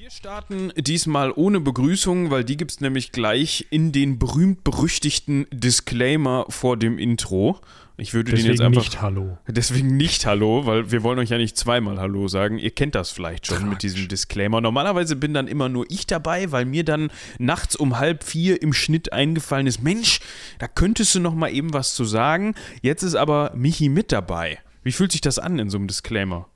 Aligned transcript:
Wir 0.00 0.10
starten 0.10 0.72
diesmal 0.76 1.32
ohne 1.34 1.58
Begrüßung, 1.58 2.30
weil 2.30 2.44
die 2.44 2.56
gibt 2.56 2.70
es 2.70 2.80
nämlich 2.80 3.10
gleich 3.10 3.66
in 3.70 3.90
den 3.90 4.20
berühmt-berüchtigten 4.20 5.48
Disclaimer 5.50 6.46
vor 6.50 6.76
dem 6.76 7.00
Intro. 7.00 7.58
Ich 7.96 8.14
würde 8.14 8.30
deswegen 8.30 8.46
den 8.46 8.52
jetzt 8.52 8.60
einfach. 8.60 8.82
nicht 8.82 9.02
Hallo. 9.02 9.38
Deswegen 9.48 9.96
nicht 9.96 10.24
Hallo, 10.24 10.66
weil 10.66 10.92
wir 10.92 11.02
wollen 11.02 11.18
euch 11.18 11.30
ja 11.30 11.36
nicht 11.36 11.56
zweimal 11.56 11.98
Hallo 11.98 12.28
sagen. 12.28 12.58
Ihr 12.58 12.70
kennt 12.70 12.94
das 12.94 13.10
vielleicht 13.10 13.48
schon 13.48 13.56
Tragisch. 13.56 13.70
mit 13.70 13.82
diesem 13.82 14.06
Disclaimer. 14.06 14.60
Normalerweise 14.60 15.16
bin 15.16 15.34
dann 15.34 15.48
immer 15.48 15.68
nur 15.68 15.84
ich 15.90 16.06
dabei, 16.06 16.52
weil 16.52 16.64
mir 16.64 16.84
dann 16.84 17.10
nachts 17.40 17.74
um 17.74 17.98
halb 17.98 18.22
vier 18.22 18.62
im 18.62 18.72
Schnitt 18.72 19.12
eingefallen 19.12 19.66
ist: 19.66 19.82
Mensch, 19.82 20.20
da 20.60 20.68
könntest 20.68 21.12
du 21.16 21.18
noch 21.18 21.34
mal 21.34 21.52
eben 21.52 21.72
was 21.72 21.96
zu 21.96 22.04
sagen. 22.04 22.54
Jetzt 22.82 23.02
ist 23.02 23.16
aber 23.16 23.50
Michi 23.56 23.88
mit 23.88 24.12
dabei. 24.12 24.60
Wie 24.84 24.92
fühlt 24.92 25.10
sich 25.10 25.22
das 25.22 25.40
an 25.40 25.58
in 25.58 25.70
so 25.70 25.76
einem 25.76 25.88
Disclaimer? 25.88 26.46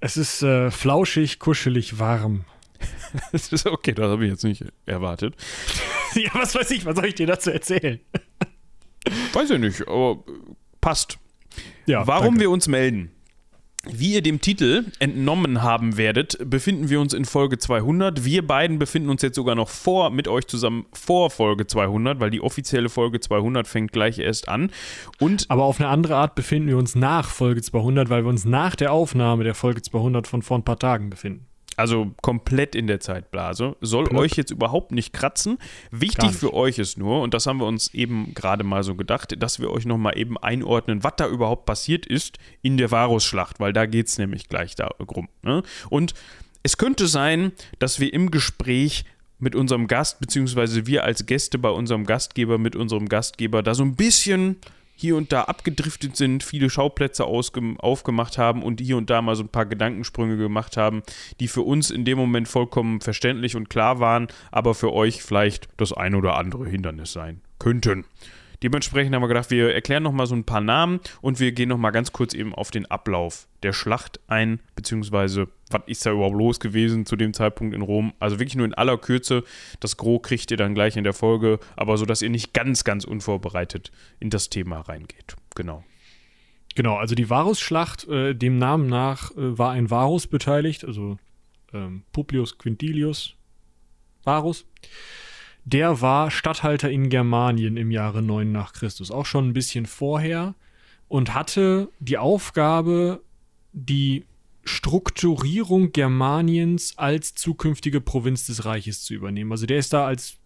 Es 0.00 0.18
ist 0.18 0.42
äh, 0.42 0.70
flauschig, 0.70 1.38
kuschelig, 1.38 1.98
warm. 1.98 2.44
Das 3.32 3.52
ist 3.52 3.66
okay, 3.66 3.92
das 3.92 4.06
habe 4.06 4.24
ich 4.24 4.30
jetzt 4.30 4.44
nicht 4.44 4.64
erwartet. 4.86 5.34
ja, 6.14 6.30
was 6.34 6.54
weiß 6.54 6.70
ich, 6.72 6.84
was 6.84 6.96
soll 6.96 7.06
ich 7.06 7.14
dir 7.14 7.26
dazu 7.26 7.50
erzählen? 7.50 8.00
Weiß 9.32 9.50
ich 9.50 9.58
nicht, 9.58 9.88
aber 9.88 10.22
passt. 10.80 11.18
Ja, 11.86 12.06
Warum 12.06 12.26
danke. 12.26 12.40
wir 12.40 12.50
uns 12.50 12.68
melden? 12.68 13.10
Wie 13.90 14.14
ihr 14.14 14.22
dem 14.22 14.40
Titel 14.40 14.86
entnommen 14.98 15.62
haben 15.62 15.96
werdet, 15.96 16.36
befinden 16.44 16.90
wir 16.90 17.00
uns 17.00 17.14
in 17.14 17.24
Folge 17.24 17.58
200. 17.58 18.24
Wir 18.24 18.46
beiden 18.46 18.78
befinden 18.78 19.08
uns 19.08 19.22
jetzt 19.22 19.36
sogar 19.36 19.54
noch 19.54 19.68
vor, 19.68 20.10
mit 20.10 20.28
euch 20.28 20.46
zusammen 20.46 20.84
vor 20.92 21.30
Folge 21.30 21.66
200, 21.66 22.20
weil 22.20 22.30
die 22.30 22.42
offizielle 22.42 22.88
Folge 22.90 23.20
200 23.20 23.66
fängt 23.66 23.92
gleich 23.92 24.18
erst 24.18 24.48
an. 24.48 24.72
Und 25.20 25.46
Aber 25.48 25.64
auf 25.64 25.80
eine 25.80 25.88
andere 25.88 26.16
Art 26.16 26.34
befinden 26.34 26.68
wir 26.68 26.76
uns 26.76 26.96
nach 26.96 27.30
Folge 27.30 27.62
200, 27.62 28.10
weil 28.10 28.24
wir 28.24 28.28
uns 28.28 28.44
nach 28.44 28.76
der 28.76 28.92
Aufnahme 28.92 29.44
der 29.44 29.54
Folge 29.54 29.80
200 29.80 30.26
von 30.26 30.42
vor 30.42 30.58
ein 30.58 30.64
paar 30.64 30.78
Tagen 30.78 31.08
befinden. 31.08 31.47
Also 31.78 32.12
komplett 32.22 32.74
in 32.74 32.86
der 32.86 33.00
Zeitblase. 33.00 33.76
Soll 33.80 34.04
Plöpp. 34.04 34.20
euch 34.20 34.32
jetzt 34.32 34.50
überhaupt 34.50 34.92
nicht 34.92 35.12
kratzen. 35.12 35.58
Wichtig 35.90 36.24
nicht. 36.24 36.34
für 36.34 36.52
euch 36.52 36.78
ist 36.78 36.98
nur, 36.98 37.22
und 37.22 37.34
das 37.34 37.46
haben 37.46 37.60
wir 37.60 37.66
uns 37.66 37.94
eben 37.94 38.34
gerade 38.34 38.64
mal 38.64 38.82
so 38.82 38.94
gedacht, 38.94 39.40
dass 39.40 39.60
wir 39.60 39.70
euch 39.70 39.86
nochmal 39.86 40.18
eben 40.18 40.36
einordnen, 40.38 41.04
was 41.04 41.14
da 41.16 41.28
überhaupt 41.28 41.66
passiert 41.66 42.06
ist 42.06 42.38
in 42.62 42.76
der 42.76 42.90
Varusschlacht, 42.90 43.60
weil 43.60 43.72
da 43.72 43.86
geht 43.86 44.08
es 44.08 44.18
nämlich 44.18 44.48
gleich 44.48 44.74
darum. 44.74 45.28
Ne? 45.42 45.62
Und 45.88 46.14
es 46.62 46.76
könnte 46.76 47.06
sein, 47.06 47.52
dass 47.78 48.00
wir 48.00 48.12
im 48.12 48.30
Gespräch 48.30 49.04
mit 49.38 49.54
unserem 49.54 49.86
Gast, 49.86 50.18
beziehungsweise 50.20 50.86
wir 50.86 51.04
als 51.04 51.26
Gäste 51.26 51.58
bei 51.58 51.70
unserem 51.70 52.04
Gastgeber, 52.04 52.58
mit 52.58 52.74
unserem 52.74 53.08
Gastgeber, 53.08 53.62
da 53.62 53.74
so 53.74 53.84
ein 53.84 53.94
bisschen 53.94 54.56
hier 55.00 55.16
und 55.16 55.32
da 55.32 55.42
abgedriftet 55.42 56.16
sind, 56.16 56.42
viele 56.42 56.68
Schauplätze 56.70 57.24
aufgemacht 57.24 58.36
haben 58.36 58.64
und 58.64 58.80
hier 58.80 58.96
und 58.96 59.10
da 59.10 59.22
mal 59.22 59.36
so 59.36 59.44
ein 59.44 59.48
paar 59.48 59.66
Gedankensprünge 59.66 60.36
gemacht 60.36 60.76
haben, 60.76 61.02
die 61.38 61.46
für 61.46 61.62
uns 61.62 61.92
in 61.92 62.04
dem 62.04 62.18
Moment 62.18 62.48
vollkommen 62.48 63.00
verständlich 63.00 63.54
und 63.54 63.70
klar 63.70 64.00
waren, 64.00 64.26
aber 64.50 64.74
für 64.74 64.92
euch 64.92 65.22
vielleicht 65.22 65.68
das 65.76 65.92
ein 65.92 66.16
oder 66.16 66.36
andere 66.36 66.68
Hindernis 66.68 67.12
sein 67.12 67.42
könnten. 67.60 68.06
Dementsprechend 68.62 69.14
haben 69.14 69.22
wir 69.22 69.28
gedacht, 69.28 69.50
wir 69.50 69.72
erklären 69.72 70.02
nochmal 70.02 70.26
so 70.26 70.34
ein 70.34 70.44
paar 70.44 70.60
Namen 70.60 71.00
und 71.20 71.38
wir 71.38 71.52
gehen 71.52 71.68
nochmal 71.68 71.92
ganz 71.92 72.12
kurz 72.12 72.34
eben 72.34 72.54
auf 72.54 72.70
den 72.70 72.86
Ablauf 72.86 73.46
der 73.62 73.72
Schlacht 73.72 74.20
ein, 74.26 74.60
beziehungsweise 74.74 75.48
was 75.70 75.82
ist 75.86 76.06
da 76.06 76.12
überhaupt 76.12 76.36
los 76.36 76.60
gewesen 76.60 77.06
zu 77.06 77.16
dem 77.16 77.34
Zeitpunkt 77.34 77.74
in 77.74 77.82
Rom. 77.82 78.14
Also 78.18 78.38
wirklich 78.38 78.56
nur 78.56 78.66
in 78.66 78.74
aller 78.74 78.98
Kürze. 78.98 79.44
Das 79.80 79.96
Gros 79.96 80.22
kriegt 80.22 80.50
ihr 80.50 80.56
dann 80.56 80.74
gleich 80.74 80.96
in 80.96 81.04
der 81.04 81.12
Folge, 81.12 81.60
aber 81.76 81.96
so, 81.98 82.04
dass 82.04 82.22
ihr 82.22 82.30
nicht 82.30 82.52
ganz, 82.52 82.84
ganz 82.84 83.04
unvorbereitet 83.04 83.92
in 84.18 84.30
das 84.30 84.48
Thema 84.50 84.80
reingeht. 84.80 85.36
Genau. 85.54 85.84
Genau, 86.74 86.96
also 86.96 87.14
die 87.14 87.28
Varusschlacht, 87.28 88.06
äh, 88.08 88.34
dem 88.34 88.58
Namen 88.58 88.86
nach, 88.86 89.32
äh, 89.32 89.58
war 89.58 89.72
ein 89.72 89.90
Varus 89.90 90.26
beteiligt, 90.26 90.84
also 90.84 91.18
ähm, 91.72 92.04
Publius 92.12 92.56
Quintilius 92.56 93.34
Varus. 94.24 94.66
Der 95.70 96.00
war 96.00 96.30
Statthalter 96.30 96.90
in 96.90 97.10
Germanien 97.10 97.76
im 97.76 97.90
Jahre 97.90 98.22
9 98.22 98.50
nach 98.50 98.72
Christus, 98.72 99.10
auch 99.10 99.26
schon 99.26 99.48
ein 99.48 99.52
bisschen 99.52 99.84
vorher, 99.84 100.54
und 101.08 101.34
hatte 101.34 101.90
die 101.98 102.16
Aufgabe, 102.16 103.20
die 103.74 104.24
Strukturierung 104.64 105.92
Germaniens 105.92 106.96
als 106.96 107.34
zukünftige 107.34 108.00
Provinz 108.00 108.46
des 108.46 108.64
Reiches 108.64 109.02
zu 109.02 109.12
übernehmen. 109.12 109.52
Also 109.52 109.66
der 109.66 109.78
ist 109.78 109.92
da 109.92 110.06
als 110.06 110.38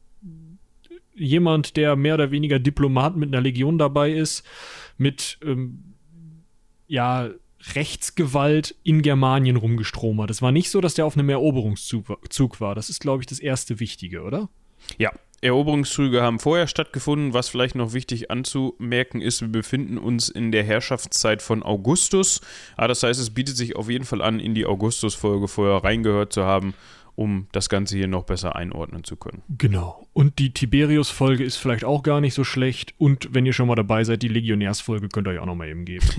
jemand, 1.14 1.76
der 1.76 1.94
mehr 1.94 2.14
oder 2.14 2.32
weniger 2.32 2.58
Diplomat 2.58 3.16
mit 3.16 3.28
einer 3.28 3.42
Legion 3.42 3.78
dabei 3.78 4.10
ist, 4.10 4.44
mit 4.98 5.38
ähm, 5.44 5.94
ja, 6.88 7.30
Rechtsgewalt 7.76 8.75
in 8.82 9.02
Germanien 9.02 9.54
rumgestromert. 9.54 10.32
Es 10.32 10.42
war 10.42 10.50
nicht 10.50 10.69
so, 10.69 10.80
dass 10.80 10.94
der 10.94 11.06
auf 11.06 11.16
einem 11.16 11.28
Eroberungszug 11.28 12.19
Zug 12.28 12.60
war. 12.60 12.75
Das 12.75 12.91
ist, 12.91 12.98
glaube 12.98 13.22
ich, 13.22 13.28
das 13.28 13.38
erste 13.38 13.78
Wichtige, 13.78 14.22
oder? 14.22 14.48
Ja, 14.98 15.12
Eroberungszüge 15.43 16.22
haben 16.22 16.38
vorher 16.38 16.69
stattgefunden. 16.69 17.34
Was 17.34 17.48
vielleicht 17.48 17.75
noch 17.75 17.93
wichtig 17.93 18.31
anzumerken 18.31 19.20
ist, 19.20 19.41
wir 19.41 19.48
befinden 19.48 19.98
uns 19.98 20.28
in 20.28 20.53
der 20.53 20.62
Herrschaftszeit 20.62 21.43
von 21.43 21.65
Augustus. 21.65 22.41
Ah, 22.76 22.87
das 22.87 23.03
heißt, 23.03 23.20
es 23.20 23.31
bietet 23.31 23.56
sich 23.56 23.75
auf 23.75 23.91
jeden 23.91 24.04
Fall 24.04 24.22
an, 24.22 24.38
in 24.38 24.54
die 24.54 24.66
Augustus-Folge 24.66 25.48
vorher 25.48 25.82
reingehört 25.82 26.32
zu 26.32 26.44
haben, 26.44 26.75
um 27.16 27.48
das 27.50 27.69
Ganze 27.69 27.97
hier 27.97 28.06
noch 28.06 28.22
besser 28.22 28.54
einordnen 28.54 29.03
zu 29.03 29.16
können. 29.16 29.43
Genau. 29.59 30.06
Und 30.14 30.38
die 30.38 30.52
Tiberius-Folge 30.52 31.42
ist 31.42 31.56
vielleicht 31.56 31.84
auch 31.84 32.02
gar 32.02 32.20
nicht 32.20 32.34
so 32.34 32.44
schlecht. 32.44 32.94
Und 32.98 33.28
wenn 33.32 33.46
ihr 33.46 33.54
schon 33.54 33.68
mal 33.68 33.76
dabei 33.76 34.04
seid, 34.04 34.22
die 34.22 34.28
Legionärs-Folge 34.28 35.08
könnt 35.08 35.26
ihr 35.26 35.32
euch 35.32 35.38
auch 35.38 35.46
noch 35.46 35.54
mal 35.54 35.68
eben 35.68 35.84
geben. 35.84 36.06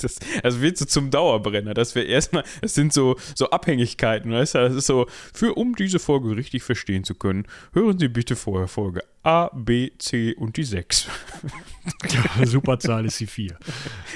Das, 0.00 0.20
also 0.44 0.60
wird 0.60 0.78
so 0.78 0.84
zum 0.84 1.10
Dauerbrenner, 1.10 1.74
dass 1.74 1.96
wir 1.96 2.06
erstmal, 2.06 2.44
es 2.60 2.72
sind 2.72 2.92
so, 2.92 3.16
so 3.34 3.50
Abhängigkeiten, 3.50 4.30
weißt 4.30 4.54
du, 4.54 4.58
das 4.58 4.74
ist 4.74 4.86
so, 4.86 5.06
für 5.34 5.54
um 5.54 5.74
diese 5.74 5.98
Folge 5.98 6.36
richtig 6.36 6.62
verstehen 6.62 7.02
zu 7.02 7.16
können, 7.16 7.46
hören 7.72 7.98
Sie 7.98 8.06
bitte 8.06 8.36
vorher 8.36 8.68
Folge 8.68 9.02
A, 9.24 9.50
B, 9.52 9.90
C 9.98 10.34
und 10.34 10.56
die 10.56 10.62
6. 10.62 11.08
Superzahl 12.44 13.04
ist 13.06 13.18
die 13.18 13.26
4. 13.26 13.58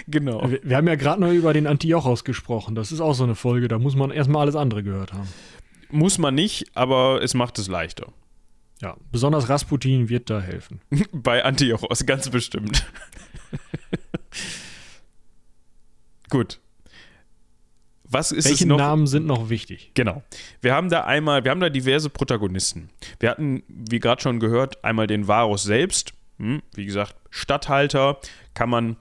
genau. 0.06 0.48
Wir, 0.48 0.60
wir 0.62 0.76
haben 0.76 0.86
ja 0.86 0.94
gerade 0.94 1.20
noch 1.20 1.32
über 1.32 1.53
den 1.53 1.66
Antiochos 1.66 2.25
gesprochen. 2.25 2.76
Das 2.76 2.92
ist 2.92 3.00
auch 3.00 3.15
so 3.15 3.25
eine 3.25 3.34
Folge, 3.34 3.66
da 3.66 3.81
muss 3.81 3.97
man 3.97 4.12
erstmal 4.12 4.42
alles 4.42 4.54
andere 4.54 4.84
gehört 4.84 5.12
haben. 5.12 5.28
Muss 5.91 6.19
man 6.19 6.36
nicht, 6.36 6.76
aber 6.76 7.22
es 7.22 7.34
macht 7.34 7.59
es 7.59 7.66
leichter. 7.66 8.12
Ja, 8.82 8.97
besonders 9.10 9.48
Rasputin 9.48 10.09
wird 10.09 10.28
da 10.28 10.41
helfen. 10.41 10.81
Bei 11.12 11.44
Antiochos, 11.44 12.04
ganz 12.04 12.28
bestimmt. 12.28 12.84
Gut. 16.28 16.60
Was 18.09 18.32
ist 18.32 18.44
Welche? 18.44 18.66
Namen 18.66 19.06
sind 19.06 19.26
noch 19.26 19.50
wichtig? 19.50 19.91
Genau. 19.94 20.22
Wir 20.60 20.75
haben 20.75 20.91
da 20.91 21.04
einmal, 21.04 21.44
wir 21.44 21.50
haben 21.50 21.60
da 21.60 21.70
diverse 21.70 22.09
Protagonisten. 22.09 22.91
Wir 23.19 23.31
hatten, 23.31 23.62
wie 23.69 23.98
gerade 23.98 24.22
schon 24.22 24.38
gehört, 24.38 24.84
einmal 24.84 25.06
den 25.06 25.26
Varus 25.26 25.65
selbst. 25.65 26.12
Hm, 26.38 26.62
wie 26.75 26.86
gesagt, 26.86 27.16
Statthalter 27.31 28.19
kann 28.54 28.70
man, 28.70 28.97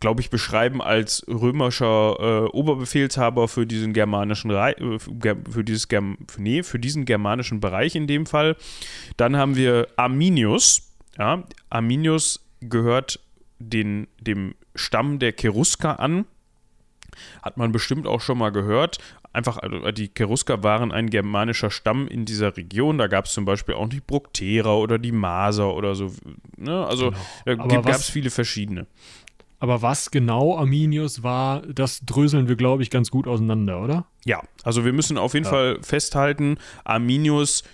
glaube 0.00 0.20
ich, 0.20 0.30
beschreiben 0.30 0.80
als 0.80 1.24
römischer 1.28 2.16
äh, 2.18 2.48
Oberbefehlshaber 2.48 3.48
für 3.48 3.66
diesen 3.66 3.92
germanischen 3.92 4.50
Rei 4.50 4.72
äh, 4.72 4.98
für, 4.98 5.64
dieses 5.64 5.88
Germ 5.88 6.18
nee, 6.36 6.62
für 6.62 6.78
diesen 6.78 7.04
germanischen 7.04 7.60
Bereich 7.60 7.94
in 7.94 8.06
dem 8.06 8.26
Fall. 8.26 8.56
Dann 9.16 9.36
haben 9.36 9.56
wir 9.56 9.88
Arminius. 9.96 10.82
Ja, 11.18 11.42
Arminius 11.68 12.46
gehört 12.60 13.20
den, 13.58 14.06
dem 14.20 14.54
Stamm 14.74 15.18
der 15.18 15.32
Cherusker 15.32 15.98
an. 15.98 16.26
Hat 17.42 17.56
man 17.56 17.72
bestimmt 17.72 18.06
auch 18.06 18.20
schon 18.20 18.38
mal 18.38 18.50
gehört. 18.50 18.98
Einfach, 19.32 19.58
also 19.58 19.90
die 19.90 20.10
Cherusker 20.16 20.62
waren 20.62 20.92
ein 20.92 21.10
germanischer 21.10 21.70
Stamm 21.70 22.06
in 22.08 22.24
dieser 22.24 22.56
Region. 22.56 22.98
Da 22.98 23.08
gab 23.08 23.26
es 23.26 23.32
zum 23.32 23.44
Beispiel 23.44 23.74
auch 23.74 23.88
die 23.88 24.00
Brukterer 24.00 24.78
oder 24.78 24.98
die 24.98 25.12
Maser 25.12 25.74
oder 25.74 25.94
so. 25.94 26.12
Ne? 26.56 26.86
Also 26.86 27.12
Genau. 27.44 27.66
Da 27.66 27.80
gab 27.80 27.96
es 27.96 28.08
viele 28.08 28.30
verschiedene. 28.30 28.86
Aber 29.60 29.82
was 29.82 30.10
genau 30.10 30.56
Arminius 30.56 31.22
war, 31.22 31.62
das 31.62 32.00
dröseln 32.06 32.48
wir, 32.48 32.56
glaube 32.56 32.82
ich, 32.82 32.90
ganz 32.90 33.10
gut 33.10 33.26
auseinander, 33.26 33.82
oder? 33.82 34.06
Ja, 34.24 34.42
also 34.62 34.84
wir 34.84 34.92
müssen 34.92 35.18
auf 35.18 35.34
jeden 35.34 35.46
Ja. 35.46 35.50
Fall 35.50 35.78
festhalten, 35.82 36.58
Arminius 36.84 37.64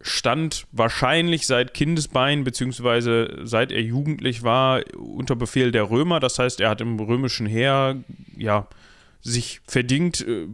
stand 0.00 0.66
wahrscheinlich 0.72 1.46
seit 1.46 1.74
Kindesbein, 1.74 2.44
beziehungsweise 2.44 3.40
seit 3.42 3.72
er 3.72 3.82
jugendlich 3.82 4.42
war, 4.42 4.82
unter 4.96 5.34
Befehl 5.36 5.72
der 5.72 5.90
Römer. 5.90 6.20
Das 6.20 6.38
heißt, 6.38 6.60
er 6.60 6.70
hat 6.70 6.80
im 6.80 6.98
römischen 7.00 7.46
Heer 7.46 7.96
ja, 8.36 8.68
sich 9.20 9.60
verdient 9.66 10.26
äh, 10.26 10.46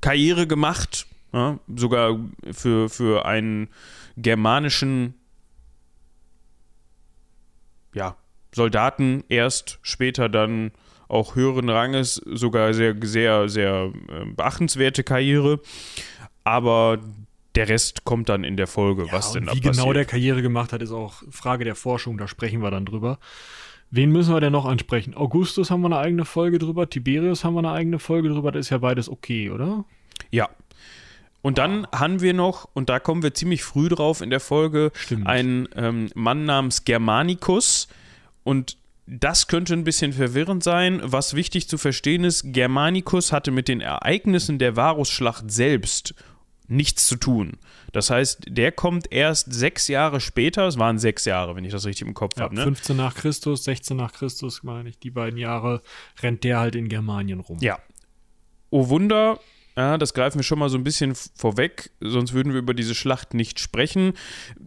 Karriere 0.00 0.46
gemacht, 0.46 1.06
ja, 1.32 1.58
sogar 1.74 2.18
für, 2.52 2.88
für 2.88 3.26
einen 3.26 3.68
germanischen 4.16 5.14
ja, 7.92 8.16
Soldaten 8.54 9.24
erst, 9.28 9.78
später 9.82 10.28
dann 10.28 10.72
auch 11.08 11.34
höheren 11.34 11.68
Ranges, 11.68 12.14
sogar 12.14 12.72
sehr, 12.74 12.96
sehr, 13.02 13.48
sehr 13.48 13.92
äh, 14.08 14.24
beachtenswerte 14.34 15.04
Karriere. 15.04 15.60
Aber 16.44 16.98
der 17.54 17.68
Rest 17.68 18.04
kommt 18.04 18.28
dann 18.28 18.44
in 18.44 18.56
der 18.56 18.66
Folge, 18.66 19.06
was 19.10 19.28
und 19.28 19.34
denn 19.34 19.46
da 19.46 19.54
wie 19.54 19.60
genau 19.60 19.92
der 19.92 20.04
Karriere 20.04 20.42
gemacht 20.42 20.72
hat, 20.72 20.82
ist 20.82 20.92
auch 20.92 21.22
Frage 21.30 21.64
der 21.64 21.74
Forschung, 21.74 22.18
da 22.18 22.26
sprechen 22.26 22.62
wir 22.62 22.70
dann 22.70 22.84
drüber. 22.84 23.18
Wen 23.90 24.10
müssen 24.10 24.34
wir 24.34 24.40
denn 24.40 24.52
noch 24.52 24.64
ansprechen? 24.64 25.14
Augustus 25.14 25.70
haben 25.70 25.82
wir 25.82 25.86
eine 25.86 25.98
eigene 25.98 26.24
Folge 26.24 26.58
drüber, 26.58 26.90
Tiberius 26.90 27.44
haben 27.44 27.54
wir 27.54 27.60
eine 27.60 27.70
eigene 27.70 27.98
Folge 27.98 28.28
drüber, 28.28 28.50
das 28.50 28.66
ist 28.66 28.70
ja 28.70 28.78
beides 28.78 29.08
okay, 29.08 29.50
oder? 29.50 29.84
Ja. 30.30 30.48
Und 31.42 31.58
dann 31.58 31.86
haben 31.92 32.20
wir 32.20 32.34
noch, 32.34 32.68
und 32.72 32.88
da 32.88 32.98
kommen 32.98 33.22
wir 33.22 33.34
ziemlich 33.34 33.62
früh 33.62 33.88
drauf 33.88 34.20
in 34.20 34.30
der 34.30 34.40
Folge, 34.40 34.90
Stimmt. 34.94 35.26
einen 35.26 35.68
ähm, 35.76 36.10
Mann 36.14 36.44
namens 36.44 36.84
Germanicus. 36.84 37.86
Und 38.44 38.78
das 39.06 39.48
könnte 39.48 39.74
ein 39.74 39.84
bisschen 39.84 40.12
verwirrend 40.12 40.62
sein. 40.62 41.00
Was 41.02 41.34
wichtig 41.34 41.68
zu 41.68 41.76
verstehen 41.76 42.24
ist, 42.24 42.42
Germanicus 42.46 43.32
hatte 43.32 43.50
mit 43.50 43.68
den 43.68 43.80
Ereignissen 43.80 44.58
der 44.58 44.76
Varusschlacht 44.76 45.50
selbst 45.50 46.14
nichts 46.66 47.06
zu 47.06 47.16
tun. 47.16 47.58
Das 47.92 48.08
heißt, 48.08 48.44
der 48.48 48.72
kommt 48.72 49.12
erst 49.12 49.52
sechs 49.52 49.88
Jahre 49.88 50.20
später, 50.20 50.66
es 50.66 50.78
waren 50.78 50.98
sechs 50.98 51.26
Jahre, 51.26 51.54
wenn 51.56 51.64
ich 51.64 51.72
das 51.72 51.84
richtig 51.84 52.06
im 52.06 52.14
Kopf 52.14 52.38
Ja, 52.38 52.44
habe, 52.44 52.54
ne? 52.54 52.62
15 52.62 52.96
nach 52.96 53.14
Christus, 53.14 53.64
16 53.64 53.96
nach 53.96 54.12
Christus, 54.12 54.62
meine 54.62 54.88
ich, 54.88 54.98
die 54.98 55.10
beiden 55.10 55.38
Jahre 55.38 55.82
rennt 56.22 56.42
der 56.42 56.58
halt 56.58 56.74
in 56.74 56.88
Germanien 56.88 57.40
rum. 57.40 57.58
Ja. 57.60 57.78
Oh 58.70 58.88
Wunder, 58.88 59.38
ja, 59.76 59.98
das 59.98 60.14
greifen 60.14 60.38
wir 60.38 60.42
schon 60.42 60.58
mal 60.58 60.68
so 60.70 60.78
ein 60.78 60.84
bisschen 60.84 61.14
vorweg, 61.14 61.90
sonst 62.00 62.32
würden 62.32 62.52
wir 62.52 62.60
über 62.60 62.74
diese 62.74 62.94
Schlacht 62.94 63.34
nicht 63.34 63.60
sprechen. 63.60 64.14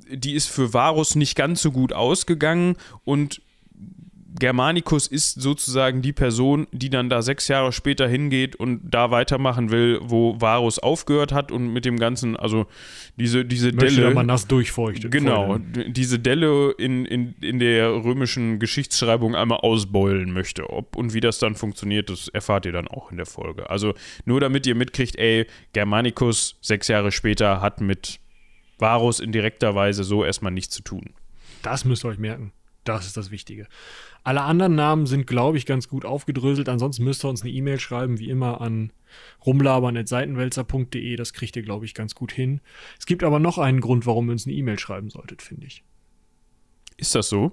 Die 0.10 0.34
ist 0.34 0.48
für 0.48 0.74
Varus 0.74 1.16
nicht 1.16 1.36
ganz 1.36 1.62
so 1.62 1.72
gut 1.72 1.94
ausgegangen 1.94 2.78
und 3.06 3.42
Germanicus 4.40 5.08
ist 5.08 5.42
sozusagen 5.42 6.02
die 6.02 6.14
Person, 6.14 6.68
die 6.72 6.90
dann 6.90 7.10
da 7.10 7.22
sechs 7.22 7.48
Jahre 7.48 7.72
später 7.72 8.08
hingeht 8.08 8.56
und 8.56 8.82
da 8.84 9.12
weitermachen 9.12 9.72
will, 9.72 10.00
wo 10.02 10.40
Varus 10.40 10.80
aufgehört 10.80 11.32
hat 11.32 11.52
und 11.52 11.74
mit 11.74 11.86
dem 11.86 11.98
Ganzen, 11.98 12.36
also 12.36 12.68
diese, 13.16 13.46
diese 13.46 13.72
Möchte 13.72 13.96
Delle. 13.96 14.10
da 14.10 14.14
mal 14.14 14.24
nass 14.24 14.48
durchfeuchtet. 14.48 15.12
Genau, 15.12 15.58
diese 15.58 16.20
Delle 16.20 16.72
in, 16.78 17.06
in, 17.06 17.34
in 17.42 17.60
der 17.60 17.90
römischen 17.90 18.60
Geschichtsschreibung 18.60 19.36
einmal 19.36 19.60
ausbeulen 19.60 20.32
möchte. 20.32 20.70
Ob 20.70 20.96
und 20.96 21.14
wie 21.14 21.22
das 21.22 21.40
dann 21.40 21.56
funktioniert, 21.56 22.10
das 22.10 22.28
erfahrt 22.28 22.66
ihr 22.66 22.72
dann 22.72 22.88
auch 22.88 23.12
in 23.12 23.18
der 23.18 23.26
Folge. 23.26 23.70
Also 23.70 23.94
nur 24.26 24.40
damit 24.40 24.68
ihr 24.68 24.76
mitkriegt, 24.76 25.16
ey, 25.18 25.48
Germanicus 25.74 26.58
sechs 26.62 26.88
Jahre 26.88 27.12
später 27.12 27.62
hat 27.62 27.82
mit 27.82 28.20
Varus 28.78 29.20
in 29.20 29.32
direkter 29.32 29.74
Weise 29.74 30.04
so 30.04 30.24
erstmal 30.24 30.52
nichts 30.52 30.76
zu 30.76 30.84
tun. 30.84 31.14
Das 31.64 31.86
müsst 31.86 32.06
ihr 32.06 32.10
euch 32.10 32.20
merken. 32.20 32.52
Das 32.88 33.06
ist 33.06 33.18
das 33.18 33.32
Wichtige. 33.32 33.68
Alle 34.24 34.42
anderen 34.42 34.76
Namen 34.76 35.06
sind, 35.06 35.28
glaube 35.28 35.58
ich, 35.58 35.66
ganz 35.66 35.88
gut 35.88 36.06
aufgedröselt. 36.06 36.70
Ansonsten 36.70 37.04
müsst 37.04 37.24
ihr 37.26 37.30
uns 37.30 37.42
eine 37.42 37.52
E-Mail 37.52 37.80
schreiben, 37.80 38.20
wie 38.20 38.30
immer, 38.30 38.62
an 38.62 38.92
rumlabern.seitenwälzer.de. 39.46 41.16
Das 41.16 41.34
kriegt 41.34 41.56
ihr, 41.56 41.64
glaube 41.64 41.86
ich, 41.86 41.94
ganz 41.94 42.16
gut 42.16 42.32
hin. 42.32 42.62
Es 43.00 43.06
gibt 43.06 43.24
aber 43.24 43.40
noch 43.40 43.58
einen 43.58 43.82
Grund, 43.82 44.06
warum 44.06 44.30
ihr 44.30 44.34
uns 44.34 44.46
eine 44.46 44.56
E-Mail 44.56 44.80
schreiben 44.80 45.10
solltet, 45.10 45.42
finde 45.42 45.68
ich. 45.68 45.84
Ist 46.98 47.16
das 47.16 47.30
so? 47.30 47.52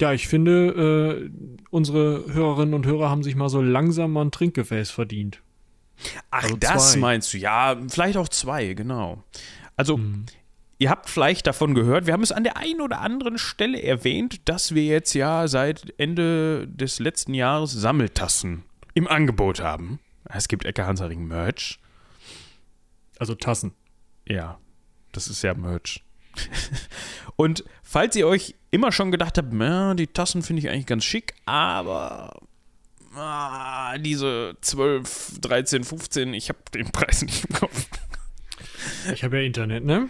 Ja, 0.00 0.12
ich 0.12 0.26
finde, 0.26 1.30
äh, 1.30 1.30
unsere 1.70 2.32
Hörerinnen 2.32 2.74
und 2.74 2.86
Hörer 2.86 3.10
haben 3.10 3.22
sich 3.22 3.36
mal 3.36 3.48
so 3.48 3.60
langsam 3.62 4.12
mal 4.12 4.24
ein 4.24 4.32
Trinkgefäß 4.32 4.90
verdient. 4.90 5.40
Ach, 6.30 6.42
Also 6.42 6.56
das 6.56 6.92
zwei. 6.92 6.98
meinst 7.00 7.32
du? 7.32 7.38
Ja, 7.38 7.80
vielleicht 7.88 8.16
auch 8.16 8.28
zwei, 8.28 8.74
genau. 8.74 9.22
Also, 9.76 9.98
Mhm. 9.98 10.24
Ihr 10.78 10.90
habt 10.90 11.08
vielleicht 11.08 11.46
davon 11.46 11.74
gehört, 11.74 12.06
wir 12.06 12.12
haben 12.12 12.22
es 12.22 12.32
an 12.32 12.44
der 12.44 12.56
einen 12.56 12.80
oder 12.80 13.00
anderen 13.00 13.38
Stelle 13.38 13.82
erwähnt, 13.82 14.48
dass 14.48 14.74
wir 14.74 14.84
jetzt 14.84 15.14
ja 15.14 15.48
seit 15.48 15.94
Ende 15.98 16.66
des 16.68 16.98
letzten 16.98 17.34
Jahres 17.34 17.72
Sammeltassen 17.72 18.64
im 18.94 19.08
Angebot 19.08 19.60
haben. 19.60 20.00
Es 20.24 20.48
gibt 20.48 20.64
Ecke 20.64 20.86
Hansaring 20.86 21.26
Merch. 21.26 21.78
Also 23.18 23.34
Tassen. 23.34 23.72
Ja, 24.26 24.58
das 25.12 25.28
ist 25.28 25.42
ja 25.42 25.54
Merch. 25.54 26.02
Und 27.36 27.64
falls 27.82 28.16
ihr 28.16 28.26
euch 28.26 28.54
immer 28.70 28.90
schon 28.90 29.10
gedacht 29.10 29.38
habt, 29.38 29.52
na, 29.52 29.94
die 29.94 30.06
Tassen 30.06 30.42
finde 30.42 30.60
ich 30.60 30.68
eigentlich 30.68 30.86
ganz 30.86 31.04
schick, 31.04 31.34
aber 31.46 32.40
ah, 33.14 33.96
diese 33.98 34.56
12, 34.60 35.40
13, 35.40 35.84
15, 35.84 36.34
ich 36.34 36.48
habe 36.48 36.58
den 36.72 36.90
Preis 36.90 37.22
nicht 37.22 37.44
im 37.44 37.56
Kopf. 37.56 37.86
Ich 39.12 39.24
habe 39.24 39.38
ja 39.38 39.42
Internet, 39.44 39.84
ne? 39.84 40.08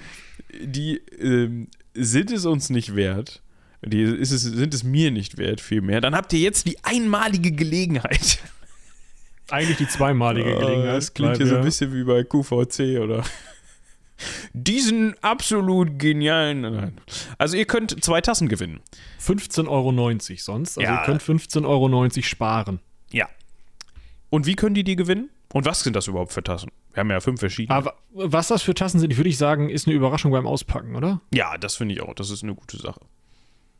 Die 0.63 0.97
ähm, 1.19 1.69
sind 1.95 2.31
es 2.31 2.45
uns 2.47 2.71
nicht 2.71 2.95
wert. 2.95 3.43
Die 3.87 4.03
ist 4.03 4.31
es, 4.31 4.43
sind 4.43 4.73
es 4.73 4.83
mir 4.83 5.11
nicht 5.11 5.37
wert, 5.37 5.61
vielmehr. 5.61 6.01
Dann 6.01 6.15
habt 6.15 6.33
ihr 6.33 6.39
jetzt 6.41 6.67
die 6.67 6.83
einmalige 6.85 7.53
Gelegenheit. 7.53 8.39
Eigentlich 9.51 9.77
die 9.77 9.89
zweimalige 9.89 10.55
Gelegenheit. 10.55 10.89
Oh, 10.89 10.93
das 10.95 11.13
klingt 11.13 11.37
hier 11.37 11.47
so 11.47 11.57
ein 11.57 11.63
bisschen 11.65 11.93
wie 11.93 12.05
bei 12.05 12.25
QVC, 12.25 12.99
oder? 13.01 13.23
Diesen 14.55 15.15
absolut 15.23 15.99
genialen. 15.99 16.63
Nein. 16.63 17.01
Also, 17.37 17.57
ihr 17.57 17.67
könnt 17.67 18.03
zwei 18.03 18.21
Tassen 18.21 18.49
gewinnen. 18.49 18.81
15,90 19.21 19.69
Euro 19.69 19.93
sonst. 20.39 20.79
Also 20.79 20.81
Ja. 20.81 21.01
ihr 21.01 21.05
könnt 21.05 21.23
15,90 21.23 21.67
Euro 21.67 22.23
sparen. 22.23 22.81
Ja. 23.13 23.29
Und 24.31 24.47
wie 24.47 24.55
können 24.55 24.75
die 24.75 24.85
die 24.85 24.97
gewinnen? 24.97 25.31
Und 25.53 25.67
was 25.67 25.81
sind 25.81 25.95
das 25.95 26.07
überhaupt 26.07 26.33
für 26.33 26.43
Tassen? 26.43 26.71
Wir 26.94 27.00
haben 27.00 27.11
ja 27.11 27.20
fünf 27.20 27.41
verschiedene. 27.41 27.76
Aber 27.76 27.94
was 28.12 28.49
das 28.49 28.62
für 28.62 28.73
Tassen 28.75 29.00
sind, 29.00 29.17
würde 29.17 29.29
ich 29.29 29.37
sagen, 29.37 29.69
ist 29.69 29.87
eine 29.87 29.94
Überraschung 29.96 30.31
beim 30.32 30.46
Auspacken, 30.46 30.94
oder? 30.96 31.20
ja, 31.35 31.58
das 31.58 31.76
finde 31.76 31.94
ich 31.94 32.00
auch. 32.02 32.14
Das 32.14 32.31
ist 32.31 32.43
eine 32.43 32.55
gute 32.55 32.76
Sache. 32.79 33.00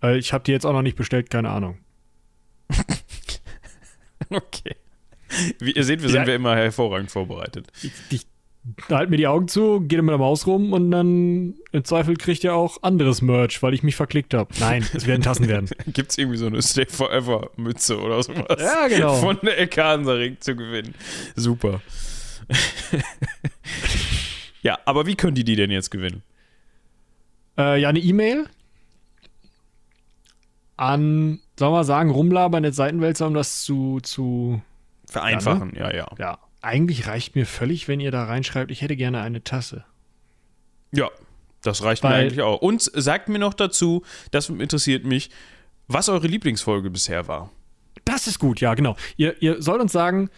Weil 0.01 0.19
ich 0.19 0.33
habe 0.33 0.45
die 0.45 0.53
jetzt 0.53 0.67
auch 0.67 0.73
noch 0.73 0.83
nicht 0.83 0.97
bestellt, 0.97 1.31
keine 1.31 1.49
Ahnung. 1.51 1.79
Okay. 4.31 4.75
Wie 5.61 5.73
ihr 5.73 5.85
seht, 5.85 6.01
wir 6.03 6.09
Ja. 6.09 6.15
sind 6.15 6.27
wir 6.27 6.35
immer 6.35 6.57
hervorragend 6.57 7.11
vorbereitet. 7.11 7.69
Ich, 7.83 7.93
ich 8.11 8.27
halt 8.89 9.11
mir 9.11 9.19
die 9.19 9.27
Augen 9.27 9.49
zu, 9.49 9.81
geht 9.81 10.01
mit 10.01 10.11
der 10.11 10.19
Maus 10.19 10.47
rum 10.47 10.73
und 10.73 10.91
dann 10.91 11.55
im 11.73 11.85
Zweifel 11.85 12.17
kriegt 12.17 12.43
ihr 12.45 12.55
auch 12.55 12.83
anderes 12.83 13.21
Merch, 13.21 13.63
weil 13.63 13.75
ich 13.75 13.83
mich 13.83 13.95
verklickt 13.97 14.33
habe. 14.33 14.53
Nein, 14.61 14.87
es 14.95 15.07
werden 15.07 15.21
Tassen 15.23 15.47
werden. 15.49 15.69
Gibt 15.93 16.11
es 16.13 16.19
irgendwie 16.19 16.39
so 16.39 16.47
eine 16.47 16.63
Stay 16.63 16.87
Forever 16.87 17.51
Mütze 17.57 18.01
oder 18.01 18.23
sowas? 18.23 18.59
Ja, 18.59 18.89
genau. 18.89 19.15
Von 19.17 19.39
der 19.43 19.59
Ecke 19.61 19.85
Hansaring 19.85 20.39
zu 20.41 20.57
gewinnen. 20.57 20.95
Super. 21.37 21.83
ja, 24.63 24.79
aber 24.85 25.07
wie 25.07 25.15
können 25.15 25.35
die 25.35 25.45
die 25.45 25.57
denn 25.57 25.71
jetzt 25.71 25.91
gewinnen? 25.91 26.23
Äh, 27.57 27.81
ja, 27.81 27.89
eine 27.89 28.01
E-Mail 28.01 28.47
an, 30.77 31.41
sollen 31.59 31.73
wir 31.73 31.85
sagen, 31.85 32.11
rumlabern 32.11 32.65
jetzt 32.65 32.77
Seitenwälzer, 32.77 33.27
um 33.27 33.35
das 33.35 33.65
zu, 33.65 34.01
zu. 34.03 34.61
Vereinfachen, 35.09 35.75
ja, 35.77 35.95
ja. 35.95 36.09
Ja, 36.19 36.39
eigentlich 36.63 37.07
reicht 37.07 37.37
mir 37.37 37.47
völlig, 37.47 37.87
wenn 37.87 38.01
ihr 38.01 38.11
da 38.11 38.25
reinschreibt, 38.25 38.71
ich 38.71 38.83
hätte 38.83 38.97
gerne 38.97 39.21
eine 39.21 39.45
Tasse. 39.45 39.85
Ja, 40.93 41.11
das 41.63 41.83
reicht 41.83 42.03
mir 42.03 42.11
Weil- 42.11 42.23
eigentlich 42.23 42.43
auch. 42.43 42.61
Und 42.61 42.83
sagt 42.83 43.29
mir 43.29 43.39
noch 43.39 43.55
dazu, 43.55 44.03
das 44.31 44.49
interessiert 44.49 45.05
mich, 45.05 45.31
was 45.87 46.09
eure 46.09 46.27
Lieblingsfolge 46.27 46.91
bisher 46.91 47.29
war. 47.29 47.51
Das 48.05 48.27
ist 48.27 48.39
gut, 48.39 48.61
ja, 48.61 48.75
genau. 48.75 48.97
Ihr, 49.17 49.41
ihr 49.41 49.63
sollt 49.63 49.81
uns 49.81 49.93
sagen, 49.93 50.29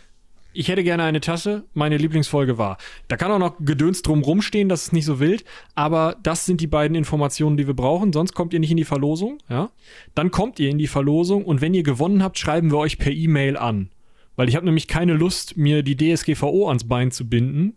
ich 0.56 0.68
hätte 0.68 0.82
gerne 0.82 1.02
eine 1.02 1.20
Tasse, 1.20 1.64
meine 1.74 1.96
Lieblingsfolge 1.96 2.58
war. 2.58 2.78
Da 3.08 3.16
kann 3.16 3.30
auch 3.30 3.38
noch 3.38 3.56
Gedöns 3.60 4.02
drum 4.02 4.22
rumstehen, 4.22 4.68
das 4.68 4.86
ist 4.86 4.92
nicht 4.92 5.04
so 5.04 5.20
wild, 5.20 5.44
aber 5.74 6.16
das 6.22 6.46
sind 6.46 6.60
die 6.60 6.66
beiden 6.66 6.96
Informationen, 6.96 7.56
die 7.56 7.66
wir 7.66 7.74
brauchen, 7.74 8.12
sonst 8.12 8.34
kommt 8.34 8.52
ihr 8.52 8.60
nicht 8.60 8.70
in 8.70 8.76
die 8.76 8.84
Verlosung, 8.84 9.38
ja? 9.48 9.70
Dann 10.14 10.30
kommt 10.30 10.58
ihr 10.58 10.70
in 10.70 10.78
die 10.78 10.86
Verlosung 10.86 11.44
und 11.44 11.60
wenn 11.60 11.74
ihr 11.74 11.82
gewonnen 11.82 12.22
habt, 12.22 12.38
schreiben 12.38 12.70
wir 12.70 12.78
euch 12.78 12.98
per 12.98 13.12
E-Mail 13.12 13.56
an. 13.56 13.90
Weil 14.36 14.48
ich 14.48 14.56
habe 14.56 14.66
nämlich 14.66 14.88
keine 14.88 15.14
Lust, 15.14 15.56
mir 15.56 15.82
die 15.82 15.96
DSGVO 15.96 16.68
ans 16.68 16.86
Bein 16.86 17.10
zu 17.10 17.28
binden 17.28 17.74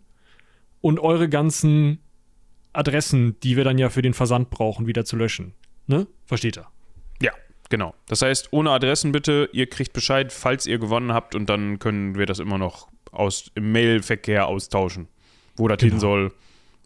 und 0.80 0.98
eure 0.98 1.28
ganzen 1.28 2.00
Adressen, 2.72 3.38
die 3.42 3.56
wir 3.56 3.64
dann 3.64 3.78
ja 3.78 3.88
für 3.88 4.02
den 4.02 4.14
Versand 4.14 4.50
brauchen, 4.50 4.86
wieder 4.86 5.04
zu 5.04 5.16
löschen. 5.16 5.54
Ne? 5.86 6.06
Versteht 6.24 6.58
ihr? 6.58 6.66
Ja, 7.22 7.32
genau. 7.70 7.94
Das 8.06 8.20
heißt, 8.20 8.48
ohne 8.52 8.70
Adressen 8.70 9.12
bitte, 9.12 9.48
ihr 9.52 9.66
kriegt 9.68 9.94
Bescheid, 9.94 10.30
falls 10.32 10.66
ihr 10.66 10.78
gewonnen 10.78 11.14
habt 11.14 11.34
und 11.34 11.46
dann 11.48 11.78
können 11.78 12.16
wir 12.16 12.26
das 12.26 12.38
immer 12.38 12.58
noch 12.58 12.88
aus, 13.10 13.50
im 13.54 13.72
Mailverkehr 13.72 14.46
austauschen, 14.46 15.08
wo 15.56 15.66
das 15.68 15.78
Genau. 15.78 15.92
hin 15.92 16.00
soll 16.00 16.32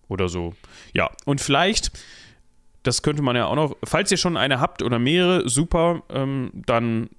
oder 0.08 0.28
so. 0.28 0.54
Ja, 0.92 1.10
und 1.24 1.40
vielleicht, 1.40 1.90
das 2.84 3.02
könnte 3.02 3.22
man 3.22 3.34
ja 3.34 3.46
auch 3.46 3.56
noch, 3.56 3.76
falls 3.84 4.10
ihr 4.12 4.16
schon 4.18 4.36
eine 4.36 4.60
habt 4.60 4.82
oder 4.82 4.98
mehrere, 4.98 5.48
super, 5.48 6.02
ähm, 6.10 6.50
dann, 6.66 7.10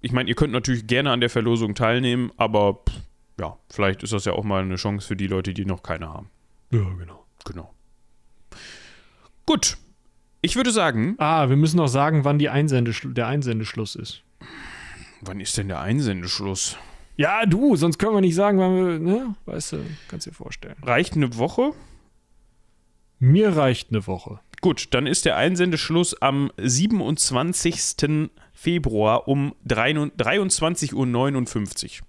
ich 0.00 0.12
meine, 0.12 0.28
ihr 0.28 0.34
könnt 0.34 0.52
natürlich 0.52 0.86
gerne 0.86 1.10
an 1.12 1.20
der 1.20 1.30
Verlosung 1.30 1.74
teilnehmen, 1.74 2.32
aber 2.36 2.80
pff, 2.88 2.96
ja, 3.38 3.56
vielleicht 3.70 4.02
ist 4.02 4.12
das 4.14 4.24
ja 4.24 4.32
auch 4.32 4.44
mal 4.44 4.62
eine 4.62 4.76
Chance 4.76 5.06
für 5.06 5.16
die 5.16 5.26
Leute, 5.26 5.52
die 5.54 5.64
noch 5.66 5.82
keine 5.82 6.08
haben. 6.08 6.30
Ja, 6.72 6.80
genau. 6.98 7.24
Genau. 7.44 7.72
Gut. 9.44 9.76
Ich 10.42 10.56
würde 10.56 10.70
sagen, 10.70 11.14
Ah, 11.18 11.48
wir 11.48 11.56
müssen 11.56 11.76
noch 11.78 11.88
sagen, 11.88 12.24
wann 12.24 12.38
die 12.38 12.48
Einsendeschl 12.48 13.12
der 13.14 13.26
Einsendeschluss 13.26 13.94
ist. 13.96 14.22
wann 15.20 15.40
ist 15.40 15.56
denn 15.56 15.68
der 15.68 15.80
Einsendeschluss? 15.80 16.76
Ja, 17.16 17.46
du, 17.46 17.76
sonst 17.76 17.98
können 17.98 18.14
wir 18.14 18.20
nicht 18.20 18.34
sagen, 18.34 18.58
wann 18.58 18.76
wir, 18.76 18.98
ne? 18.98 19.34
Weißt 19.46 19.72
du, 19.72 19.78
kannst 20.08 20.26
dir 20.26 20.32
vorstellen. 20.32 20.76
Reicht 20.82 21.14
eine 21.14 21.36
Woche? 21.38 21.72
Mir 23.18 23.56
reicht 23.56 23.90
eine 23.90 24.06
Woche. 24.06 24.40
Gut, 24.60 24.88
dann 24.92 25.06
ist 25.06 25.24
der 25.24 25.36
Einsendeschluss 25.36 26.20
am 26.20 26.50
27. 26.58 28.30
Februar 28.52 29.28
um 29.28 29.54
23.59 29.66 30.92
Uhr. 32.00 32.06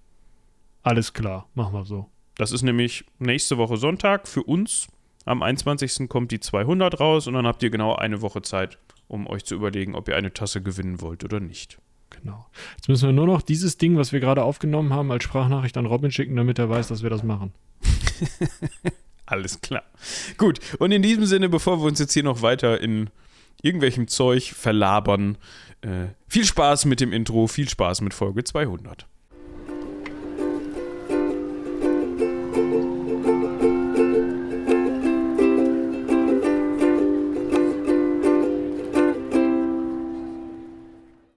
Alles 0.83 1.13
klar, 1.13 1.47
machen 1.55 1.73
wir 1.73 1.85
so. 1.85 2.09
Das 2.35 2.51
ist 2.51 2.61
nämlich 2.61 3.05
nächste 3.19 3.57
Woche 3.57 3.77
Sonntag 3.77 4.27
für 4.27 4.43
uns. 4.43 4.87
Am 5.27 5.43
21. 5.43 6.07
kommt 6.07 6.31
die 6.31 6.39
200 6.39 7.01
raus 7.01 7.27
und 7.27 7.33
dann 7.33 7.45
habt 7.45 7.61
ihr 7.61 7.69
genau 7.69 7.93
eine 7.93 8.21
Woche 8.21 8.41
Zeit, 8.41 8.77
um 9.09 9.27
euch 9.27 9.43
zu 9.43 9.55
überlegen, 9.55 9.93
ob 9.93 10.07
ihr 10.07 10.15
eine 10.15 10.31
Tasse 10.31 10.61
gewinnen 10.61 11.01
wollt 11.01 11.25
oder 11.25 11.41
nicht. 11.41 11.79
Genau. 12.09 12.47
Jetzt 12.77 12.87
müssen 12.87 13.09
wir 13.09 13.13
nur 13.13 13.27
noch 13.27 13.41
dieses 13.41 13.77
Ding, 13.77 13.97
was 13.97 14.13
wir 14.13 14.21
gerade 14.21 14.43
aufgenommen 14.43 14.93
haben, 14.93 15.11
als 15.11 15.25
Sprachnachricht 15.25 15.75
an 15.75 15.85
Robin 15.85 16.11
schicken, 16.11 16.37
damit 16.37 16.59
er 16.59 16.69
weiß, 16.69 16.87
dass 16.87 17.03
wir 17.03 17.09
das 17.09 17.23
machen. 17.23 17.51
Alles 19.25 19.59
klar. 19.59 19.83
Gut, 20.37 20.61
und 20.79 20.93
in 20.93 21.01
diesem 21.01 21.25
Sinne, 21.25 21.49
bevor 21.49 21.81
wir 21.81 21.87
uns 21.87 21.99
jetzt 21.99 22.13
hier 22.13 22.23
noch 22.23 22.41
weiter 22.41 22.79
in 22.79 23.09
irgendwelchem 23.61 24.07
Zeug 24.07 24.53
verlabern, 24.53 25.37
äh, 25.81 26.05
viel 26.29 26.45
Spaß 26.45 26.85
mit 26.85 27.01
dem 27.01 27.11
Intro, 27.11 27.47
viel 27.47 27.67
Spaß 27.67 27.99
mit 27.99 28.13
Folge 28.13 28.45
200. 28.45 29.05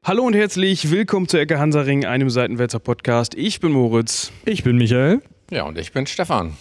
Hallo 0.03 0.23
und 0.23 0.33
herzlich 0.33 0.91
willkommen 0.91 1.29
zu 1.29 1.39
Ecke 1.39 1.59
Hansaring, 1.59 2.07
einem 2.07 2.31
Seitenwälzer 2.31 2.79
Podcast. 2.79 3.35
Ich 3.35 3.61
bin 3.61 3.73
Moritz. 3.73 4.33
Ich 4.47 4.65
bin 4.65 4.79
Michael. 4.79 5.21
Ja, 5.51 5.65
und 5.65 5.77
ich 5.77 5.93
bin 5.93 6.07
Stefan. 6.07 6.55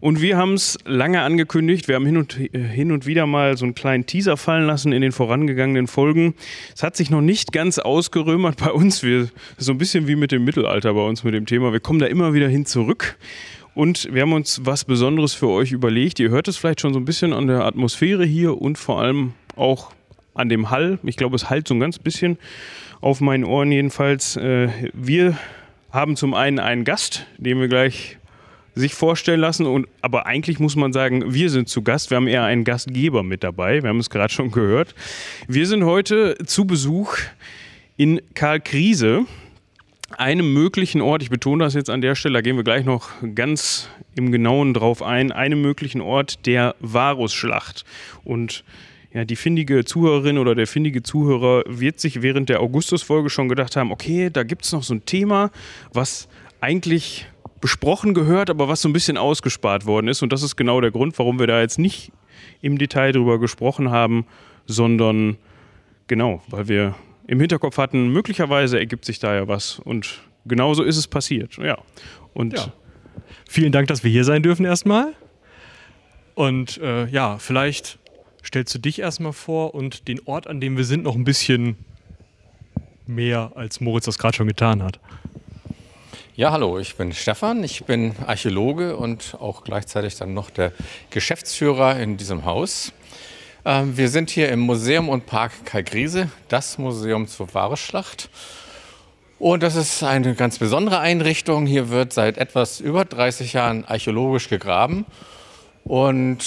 Und 0.00 0.22
wir 0.22 0.38
haben 0.38 0.54
es 0.54 0.78
lange 0.86 1.20
angekündigt. 1.20 1.86
Wir 1.86 1.96
haben 1.96 2.06
hin 2.06 2.16
und, 2.16 2.40
äh, 2.40 2.58
hin 2.58 2.90
und 2.90 3.04
wieder 3.04 3.26
mal 3.26 3.58
so 3.58 3.66
einen 3.66 3.74
kleinen 3.74 4.06
Teaser 4.06 4.38
fallen 4.38 4.66
lassen 4.66 4.92
in 4.92 5.02
den 5.02 5.12
vorangegangenen 5.12 5.86
Folgen. 5.86 6.34
Es 6.74 6.82
hat 6.82 6.96
sich 6.96 7.10
noch 7.10 7.20
nicht 7.20 7.52
ganz 7.52 7.78
ausgerömert 7.78 8.56
bei 8.56 8.70
uns. 8.70 9.02
Wir, 9.02 9.28
so 9.58 9.72
ein 9.72 9.78
bisschen 9.78 10.08
wie 10.08 10.16
mit 10.16 10.32
dem 10.32 10.42
Mittelalter 10.44 10.94
bei 10.94 11.06
uns 11.06 11.24
mit 11.24 11.34
dem 11.34 11.44
Thema. 11.44 11.74
Wir 11.74 11.80
kommen 11.80 11.98
da 11.98 12.06
immer 12.06 12.32
wieder 12.32 12.48
hin 12.48 12.64
zurück. 12.64 13.18
Und 13.74 14.08
wir 14.10 14.22
haben 14.22 14.32
uns 14.32 14.62
was 14.64 14.86
Besonderes 14.86 15.34
für 15.34 15.48
euch 15.48 15.72
überlegt. 15.72 16.18
Ihr 16.20 16.30
hört 16.30 16.48
es 16.48 16.56
vielleicht 16.56 16.80
schon 16.80 16.94
so 16.94 16.98
ein 16.98 17.04
bisschen 17.04 17.34
an 17.34 17.48
der 17.48 17.66
Atmosphäre 17.66 18.24
hier 18.24 18.58
und 18.62 18.78
vor 18.78 19.02
allem 19.02 19.34
auch 19.56 19.92
an 20.34 20.48
dem 20.48 20.70
Hall. 20.70 20.98
Ich 21.02 21.16
glaube, 21.16 21.36
es 21.36 21.50
halt 21.50 21.68
so 21.68 21.74
ein 21.74 21.80
ganz 21.80 21.98
bisschen 21.98 22.38
auf 23.00 23.20
meinen 23.20 23.44
Ohren 23.44 23.72
jedenfalls. 23.72 24.36
Äh, 24.36 24.68
wir 24.92 25.36
haben 25.90 26.16
zum 26.16 26.34
einen 26.34 26.58
einen 26.58 26.84
Gast, 26.84 27.26
den 27.38 27.60
wir 27.60 27.68
gleich 27.68 28.18
sich 28.74 28.94
vorstellen 28.94 29.40
lassen. 29.40 29.66
Und, 29.66 29.86
aber 30.00 30.26
eigentlich 30.26 30.58
muss 30.58 30.76
man 30.76 30.92
sagen, 30.92 31.34
wir 31.34 31.50
sind 31.50 31.68
zu 31.68 31.82
Gast. 31.82 32.10
Wir 32.10 32.16
haben 32.16 32.26
eher 32.26 32.44
einen 32.44 32.64
Gastgeber 32.64 33.22
mit 33.22 33.44
dabei. 33.44 33.82
Wir 33.82 33.90
haben 33.90 33.98
es 33.98 34.10
gerade 34.10 34.32
schon 34.32 34.50
gehört. 34.50 34.94
Wir 35.46 35.66
sind 35.66 35.84
heute 35.84 36.36
zu 36.46 36.64
Besuch 36.64 37.18
in 37.96 38.22
Karl 38.34 38.60
Kriese, 38.60 39.26
einem 40.16 40.52
möglichen 40.52 41.00
Ort. 41.00 41.22
Ich 41.22 41.30
betone 41.30 41.64
das 41.64 41.74
jetzt 41.74 41.90
an 41.90 42.00
der 42.00 42.14
Stelle, 42.14 42.34
da 42.34 42.40
gehen 42.40 42.56
wir 42.56 42.64
gleich 42.64 42.84
noch 42.84 43.10
ganz 43.34 43.88
im 44.14 44.32
Genauen 44.32 44.74
drauf 44.74 45.02
ein. 45.02 45.32
Einem 45.32 45.60
möglichen 45.60 46.00
Ort 46.00 46.46
der 46.46 46.74
Varusschlacht. 46.80 47.84
Und 48.24 48.64
ja, 49.12 49.24
die 49.24 49.36
findige 49.36 49.84
Zuhörerin 49.84 50.38
oder 50.38 50.54
der 50.54 50.66
findige 50.66 51.02
Zuhörer 51.02 51.64
wird 51.66 52.00
sich 52.00 52.22
während 52.22 52.48
der 52.48 52.60
Augustus-Folge 52.60 53.30
schon 53.30 53.48
gedacht 53.48 53.76
haben, 53.76 53.92
okay, 53.92 54.30
da 54.30 54.42
gibt 54.42 54.64
es 54.64 54.72
noch 54.72 54.82
so 54.82 54.94
ein 54.94 55.04
Thema, 55.04 55.50
was 55.92 56.28
eigentlich 56.60 57.26
besprochen 57.60 58.14
gehört, 58.14 58.50
aber 58.50 58.68
was 58.68 58.82
so 58.82 58.88
ein 58.88 58.92
bisschen 58.92 59.16
ausgespart 59.16 59.86
worden 59.86 60.08
ist. 60.08 60.22
Und 60.22 60.32
das 60.32 60.42
ist 60.42 60.56
genau 60.56 60.80
der 60.80 60.90
Grund, 60.90 61.18
warum 61.18 61.38
wir 61.38 61.46
da 61.46 61.60
jetzt 61.60 61.78
nicht 61.78 62.10
im 62.60 62.78
Detail 62.78 63.12
drüber 63.12 63.38
gesprochen 63.38 63.90
haben, 63.90 64.26
sondern 64.66 65.36
genau, 66.06 66.42
weil 66.48 66.68
wir 66.68 66.94
im 67.26 67.38
Hinterkopf 67.38 67.78
hatten, 67.78 68.08
möglicherweise 68.08 68.78
ergibt 68.78 69.04
sich 69.04 69.18
da 69.18 69.34
ja 69.34 69.46
was. 69.46 69.78
Und 69.78 70.22
genauso 70.44 70.82
ist 70.82 70.96
es 70.96 71.06
passiert. 71.06 71.56
Ja. 71.58 71.78
Und 72.34 72.54
ja. 72.54 72.72
Vielen 73.48 73.72
Dank, 73.72 73.88
dass 73.88 74.02
wir 74.02 74.10
hier 74.10 74.24
sein 74.24 74.42
dürfen 74.42 74.64
erstmal. 74.64 75.12
Und 76.34 76.78
äh, 76.78 77.06
ja, 77.08 77.38
vielleicht 77.38 77.98
stellst 78.44 78.74
du 78.74 78.78
dich 78.78 78.98
erstmal 78.98 79.32
vor 79.32 79.74
und 79.74 80.08
den 80.08 80.20
Ort, 80.26 80.46
an 80.46 80.60
dem 80.60 80.76
wir 80.76 80.84
sind, 80.84 81.04
noch 81.04 81.14
ein 81.14 81.24
bisschen 81.24 81.76
mehr, 83.06 83.52
als 83.54 83.80
Moritz 83.80 84.04
das 84.04 84.18
gerade 84.18 84.36
schon 84.36 84.48
getan 84.48 84.82
hat. 84.82 85.00
Ja, 86.34 86.50
hallo, 86.50 86.78
ich 86.78 86.96
bin 86.96 87.12
Stefan, 87.12 87.62
ich 87.62 87.84
bin 87.84 88.14
Archäologe 88.26 88.96
und 88.96 89.36
auch 89.38 89.64
gleichzeitig 89.64 90.16
dann 90.16 90.32
noch 90.32 90.48
der 90.48 90.72
Geschäftsführer 91.10 92.00
in 92.00 92.16
diesem 92.16 92.46
Haus. 92.46 92.92
Ähm, 93.64 93.96
wir 93.96 94.08
sind 94.08 94.30
hier 94.30 94.48
im 94.48 94.60
Museum 94.60 95.08
und 95.08 95.26
Park 95.26 95.52
Kalkriese, 95.66 96.30
das 96.48 96.78
Museum 96.78 97.28
zur 97.28 97.52
Wahresschlacht. 97.52 98.30
Und 99.38 99.62
das 99.62 99.76
ist 99.76 100.02
eine 100.02 100.34
ganz 100.34 100.58
besondere 100.58 101.00
Einrichtung. 101.00 101.66
Hier 101.66 101.90
wird 101.90 102.12
seit 102.12 102.38
etwas 102.38 102.80
über 102.80 103.04
30 103.04 103.52
Jahren 103.52 103.84
archäologisch 103.84 104.48
gegraben. 104.48 105.04
Und 105.84 106.44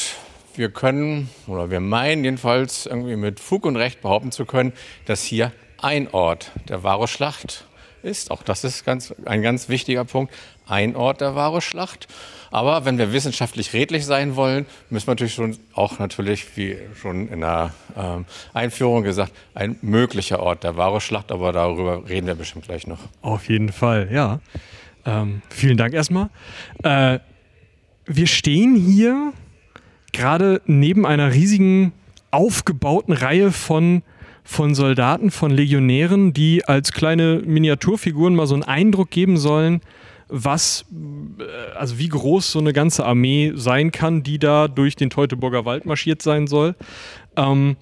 wir 0.58 0.70
können, 0.70 1.30
oder 1.48 1.70
wir 1.70 1.80
meinen 1.80 2.24
jedenfalls 2.24 2.86
irgendwie 2.86 3.16
mit 3.16 3.40
Fug 3.40 3.66
und 3.66 3.76
Recht 3.76 4.02
behaupten 4.02 4.32
zu 4.32 4.46
können, 4.46 4.74
dass 5.06 5.24
hier 5.24 5.52
ein 5.78 6.08
Ort 6.14 6.52
der 6.70 6.84
Varusschlacht 6.84 7.66
ist. 8.06 8.32
Auch 8.32 8.44
das 8.44 8.64
ist 8.64 8.86
ganz, 8.86 9.14
ein 9.26 9.42
ganz 9.42 9.68
wichtiger 9.68 10.06
Punkt. 10.06 10.34
Ein 10.68 10.96
Ort 10.96 11.22
der 11.22 11.36
Varusschlacht. 11.36 12.08
Aber 12.52 12.86
wenn 12.86 12.98
wir 12.98 13.12
wissenschaftlich 13.12 13.74
redlich 13.74 14.06
sein 14.06 14.36
wollen, 14.36 14.66
müssen 14.90 15.08
wir 15.08 15.12
natürlich 15.12 15.34
schon 15.34 15.58
auch 15.74 16.00
natürlich, 16.00 16.56
wie 16.56 16.78
schon 17.00 17.28
in 17.28 17.42
der 17.42 17.74
ähm, 17.98 18.26
Einführung 18.54 19.04
gesagt, 19.04 19.34
ein 19.54 19.78
möglicher 19.82 20.40
Ort 20.40 20.64
der 20.64 20.78
Varusschlacht. 20.78 21.32
Aber 21.32 21.52
darüber 21.52 22.08
reden 22.08 22.28
wir 22.28 22.36
bestimmt 22.36 22.66
gleich 22.66 22.88
noch. 22.88 23.00
Auf 23.22 23.50
jeden 23.50 23.72
Fall, 23.72 24.10
ja. 24.12 24.40
Ähm, 25.06 25.42
vielen 25.50 25.78
Dank 25.78 25.94
erstmal. 25.94 26.30
Äh, 26.84 27.20
wir 28.06 28.28
stehen 28.28 28.76
hier 28.76 29.34
gerade 30.16 30.62
neben 30.66 31.06
einer 31.06 31.34
riesigen 31.34 31.94
aufgebauten 32.32 33.14
Reihe 33.14 33.52
von 33.52 34.02
von 34.48 34.76
Soldaten, 34.76 35.32
von 35.32 35.50
Legionären, 35.50 36.32
die 36.32 36.64
als 36.66 36.92
kleine 36.92 37.42
Miniaturfiguren 37.44 38.36
mal 38.36 38.46
so 38.46 38.54
einen 38.54 38.62
Eindruck 38.62 39.10
geben 39.10 39.38
sollen, 39.38 39.82
was, 40.28 40.86
äh, 41.40 41.76
also 41.76 41.98
wie 41.98 42.10
groß 42.10 42.52
so 42.52 42.60
eine 42.60 42.72
ganze 42.72 43.06
Armee 43.06 43.54
sein 43.56 43.92
kann, 43.92 44.22
die 44.22 44.38
da 44.38 44.68
durch 44.68 44.96
den 44.96 45.10
Teutoburger 45.10 45.66
Wald 45.66 45.88
marschiert 45.88 46.22
sein 46.22 46.46
soll. 46.46 46.76
Ähm, 47.36 47.76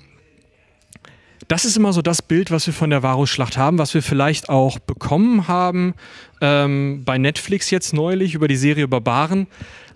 das 1.50 1.66
ist 1.66 1.76
immer 1.76 1.92
so 1.92 2.02
das 2.02 2.22
Bild, 2.22 2.50
was 2.50 2.66
wir 2.66 2.74
von 2.74 2.90
der 2.90 3.04
Varusschlacht 3.04 3.58
haben, 3.58 3.78
was 3.78 3.94
wir 3.94 4.02
vielleicht 4.02 4.48
auch 4.48 4.80
bekommen 4.80 5.50
haben 5.50 5.94
ähm, 6.40 7.04
bei 7.04 7.18
Netflix 7.18 7.70
jetzt 7.70 7.94
neulich 7.94 8.36
über 8.36 8.48
die 8.48 8.56
Serie 8.56 8.88
Barbaren. 8.88 9.48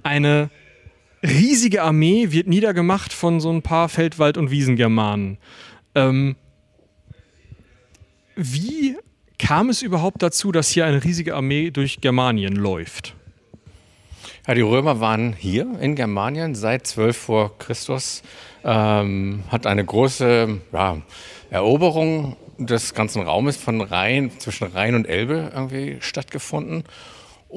Eine 0.04 0.50
riesige 1.24 1.84
Armee 1.84 2.32
wird 2.32 2.48
niedergemacht 2.48 3.14
von 3.14 3.40
so 3.40 3.52
ein 3.52 3.62
paar 3.62 3.90
Feldwald- 3.90 4.38
und 4.38 4.52
Wiesengermanen. 4.52 5.38
Ähm, 5.96 6.36
wie 8.36 8.98
kam 9.40 9.70
es 9.70 9.82
überhaupt 9.82 10.22
dazu, 10.22 10.52
dass 10.52 10.70
hier 10.70 10.86
eine 10.86 11.04
riesige 11.04 11.36
Armee 11.36 11.72
durch 11.72 12.02
Germanien 12.02 12.56
läuft? 12.56 13.16
Ja, 14.48 14.54
die 14.54 14.62
Römer 14.62 15.00
waren 15.00 15.34
hier 15.34 15.68
in 15.82 15.96
Germanien 15.96 16.56
seit 16.56 16.88
12 16.88 17.18
vor 17.18 17.58
Christus. 17.58 18.24
Ähm, 18.64 19.44
hat 19.50 19.68
eine 19.68 19.84
große 19.84 20.62
ja, 20.72 21.02
Eroberung 21.50 22.38
des 22.58 22.94
ganzen 22.94 23.22
Raumes 23.24 23.58
von 23.58 23.82
Rhein, 23.82 24.32
zwischen 24.40 24.68
Rhein 24.68 24.96
und 24.96 25.06
Elbe 25.06 25.52
irgendwie 25.54 25.98
stattgefunden. 26.00 26.84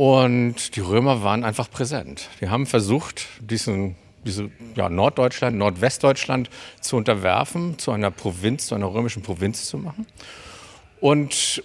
Und 0.00 0.76
die 0.76 0.80
Römer 0.80 1.22
waren 1.22 1.44
einfach 1.44 1.70
präsent. 1.70 2.30
Die 2.40 2.48
haben 2.48 2.64
versucht, 2.64 3.26
diesen, 3.38 3.96
diese 4.24 4.50
ja, 4.74 4.88
Norddeutschland, 4.88 5.58
Nordwestdeutschland 5.58 6.48
zu 6.80 6.96
unterwerfen, 6.96 7.78
zu 7.78 7.92
einer 7.92 8.10
Provinz, 8.10 8.68
zu 8.68 8.74
einer 8.74 8.86
römischen 8.86 9.22
Provinz 9.22 9.66
zu 9.66 9.76
machen. 9.76 10.06
Und 11.02 11.62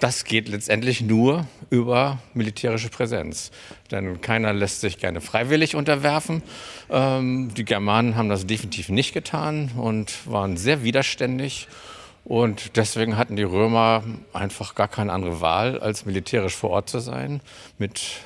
das 0.00 0.24
geht 0.24 0.48
letztendlich 0.48 1.02
nur 1.02 1.46
über 1.68 2.18
militärische 2.32 2.88
Präsenz. 2.88 3.50
Denn 3.90 4.22
keiner 4.22 4.54
lässt 4.54 4.80
sich 4.80 4.96
gerne 4.96 5.20
freiwillig 5.20 5.76
unterwerfen. 5.76 6.42
Ähm, 6.88 7.52
die 7.54 7.66
Germanen 7.66 8.16
haben 8.16 8.30
das 8.30 8.46
definitiv 8.46 8.88
nicht 8.88 9.12
getan 9.12 9.72
und 9.76 10.14
waren 10.24 10.56
sehr 10.56 10.82
widerständig. 10.82 11.68
Und 12.28 12.76
deswegen 12.76 13.16
hatten 13.16 13.36
die 13.36 13.42
Römer 13.42 14.02
einfach 14.34 14.74
gar 14.74 14.86
keine 14.86 15.14
andere 15.14 15.40
Wahl, 15.40 15.80
als 15.80 16.04
militärisch 16.04 16.54
vor 16.54 16.70
Ort 16.70 16.90
zu 16.90 16.98
sein, 16.98 17.40
mit 17.78 18.20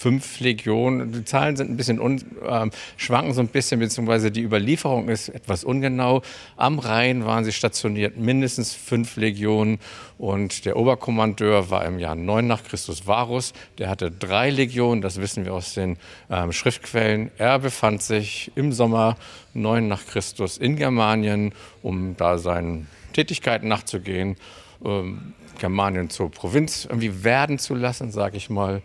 fünf 0.00 0.40
Legionen. 0.40 1.12
Die 1.12 1.24
Zahlen 1.26 1.56
sind 1.56 1.70
ein 1.70 1.76
bisschen 1.76 2.00
un, 2.00 2.16
äh, 2.42 2.70
schwanken 2.96 3.34
so 3.34 3.42
ein 3.42 3.48
bisschen, 3.48 3.80
beziehungsweise 3.80 4.30
die 4.30 4.40
Überlieferung 4.40 5.10
ist 5.10 5.28
etwas 5.28 5.62
ungenau. 5.62 6.22
Am 6.56 6.78
Rhein 6.78 7.26
waren 7.26 7.44
sie 7.44 7.52
stationiert, 7.52 8.16
mindestens 8.16 8.72
fünf 8.72 9.16
Legionen. 9.16 9.78
Und 10.16 10.64
der 10.64 10.78
Oberkommandeur 10.78 11.68
war 11.68 11.84
im 11.84 11.98
Jahr 11.98 12.14
9 12.14 12.46
nach 12.46 12.64
Christus 12.64 13.06
Varus. 13.06 13.52
Der 13.76 13.90
hatte 13.90 14.10
drei 14.10 14.48
Legionen, 14.48 15.02
das 15.02 15.20
wissen 15.20 15.44
wir 15.44 15.52
aus 15.52 15.74
den 15.74 15.98
ähm, 16.30 16.52
Schriftquellen. 16.52 17.30
Er 17.36 17.58
befand 17.58 18.02
sich 18.02 18.52
im 18.54 18.72
Sommer 18.72 19.18
9 19.52 19.86
nach 19.86 20.06
Christus 20.06 20.56
in 20.56 20.76
Germanien, 20.76 21.52
um 21.82 22.16
da 22.16 22.38
seinen 22.38 22.86
Tätigkeiten 23.12 23.68
nachzugehen. 23.68 24.36
Ähm, 24.82 25.34
Germanien 25.58 26.08
zur 26.08 26.30
Provinz 26.30 26.86
irgendwie 26.86 27.22
werden 27.22 27.58
zu 27.58 27.74
lassen, 27.74 28.10
sage 28.10 28.38
ich 28.38 28.48
mal. 28.48 28.80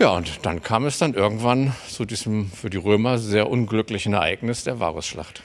Ja, 0.00 0.16
und 0.16 0.46
dann 0.46 0.62
kam 0.62 0.86
es 0.86 0.96
dann 0.96 1.12
irgendwann 1.12 1.74
zu 1.86 2.06
diesem 2.06 2.50
für 2.50 2.70
die 2.70 2.78
Römer 2.78 3.18
sehr 3.18 3.50
unglücklichen 3.50 4.14
Ereignis 4.14 4.64
der 4.64 4.80
Varusschlacht. 4.80 5.42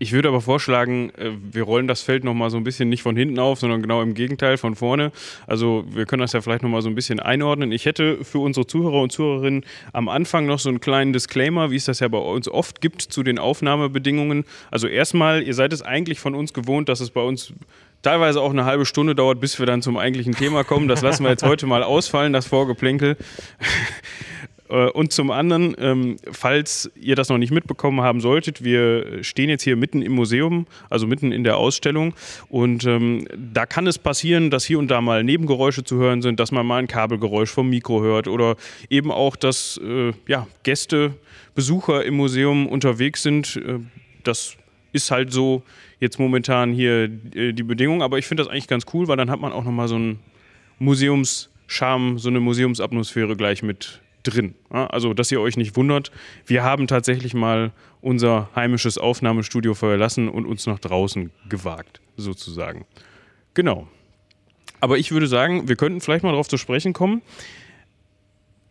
Ich 0.00 0.12
würde 0.12 0.28
aber 0.28 0.40
vorschlagen, 0.40 1.10
äh, 1.10 1.30
wir 1.52 1.62
rollen 1.62 1.86
das 1.86 2.02
Feld 2.02 2.24
nochmal 2.24 2.50
so 2.50 2.56
ein 2.56 2.64
bisschen 2.64 2.88
nicht 2.88 3.02
von 3.02 3.16
hinten 3.16 3.38
auf, 3.38 3.60
sondern 3.60 3.82
genau 3.82 4.02
im 4.02 4.14
Gegenteil 4.14 4.56
von 4.56 4.74
vorne. 4.74 5.12
Also 5.46 5.84
wir 5.88 6.06
können 6.06 6.22
das 6.22 6.32
ja 6.32 6.40
vielleicht 6.40 6.64
nochmal 6.64 6.82
so 6.82 6.88
ein 6.88 6.96
bisschen 6.96 7.20
einordnen. 7.20 7.70
Ich 7.70 7.84
hätte 7.84 8.24
für 8.24 8.40
unsere 8.40 8.66
Zuhörer 8.66 9.00
und 9.00 9.12
Zuhörerinnen 9.12 9.64
am 9.92 10.08
Anfang 10.08 10.46
noch 10.46 10.58
so 10.58 10.68
einen 10.68 10.80
kleinen 10.80 11.12
Disclaimer, 11.12 11.70
wie 11.70 11.76
es 11.76 11.84
das 11.84 12.00
ja 12.00 12.08
bei 12.08 12.18
uns 12.18 12.48
oft 12.48 12.80
gibt 12.80 13.02
zu 13.02 13.22
den 13.22 13.38
Aufnahmebedingungen. 13.38 14.44
Also 14.72 14.88
erstmal, 14.88 15.44
ihr 15.44 15.54
seid 15.54 15.72
es 15.72 15.82
eigentlich 15.82 16.18
von 16.18 16.34
uns 16.34 16.52
gewohnt, 16.52 16.88
dass 16.88 16.98
es 16.98 17.10
bei 17.10 17.22
uns 17.22 17.52
teilweise 18.02 18.40
auch 18.40 18.50
eine 18.50 18.64
halbe 18.64 18.86
Stunde 18.86 19.14
dauert, 19.14 19.40
bis 19.40 19.58
wir 19.58 19.66
dann 19.66 19.82
zum 19.82 19.96
eigentlichen 19.96 20.34
Thema 20.34 20.64
kommen. 20.64 20.88
Das 20.88 21.02
lassen 21.02 21.24
wir 21.24 21.30
jetzt 21.30 21.42
heute 21.42 21.66
mal 21.66 21.82
ausfallen, 21.82 22.32
das 22.32 22.46
Vorgeplänkel. 22.46 23.16
Äh, 24.70 24.90
und 24.90 25.12
zum 25.12 25.30
anderen, 25.30 25.74
ähm, 25.78 26.16
falls 26.30 26.90
ihr 26.94 27.16
das 27.16 27.28
noch 27.28 27.38
nicht 27.38 27.52
mitbekommen 27.52 28.00
haben 28.00 28.20
solltet, 28.20 28.62
wir 28.62 29.24
stehen 29.24 29.48
jetzt 29.48 29.62
hier 29.62 29.76
mitten 29.76 30.02
im 30.02 30.12
Museum, 30.12 30.66
also 30.90 31.06
mitten 31.06 31.32
in 31.32 31.44
der 31.44 31.56
Ausstellung. 31.56 32.14
Und 32.48 32.84
ähm, 32.84 33.26
da 33.36 33.66
kann 33.66 33.86
es 33.86 33.98
passieren, 33.98 34.50
dass 34.50 34.64
hier 34.64 34.78
und 34.78 34.88
da 34.88 35.00
mal 35.00 35.24
Nebengeräusche 35.24 35.84
zu 35.84 35.96
hören 35.96 36.22
sind, 36.22 36.40
dass 36.40 36.52
man 36.52 36.66
mal 36.66 36.78
ein 36.78 36.88
Kabelgeräusch 36.88 37.50
vom 37.50 37.70
Mikro 37.70 38.02
hört 38.02 38.28
oder 38.28 38.56
eben 38.90 39.10
auch, 39.10 39.36
dass 39.36 39.80
äh, 39.82 40.12
ja, 40.26 40.46
Gäste, 40.62 41.14
Besucher 41.54 42.04
im 42.04 42.14
Museum 42.16 42.66
unterwegs 42.66 43.22
sind. 43.22 43.56
Äh, 43.56 43.78
das 44.22 44.56
ist 44.92 45.10
halt 45.10 45.32
so 45.32 45.62
jetzt 46.00 46.18
momentan 46.18 46.72
hier 46.72 47.04
äh, 47.34 47.52
die 47.52 47.62
Bedingung. 47.62 48.02
Aber 48.02 48.18
ich 48.18 48.26
finde 48.26 48.42
das 48.42 48.50
eigentlich 48.50 48.68
ganz 48.68 48.86
cool, 48.92 49.08
weil 49.08 49.16
dann 49.16 49.30
hat 49.30 49.40
man 49.40 49.52
auch 49.52 49.64
nochmal 49.64 49.88
so 49.88 49.96
einen 49.96 50.20
Museumscharme, 50.78 52.18
so 52.18 52.28
eine 52.28 52.40
Museumsatmosphäre 52.40 53.36
gleich 53.36 53.62
mit 53.62 54.00
drin. 54.22 54.54
Also, 54.70 55.14
dass 55.14 55.30
ihr 55.32 55.40
euch 55.40 55.56
nicht 55.56 55.76
wundert, 55.76 56.10
wir 56.46 56.62
haben 56.62 56.86
tatsächlich 56.86 57.34
mal 57.34 57.72
unser 58.00 58.48
heimisches 58.54 58.98
Aufnahmestudio 58.98 59.74
verlassen 59.74 60.28
und 60.28 60.46
uns 60.46 60.66
nach 60.66 60.78
draußen 60.78 61.30
gewagt, 61.48 62.00
sozusagen. 62.16 62.84
Genau. 63.54 63.88
Aber 64.80 64.98
ich 64.98 65.10
würde 65.10 65.26
sagen, 65.26 65.68
wir 65.68 65.76
könnten 65.76 66.00
vielleicht 66.00 66.22
mal 66.22 66.30
darauf 66.30 66.48
zu 66.48 66.56
sprechen 66.56 66.92
kommen, 66.92 67.22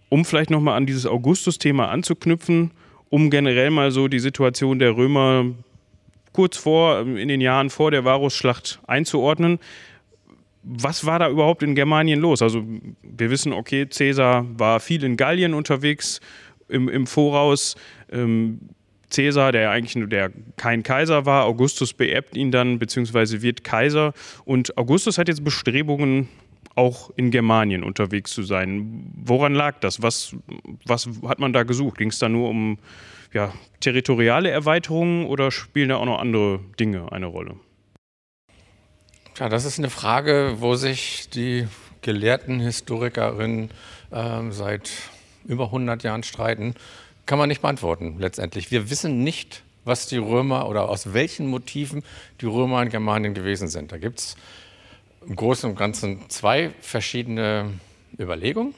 um 0.10 0.24
vielleicht 0.24 0.50
nochmal 0.50 0.78
an 0.78 0.86
dieses 0.86 1.06
Augustus-Thema 1.06 1.90
anzuknüpfen, 1.90 2.72
um 3.10 3.30
generell 3.30 3.72
mal 3.72 3.92
so 3.92 4.08
die 4.08 4.20
Situation 4.20 4.80
der 4.80 4.96
Römer 4.96 5.46
kurz 6.38 6.56
vor, 6.56 7.02
in 7.02 7.28
den 7.28 7.42
Jahren 7.42 7.72
vor 7.72 7.90
der 7.90 8.06
Varusschlacht 8.06 8.80
einzuordnen 8.86 9.58
was 10.70 11.06
war 11.06 11.18
da 11.18 11.30
überhaupt 11.30 11.64
in 11.64 11.76
Germanien 11.76 12.20
los? 12.20 12.42
Also 12.42 12.62
wir 13.02 13.30
wissen, 13.30 13.54
okay, 13.54 13.86
Caesar 13.86 14.46
war 14.60 14.82
viel 14.82 15.02
in 15.06 15.16
Gallien 15.16 15.54
unterwegs 15.54 16.20
im, 16.68 16.90
im 16.90 17.08
Voraus. 17.08 17.76
Ähm, 18.12 18.60
Caesar, 19.10 19.54
der 19.54 19.72
eigentlich 19.72 19.96
nur 19.96 20.08
der 20.08 20.30
kein 20.58 20.84
Kaiser 20.84 21.26
war, 21.26 21.46
Augustus 21.46 21.94
beerbt 21.94 22.36
ihn 22.36 22.52
dann, 22.52 22.80
beziehungsweise 22.80 23.42
wird 23.42 23.64
Kaiser. 23.64 24.14
Und 24.44 24.78
Augustus 24.78 25.18
hat 25.18 25.30
jetzt 25.30 25.46
Bestrebungen, 25.46 26.28
auch 26.76 27.12
in 27.16 27.32
Germanien 27.32 27.84
unterwegs 27.84 28.32
zu 28.32 28.44
sein. 28.44 29.12
Woran 29.24 29.56
lag 29.56 29.80
das? 29.80 30.02
Was, 30.02 30.36
was 30.86 31.10
hat 31.26 31.40
man 31.40 31.54
da 31.54 31.64
gesucht? 31.64 31.98
Ging 31.98 32.10
es 32.10 32.20
da 32.20 32.30
nur 32.30 32.50
um 32.50 32.78
ja, 33.38 33.54
territoriale 33.82 34.50
Erweiterungen 34.50 35.28
oder 35.28 35.52
spielen 35.52 35.90
da 35.90 35.98
auch 35.98 36.06
noch 36.06 36.20
andere 36.20 36.60
Dinge 36.80 37.12
eine 37.12 37.28
Rolle? 37.28 37.56
Ja, 39.38 39.48
das 39.48 39.64
ist 39.64 39.78
eine 39.78 39.92
Frage, 39.92 40.56
wo 40.58 40.74
sich 40.74 41.30
die 41.30 41.68
gelehrten 42.02 42.60
Historikerinnen 42.60 43.70
äh, 44.10 44.42
seit 44.50 44.90
über 45.46 45.66
100 45.66 46.02
Jahren 46.02 46.24
streiten. 46.24 46.74
Kann 47.28 47.38
man 47.38 47.48
nicht 47.48 47.62
beantworten 47.62 48.16
letztendlich. 48.18 48.72
Wir 48.72 48.90
wissen 48.90 49.24
nicht, 49.24 49.62
was 49.86 50.08
die 50.08 50.18
Römer 50.18 50.68
oder 50.68 50.90
aus 50.90 51.14
welchen 51.14 51.46
Motiven 51.46 52.04
die 52.42 52.48
Römer 52.48 52.82
in 52.82 52.90
Germanien 52.90 53.36
gewesen 53.36 53.68
sind. 53.68 53.92
Da 53.92 54.00
gibt 54.00 54.18
es 54.18 54.36
im 55.28 55.36
Großen 55.36 55.70
und 55.70 55.76
Ganzen 55.76 56.28
zwei 56.30 56.72
verschiedene 56.82 57.72
Überlegungen. 58.20 58.74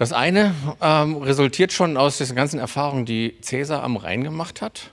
Das 0.00 0.14
eine 0.14 0.54
ähm, 0.80 1.18
resultiert 1.18 1.74
schon 1.74 1.98
aus 1.98 2.16
diesen 2.16 2.34
ganzen 2.34 2.58
Erfahrungen, 2.58 3.04
die 3.04 3.34
Caesar 3.46 3.82
am 3.82 3.98
Rhein 3.98 4.24
gemacht 4.24 4.62
hat. 4.62 4.92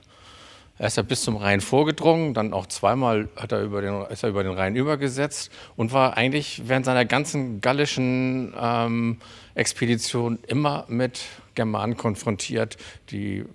Er 0.76 0.88
ist 0.88 0.98
ja 0.98 1.02
bis 1.02 1.22
zum 1.22 1.36
Rhein 1.36 1.62
vorgedrungen, 1.62 2.34
dann 2.34 2.52
auch 2.52 2.66
zweimal 2.66 3.30
hat 3.34 3.52
er 3.52 3.62
über 3.62 3.80
den, 3.80 4.02
ist 4.10 4.22
er 4.22 4.28
über 4.28 4.42
den 4.42 4.52
Rhein 4.52 4.76
übergesetzt 4.76 5.50
und 5.76 5.94
war 5.94 6.18
eigentlich 6.18 6.64
während 6.66 6.84
seiner 6.84 7.06
ganzen 7.06 7.62
gallischen 7.62 8.52
ähm, 8.60 9.16
Expedition 9.54 10.40
immer 10.46 10.84
mit 10.88 11.24
Germanen 11.54 11.96
konfrontiert, 11.96 12.76
die 13.10 13.46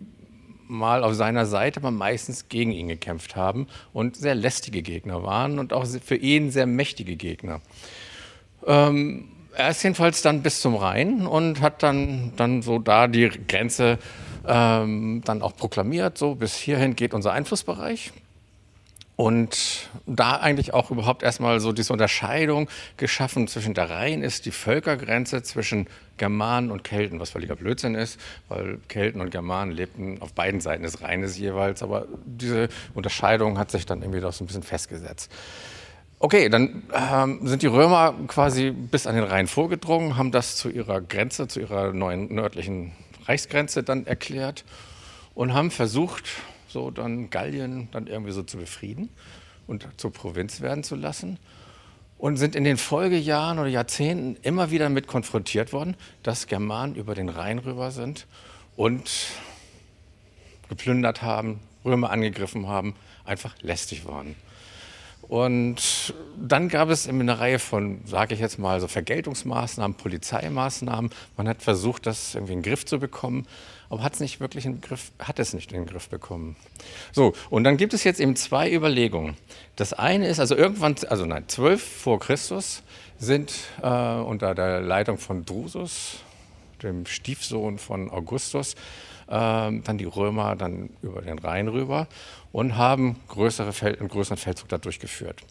mal 0.68 1.04
auf 1.04 1.14
seiner 1.14 1.46
Seite, 1.46 1.82
aber 1.82 1.92
meistens 1.92 2.50
gegen 2.50 2.72
ihn 2.72 2.88
gekämpft 2.88 3.36
haben 3.36 3.68
und 3.94 4.16
sehr 4.16 4.34
lästige 4.34 4.82
Gegner 4.82 5.22
waren 5.22 5.60
und 5.60 5.72
auch 5.72 5.86
für 5.86 6.16
ihn 6.16 6.50
sehr 6.50 6.66
mächtige 6.66 7.16
Gegner. 7.16 7.62
Ähm, 8.66 9.33
er 9.56 9.70
ist 9.70 9.84
jedenfalls 9.84 10.22
dann 10.22 10.42
bis 10.42 10.62
zum 10.62 10.76
Rhein 10.76 11.26
und 11.26 11.62
hat 11.62 11.84
dann, 11.84 12.34
dann 12.36 12.62
so 12.62 12.80
da 12.80 13.08
die 13.08 13.30
Grenze 13.48 14.00
ähm, 14.48 15.22
dann 15.26 15.42
auch 15.42 15.56
proklamiert, 15.56 16.18
so 16.18 16.36
bis 16.36 16.56
hierhin 16.56 16.96
geht 16.96 17.14
unser 17.14 17.32
Einflussbereich. 17.32 18.12
Und 19.16 19.90
da 20.08 20.38
eigentlich 20.38 20.74
auch 20.74 20.90
überhaupt 20.90 21.22
erstmal 21.22 21.60
so 21.60 21.72
diese 21.72 21.94
Unterscheidung 21.94 22.68
geschaffen 22.98 23.48
zwischen 23.48 23.76
der 23.76 23.92
Rhein 23.92 24.24
ist 24.24 24.48
die 24.48 24.52
Völkergrenze 24.52 25.44
zwischen 25.44 25.88
Germanen 26.18 26.72
und 26.72 26.84
Kelten, 26.84 27.20
was 27.20 27.30
völliger 27.30 27.56
Blödsinn 27.56 27.94
ist, 27.94 28.20
weil 28.50 28.80
Kelten 28.88 29.22
und 29.22 29.30
Germanen 29.30 29.72
lebten 29.72 30.20
auf 30.20 30.34
beiden 30.34 30.62
Seiten 30.62 30.82
des 30.82 31.02
Rheines 31.02 31.38
jeweils, 31.38 31.84
aber 31.84 32.08
diese 32.26 32.70
Unterscheidung 32.96 33.60
hat 33.60 33.70
sich 33.70 33.86
dann 33.86 34.02
irgendwie 34.02 34.20
doch 34.20 34.34
so 34.34 34.44
ein 34.44 34.48
bisschen 34.48 34.64
festgesetzt. 34.64 35.32
Okay, 36.26 36.48
dann 36.48 36.84
ähm, 36.94 37.46
sind 37.46 37.64
die 37.64 37.68
Römer 37.68 38.16
quasi 38.28 38.72
bis 38.72 39.08
an 39.08 39.16
den 39.16 39.26
Rhein 39.26 39.46
vorgedrungen, 39.46 40.16
haben 40.16 40.32
das 40.32 40.56
zu 40.56 40.70
ihrer 40.70 41.02
Grenze, 41.02 41.50
zu 41.50 41.60
ihrer 41.60 41.92
neuen 41.92 42.34
nördlichen 42.34 42.94
Reichsgrenze 43.26 43.84
dann 43.84 44.08
erklärt 44.08 44.64
und 45.36 45.54
haben 45.54 45.70
versucht, 45.70 46.24
so 46.70 46.92
dann 46.92 47.30
Gallien 47.30 47.90
dann 47.92 48.08
irgendwie 48.08 48.32
so 48.32 48.42
zu 48.42 48.56
befrieden 48.56 49.10
und 49.68 49.86
zur 49.98 50.14
Provinz 50.14 50.62
werden 50.62 50.86
zu 50.86 50.96
lassen 50.96 51.40
und 52.18 52.38
sind 52.38 52.56
in 52.56 52.64
den 52.64 52.78
Folgejahren 52.78 53.60
oder 53.60 53.68
Jahrzehnten 53.68 54.38
immer 54.44 54.72
wieder 54.72 54.88
mit 54.88 55.08
konfrontiert 55.08 55.74
worden, 55.74 55.98
dass 56.24 56.48
Germanen 56.48 56.96
über 56.96 57.16
den 57.16 57.28
Rhein 57.28 57.60
rüber 57.60 57.92
sind 57.92 58.28
und 58.78 59.12
geplündert 60.70 61.22
haben, 61.22 61.60
Römer 61.84 62.12
angegriffen 62.12 62.70
haben, 62.70 62.96
einfach 63.26 63.56
lästig 63.62 64.06
waren. 64.06 64.38
Und 65.34 66.14
dann 66.38 66.70
gab 66.70 66.90
es 66.90 67.08
eine 67.08 67.40
Reihe 67.40 67.58
von, 67.58 68.02
sage 68.06 68.36
ich 68.36 68.40
jetzt 68.40 68.60
mal, 68.60 68.80
so 68.80 68.88
Vergeltungsmaßnahmen, 68.88 69.98
Polizeimaßnahmen. 69.98 71.10
Man 71.38 71.48
hat 71.48 71.64
versucht, 71.64 72.06
das 72.06 72.36
irgendwie 72.36 72.54
in 72.54 72.60
den 72.60 72.70
Griff 72.70 72.86
zu 72.86 73.00
bekommen, 73.00 73.48
aber 73.90 74.04
hat 74.04 74.14
es 74.14 74.20
nicht 74.20 74.40
wirklich 74.40 74.68
in 74.68 74.74
den 74.74 74.82
Griff, 74.82 75.12
hat 75.18 75.40
es 75.40 75.56
nicht 75.56 75.72
in 75.72 75.80
den 75.80 75.88
Griff 75.88 76.08
bekommen. 76.08 76.56
So, 77.14 77.34
und 77.50 77.64
dann 77.64 77.78
gibt 77.78 77.96
es 77.96 78.04
jetzt 78.04 78.20
eben 78.20 78.36
zwei 78.36 78.72
Überlegungen. 78.72 79.36
Das 79.76 79.94
eine 79.94 80.28
ist, 80.28 80.40
also 80.40 80.56
irgendwann, 80.56 80.98
also 81.10 81.26
nein, 81.26 81.46
zwölf 81.48 81.82
vor 81.82 82.20
Christus 82.20 82.84
sind 83.18 83.56
äh, 83.82 83.88
unter 83.88 84.54
der 84.54 84.82
Leitung 84.82 85.18
von 85.18 85.46
Drusus, 85.46 86.18
dem 86.84 87.08
Stiefsohn 87.08 87.80
von 87.80 88.12
Augustus, 88.12 88.76
dann 89.34 89.98
die 89.98 90.06
Römer 90.06 90.56
dann 90.56 90.92
über 91.02 91.22
den 91.22 91.40
Rhein 91.40 91.68
rüber 91.68 92.08
und 92.52 92.78
haben 92.78 93.20
größere 93.30 93.74
Feld, 93.74 94.00
einen 94.00 94.10
größeren 94.10 94.38
Feldzug 94.38 94.70
da 94.70 94.78
durchgeführt. 94.78 95.42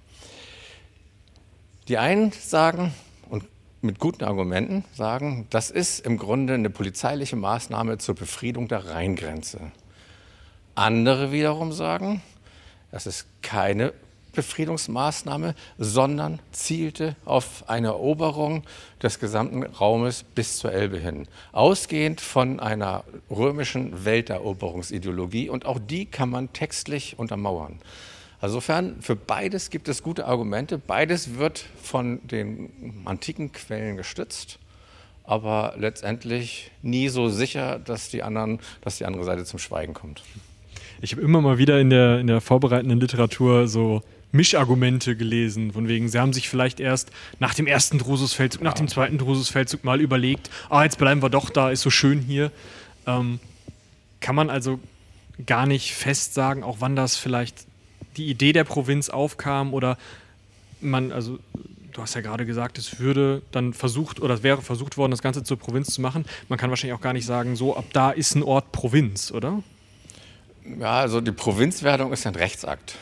Die 1.88 1.98
einen 1.98 2.30
sagen, 2.30 2.94
und 3.28 3.44
mit 3.80 3.98
guten 3.98 4.22
Argumenten 4.22 4.84
sagen, 4.94 5.48
das 5.50 5.70
ist 5.70 6.06
im 6.06 6.16
Grunde 6.16 6.54
eine 6.54 6.70
polizeiliche 6.70 7.34
Maßnahme 7.34 7.98
zur 7.98 8.14
Befriedung 8.14 8.68
der 8.68 8.88
Rheingrenze. 8.88 9.72
Andere 10.76 11.32
wiederum 11.32 11.72
sagen, 11.72 12.22
das 12.92 13.06
ist 13.06 13.26
keine 13.42 13.92
Befriedungsmaßnahme, 14.32 15.54
sondern 15.78 16.40
zielte 16.52 17.16
auf 17.24 17.64
eine 17.68 17.88
Eroberung 17.88 18.64
des 19.02 19.18
gesamten 19.18 19.62
Raumes 19.62 20.22
bis 20.22 20.58
zur 20.58 20.72
Elbe 20.72 20.98
hin. 20.98 21.26
Ausgehend 21.52 22.20
von 22.20 22.60
einer 22.60 23.04
römischen 23.30 24.04
Welteroberungsideologie 24.04 25.48
und 25.48 25.66
auch 25.66 25.78
die 25.78 26.06
kann 26.06 26.30
man 26.30 26.52
textlich 26.52 27.18
untermauern. 27.18 27.78
insofern, 28.40 29.00
für 29.00 29.16
beides 29.16 29.70
gibt 29.70 29.88
es 29.88 30.02
gute 30.02 30.26
Argumente. 30.26 30.78
Beides 30.78 31.38
wird 31.38 31.64
von 31.80 32.26
den 32.26 33.02
antiken 33.04 33.52
Quellen 33.52 33.96
gestützt, 33.96 34.58
aber 35.24 35.74
letztendlich 35.76 36.70
nie 36.82 37.08
so 37.08 37.28
sicher, 37.28 37.78
dass 37.78 38.08
die, 38.08 38.22
anderen, 38.22 38.60
dass 38.80 38.98
die 38.98 39.04
andere 39.04 39.24
Seite 39.24 39.44
zum 39.44 39.58
Schweigen 39.58 39.94
kommt. 39.94 40.22
Ich 41.00 41.12
habe 41.12 41.22
immer 41.22 41.40
mal 41.40 41.58
wieder 41.58 41.80
in 41.80 41.90
der, 41.90 42.20
in 42.20 42.28
der 42.28 42.40
vorbereitenden 42.40 43.00
Literatur 43.00 43.66
so 43.66 44.02
Mischargumente 44.32 45.14
gelesen, 45.14 45.72
von 45.72 45.88
wegen, 45.88 46.08
sie 46.08 46.18
haben 46.18 46.32
sich 46.32 46.48
vielleicht 46.48 46.80
erst 46.80 47.10
nach 47.38 47.54
dem 47.54 47.66
ersten 47.66 47.98
Drususfeldzug, 47.98 48.62
nach 48.62 48.74
dem 48.74 48.88
zweiten 48.88 49.18
Drususfeldzug 49.18 49.84
mal 49.84 50.00
überlegt, 50.00 50.50
ah, 50.70 50.84
jetzt 50.84 50.98
bleiben 50.98 51.22
wir 51.22 51.30
doch 51.30 51.50
da, 51.50 51.70
ist 51.70 51.82
so 51.82 51.90
schön 51.90 52.20
hier. 52.20 52.50
Ähm, 53.06 53.40
kann 54.20 54.34
man 54.34 54.48
also 54.50 54.80
gar 55.46 55.66
nicht 55.66 55.94
fest 55.94 56.34
sagen, 56.34 56.62
auch 56.62 56.76
wann 56.80 56.96
das 56.96 57.16
vielleicht 57.16 57.66
die 58.16 58.26
Idee 58.26 58.52
der 58.52 58.64
Provinz 58.64 59.08
aufkam 59.08 59.74
oder 59.74 59.98
man, 60.80 61.12
also 61.12 61.38
du 61.92 62.02
hast 62.02 62.14
ja 62.14 62.20
gerade 62.20 62.46
gesagt, 62.46 62.78
es 62.78 62.98
würde 63.00 63.42
dann 63.50 63.74
versucht 63.74 64.20
oder 64.20 64.34
es 64.34 64.42
wäre 64.42 64.62
versucht 64.62 64.96
worden, 64.96 65.10
das 65.10 65.22
Ganze 65.22 65.44
zur 65.44 65.58
Provinz 65.58 65.94
zu 65.94 66.00
machen. 66.00 66.24
Man 66.48 66.58
kann 66.58 66.70
wahrscheinlich 66.70 66.96
auch 66.96 67.02
gar 67.02 67.12
nicht 67.12 67.26
sagen, 67.26 67.56
so 67.56 67.76
ab 67.76 67.84
da 67.92 68.10
ist 68.10 68.34
ein 68.34 68.42
Ort 68.42 68.72
Provinz, 68.72 69.30
oder? 69.30 69.62
Ja, 70.78 71.00
also 71.00 71.20
die 71.20 71.32
Provinzwerdung 71.32 72.12
ist 72.12 72.26
ein 72.26 72.34
Rechtsakt. 72.34 72.96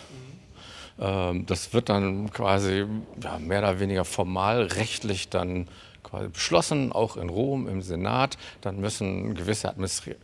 Ähm, 1.00 1.46
das 1.46 1.72
wird 1.72 1.88
dann 1.88 2.30
quasi 2.30 2.84
ja, 3.22 3.38
mehr 3.38 3.60
oder 3.60 3.80
weniger 3.80 4.04
formal 4.04 4.62
rechtlich 4.62 5.28
dann 5.28 5.68
quasi 6.02 6.28
beschlossen, 6.28 6.92
auch 6.92 7.16
in 7.16 7.28
Rom 7.28 7.68
im 7.68 7.82
Senat. 7.82 8.36
Dann 8.60 8.80
müssen 8.80 9.34
gewisse 9.34 9.74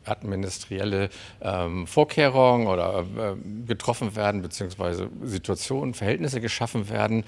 administrielle 0.05 1.11
ähm, 1.41 1.87
Vorkehrungen 1.87 2.67
oder 2.67 3.05
äh, 3.17 3.35
getroffen 3.67 4.17
werden, 4.17 4.43
beziehungsweise 4.43 5.09
Situationen, 5.23 5.95
Verhältnisse 5.95 6.41
geschaffen 6.41 6.89
werden. 6.89 7.25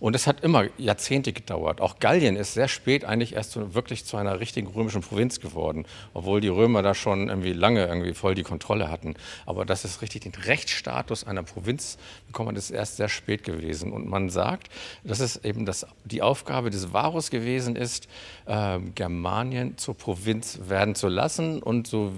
Und 0.00 0.16
es 0.16 0.26
hat 0.26 0.42
immer 0.42 0.64
Jahrzehnte 0.78 1.34
gedauert. 1.34 1.82
Auch 1.82 1.98
Gallien 1.98 2.36
ist 2.36 2.54
sehr 2.54 2.68
spät 2.68 3.04
eigentlich 3.04 3.34
erst 3.34 3.74
wirklich 3.74 4.06
zu 4.06 4.16
einer 4.16 4.40
richtigen 4.40 4.66
römischen 4.68 5.02
Provinz 5.02 5.40
geworden, 5.40 5.84
obwohl 6.14 6.40
die 6.40 6.48
Römer 6.48 6.82
da 6.82 6.94
schon 6.94 7.28
irgendwie 7.28 7.52
lange 7.52 7.86
irgendwie 7.86 8.14
voll 8.14 8.34
die 8.34 8.42
Kontrolle 8.42 8.90
hatten. 8.90 9.14
Aber 9.44 9.66
das 9.66 9.84
ist 9.84 10.00
richtig 10.00 10.22
den 10.22 10.32
Rechtsstatus 10.34 11.24
einer 11.24 11.42
Provinz 11.42 11.98
bekommen, 12.26 12.54
das 12.54 12.70
ist 12.70 12.70
erst 12.70 12.96
sehr 12.96 13.10
spät 13.10 13.44
gewesen. 13.44 13.92
Und 13.92 14.08
man 14.08 14.30
sagt, 14.30 14.68
dass 15.04 15.20
es 15.20 15.44
eben 15.44 15.66
das, 15.66 15.86
die 16.04 16.22
Aufgabe 16.22 16.70
des 16.70 16.94
Varus 16.94 17.30
gewesen 17.30 17.76
ist, 17.76 18.08
äh, 18.46 18.78
Germanien 18.94 19.76
zur 19.76 19.96
Provinz 19.96 20.60
werden 20.66 20.94
zu 20.94 21.08
lassen. 21.08 21.62
Und 21.62 21.86
so, 21.86 22.12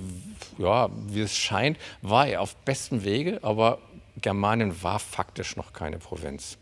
ja, 0.59 0.88
wie 1.09 1.23
es 1.23 1.37
scheint, 1.37 1.79
war 2.01 2.29
er 2.29 2.42
auf 2.42 2.55
bestem 2.57 3.03
Wege, 3.03 3.40
aber 3.42 3.79
Germanien 4.21 4.83
war 4.85 5.01
faktisch 5.01 5.57
noch 5.57 5.73
keine 5.73 5.99
Provinz. 5.99 6.59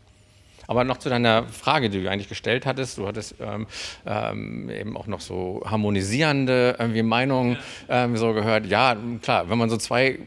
Aber 0.71 0.85
noch 0.85 0.99
zu 0.99 1.09
deiner 1.09 1.43
Frage, 1.47 1.89
die 1.89 2.01
du 2.01 2.09
eigentlich 2.09 2.29
gestellt 2.29 2.65
hattest. 2.65 2.97
Du 2.97 3.05
hattest 3.05 3.35
ähm, 3.41 3.67
ähm, 4.05 4.69
eben 4.69 4.95
auch 4.95 5.05
noch 5.05 5.19
so 5.19 5.61
harmonisierende 5.65 6.77
irgendwie 6.79 7.03
Meinungen 7.03 7.57
ähm, 7.89 8.15
so 8.15 8.31
gehört. 8.31 8.67
Ja, 8.67 8.95
klar, 9.21 9.49
wenn 9.49 9.57
man 9.57 9.69
so 9.69 9.75
zwei 9.75 10.19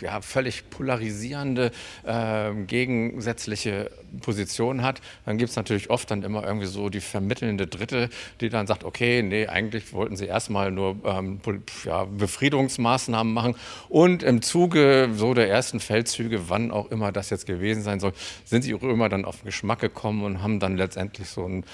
ja, 0.00 0.20
völlig 0.20 0.70
polarisierende, 0.70 1.70
äh, 2.04 2.52
gegensätzliche 2.66 3.90
Positionen 4.20 4.82
hat, 4.82 5.00
dann 5.26 5.38
gibt 5.38 5.50
es 5.50 5.56
natürlich 5.56 5.90
oft 5.90 6.10
dann 6.10 6.22
immer 6.22 6.44
irgendwie 6.44 6.66
so 6.66 6.88
die 6.88 7.00
vermittelnde 7.00 7.66
Dritte, 7.66 8.08
die 8.40 8.48
dann 8.48 8.66
sagt, 8.66 8.84
okay, 8.84 9.22
nee, 9.22 9.46
eigentlich 9.46 9.92
wollten 9.92 10.16
sie 10.16 10.26
erstmal 10.26 10.70
nur 10.70 10.96
ähm, 11.04 11.40
ja, 11.84 12.04
Befriedungsmaßnahmen 12.04 13.32
machen 13.32 13.54
und 13.88 14.22
im 14.22 14.42
Zuge 14.42 15.10
so 15.14 15.34
der 15.34 15.48
ersten 15.48 15.80
Feldzüge, 15.80 16.48
wann 16.48 16.70
auch 16.70 16.90
immer 16.90 17.12
das 17.12 17.30
jetzt 17.30 17.46
gewesen 17.46 17.82
sein 17.82 18.00
soll, 18.00 18.12
sind 18.44 18.64
die 18.64 18.72
Römer 18.72 19.08
dann 19.08 19.24
auf 19.24 19.38
den 19.38 19.46
Geschmack 19.46 19.80
gekommen 19.80 20.24
und 20.24 20.42
haben 20.42 20.60
dann 20.60 20.76
letztendlich 20.76 21.28
so 21.28 21.44
einen, 21.44 21.64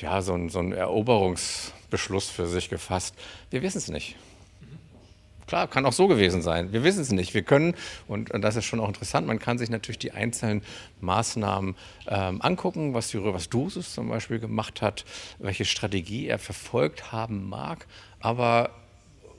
ja, 0.00 0.22
so 0.22 0.34
einen, 0.34 0.48
so 0.48 0.58
einen 0.58 0.72
Eroberungsbeschluss 0.72 2.28
für 2.28 2.46
sich 2.46 2.68
gefasst. 2.68 3.14
Wir 3.50 3.62
wissen 3.62 3.78
es 3.78 3.88
nicht. 3.88 4.16
Klar, 5.48 5.66
kann 5.66 5.86
auch 5.86 5.94
so 5.94 6.08
gewesen 6.08 6.42
sein. 6.42 6.74
Wir 6.74 6.84
wissen 6.84 7.00
es 7.00 7.10
nicht. 7.10 7.32
Wir 7.32 7.42
können, 7.42 7.74
und, 8.06 8.30
und, 8.30 8.42
das 8.42 8.56
ist 8.56 8.66
schon 8.66 8.80
auch 8.80 8.88
interessant, 8.88 9.26
man 9.26 9.38
kann 9.38 9.56
sich 9.56 9.70
natürlich 9.70 9.98
die 9.98 10.12
einzelnen 10.12 10.62
Maßnahmen 11.00 11.74
ähm, 12.06 12.42
angucken, 12.42 12.92
was 12.92 13.14
was 13.14 13.48
Drusus 13.48 13.94
zum 13.94 14.10
Beispiel 14.10 14.40
gemacht 14.40 14.82
hat, 14.82 15.06
welche 15.38 15.64
Strategie 15.64 16.26
er 16.26 16.38
verfolgt 16.38 17.12
haben 17.12 17.48
mag, 17.48 17.86
aber 18.20 18.70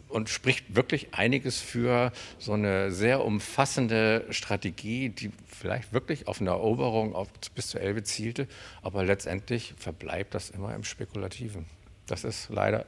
und 0.08 0.30
spricht 0.30 0.76
wirklich 0.76 1.14
einiges 1.14 1.62
für 1.62 2.12
so 2.40 2.54
eine 2.54 2.92
sehr 2.92 3.24
umfassende 3.24 4.26
Strategie, 4.32 5.10
die 5.10 5.32
vielleicht 5.46 5.94
wirklich 5.94 6.28
auf 6.28 6.42
eine 6.42 6.50
Eroberung 6.50 7.14
auf, 7.14 7.28
bis 7.54 7.68
zur 7.68 7.82
Elbe 7.82 8.02
zielte, 8.02 8.48
aber 8.82 9.04
letztendlich 9.04 9.76
verbleibt 9.78 10.34
das 10.34 10.50
immer 10.50 10.74
im 10.74 10.84
Spekulativen. 10.84 11.66
Das 12.08 12.24
ist 12.24 12.50
leider 12.50 12.88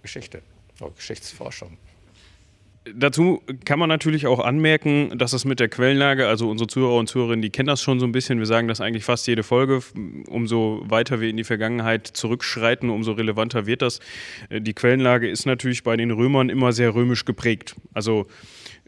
Geschichte, 0.00 0.40
Geschichtsforschung. 0.96 1.76
Dazu 2.84 3.42
kann 3.64 3.78
man 3.78 3.88
natürlich 3.88 4.26
auch 4.26 4.40
anmerken, 4.40 5.16
dass 5.16 5.32
es 5.32 5.44
mit 5.44 5.60
der 5.60 5.68
Quellenlage, 5.68 6.26
also 6.26 6.50
unsere 6.50 6.66
Zuhörer 6.66 6.96
und 6.96 7.06
Zuhörerinnen, 7.06 7.40
die 7.40 7.50
kennen 7.50 7.68
das 7.68 7.80
schon 7.80 8.00
so 8.00 8.06
ein 8.06 8.12
bisschen. 8.12 8.40
Wir 8.40 8.46
sagen 8.46 8.66
das 8.66 8.80
eigentlich 8.80 9.04
fast 9.04 9.28
jede 9.28 9.44
Folge. 9.44 9.80
Umso 10.28 10.82
weiter 10.86 11.20
wir 11.20 11.28
in 11.28 11.36
die 11.36 11.44
Vergangenheit 11.44 12.08
zurückschreiten, 12.08 12.90
umso 12.90 13.12
relevanter 13.12 13.66
wird 13.66 13.82
das. 13.82 14.00
Äh, 14.48 14.60
die 14.60 14.74
Quellenlage 14.74 15.28
ist 15.28 15.46
natürlich 15.46 15.84
bei 15.84 15.96
den 15.96 16.10
Römern 16.10 16.48
immer 16.48 16.72
sehr 16.72 16.92
römisch 16.92 17.24
geprägt. 17.24 17.76
Also 17.94 18.26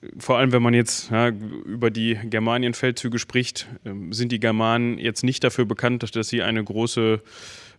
äh, 0.02 0.08
vor 0.18 0.38
allem, 0.38 0.50
wenn 0.50 0.62
man 0.62 0.74
jetzt 0.74 1.12
ja, 1.12 1.28
über 1.28 1.90
die 1.90 2.18
Germanienfeldzüge 2.24 3.20
spricht, 3.20 3.68
ähm, 3.84 4.12
sind 4.12 4.32
die 4.32 4.40
Germanen 4.40 4.98
jetzt 4.98 5.22
nicht 5.22 5.44
dafür 5.44 5.66
bekannt, 5.66 6.16
dass 6.16 6.28
sie 6.28 6.42
eine 6.42 6.64
große 6.64 7.22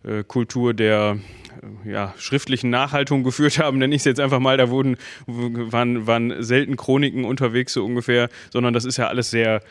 äh, 0.04 0.24
Kultur 0.24 0.72
der 0.72 1.18
ja, 1.84 2.14
schriftlichen 2.18 2.70
Nachhaltung 2.70 3.24
geführt 3.24 3.58
haben, 3.58 3.78
nenne 3.78 3.94
ich 3.94 4.00
es 4.00 4.04
jetzt 4.04 4.20
einfach 4.20 4.40
mal. 4.40 4.56
Da 4.56 4.70
wurden, 4.70 4.96
waren, 5.26 6.06
waren 6.06 6.42
selten 6.42 6.76
Chroniken 6.76 7.24
unterwegs, 7.24 7.72
so 7.72 7.84
ungefähr, 7.84 8.28
sondern 8.50 8.74
das 8.74 8.84
ist 8.84 8.96
ja 8.96 9.08
alles 9.08 9.30
sehr 9.30 9.62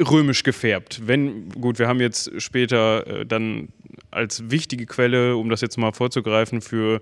römisch 0.00 0.42
gefärbt. 0.42 1.02
Wenn, 1.06 1.48
gut, 1.50 1.78
wir 1.78 1.88
haben 1.88 2.00
jetzt 2.00 2.40
später 2.40 3.06
äh, 3.06 3.26
dann 3.26 3.68
als 4.10 4.50
wichtige 4.50 4.86
Quelle, 4.86 5.36
um 5.36 5.48
das 5.48 5.60
jetzt 5.60 5.78
mal 5.78 5.92
vorzugreifen, 5.92 6.60
für 6.60 7.00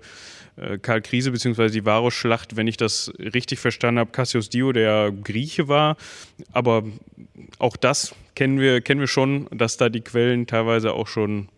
äh, 0.57 0.77
Karl 0.77 1.01
Krise 1.01 1.31
bzw. 1.31 1.69
die 1.69 1.85
Varusschlacht, 1.85 2.55
wenn 2.57 2.67
ich 2.67 2.77
das 2.77 3.11
richtig 3.17 3.59
verstanden 3.59 3.99
habe, 3.99 4.11
Cassius 4.11 4.49
Dio, 4.49 4.71
der 4.71 5.11
Grieche 5.11 5.67
war. 5.67 5.97
Aber 6.51 6.83
auch 7.59 7.77
das 7.77 8.15
kennen 8.35 8.59
wir, 8.59 8.81
kennen 8.81 8.99
wir 8.99 9.07
schon, 9.07 9.47
dass 9.51 9.77
da 9.77 9.89
die 9.89 10.01
Quellen 10.01 10.47
teilweise 10.47 10.93
auch 10.93 11.07
schon 11.07 11.49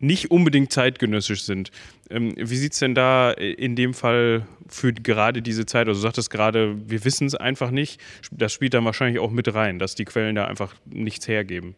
nicht 0.00 0.30
unbedingt 0.30 0.72
zeitgenössisch 0.72 1.44
sind. 1.44 1.70
Ähm, 2.10 2.34
wie 2.36 2.56
sieht 2.56 2.72
es 2.72 2.78
denn 2.80 2.94
da 2.94 3.30
in 3.30 3.76
dem 3.76 3.94
Fall 3.94 4.46
für 4.68 4.92
gerade 4.92 5.42
diese 5.42 5.66
Zeit? 5.66 5.86
Also 5.86 6.00
du 6.00 6.02
sagtest 6.02 6.30
gerade, 6.30 6.76
wir 6.90 7.04
wissen 7.04 7.26
es 7.26 7.34
einfach 7.34 7.70
nicht. 7.70 8.00
Das 8.32 8.52
spielt 8.52 8.74
dann 8.74 8.84
wahrscheinlich 8.84 9.20
auch 9.20 9.30
mit 9.30 9.52
rein, 9.54 9.78
dass 9.78 9.94
die 9.94 10.04
Quellen 10.04 10.34
da 10.34 10.46
einfach 10.46 10.74
nichts 10.86 11.28
hergeben. 11.28 11.76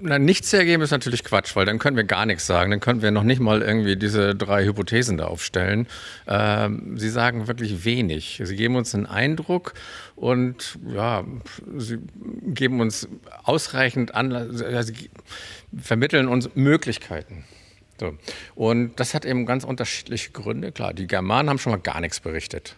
Na, 0.00 0.20
nichts 0.20 0.52
hergeben 0.52 0.80
ist 0.84 0.92
natürlich 0.92 1.24
Quatsch, 1.24 1.56
weil 1.56 1.66
dann 1.66 1.80
können 1.80 1.96
wir 1.96 2.04
gar 2.04 2.24
nichts 2.24 2.46
sagen. 2.46 2.70
Dann 2.70 2.78
können 2.78 3.02
wir 3.02 3.10
noch 3.10 3.24
nicht 3.24 3.40
mal 3.40 3.62
irgendwie 3.62 3.96
diese 3.96 4.36
drei 4.36 4.64
Hypothesen 4.64 5.18
da 5.18 5.24
aufstellen. 5.24 5.88
Ähm, 6.28 6.96
sie 6.96 7.08
sagen 7.08 7.48
wirklich 7.48 7.84
wenig. 7.84 8.40
Sie 8.44 8.54
geben 8.54 8.76
uns 8.76 8.94
einen 8.94 9.06
Eindruck 9.06 9.74
und 10.14 10.78
ja, 10.94 11.24
sie 11.76 11.98
geben 12.46 12.80
uns 12.80 13.08
ausreichend 13.42 14.14
Anlass, 14.14 14.62
also 14.62 14.92
sie 14.92 15.10
vermitteln 15.76 16.28
uns 16.28 16.48
Möglichkeiten. 16.54 17.44
So. 17.98 18.16
Und 18.54 18.98
das 19.00 19.14
hat 19.14 19.24
eben 19.24 19.46
ganz 19.46 19.64
unterschiedliche 19.64 20.30
Gründe. 20.30 20.72
Klar, 20.72 20.94
die 20.94 21.06
Germanen 21.06 21.50
haben 21.50 21.58
schon 21.58 21.72
mal 21.72 21.80
gar 21.80 22.00
nichts 22.00 22.20
berichtet. 22.20 22.76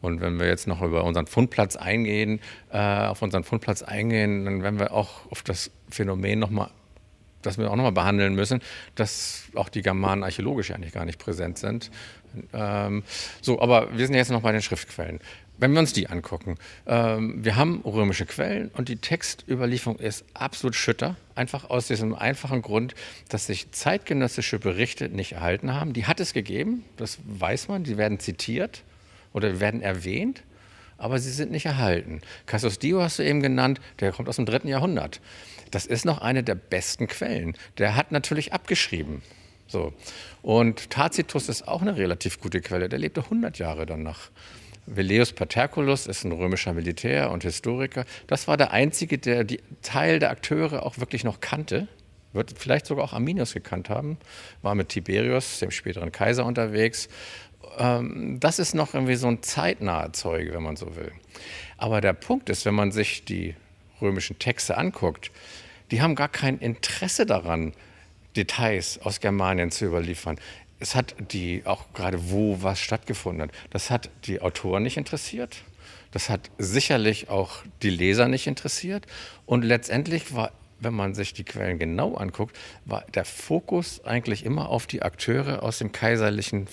Und 0.00 0.20
wenn 0.20 0.38
wir 0.38 0.46
jetzt 0.46 0.66
noch 0.66 0.82
über 0.82 1.04
unseren 1.04 1.26
Fundplatz 1.26 1.74
eingehen, 1.76 2.40
äh, 2.72 2.78
auf 2.78 3.22
unseren 3.22 3.44
Fundplatz 3.44 3.82
eingehen, 3.82 4.44
dann 4.44 4.62
werden 4.62 4.78
wir 4.78 4.92
auch 4.92 5.30
auf 5.30 5.42
das 5.42 5.70
Phänomen 5.90 6.38
nochmal, 6.38 6.70
das 7.42 7.58
wir 7.58 7.70
auch 7.70 7.76
nochmal 7.76 7.92
behandeln 7.92 8.34
müssen, 8.34 8.60
dass 8.94 9.44
auch 9.54 9.68
die 9.68 9.82
Germanen 9.82 10.22
archäologisch 10.22 10.70
eigentlich 10.70 10.92
gar 10.92 11.04
nicht 11.04 11.18
präsent 11.18 11.58
sind. 11.58 11.90
Ähm, 12.52 13.02
so, 13.40 13.60
aber 13.60 13.96
wir 13.96 14.06
sind 14.06 14.14
jetzt 14.14 14.30
noch 14.30 14.42
bei 14.42 14.52
den 14.52 14.62
Schriftquellen 14.62 15.18
wenn 15.58 15.72
wir 15.72 15.80
uns 15.80 15.92
die 15.92 16.08
angucken, 16.08 16.56
ähm, 16.86 17.44
wir 17.44 17.56
haben 17.56 17.82
römische 17.84 18.26
Quellen 18.26 18.70
und 18.70 18.88
die 18.88 18.96
Textüberlieferung 18.96 19.98
ist 19.98 20.24
absolut 20.34 20.74
schütter, 20.74 21.16
einfach 21.34 21.68
aus 21.68 21.88
diesem 21.88 22.14
einfachen 22.14 22.62
Grund, 22.62 22.94
dass 23.28 23.46
sich 23.46 23.70
zeitgenössische 23.72 24.58
Berichte 24.58 25.08
nicht 25.08 25.32
erhalten 25.32 25.74
haben. 25.74 25.92
Die 25.92 26.06
hat 26.06 26.20
es 26.20 26.32
gegeben, 26.32 26.84
das 26.96 27.18
weiß 27.26 27.68
man, 27.68 27.84
die 27.84 27.96
werden 27.96 28.20
zitiert 28.20 28.82
oder 29.32 29.60
werden 29.60 29.82
erwähnt, 29.82 30.42
aber 30.96 31.18
sie 31.18 31.30
sind 31.30 31.50
nicht 31.50 31.66
erhalten. 31.66 32.20
Cassius 32.46 32.78
Dio 32.78 33.02
hast 33.02 33.18
du 33.18 33.24
eben 33.24 33.42
genannt, 33.42 33.80
der 34.00 34.12
kommt 34.12 34.28
aus 34.28 34.36
dem 34.36 34.46
dritten 34.46 34.68
Jahrhundert. 34.68 35.20
Das 35.70 35.86
ist 35.86 36.04
noch 36.04 36.20
eine 36.20 36.42
der 36.42 36.54
besten 36.54 37.08
Quellen. 37.08 37.56
Der 37.78 37.94
hat 37.94 38.10
natürlich 38.10 38.52
abgeschrieben. 38.52 39.22
So. 39.66 39.92
Und 40.40 40.90
Tacitus 40.90 41.48
ist 41.48 41.68
auch 41.68 41.82
eine 41.82 41.96
relativ 41.96 42.40
gute 42.40 42.60
Quelle. 42.60 42.88
Der 42.88 42.98
lebte 42.98 43.22
100 43.22 43.58
Jahre 43.58 43.86
danach. 43.86 44.30
Velleius 44.96 45.32
Paterculus 45.32 46.06
ist 46.06 46.24
ein 46.24 46.32
römischer 46.32 46.72
Militär 46.72 47.30
und 47.30 47.42
Historiker. 47.42 48.04
Das 48.26 48.48
war 48.48 48.56
der 48.56 48.72
einzige, 48.72 49.18
der 49.18 49.44
die 49.44 49.60
Teil 49.82 50.18
der 50.18 50.30
Akteure 50.30 50.84
auch 50.84 50.98
wirklich 50.98 51.24
noch 51.24 51.40
kannte. 51.40 51.88
Wird 52.32 52.54
vielleicht 52.56 52.86
sogar 52.86 53.04
auch 53.04 53.12
Arminius 53.12 53.54
gekannt 53.54 53.88
haben. 53.88 54.18
War 54.62 54.74
mit 54.74 54.90
Tiberius, 54.90 55.58
dem 55.60 55.70
späteren 55.70 56.12
Kaiser, 56.12 56.44
unterwegs. 56.44 57.08
Ähm, 57.78 58.38
das 58.40 58.58
ist 58.58 58.74
noch 58.74 58.94
irgendwie 58.94 59.16
so 59.16 59.28
ein 59.28 59.42
zeitnaher 59.42 60.12
Zeuge, 60.12 60.52
wenn 60.52 60.62
man 60.62 60.76
so 60.76 60.96
will. 60.96 61.12
Aber 61.76 62.00
der 62.00 62.12
Punkt 62.12 62.50
ist, 62.50 62.64
wenn 62.64 62.74
man 62.74 62.92
sich 62.92 63.24
die 63.24 63.54
römischen 64.00 64.38
Texte 64.38 64.76
anguckt, 64.76 65.30
die 65.90 66.02
haben 66.02 66.14
gar 66.14 66.28
kein 66.28 66.58
Interesse 66.58 67.24
daran, 67.24 67.72
Details 68.36 69.00
aus 69.02 69.20
Germanien 69.20 69.70
zu 69.70 69.86
überliefern 69.86 70.38
es 70.80 70.94
hat 70.94 71.14
die, 71.32 71.62
auch 71.64 71.92
gerade 71.92 72.30
wo 72.30 72.62
was 72.62 72.78
stattgefunden 72.78 73.48
hat, 73.48 73.50
das 73.70 73.90
hat 73.90 74.10
die 74.24 74.40
Autoren 74.40 74.82
nicht 74.82 74.96
interessiert. 74.96 75.56
Das 76.10 76.30
hat 76.30 76.50
sicherlich 76.56 77.28
auch 77.28 77.62
die 77.82 77.90
Leser 77.90 78.28
nicht 78.28 78.46
interessiert. 78.46 79.06
Und 79.44 79.62
letztendlich 79.62 80.34
war, 80.34 80.52
wenn 80.80 80.94
man 80.94 81.14
sich 81.14 81.34
die 81.34 81.44
Quellen 81.44 81.78
genau 81.78 82.14
anguckt, 82.14 82.56
war 82.84 83.04
der 83.14 83.24
Fokus 83.24 84.04
eigentlich 84.04 84.44
immer 84.44 84.68
auf 84.68 84.86
die 84.86 85.02
Akteure 85.02 85.62
aus 85.62 85.78
dem 85.78 85.92
kaiserlichen, 85.92 86.66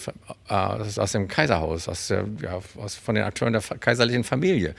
äh, 0.47 0.53
aus 0.53 1.11
dem 1.11 1.27
Kaiserhaus, 1.27 1.89
aus 1.89 2.07
der, 2.07 2.25
ja, 2.41 2.59
aus, 2.77 2.95
von 2.95 3.15
den 3.15 3.23
Akteuren 3.23 3.53
der 3.53 3.61
kaiserlichen 3.61 4.23
Familie. 4.23 4.75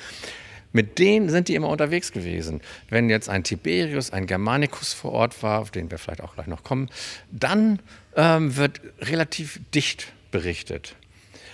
Mit 0.72 0.98
denen 0.98 1.28
sind 1.28 1.48
die 1.48 1.54
immer 1.54 1.68
unterwegs 1.68 2.12
gewesen. 2.12 2.60
Wenn 2.88 3.08
jetzt 3.08 3.28
ein 3.28 3.44
Tiberius, 3.44 4.10
ein 4.12 4.26
Germanicus 4.26 4.92
vor 4.92 5.12
Ort 5.12 5.42
war, 5.42 5.60
auf 5.60 5.70
den 5.70 5.90
wir 5.90 5.98
vielleicht 5.98 6.20
auch 6.20 6.34
gleich 6.34 6.46
noch 6.46 6.64
kommen, 6.64 6.90
dann 7.30 7.80
ähm, 8.16 8.56
wird 8.56 8.80
relativ 9.00 9.60
dicht 9.74 10.12
berichtet. 10.30 10.96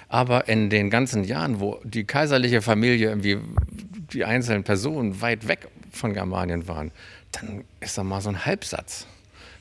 Aber 0.09 0.49
in 0.49 0.71
den 0.71 0.91
ganzen 0.91 1.25
Jahren, 1.25 1.61
wo 1.61 1.81
die 1.85 2.05
kaiserliche 2.05 2.63
Familie 2.63 3.09
irgendwie 3.09 3.39
die 4.13 4.25
einzelnen 4.25 4.63
Personen 4.63 5.21
weit 5.21 5.49
weg 5.49 5.69
von 5.91 6.15
Germanien 6.15 6.69
waren, 6.69 6.91
dann 7.33 7.65
ist 7.81 7.97
da 7.97 8.05
mal 8.05 8.21
so 8.21 8.29
ein 8.29 8.45
Halbsatz. 8.45 9.07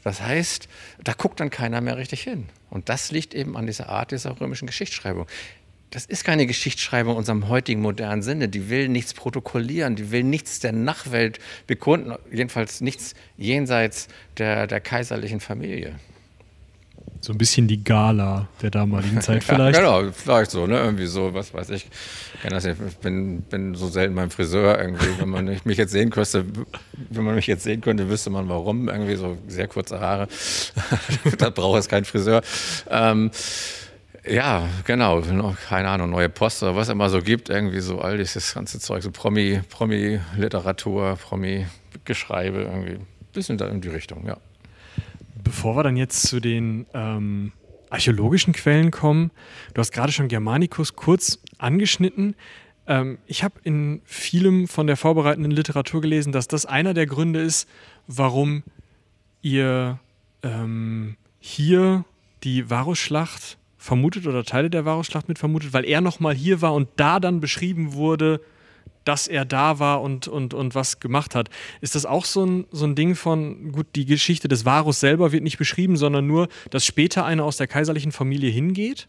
Das 0.04 0.22
heißt, 0.22 0.68
da 1.04 1.14
guckt 1.14 1.40
dann 1.40 1.50
keiner 1.50 1.80
mehr 1.80 1.98
richtig 1.98 2.24
hin. 2.24 2.50
Und 2.70 2.90
das 2.90 3.12
liegt 3.12 3.34
eben 3.34 3.56
an 3.56 3.68
dieser 3.68 3.90
Art 3.90 4.12
dieser 4.12 4.40
römischen 4.42 4.66
Geschichtsschreibung. 4.66 5.28
Das 5.92 6.06
ist 6.06 6.24
keine 6.24 6.48
Geschichtsschreibung 6.48 7.14
in 7.14 7.18
unserem 7.20 7.50
heutigen 7.50 7.82
modernen 7.82 8.22
Sinne. 8.22 8.48
Die 8.48 8.70
will 8.70 8.88
nichts 8.88 9.14
protokollieren, 9.14 9.96
die 9.96 10.12
will 10.12 10.24
nichts 10.24 10.60
der 10.60 10.72
Nachwelt 10.72 11.40
bekunden, 11.68 12.16
jedenfalls 12.32 12.82
nichts 12.82 13.14
jenseits 13.38 14.08
der, 14.38 14.68
der 14.68 14.80
kaiserlichen 14.80 15.42
Familie. 15.42 16.00
So 17.24 17.34
ein 17.34 17.38
bisschen 17.38 17.68
die 17.68 17.84
Gala 17.84 18.48
der 18.64 18.72
damaligen 18.72 19.22
Zeit 19.22 19.44
vielleicht. 19.44 19.78
ja, 19.78 20.00
genau, 20.02 20.12
vielleicht 20.12 20.50
so, 20.50 20.66
ne? 20.66 20.80
Irgendwie 20.80 21.06
so, 21.06 21.34
was 21.36 21.54
weiß 21.54 21.70
ich. 21.70 21.88
Ich 22.44 22.50
das 22.50 22.66
nicht. 22.66 22.78
Ich 22.88 22.98
bin, 22.98 23.42
bin 23.44 23.76
so 23.76 23.88
selten 23.88 24.16
beim 24.16 24.32
Friseur 24.32 24.80
irgendwie. 24.80 25.20
Wenn 25.20 25.30
man 25.30 25.46
mich 25.64 25.78
jetzt 25.78 25.92
sehen 25.92 26.10
könnte, 26.10 26.46
wenn 27.12 27.24
man 27.24 27.36
mich 27.36 27.46
jetzt 27.46 27.64
sehen 27.64 27.82
könnte, 27.82 28.10
wüsste 28.10 28.32
man 28.32 28.50
warum. 28.50 28.90
Irgendwie 28.90 29.16
so 29.16 29.38
sehr 29.48 29.68
kurze 29.68 30.00
Haare. 30.00 30.28
da 31.38 31.52
braucht 31.52 31.80
es 31.80 31.88
kein 31.88 32.06
Friseur. 32.06 32.42
Ähm, 32.90 33.30
ja, 34.28 34.68
genau. 34.86 35.22
Keine 35.68 35.90
Ahnung, 35.90 36.10
neue 36.10 36.30
Post 36.30 36.64
oder 36.64 36.76
was 36.76 36.90
immer 36.90 37.10
so 37.10 37.22
gibt. 37.22 37.50
Irgendwie 37.50 37.82
so 37.82 38.00
all 38.02 38.18
dieses 38.18 38.56
ganze 38.56 38.80
Zeug, 38.80 39.04
so 39.04 39.12
Promi, 39.12 39.62
Promi-Literatur, 39.70 41.18
Promi-Geschreibe, 41.18 42.64
irgendwie. 42.64 42.94
Ein 42.94 43.08
bisschen 43.32 43.60
da 43.60 43.68
in 43.68 43.82
die 43.82 43.90
Richtung, 43.90 44.26
ja. 44.26 44.38
Bevor 45.36 45.76
wir 45.76 45.84
dann 45.84 45.98
jetzt 45.98 46.24
zu 46.24 46.40
den 46.40 46.86
ähm, 46.94 47.52
archäologischen 47.90 48.54
Quellen 48.54 48.92
kommen, 48.92 49.32
du 49.74 49.80
hast 49.80 49.92
gerade 49.92 50.12
schon 50.12 50.28
Germanicus 50.28 50.96
kurz 50.96 51.40
angeschnitten. 51.58 52.36
Ähm, 52.88 53.18
ich 53.28 53.44
habe 53.44 53.56
in 53.64 54.02
vielem 54.06 54.68
von 54.68 54.88
der 54.88 54.98
vorbereitenden 54.98 55.52
Literatur 55.52 56.02
gelesen, 56.02 56.32
dass 56.32 56.48
das 56.48 56.66
einer 56.66 56.94
der 56.94 57.06
Gründe 57.06 57.42
ist, 57.42 57.68
warum 58.08 58.64
ihr 59.42 60.00
ähm, 60.44 61.18
hier 61.40 62.06
die 62.44 62.70
Varusschlacht 62.70 63.58
vermutet 63.78 64.28
oder 64.28 64.44
Teile 64.44 64.70
der 64.70 64.86
Varusschlacht 64.86 65.28
mit 65.28 65.40
vermutet, 65.40 65.74
weil 65.74 65.86
er 65.86 66.02
nochmal 66.02 66.36
hier 66.36 66.62
war 66.62 66.74
und 66.74 66.88
da 66.98 67.20
dann 67.20 67.40
beschrieben 67.40 67.94
wurde, 67.94 68.42
dass 69.04 69.28
er 69.28 69.46
da 69.46 69.80
war 69.80 70.02
und, 70.02 70.28
und, 70.28 70.54
und 70.54 70.76
was 70.76 71.00
gemacht 71.00 71.36
hat. 71.36 71.50
Ist 71.82 71.96
das 71.96 72.06
auch 72.06 72.26
so 72.26 72.46
ein, 72.46 72.66
so 72.72 72.86
ein 72.86 72.96
Ding 72.96 73.16
von, 73.16 73.72
gut, 73.72 73.88
die 73.96 74.06
Geschichte 74.06 74.48
des 74.48 74.66
Varus 74.66 75.00
selber 75.00 75.32
wird 75.32 75.44
nicht 75.44 75.58
beschrieben, 75.58 75.98
sondern 75.98 76.28
nur, 76.28 76.48
dass 76.70 76.86
später 76.86 77.26
einer 77.26 77.44
aus 77.44 77.58
der 77.58 77.68
kaiserlichen 77.68 78.12
Familie 78.12 78.52
hingeht? 78.52 79.08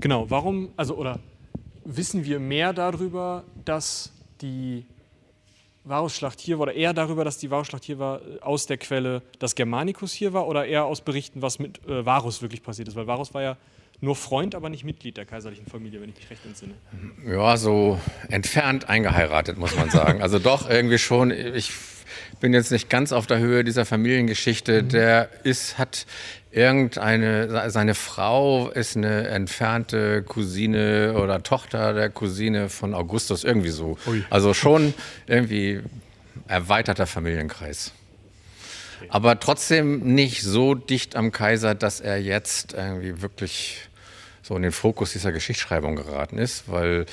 Genau, 0.00 0.30
warum, 0.30 0.70
also, 0.76 0.94
oder 0.94 1.18
wissen 1.84 2.24
wir 2.24 2.38
mehr 2.38 2.72
darüber, 2.72 3.44
dass 3.64 4.12
die 4.40 4.84
Varusschlacht 5.84 6.38
hier 6.40 6.58
war, 6.58 6.64
oder 6.64 6.74
eher 6.74 6.92
darüber, 6.92 7.24
dass 7.24 7.38
die 7.38 7.50
Varusschlacht 7.50 7.84
hier 7.84 7.98
war, 7.98 8.20
aus 8.42 8.66
der 8.66 8.76
Quelle, 8.76 9.22
dass 9.38 9.54
Germanicus 9.54 10.12
hier 10.12 10.32
war, 10.32 10.46
oder 10.46 10.66
eher 10.66 10.84
aus 10.84 11.00
Berichten, 11.00 11.42
was 11.42 11.58
mit 11.58 11.84
äh, 11.86 12.04
Varus 12.04 12.42
wirklich 12.42 12.62
passiert 12.62 12.88
ist? 12.88 12.94
Weil 12.94 13.06
Varus 13.06 13.32
war 13.34 13.42
ja 13.42 13.56
nur 14.00 14.14
Freund, 14.14 14.54
aber 14.54 14.68
nicht 14.68 14.84
Mitglied 14.84 15.16
der 15.16 15.24
kaiserlichen 15.24 15.66
Familie, 15.66 16.00
wenn 16.00 16.10
ich 16.10 16.16
mich 16.16 16.30
recht 16.30 16.44
entsinne. 16.46 16.74
Ja, 17.26 17.56
so 17.56 17.98
entfernt 18.28 18.88
eingeheiratet, 18.88 19.58
muss 19.58 19.74
man 19.76 19.90
sagen. 19.90 20.22
also 20.22 20.38
doch 20.38 20.70
irgendwie 20.70 20.98
schon. 20.98 21.30
Ich 21.30 21.72
bin 22.40 22.54
jetzt 22.54 22.70
nicht 22.70 22.88
ganz 22.88 23.12
auf 23.12 23.26
der 23.26 23.38
Höhe 23.38 23.64
dieser 23.64 23.84
Familiengeschichte. 23.84 24.82
Mhm. 24.82 24.88
Der 24.90 25.28
ist, 25.42 25.78
hat 25.78 26.06
irgendeine, 26.52 27.70
seine 27.70 27.94
Frau 27.94 28.70
ist 28.70 28.96
eine 28.96 29.28
entfernte 29.28 30.22
Cousine 30.22 31.14
oder 31.18 31.42
Tochter 31.42 31.92
der 31.92 32.10
Cousine 32.10 32.68
von 32.68 32.94
Augustus, 32.94 33.44
irgendwie 33.44 33.70
so. 33.70 33.98
Ui. 34.06 34.24
Also 34.30 34.54
schon 34.54 34.94
irgendwie 35.26 35.80
erweiterter 36.46 37.06
Familienkreis. 37.06 37.92
Aber 39.10 39.38
trotzdem 39.38 40.14
nicht 40.14 40.42
so 40.42 40.74
dicht 40.74 41.14
am 41.14 41.30
Kaiser, 41.30 41.74
dass 41.74 42.00
er 42.00 42.20
jetzt 42.20 42.74
irgendwie 42.74 43.22
wirklich 43.22 43.87
so 44.48 44.56
in 44.56 44.62
den 44.62 44.72
Fokus 44.72 45.12
dieser 45.12 45.30
Geschichtsschreibung 45.30 45.94
geraten 45.94 46.38
ist, 46.38 46.64
weil 46.68 47.04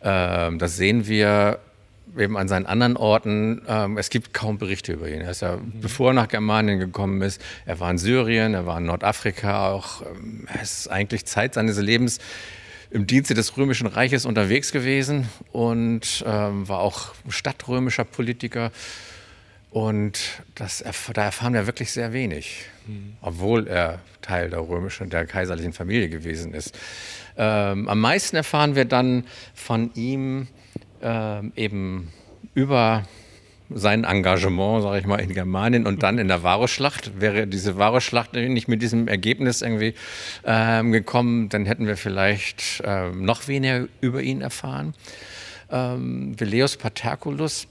äh, 0.00 0.56
das 0.56 0.76
sehen 0.76 1.08
wir 1.08 1.58
eben 2.16 2.36
an 2.36 2.46
seinen 2.46 2.66
anderen 2.66 2.96
Orten. 2.96 3.62
Ähm, 3.66 3.98
es 3.98 4.10
gibt 4.10 4.32
kaum 4.32 4.58
Berichte 4.58 4.92
über 4.92 5.08
ihn. 5.08 5.20
Er 5.20 5.30
ist 5.32 5.42
ja, 5.42 5.56
mhm. 5.56 5.80
bevor 5.80 6.10
er 6.10 6.14
nach 6.14 6.28
Germanien 6.28 6.78
gekommen 6.78 7.20
ist, 7.22 7.40
er 7.66 7.80
war 7.80 7.90
in 7.90 7.98
Syrien, 7.98 8.54
er 8.54 8.64
war 8.66 8.78
in 8.78 8.84
Nordafrika, 8.84 9.72
auch 9.72 10.02
ähm, 10.02 10.46
er 10.46 10.62
ist 10.62 10.88
eigentlich 10.88 11.24
Zeit 11.24 11.54
seines 11.54 11.78
Lebens 11.78 12.20
im 12.90 13.08
Dienste 13.08 13.34
des 13.34 13.56
Römischen 13.56 13.88
Reiches 13.88 14.24
unterwegs 14.24 14.70
gewesen 14.70 15.28
und 15.50 16.24
ähm, 16.24 16.68
war 16.68 16.78
auch 16.78 17.12
stadtrömischer 17.28 18.04
Politiker. 18.04 18.70
Und 19.74 20.20
das, 20.54 20.84
da 21.14 21.24
erfahren 21.24 21.52
wir 21.52 21.66
wirklich 21.66 21.90
sehr 21.90 22.12
wenig, 22.12 22.66
mhm. 22.86 23.16
obwohl 23.20 23.66
er 23.66 23.98
Teil 24.22 24.48
der 24.48 24.60
römischen, 24.60 25.10
der 25.10 25.26
kaiserlichen 25.26 25.72
Familie 25.72 26.08
gewesen 26.08 26.54
ist. 26.54 26.78
Ähm, 27.36 27.88
am 27.88 28.00
meisten 28.00 28.36
erfahren 28.36 28.76
wir 28.76 28.84
dann 28.84 29.24
von 29.52 29.90
ihm 29.94 30.46
ähm, 31.02 31.52
eben 31.56 32.12
über 32.54 33.02
sein 33.68 34.04
Engagement, 34.04 34.84
sage 34.84 35.00
ich 35.00 35.06
mal, 35.06 35.18
in 35.18 35.34
Germanien 35.34 35.88
und 35.88 36.04
dann 36.04 36.18
in 36.18 36.28
der 36.28 36.44
Varusschlacht. 36.44 37.20
Wäre 37.20 37.48
diese 37.48 37.76
Varusschlacht 37.76 38.34
nicht 38.34 38.68
mit 38.68 38.80
diesem 38.80 39.08
Ergebnis 39.08 39.60
irgendwie 39.60 39.94
ähm, 40.44 40.92
gekommen, 40.92 41.48
dann 41.48 41.66
hätten 41.66 41.88
wir 41.88 41.96
vielleicht 41.96 42.80
ähm, 42.84 43.24
noch 43.24 43.48
weniger 43.48 43.88
über 44.00 44.22
ihn 44.22 44.40
erfahren. 44.40 44.94
Ähm, 45.68 46.38
Veleus 46.38 46.76
Paterculus 46.76 47.66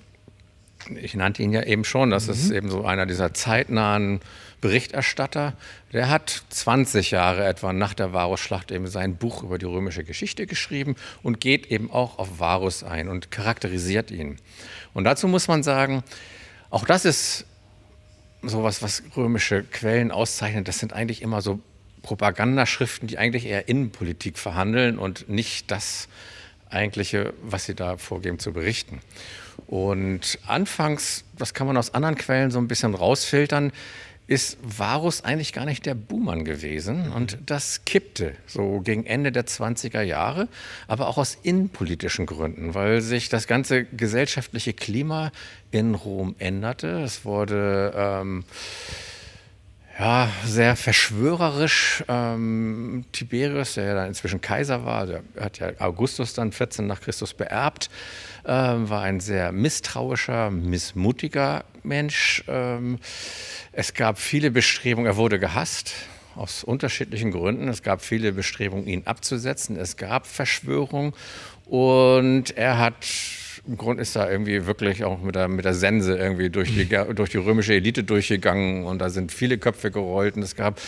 ich 1.01 1.15
nannte 1.15 1.43
ihn 1.43 1.51
ja 1.51 1.63
eben 1.63 1.83
schon, 1.85 2.09
das 2.09 2.27
mhm. 2.27 2.33
ist 2.33 2.51
eben 2.51 2.69
so 2.69 2.85
einer 2.85 3.05
dieser 3.05 3.33
zeitnahen 3.33 4.19
Berichterstatter. 4.61 5.53
Der 5.91 6.09
hat 6.09 6.43
20 6.49 7.11
Jahre 7.11 7.45
etwa 7.45 7.73
nach 7.73 7.93
der 7.93 8.13
Varusschlacht 8.13 8.71
eben 8.71 8.87
sein 8.87 9.17
Buch 9.17 9.43
über 9.43 9.57
die 9.57 9.65
römische 9.65 10.03
Geschichte 10.03 10.47
geschrieben 10.47 10.95
und 11.21 11.39
geht 11.39 11.67
eben 11.67 11.91
auch 11.91 12.17
auf 12.17 12.39
Varus 12.39 12.83
ein 12.83 13.09
und 13.09 13.29
charakterisiert 13.29 14.09
ihn. 14.09 14.37
Und 14.93 15.03
dazu 15.03 15.27
muss 15.27 15.47
man 15.47 15.63
sagen, 15.63 16.03
auch 16.69 16.85
das 16.85 17.05
ist 17.05 17.45
sowas, 18.41 18.81
was 18.81 19.03
römische 19.15 19.63
Quellen 19.63 20.11
auszeichnet. 20.11 20.67
Das 20.67 20.79
sind 20.79 20.93
eigentlich 20.93 21.21
immer 21.21 21.41
so 21.41 21.59
Propagandaschriften, 22.01 23.07
die 23.07 23.17
eigentlich 23.17 23.45
eher 23.45 23.67
Innenpolitik 23.67 24.37
verhandeln 24.37 24.97
und 24.97 25.29
nicht 25.29 25.71
das 25.71 26.07
eigentliche, 26.69 27.33
was 27.41 27.65
sie 27.65 27.75
da 27.75 27.97
vorgeben 27.97 28.39
zu 28.39 28.53
berichten. 28.53 29.01
Und 29.67 30.39
anfangs, 30.47 31.23
das 31.37 31.53
kann 31.53 31.67
man 31.67 31.77
aus 31.77 31.93
anderen 31.93 32.15
Quellen 32.15 32.51
so 32.51 32.59
ein 32.59 32.67
bisschen 32.67 32.95
rausfiltern, 32.95 33.71
ist 34.25 34.57
Varus 34.63 35.23
eigentlich 35.23 35.51
gar 35.51 35.65
nicht 35.65 35.85
der 35.85 35.95
Buhmann 35.95 36.45
gewesen. 36.45 37.11
Und 37.11 37.37
das 37.45 37.83
kippte 37.85 38.33
so 38.47 38.79
gegen 38.79 39.05
Ende 39.05 39.31
der 39.31 39.45
20er 39.45 40.01
Jahre, 40.01 40.47
aber 40.87 41.07
auch 41.07 41.17
aus 41.17 41.37
innenpolitischen 41.43 42.25
Gründen, 42.25 42.73
weil 42.73 43.01
sich 43.01 43.29
das 43.29 43.47
ganze 43.47 43.83
gesellschaftliche 43.83 44.73
Klima 44.73 45.31
in 45.71 45.95
Rom 45.95 46.35
änderte. 46.39 47.01
Es 47.01 47.25
wurde 47.25 47.93
ähm, 47.95 48.45
ja, 49.99 50.29
sehr 50.45 50.75
verschwörerisch. 50.75 52.03
Ähm, 52.07 53.05
Tiberius, 53.11 53.75
der 53.75 53.85
ja 53.85 53.93
dann 53.93 54.07
inzwischen 54.07 54.41
Kaiser 54.41 54.85
war, 54.85 55.05
der 55.05 55.23
hat 55.39 55.59
ja 55.59 55.71
Augustus 55.79 56.33
dann 56.33 56.51
14 56.51 56.87
nach 56.87 57.01
Christus 57.01 57.33
beerbt, 57.33 57.89
ähm, 58.45 58.89
war 58.89 59.03
ein 59.03 59.19
sehr 59.19 59.51
misstrauischer, 59.51 60.51
missmutiger 60.51 61.65
Mensch. 61.83 62.43
Ähm, 62.47 62.99
es 63.71 63.93
gab 63.93 64.19
viele 64.19 64.51
Bestrebungen, 64.51 65.09
er 65.09 65.17
wurde 65.17 65.39
gehasst 65.39 65.93
aus 66.35 66.63
unterschiedlichen 66.63 67.31
Gründen. 67.31 67.67
Es 67.67 67.83
gab 67.83 68.01
viele 68.01 68.31
Bestrebungen, 68.31 68.87
ihn 68.87 69.03
abzusetzen. 69.05 69.77
Es 69.77 69.97
gab 69.97 70.25
Verschwörungen 70.25 71.13
und 71.65 72.57
er 72.57 72.79
hat 72.79 73.05
im 73.65 73.77
Grunde 73.77 74.01
ist 74.01 74.13
da 74.17 74.29
irgendwie 74.29 74.65
wirklich 74.65 75.05
auch 75.05 75.21
mit 75.21 75.35
der, 75.35 75.47
mit 75.47 75.63
der 75.63 75.73
Sense 75.73 76.17
irgendwie 76.17 76.49
durch 76.49 76.73
die, 76.73 76.85
durch 76.85 77.29
die 77.29 77.37
römische 77.37 77.73
Elite 77.73 78.03
durchgegangen 78.03 78.83
und 78.83 78.99
da 78.99 79.09
sind 79.09 79.31
viele 79.31 79.57
Köpfe 79.57 79.89
gerollt 79.89 80.35
und 80.35 80.43
es 80.43 80.57
gab 80.57 80.81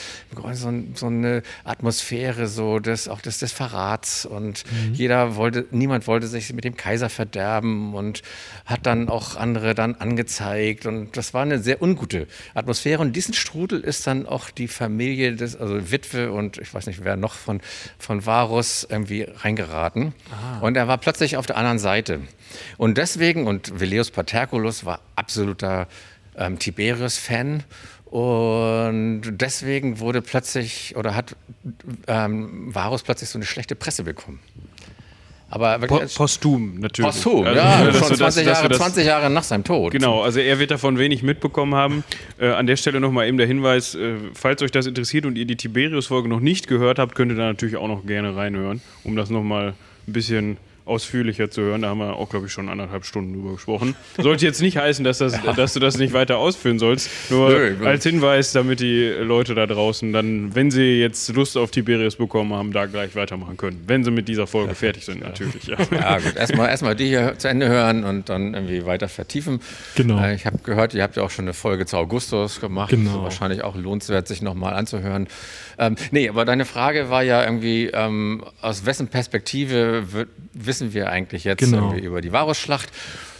so, 0.51 0.73
so 0.93 1.05
eine 1.05 1.41
Atmosphäre 1.63 2.47
so 2.47 2.79
des, 2.79 3.07
auch 3.07 3.21
des, 3.21 3.39
des 3.39 3.53
Verrats 3.53 4.25
und 4.25 4.65
mhm. 4.65 4.93
jeder 4.93 5.37
wollte, 5.37 5.65
niemand 5.71 6.05
wollte 6.07 6.27
sich 6.27 6.51
mit 6.51 6.65
dem 6.65 6.75
Kaiser 6.75 7.09
verderben 7.09 7.93
und 7.93 8.23
hat 8.65 8.85
dann 8.85 9.07
auch 9.07 9.37
andere 9.37 9.73
dann 9.73 9.95
angezeigt 9.95 10.85
und 10.85 11.15
das 11.15 11.33
war 11.33 11.43
eine 11.43 11.59
sehr 11.59 11.81
ungute 11.81 12.27
Atmosphäre 12.55 13.01
und 13.01 13.15
diesen 13.15 13.33
Strudel 13.33 13.79
ist 13.79 14.05
dann 14.05 14.25
auch 14.25 14.49
die 14.49 14.67
Familie 14.67 15.33
des, 15.35 15.55
also 15.55 15.91
Witwe 15.91 16.33
und 16.33 16.57
ich 16.57 16.73
weiß 16.73 16.87
nicht 16.87 17.05
wer 17.05 17.15
noch 17.15 17.35
von, 17.35 17.61
von 17.97 18.25
Varus 18.25 18.85
irgendwie 18.89 19.21
reingeraten 19.23 20.13
Aha. 20.29 20.59
und 20.59 20.75
er 20.75 20.89
war 20.89 20.97
plötzlich 20.97 21.37
auf 21.37 21.45
der 21.45 21.55
anderen 21.55 21.79
Seite 21.79 22.19
und 22.77 22.97
deswegen, 22.97 23.47
und 23.47 23.79
Veleus 23.79 24.11
Paterculus 24.11 24.85
war 24.85 24.99
absoluter 25.15 25.87
ähm, 26.37 26.59
Tiberius-Fan 26.59 27.63
und 28.05 29.21
deswegen 29.25 29.99
wurde 29.99 30.21
plötzlich 30.21 30.95
oder 30.95 31.15
hat 31.15 31.35
ähm, 32.07 32.73
Varus 32.73 33.03
plötzlich 33.03 33.29
so 33.29 33.37
eine 33.37 33.45
schlechte 33.45 33.75
Presse 33.75 34.03
bekommen. 34.03 34.39
Aber 35.49 35.79
po 35.79 36.01
posthum 36.15 36.79
natürlich. 36.79 37.11
Posthum, 37.11 37.45
also, 37.45 37.59
ja, 37.59 37.93
schon 37.93 38.15
20, 38.15 38.45
Jahre, 38.45 38.69
20 38.69 39.05
Jahre 39.05 39.29
nach 39.29 39.43
seinem 39.43 39.63
Tod. 39.63 39.91
Genau, 39.91 40.21
also 40.21 40.39
er 40.39 40.59
wird 40.59 40.71
davon 40.71 40.97
wenig 40.97 41.23
mitbekommen 41.23 41.75
haben. 41.75 42.03
Äh, 42.39 42.47
an 42.49 42.67
der 42.67 42.75
Stelle 42.75 42.99
nochmal 42.99 43.27
eben 43.27 43.37
der 43.37 43.47
Hinweis, 43.47 43.95
äh, 43.95 44.15
falls 44.33 44.61
euch 44.61 44.71
das 44.71 44.85
interessiert 44.85 45.25
und 45.25 45.37
ihr 45.37 45.45
die 45.45 45.55
Tiberius-Folge 45.55 46.27
noch 46.27 46.39
nicht 46.39 46.67
gehört 46.67 46.99
habt, 46.99 47.15
könnt 47.15 47.31
ihr 47.31 47.37
da 47.37 47.45
natürlich 47.45 47.77
auch 47.77 47.87
noch 47.87 48.05
gerne 48.05 48.35
reinhören, 48.35 48.81
um 49.03 49.15
das 49.15 49.29
nochmal 49.29 49.75
ein 50.07 50.13
bisschen 50.13 50.57
ausführlicher 50.85 51.49
zu 51.49 51.61
hören. 51.61 51.81
Da 51.81 51.89
haben 51.89 51.97
wir 51.97 52.15
auch, 52.15 52.29
glaube 52.29 52.45
ich, 52.45 52.51
schon 52.51 52.69
anderthalb 52.69 53.05
Stunden 53.05 53.33
drüber 53.33 53.53
gesprochen. 53.53 53.95
Sollte 54.17 54.45
jetzt 54.45 54.61
nicht 54.61 54.77
heißen, 54.77 55.03
dass, 55.03 55.17
das, 55.17 55.33
ja. 55.43 55.53
dass 55.53 55.73
du 55.73 55.79
das 55.79 55.97
nicht 55.97 56.13
weiter 56.13 56.37
ausführen 56.37 56.77
sollst. 56.77 57.09
Nur 57.31 57.49
Nö, 57.49 57.85
als 57.85 58.03
Hinweis, 58.03 58.51
damit 58.51 58.79
die 58.79 59.07
Leute 59.07 59.55
da 59.55 59.65
draußen 59.65 60.13
dann, 60.13 60.53
wenn 60.53 60.69
sie 60.69 60.99
jetzt 60.99 61.33
Lust 61.33 61.57
auf 61.57 61.71
Tiberius 61.71 62.15
bekommen 62.15 62.53
haben, 62.53 62.71
da 62.71 62.85
gleich 62.85 63.15
weitermachen 63.15 63.57
können. 63.57 63.83
Wenn 63.87 64.03
sie 64.03 64.11
mit 64.11 64.27
dieser 64.27 64.45
Folge 64.45 64.75
fertig 64.75 65.05
sind, 65.05 65.21
natürlich. 65.21 65.65
Ja, 65.65 65.77
ja 65.91 66.17
gut. 66.19 66.35
Erstmal, 66.35 66.69
erstmal 66.69 66.95
die 66.95 67.07
hier 67.07 67.33
zu 67.37 67.47
Ende 67.47 67.67
hören 67.67 68.03
und 68.03 68.29
dann 68.29 68.53
irgendwie 68.53 68.85
weiter 68.85 69.09
vertiefen. 69.09 69.61
Genau. 69.95 70.19
Äh, 70.19 70.35
ich 70.35 70.45
habe 70.45 70.59
gehört, 70.59 70.93
ihr 70.93 71.01
habt 71.01 71.17
ja 71.17 71.23
auch 71.23 71.31
schon 71.31 71.45
eine 71.45 71.53
Folge 71.53 71.85
zu 71.87 71.97
Augustus 71.97 72.61
gemacht. 72.61 72.91
Genau. 72.91 73.09
Also 73.09 73.23
wahrscheinlich 73.23 73.63
auch 73.63 73.75
lohnenswert, 73.75 74.27
sich 74.27 74.41
nochmal 74.41 74.73
anzuhören. 74.75 75.27
Ähm, 75.77 75.95
nee, 76.11 76.29
aber 76.29 76.45
deine 76.45 76.65
Frage 76.65 77.09
war 77.09 77.23
ja 77.23 77.43
irgendwie, 77.43 77.87
ähm, 77.87 78.43
aus 78.61 78.85
wessen 78.85 79.07
Perspektive 79.07 80.27
wissen 80.53 80.93
wir 80.93 81.09
eigentlich 81.09 81.43
jetzt 81.43 81.59
genau. 81.59 81.93
über 81.93 82.21
die 82.21 82.31
Varusschlacht? 82.31 82.89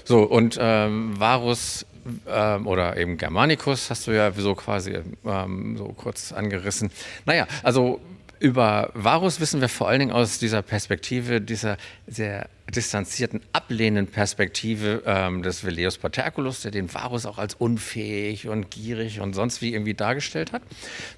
So, 0.04 0.24
und 0.24 0.58
ähm, 0.60 1.20
Varus 1.20 1.86
ähm, 2.28 2.68
oder 2.68 2.98
eben 2.98 3.18
Germanicus 3.18 3.90
hast 3.90 4.08
du 4.08 4.12
ja 4.12 4.32
so 4.32 4.54
quasi 4.56 5.00
ähm, 5.26 5.78
so 5.78 5.86
kurz 5.86 6.32
angerissen. 6.32 6.92
Naja, 7.26 7.48
also 7.64 8.00
über 8.40 8.92
Varus 8.94 9.40
wissen 9.40 9.62
wir 9.62 9.70
vor 9.70 9.88
allen 9.88 10.00
Dingen 10.00 10.12
aus 10.12 10.40
dieser 10.40 10.62
Perspektive, 10.62 11.42
dieser 11.42 11.78
sehr 12.06 12.48
distanzierten, 12.74 13.42
ablehnenden 13.54 14.08
Perspektive 14.08 15.04
ähm, 15.06 15.44
des 15.44 15.64
Veleus 15.64 15.98
Paterculus, 15.98 16.62
der 16.62 16.72
den 16.72 16.92
Varus 16.94 17.26
auch 17.26 17.38
als 17.38 17.54
unfähig 17.54 18.48
und 18.48 18.72
gierig 18.72 19.20
und 19.20 19.34
sonst 19.34 19.62
wie 19.62 19.74
irgendwie 19.74 19.94
dargestellt 19.94 20.52
hat. 20.52 20.64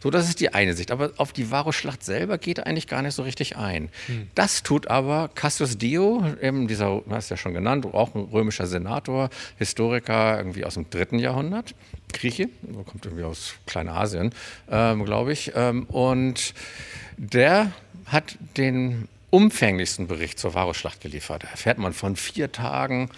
So, 0.02 0.10
das 0.10 0.28
ist 0.28 0.42
die 0.42 0.54
eine 0.54 0.74
Sicht. 0.74 0.92
Aber 0.92 1.12
auf 1.18 1.32
die 1.32 1.50
Varus-Schlacht 1.50 2.04
selber 2.04 2.38
geht 2.38 2.60
er 2.60 2.68
eigentlich 2.68 2.88
gar 2.88 3.02
nicht 3.02 3.16
so 3.16 3.24
richtig 3.24 3.56
ein. 3.56 3.90
Hm. 4.08 4.28
Das 4.36 4.62
tut 4.64 4.90
aber 4.90 5.30
Cassius 5.36 5.78
Dio, 5.78 6.26
eben 6.42 6.68
dieser, 6.68 7.02
hast 7.10 7.30
du 7.30 7.36
ja 7.36 7.38
schon 7.38 7.54
genannt, 7.54 7.86
auch 7.86 8.14
ein 8.14 8.22
römischer 8.22 8.68
Senator, 8.68 9.30
Historiker 9.58 10.38
irgendwie 10.38 10.66
aus 10.66 10.74
dem 10.74 10.90
dritten 10.90 11.20
Jahrhundert, 11.20 11.76
Grieche, 12.12 12.50
kommt 12.86 13.06
irgendwie 13.06 13.24
aus 13.24 13.56
Kleinasien, 13.66 14.34
ähm, 14.70 15.06
glaube 15.06 15.32
ich. 15.32 15.54
Ähm, 15.56 15.84
und 15.86 16.54
der 17.18 17.72
hat 18.06 18.38
den 18.58 19.08
umfänglichsten 19.30 20.08
Bericht 20.08 20.40
zur 20.40 20.54
Varusschlacht 20.54 21.02
geliefert. 21.02 21.44
Da 21.44 21.50
erfährt 21.50 21.78
man 21.78 21.94
von 21.94 22.16
vier 22.16 22.52
Tagen, 22.52 23.10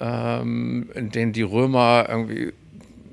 ähm, 0.00 0.90
in 0.94 1.10
denen 1.10 1.32
die 1.32 1.42
Römer 1.42 2.06
irgendwie 2.08 2.52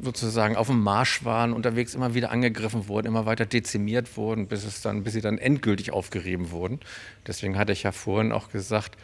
sozusagen 0.01 0.55
auf 0.55 0.67
dem 0.67 0.81
Marsch 0.81 1.23
waren, 1.23 1.53
unterwegs 1.53 1.95
immer 1.95 2.13
wieder 2.13 2.31
angegriffen 2.31 2.87
wurden, 2.87 3.07
immer 3.07 3.25
weiter 3.25 3.45
dezimiert 3.45 4.17
wurden, 4.17 4.47
bis, 4.47 4.65
es 4.65 4.81
dann, 4.81 5.03
bis 5.03 5.13
sie 5.13 5.21
dann 5.21 5.37
endgültig 5.37 5.91
aufgerieben 5.91 6.51
wurden. 6.51 6.79
Deswegen 7.25 7.57
hatte 7.57 7.71
ich 7.71 7.83
ja 7.83 7.91
vorhin 7.91 8.31
auch 8.31 8.49
gesagt, 8.49 8.97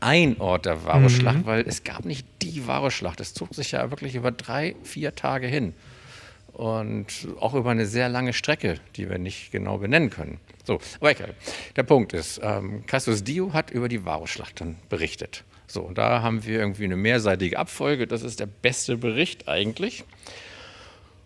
ein 0.00 0.40
Ort 0.40 0.66
der 0.66 0.84
Varusschlacht, 0.84 1.38
mhm. 1.38 1.46
weil 1.46 1.64
es 1.66 1.82
gab 1.82 2.04
nicht 2.04 2.26
die 2.42 2.66
Varusschlacht. 2.66 3.20
Es 3.20 3.34
zog 3.34 3.54
sich 3.54 3.72
ja 3.72 3.90
wirklich 3.90 4.14
über 4.14 4.30
drei, 4.30 4.76
vier 4.84 5.14
Tage 5.14 5.48
hin 5.48 5.74
und 6.52 7.06
auch 7.40 7.54
über 7.54 7.70
eine 7.70 7.86
sehr 7.86 8.08
lange 8.08 8.32
Strecke, 8.32 8.78
die 8.94 9.10
wir 9.10 9.18
nicht 9.18 9.50
genau 9.50 9.78
benennen 9.78 10.10
können. 10.10 10.38
So, 10.66 10.80
aber 11.00 11.12
egal. 11.12 11.34
Der 11.76 11.84
Punkt 11.84 12.12
ist, 12.12 12.40
ähm, 12.42 12.84
Cassius 12.86 13.22
Dio 13.22 13.52
hat 13.52 13.70
über 13.70 13.88
die 13.88 14.04
Varusschlacht 14.04 14.60
dann 14.60 14.76
berichtet. 14.88 15.44
So, 15.68 15.82
und 15.82 15.98
da 15.98 16.22
haben 16.22 16.44
wir 16.44 16.58
irgendwie 16.58 16.84
eine 16.84 16.96
mehrseitige 16.96 17.58
Abfolge. 17.58 18.06
Das 18.06 18.22
ist 18.22 18.40
der 18.40 18.46
beste 18.46 18.96
Bericht 18.96 19.48
eigentlich. 19.48 20.04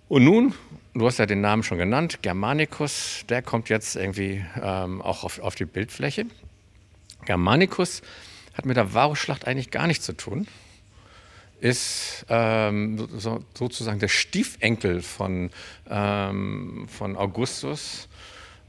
Und 0.08 0.24
nun, 0.24 0.54
du 0.94 1.06
hast 1.06 1.18
ja 1.18 1.26
den 1.26 1.40
Namen 1.40 1.62
schon 1.62 1.78
genannt, 1.78 2.18
Germanicus, 2.22 3.24
der 3.28 3.42
kommt 3.42 3.68
jetzt 3.68 3.96
irgendwie 3.96 4.44
ähm, 4.62 5.00
auch 5.00 5.24
auf, 5.24 5.38
auf 5.38 5.54
die 5.54 5.64
Bildfläche. 5.64 6.26
Germanicus 7.24 8.02
hat 8.54 8.66
mit 8.66 8.76
der 8.76 8.92
Varusschlacht 8.92 9.46
eigentlich 9.46 9.70
gar 9.70 9.86
nichts 9.86 10.04
zu 10.04 10.12
tun 10.12 10.46
ist 11.60 12.24
ähm, 12.28 13.06
so, 13.18 13.44
sozusagen 13.56 13.98
der 13.98 14.08
Stiefenkel 14.08 15.02
von, 15.02 15.50
ähm, 15.88 16.86
von 16.88 17.16
Augustus. 17.16 18.08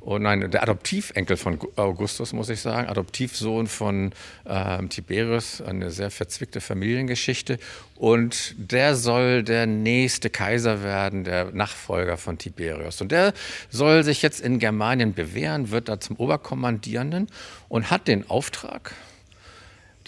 Oh 0.04 0.18
nein, 0.18 0.50
der 0.50 0.64
Adoptivenkel 0.64 1.38
von 1.38 1.60
Augustus, 1.76 2.34
muss 2.34 2.50
ich 2.50 2.60
sagen, 2.60 2.90
Adoptivsohn 2.90 3.68
von 3.68 4.14
ähm, 4.48 4.90
Tiberius, 4.90 5.62
eine 5.62 5.92
sehr 5.92 6.10
verzwickte 6.10 6.60
Familiengeschichte. 6.60 7.60
Und 7.96 8.56
der 8.58 8.96
soll 8.96 9.44
der 9.44 9.68
nächste 9.68 10.32
Kaiser 10.32 10.82
werden, 10.84 11.24
der 11.24 11.52
Nachfolger 11.52 12.18
von 12.18 12.40
Tiberius. 12.40 13.00
Und 13.02 13.12
der 13.12 13.34
soll 13.70 14.04
sich 14.04 14.24
jetzt 14.24 14.42
in 14.42 14.58
Germanien 14.58 15.14
bewähren, 15.14 15.70
wird 15.70 15.88
da 15.88 16.00
zum 16.00 16.16
Oberkommandierenden 16.16 17.28
und 17.70 17.92
hat 17.92 18.08
den 18.08 18.28
Auftrag, 18.28 18.96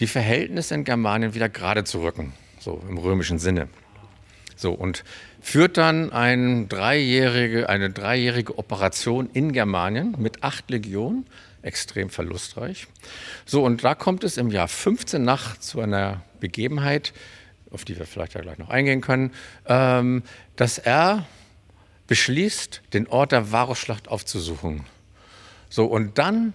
die 0.00 0.08
Verhältnisse 0.08 0.74
in 0.74 0.82
Germanien 0.82 1.34
wieder 1.34 1.48
gerade 1.48 1.84
zu 1.84 2.02
rücken 2.02 2.32
so 2.64 2.82
im 2.88 2.98
römischen 2.98 3.38
Sinne. 3.38 3.68
So, 4.56 4.72
und 4.72 5.04
führt 5.44 5.76
dann 5.76 6.10
ein 6.10 6.70
dreijährige, 6.70 7.68
eine 7.68 7.90
dreijährige 7.90 8.56
Operation 8.58 9.28
in 9.34 9.52
Germanien 9.52 10.16
mit 10.18 10.42
acht 10.42 10.70
Legionen, 10.70 11.26
extrem 11.60 12.08
verlustreich. 12.08 12.86
So, 13.44 13.62
und 13.62 13.84
da 13.84 13.94
kommt 13.94 14.24
es 14.24 14.38
im 14.38 14.48
Jahr 14.48 14.68
15 14.68 15.22
nach 15.22 15.58
zu 15.58 15.82
einer 15.82 16.22
Begebenheit, 16.40 17.12
auf 17.70 17.84
die 17.84 17.98
wir 17.98 18.06
vielleicht 18.06 18.32
ja 18.32 18.40
gleich 18.40 18.56
noch 18.56 18.70
eingehen 18.70 19.02
können, 19.02 19.32
ähm, 19.66 20.22
dass 20.56 20.78
er 20.78 21.26
beschließt, 22.06 22.80
den 22.94 23.06
Ort 23.06 23.32
der 23.32 23.52
Varusschlacht 23.52 24.08
aufzusuchen. 24.08 24.86
So, 25.68 25.84
und 25.84 26.16
dann 26.16 26.54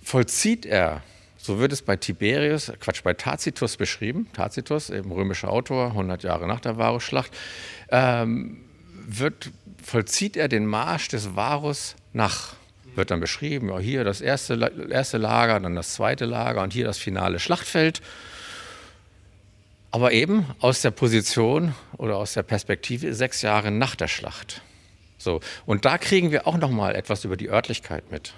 vollzieht 0.00 0.64
er 0.64 1.02
so 1.46 1.60
wird 1.60 1.72
es 1.72 1.80
bei 1.80 1.96
Tiberius, 1.96 2.72
Quatsch, 2.80 3.02
bei 3.02 3.14
Tacitus 3.14 3.76
beschrieben. 3.76 4.28
Tacitus, 4.32 4.90
eben 4.90 5.12
römischer 5.12 5.50
Autor, 5.50 5.86
100 5.88 6.24
Jahre 6.24 6.46
nach 6.48 6.60
der 6.60 6.76
Varusschlacht, 6.76 7.30
ähm, 7.90 8.64
wird, 9.06 9.52
vollzieht 9.82 10.36
er 10.36 10.48
den 10.48 10.66
Marsch 10.66 11.08
des 11.08 11.36
Varus 11.36 11.94
nach. 12.12 12.54
Wird 12.96 13.10
dann 13.10 13.20
beschrieben, 13.20 13.68
ja, 13.68 13.78
hier 13.78 14.04
das 14.04 14.20
erste, 14.20 14.88
erste 14.90 15.18
Lager, 15.18 15.60
dann 15.60 15.76
das 15.76 15.94
zweite 15.94 16.24
Lager 16.24 16.62
und 16.62 16.72
hier 16.72 16.84
das 16.84 16.98
finale 16.98 17.38
Schlachtfeld. 17.38 18.02
Aber 19.92 20.12
eben 20.12 20.46
aus 20.60 20.82
der 20.82 20.90
Position 20.90 21.74
oder 21.96 22.16
aus 22.16 22.32
der 22.32 22.42
Perspektive 22.42 23.14
sechs 23.14 23.42
Jahre 23.42 23.70
nach 23.70 23.94
der 23.94 24.08
Schlacht. 24.08 24.62
So, 25.16 25.40
und 25.64 25.84
da 25.84 25.96
kriegen 25.96 26.32
wir 26.32 26.46
auch 26.46 26.58
noch 26.58 26.70
mal 26.70 26.94
etwas 26.94 27.24
über 27.24 27.36
die 27.36 27.48
Örtlichkeit 27.48 28.10
mit. 28.10 28.34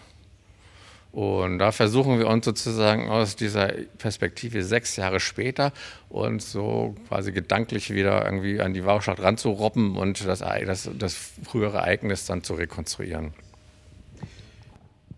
Und 1.10 1.58
da 1.58 1.72
versuchen 1.72 2.18
wir 2.18 2.28
uns 2.28 2.44
sozusagen 2.44 3.08
aus 3.08 3.34
dieser 3.34 3.68
Perspektive 3.96 4.62
sechs 4.62 4.96
Jahre 4.96 5.20
später 5.20 5.72
uns 6.10 6.52
so 6.52 6.94
quasi 7.08 7.32
gedanklich 7.32 7.92
wieder 7.92 8.24
irgendwie 8.24 8.60
an 8.60 8.74
die 8.74 8.84
Warschau 8.84 9.12
ranzurobben 9.12 9.96
und 9.96 10.26
das, 10.26 10.40
das, 10.40 10.90
das 10.98 11.32
frühere 11.44 11.78
Ereignis 11.78 12.26
dann 12.26 12.42
zu 12.42 12.54
rekonstruieren. 12.54 13.32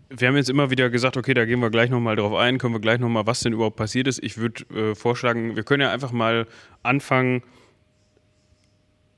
Wir 0.09 0.27
haben 0.27 0.35
jetzt 0.35 0.49
immer 0.49 0.69
wieder 0.69 0.89
gesagt, 0.89 1.17
okay, 1.17 1.33
da 1.33 1.45
gehen 1.45 1.59
wir 1.59 1.69
gleich 1.69 1.89
nochmal 1.89 2.15
drauf 2.15 2.33
ein, 2.33 2.57
können 2.57 2.73
wir 2.73 2.81
gleich 2.81 2.99
nochmal, 2.99 3.27
was 3.27 3.41
denn 3.41 3.53
überhaupt 3.53 3.77
passiert 3.77 4.07
ist. 4.07 4.21
Ich 4.23 4.37
würde 4.37 4.63
äh, 4.73 4.95
vorschlagen, 4.95 5.55
wir 5.55 5.63
können 5.63 5.81
ja 5.81 5.91
einfach 5.91 6.11
mal 6.11 6.47
anfangen, 6.83 7.43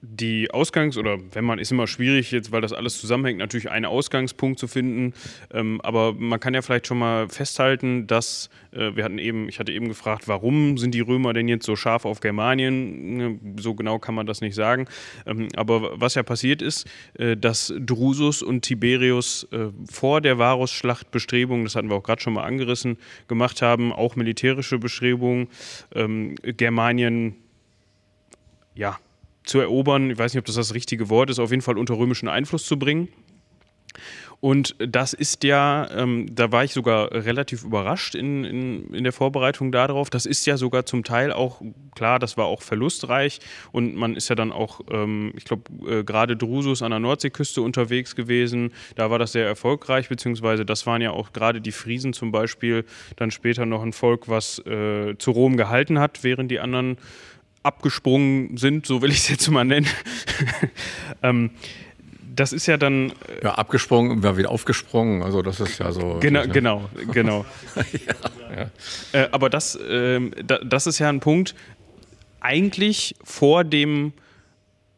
die 0.06 0.51
Ausgangs- 0.51 0.97
oder 0.97 1.18
wenn 1.32 1.45
man, 1.45 1.60
ist 1.60 1.72
immer 1.72 1.88
schwierig 1.88 2.32
jetzt, 2.32 2.51
weil 2.51 2.60
das 2.60 2.74
alles 2.74 2.99
zusammenhängt, 2.99 3.39
natürlich 3.39 3.72
einen 3.72 3.86
Ausgangspunkt 3.86 4.60
zu 4.60 4.68
finden. 4.68 5.14
Ähm, 5.54 5.80
aber 5.82 6.14
man 6.14 6.41
kann 6.41 6.54
ja 6.54 6.62
vielleicht 6.62 6.88
schon 6.88 6.99
mal 6.99 7.30
festhalten, 7.30 8.06
dass 8.06 8.49
äh, 8.74 8.95
wir 8.97 9.06
hatten 9.06 9.18
eben, 9.18 9.47
ich 9.47 9.60
hatte 9.60 9.72
eben 9.72 9.88
gefragt, 9.88 10.28
warum 10.28 10.78
sind 10.78 10.93
die 10.93 10.99
Römer 10.99 11.32
denn 11.32 11.47
jetzt 11.47 11.66
so 11.66 11.78
scharf 11.78 12.04
auf 12.04 12.20
Germanien? 12.20 13.16
Ne, 13.16 13.39
so 13.58 13.76
genau 13.76 13.97
kann 13.97 14.14
man 14.14 14.28
das 14.28 14.41
nicht 14.41 14.56
sagen. 14.56 14.88
Ähm, 15.26 15.47
aber 15.56 15.99
was 16.01 16.16
ja 16.16 16.24
passiert 16.24 16.62
ist, 16.62 16.86
äh, 17.14 17.38
dass 17.38 17.74
Drusus 17.80 18.41
und 18.41 18.64
Tiberius 18.64 19.47
äh, 19.54 19.68
vor 19.89 20.20
der 20.20 20.38
Varusschlacht 20.38 21.12
Bestrebungen, 21.12 21.64
das 21.64 21.78
hatten 21.78 21.89
wir 21.89 21.95
auch 21.95 22.04
gerade 22.04 22.22
schon 22.22 22.34
mal 22.34 22.43
angerissen, 22.43 22.97
gemacht 23.30 23.62
haben, 23.62 23.93
auch 23.93 24.18
militärische 24.18 24.80
Bestrebungen, 24.80 25.47
ähm, 25.95 26.36
Germanien 26.43 27.36
ja, 28.76 28.97
zu 29.43 29.59
erobern. 29.59 30.11
Ich 30.11 30.17
weiß 30.17 30.33
nicht, 30.33 30.39
ob 30.39 30.45
das 30.45 30.55
das 30.55 30.73
richtige 30.73 31.09
Wort 31.09 31.29
ist, 31.29 31.39
auf 31.39 31.51
jeden 31.51 31.61
Fall 31.61 31.77
unter 31.77 31.97
römischen 31.97 32.27
Einfluss 32.27 32.65
zu 32.65 32.77
bringen. 32.77 33.09
Und 34.43 34.75
das 34.77 35.13
ist 35.13 35.45
ja, 35.45 35.89
ähm, 35.95 36.25
da 36.29 36.51
war 36.51 36.65
ich 36.65 36.73
sogar 36.73 37.13
relativ 37.13 37.63
überrascht 37.63 38.13
in, 38.13 38.43
in, 38.43 38.93
in 38.93 39.05
der 39.05 39.13
Vorbereitung 39.13 39.71
darauf. 39.71 40.09
Das 40.09 40.25
ist 40.25 40.45
ja 40.45 40.57
sogar 40.57 40.85
zum 40.85 41.05
Teil 41.05 41.31
auch, 41.31 41.61
klar, 41.95 42.19
das 42.19 42.35
war 42.35 42.47
auch 42.47 42.61
verlustreich. 42.61 43.39
Und 43.71 43.95
man 43.95 44.17
ist 44.17 44.27
ja 44.27 44.35
dann 44.35 44.51
auch, 44.51 44.81
ähm, 44.91 45.31
ich 45.37 45.45
glaube, 45.45 45.71
äh, 45.89 46.03
gerade 46.03 46.35
Drusus 46.35 46.81
an 46.81 46.91
der 46.91 46.99
Nordseeküste 46.99 47.61
unterwegs 47.61 48.17
gewesen. 48.17 48.73
Da 48.95 49.09
war 49.09 49.17
das 49.17 49.31
sehr 49.31 49.47
erfolgreich, 49.47 50.09
beziehungsweise 50.09 50.65
das 50.65 50.85
waren 50.85 51.01
ja 51.01 51.11
auch 51.11 51.31
gerade 51.31 51.61
die 51.61 51.71
Friesen 51.71 52.11
zum 52.11 52.33
Beispiel 52.33 52.83
dann 53.15 53.31
später 53.31 53.65
noch 53.65 53.81
ein 53.81 53.93
Volk, 53.93 54.27
was 54.27 54.59
äh, 54.65 55.15
zu 55.19 55.31
Rom 55.31 55.55
gehalten 55.55 55.99
hat, 55.99 56.21
während 56.25 56.51
die 56.51 56.59
anderen 56.59 56.97
abgesprungen 57.64 58.57
sind, 58.57 58.86
so 58.86 59.01
will 59.01 59.11
ich 59.11 59.20
es 59.20 59.30
jetzt 59.30 59.49
mal 59.49 59.64
nennen. 59.64 59.88
ähm, 61.24 61.51
das 62.36 62.51
ist 62.51 62.68
ja 62.68 62.78
dann. 62.78 63.09
Äh, 63.09 63.43
ja, 63.43 63.55
abgesprungen, 63.55 64.24
war 64.24 64.38
wieder 64.38 64.49
aufgesprungen. 64.49 65.24
Also, 65.24 65.41
das 65.41 65.59
ist 65.59 65.80
ja 65.80 65.91
so. 65.91 66.18
Genau, 66.20 66.47
genau, 66.47 66.89
genau. 67.11 67.45
ja, 67.76 68.70
ja. 69.14 69.22
Äh, 69.22 69.30
aber 69.32 69.49
das, 69.49 69.76
äh, 69.76 70.20
da, 70.43 70.59
das 70.59 70.88
ist 70.88 70.99
ja 70.99 71.09
ein 71.09 71.20
Punkt, 71.20 71.55
eigentlich 72.39 73.16
vor 73.24 73.64
dem, 73.64 74.14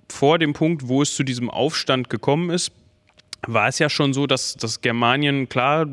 vor 0.10 0.40
dem 0.40 0.54
Punkt, 0.54 0.88
wo 0.88 1.02
es 1.02 1.16
zu 1.16 1.24
diesem 1.24 1.50
Aufstand 1.50 2.10
gekommen 2.10 2.50
ist, 2.50 2.72
war 3.48 3.68
es 3.68 3.80
ja 3.80 3.90
schon 3.90 4.14
so, 4.14 4.28
dass 4.28 4.56
das 4.56 4.82
Germanien, 4.82 5.50
klar, 5.50 5.88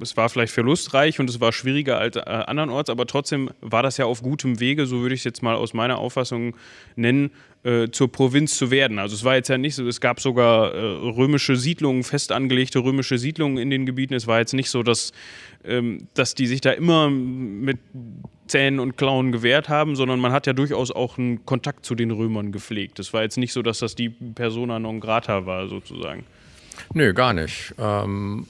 es 0.00 0.16
war 0.16 0.28
vielleicht 0.28 0.52
verlustreich 0.52 1.20
und 1.20 1.28
es 1.28 1.40
war 1.40 1.52
schwieriger 1.52 1.98
als 1.98 2.16
äh, 2.16 2.20
andernorts, 2.20 2.90
aber 2.90 3.06
trotzdem 3.06 3.50
war 3.60 3.82
das 3.82 3.96
ja 3.96 4.04
auf 4.06 4.22
gutem 4.22 4.60
Wege, 4.60 4.86
so 4.86 5.00
würde 5.00 5.14
ich 5.14 5.20
es 5.20 5.24
jetzt 5.24 5.42
mal 5.42 5.54
aus 5.54 5.74
meiner 5.74 5.98
Auffassung 5.98 6.56
nennen, 6.96 7.30
äh, 7.64 7.88
zur 7.90 8.12
Provinz 8.12 8.56
zu 8.56 8.70
werden. 8.70 8.98
Also 8.98 9.14
es 9.14 9.24
war 9.24 9.36
jetzt 9.36 9.48
ja 9.48 9.58
nicht 9.58 9.74
so, 9.74 9.86
es 9.86 10.00
gab 10.00 10.20
sogar 10.20 10.74
äh, 10.74 10.78
römische 10.78 11.56
Siedlungen, 11.56 12.04
fest 12.04 12.30
angelegte 12.30 12.78
römische 12.80 13.18
Siedlungen 13.18 13.58
in 13.58 13.70
den 13.70 13.86
Gebieten. 13.86 14.14
Es 14.14 14.26
war 14.26 14.38
jetzt 14.38 14.52
nicht 14.52 14.70
so, 14.70 14.82
dass, 14.82 15.12
ähm, 15.64 16.06
dass 16.14 16.34
die 16.34 16.46
sich 16.46 16.60
da 16.60 16.72
immer 16.72 17.10
mit 17.10 17.78
Zähnen 18.46 18.80
und 18.80 18.96
Klauen 18.96 19.32
gewehrt 19.32 19.70
haben, 19.70 19.96
sondern 19.96 20.20
man 20.20 20.32
hat 20.32 20.46
ja 20.46 20.52
durchaus 20.52 20.90
auch 20.90 21.16
einen 21.16 21.46
Kontakt 21.46 21.86
zu 21.86 21.94
den 21.94 22.10
Römern 22.10 22.52
gepflegt. 22.52 22.98
Es 22.98 23.14
war 23.14 23.22
jetzt 23.22 23.38
nicht 23.38 23.52
so, 23.52 23.62
dass 23.62 23.78
das 23.78 23.94
die 23.94 24.10
Persona 24.10 24.78
non 24.78 25.00
grata 25.00 25.46
war, 25.46 25.66
sozusagen. 25.68 26.24
Nö, 26.92 27.12
gar 27.12 27.32
nicht. 27.32 27.74
Ähm, 27.78 28.46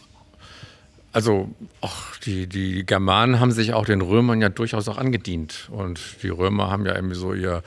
also 1.13 1.49
auch 1.81 2.17
die, 2.25 2.49
die 2.49 2.85
Germanen 2.85 3.39
haben 3.39 3.53
sich 3.53 3.73
auch 3.73 3.87
den 3.87 4.01
Römern 4.01 4.41
ja 4.41 4.49
durchaus 4.49 4.89
auch 4.89 4.99
angedient. 4.99 5.69
Und 5.71 6.01
die 6.23 6.29
Römer 6.29 6.71
haben 6.71 6.87
ja 6.87 6.95
irgendwie 6.95 7.15
so 7.15 7.35
ihr 7.35 7.63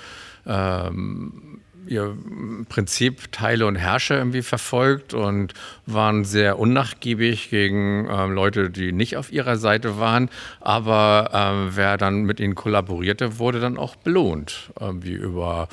ähm, 0.45 1.57
ihr 1.90 2.16
Prinzip 2.70 3.32
Teile 3.32 3.66
und 3.66 3.76
Herrsche 3.76 4.16
irgendwie 4.16 4.42
verfolgt 4.42 5.14
und 5.14 5.54
waren 5.86 6.26
sehr 6.26 6.60
unnachgiebig 6.60 7.50
gegen 7.50 8.08
ähm, 8.10 8.32
Leute, 8.32 8.70
die 8.70 8.92
nicht 8.92 9.18
auf 9.18 9.32
ihrer 9.32 9.58
Seite 9.58 9.98
waren. 9.98 10.30
Aber 10.60 11.32
ähm, 11.34 11.72
wer 11.74 11.98
dann 11.98 12.24
mit 12.24 12.40
ihnen 12.40 12.56
kollaborierte, 12.56 13.40
wurde 13.40 13.60
dann 13.60 13.78
auch 13.78 13.96
belohnt. 13.96 14.72
Wie 15.00 15.14
über, 15.14 15.68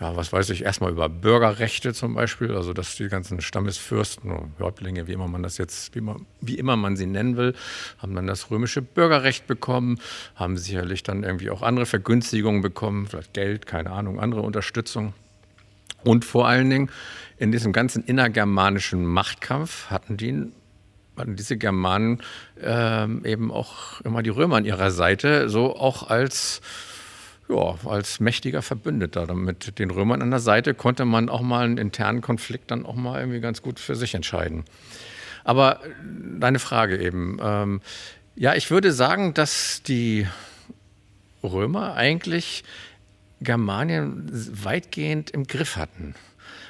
ja, 0.00 0.16
was 0.16 0.32
weiß 0.32 0.50
ich, 0.50 0.64
erstmal 0.64 0.90
über 0.90 1.08
Bürgerrechte 1.08 1.92
zum 1.92 2.14
Beispiel, 2.14 2.54
also 2.54 2.72
dass 2.72 2.96
die 2.96 3.08
ganzen 3.08 3.40
Stammesfürsten 3.40 4.30
oder 4.30 4.48
Häuptlinge, 4.58 5.06
wie 5.06 5.12
immer 5.12 5.28
man 5.28 5.42
das 5.42 5.58
jetzt, 5.58 5.94
wie, 5.94 6.00
man, 6.00 6.26
wie 6.40 6.54
immer 6.54 6.76
man 6.76 6.96
sie 6.96 7.06
nennen 7.06 7.36
will, 7.36 7.54
haben 7.98 8.14
dann 8.14 8.26
das 8.26 8.50
römische 8.50 8.82
Bürgerrecht 8.82 9.46
bekommen, 9.46 9.98
haben 10.34 10.56
sicherlich 10.56 11.02
dann 11.02 11.24
irgendwie 11.24 11.50
auch 11.50 11.62
andere 11.62 11.86
Vergünstigungen 11.86 12.62
bekommen, 12.62 13.06
vielleicht 13.06 13.34
Geld, 13.34 13.66
keine 13.66 13.90
Ahnung, 13.90 14.20
andere 14.20 14.42
Unterstützung. 14.42 15.14
Und 16.04 16.24
vor 16.24 16.48
allen 16.48 16.70
Dingen 16.70 16.90
in 17.38 17.52
diesem 17.52 17.72
ganzen 17.72 18.04
innergermanischen 18.04 19.04
Machtkampf 19.04 19.90
hatten 19.90 20.16
die 20.16 20.52
hatten 21.16 21.34
diese 21.34 21.56
Germanen 21.56 22.22
ähm, 22.62 23.24
eben 23.24 23.50
auch 23.50 24.00
immer 24.02 24.22
die 24.22 24.30
Römer 24.30 24.56
an 24.56 24.64
ihrer 24.64 24.92
Seite, 24.92 25.48
so 25.48 25.74
auch 25.76 26.08
als 26.08 26.60
ja, 27.48 27.76
als 27.86 28.20
mächtiger 28.20 28.62
Verbündeter. 28.62 29.32
Mit 29.34 29.78
den 29.78 29.90
Römern 29.90 30.22
an 30.22 30.30
der 30.30 30.40
Seite 30.40 30.74
konnte 30.74 31.04
man 31.04 31.28
auch 31.28 31.40
mal 31.40 31.64
einen 31.64 31.78
internen 31.78 32.20
Konflikt 32.20 32.70
dann 32.70 32.84
auch 32.84 32.94
mal 32.94 33.20
irgendwie 33.20 33.40
ganz 33.40 33.62
gut 33.62 33.80
für 33.80 33.94
sich 33.94 34.14
entscheiden. 34.14 34.64
Aber 35.44 35.80
deine 36.38 36.58
Frage 36.58 36.98
eben. 36.98 37.38
Ähm, 37.42 37.80
ja, 38.36 38.54
ich 38.54 38.70
würde 38.70 38.92
sagen, 38.92 39.34
dass 39.34 39.82
die 39.82 40.26
Römer 41.42 41.94
eigentlich 41.94 42.64
Germanien 43.40 44.28
weitgehend 44.64 45.30
im 45.30 45.46
Griff 45.46 45.76
hatten. 45.76 46.14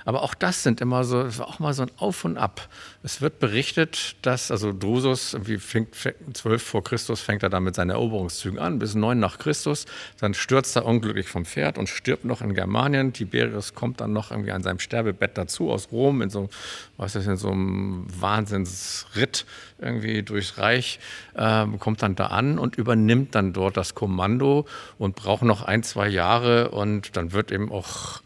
Aber 0.05 0.23
auch 0.23 0.35
das 0.35 0.63
sind 0.63 0.81
immer 0.81 1.05
so, 1.05 1.23
das 1.23 1.39
war 1.39 1.49
auch 1.49 1.59
mal 1.59 1.75
so 1.75 1.83
ein 1.83 1.91
Auf 1.97 2.25
und 2.25 2.37
Ab. 2.37 2.69
Es 3.03 3.21
wird 3.21 3.39
berichtet, 3.39 4.17
dass, 4.23 4.51
also 4.51 4.73
Drusus, 4.73 5.37
wie 5.43 5.59
fängt, 5.59 5.95
12 6.33 6.63
vor 6.63 6.85
Christus 6.85 7.21
fängt 7.21 7.43
er 7.43 7.51
dann 7.51 7.65
mit 7.65 7.75
seinen 7.75 7.91
Eroberungszügen 7.91 8.59
an, 8.59 8.79
bis 8.79 8.95
9 8.95 9.19
nach 9.19 9.39
Christus. 9.39 9.87
Dann 10.19 10.35
stürzt 10.35 10.77
er 10.77 10.85
unglücklich 10.85 11.29
vom 11.29 11.45
Pferd 11.45 11.79
und 11.79 11.89
stirbt 11.89 12.25
noch 12.25 12.41
in 12.41 12.55
Germanien. 12.55 13.13
Tiberius 13.13 13.75
kommt 13.75 14.01
dann 14.01 14.13
noch 14.13 14.31
irgendwie 14.31 14.53
an 14.53 14.63
seinem 14.63 14.79
Sterbebett 14.79 15.37
dazu 15.39 15.71
aus 15.71 15.91
Rom 15.93 16.23
in 16.23 16.31
so, 16.31 16.49
was 16.97 17.15
ist, 17.15 17.27
in 17.27 17.37
so 17.37 17.51
einem 17.51 18.07
Wahnsinnsritt 18.21 19.47
irgendwie 19.79 20.23
durchs 20.23 20.59
Reich, 20.59 20.99
äh, 21.35 21.67
kommt 21.79 22.03
dann 22.03 22.15
da 22.15 22.27
an 22.27 22.59
und 22.59 22.77
übernimmt 22.77 23.35
dann 23.35 23.53
dort 23.53 23.77
das 23.77 23.95
Kommando 23.95 24.67
und 24.99 25.17
braucht 25.17 25.43
noch 25.43 25.63
ein, 25.63 25.83
zwei 25.83 26.09
Jahre 26.09 26.71
und 26.71 27.17
dann 27.17 27.33
wird 27.33 27.53
eben 27.53 27.71
auch 27.71 28.23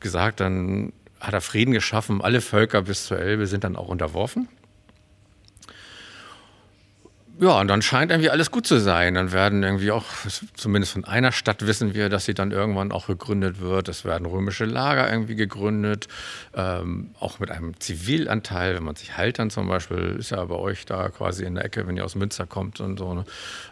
gesagt, 0.00 0.40
dann 0.40 0.92
hat 1.20 1.34
er 1.34 1.40
Frieden 1.40 1.72
geschaffen. 1.72 2.20
Alle 2.20 2.40
Völker 2.40 2.82
bis 2.82 3.06
zur 3.06 3.18
Elbe 3.18 3.46
sind 3.46 3.64
dann 3.64 3.76
auch 3.76 3.88
unterworfen. 3.88 4.48
Ja, 7.38 7.60
und 7.60 7.68
dann 7.68 7.82
scheint 7.82 8.10
irgendwie 8.10 8.30
alles 8.30 8.50
gut 8.50 8.66
zu 8.66 8.80
sein. 8.80 9.12
Dann 9.12 9.30
werden 9.30 9.62
irgendwie 9.62 9.90
auch, 9.90 10.06
zumindest 10.54 10.94
von 10.94 11.04
einer 11.04 11.32
Stadt 11.32 11.66
wissen 11.66 11.92
wir, 11.92 12.08
dass 12.08 12.24
sie 12.24 12.32
dann 12.32 12.50
irgendwann 12.50 12.92
auch 12.92 13.08
gegründet 13.08 13.60
wird. 13.60 13.90
Es 13.90 14.06
werden 14.06 14.26
römische 14.26 14.64
Lager 14.64 15.10
irgendwie 15.10 15.34
gegründet, 15.34 16.08
ähm, 16.54 17.10
auch 17.20 17.38
mit 17.38 17.50
einem 17.50 17.78
Zivilanteil. 17.78 18.74
Wenn 18.74 18.84
man 18.84 18.96
sich 18.96 19.18
Haltern 19.18 19.50
zum 19.50 19.68
Beispiel, 19.68 20.16
ist 20.18 20.30
ja 20.30 20.42
bei 20.46 20.54
euch 20.54 20.86
da 20.86 21.10
quasi 21.10 21.44
in 21.44 21.56
der 21.56 21.66
Ecke, 21.66 21.86
wenn 21.86 21.98
ihr 21.98 22.06
aus 22.06 22.14
Münster 22.14 22.46
kommt 22.46 22.80
und 22.80 22.98
so. 22.98 23.12
Ne? 23.12 23.24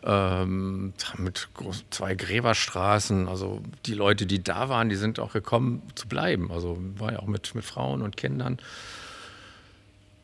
Ähm, 0.05 0.93
mit 1.17 1.49
zwei 1.89 2.15
Gräberstraßen. 2.15 3.29
Also 3.29 3.63
die 3.87 3.95
Leute, 3.95 4.27
die 4.27 4.45
da 4.45 4.69
waren, 4.69 4.91
die 4.91 4.97
sind 4.97 5.19
auch 5.19 5.33
gekommen 5.33 5.81
zu 5.95 6.07
bleiben. 6.07 6.53
Also 6.53 6.77
war 6.99 7.13
ja 7.13 7.21
auch 7.21 7.29
mit, 7.29 7.55
mit 7.55 7.65
Frauen 7.65 8.03
und 8.03 8.19
Kindern. 8.19 8.59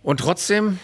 Und 0.02 0.20
trotzdem 0.20 0.78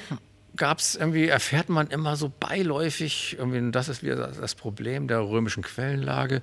gab 0.57 0.79
es 0.79 0.97
irgendwie, 0.97 1.29
erfährt 1.29 1.69
man 1.69 1.89
immer 1.89 2.17
so 2.17 2.33
beiläufig, 2.41 3.37
irgendwie, 3.39 3.71
das 3.71 3.89
ist 3.89 4.03
wieder 4.03 4.29
das 4.29 4.55
Problem 4.55 5.09
der 5.09 5.21
römischen 5.21 5.63
Quellenlage, 5.63 6.43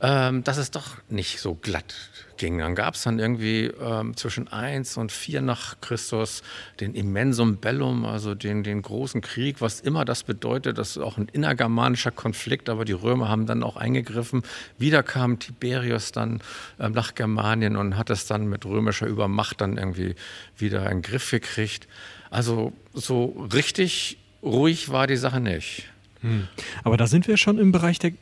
ähm, 0.00 0.44
dass 0.44 0.58
es 0.58 0.70
doch 0.70 0.96
nicht 1.08 1.40
so 1.40 1.54
glatt 1.54 1.94
ging. 2.36 2.58
Dann 2.58 2.74
gab 2.74 2.94
es 2.94 3.02
dann 3.02 3.18
irgendwie 3.18 3.66
ähm, 3.80 4.16
zwischen 4.16 4.48
1 4.48 4.96
und 4.98 5.10
4 5.12 5.40
nach 5.40 5.80
Christus 5.80 6.42
den 6.80 6.94
Immensum 6.94 7.56
Bellum, 7.56 8.04
also 8.04 8.34
den, 8.34 8.62
den 8.62 8.82
großen 8.82 9.20
Krieg, 9.20 9.60
was 9.60 9.80
immer 9.80 10.04
das 10.04 10.22
bedeutet. 10.22 10.78
Das 10.78 10.90
ist 10.90 10.98
auch 10.98 11.16
ein 11.16 11.28
innergermanischer 11.32 12.10
Konflikt, 12.10 12.68
aber 12.68 12.84
die 12.84 12.92
Römer 12.92 13.28
haben 13.28 13.46
dann 13.46 13.62
auch 13.62 13.76
eingegriffen. 13.76 14.42
Wieder 14.78 15.02
kam 15.02 15.38
Tiberius 15.38 16.12
dann 16.12 16.42
ähm, 16.78 16.92
nach 16.92 17.14
Germanien 17.14 17.76
und 17.76 17.96
hat 17.96 18.10
es 18.10 18.26
dann 18.26 18.46
mit 18.48 18.66
römischer 18.66 19.06
Übermacht 19.06 19.60
dann 19.60 19.78
irgendwie 19.78 20.14
wieder 20.58 20.82
in 20.90 20.98
den 20.98 21.02
Griff 21.02 21.30
gekriegt. 21.30 21.88
Also 22.30 22.72
so 22.92 23.46
richtig 23.52 24.18
ruhig 24.42 24.90
war 24.90 25.06
die 25.06 25.16
Sache 25.16 25.40
nicht. 25.40 25.84
Hm. 26.20 26.48
Aber 26.82 26.96
da 26.96 27.06
sind 27.06 27.28
wir 27.28 27.36
schon 27.36 27.58
im 27.58 27.72
Bereich 27.72 27.98
der 27.98 28.12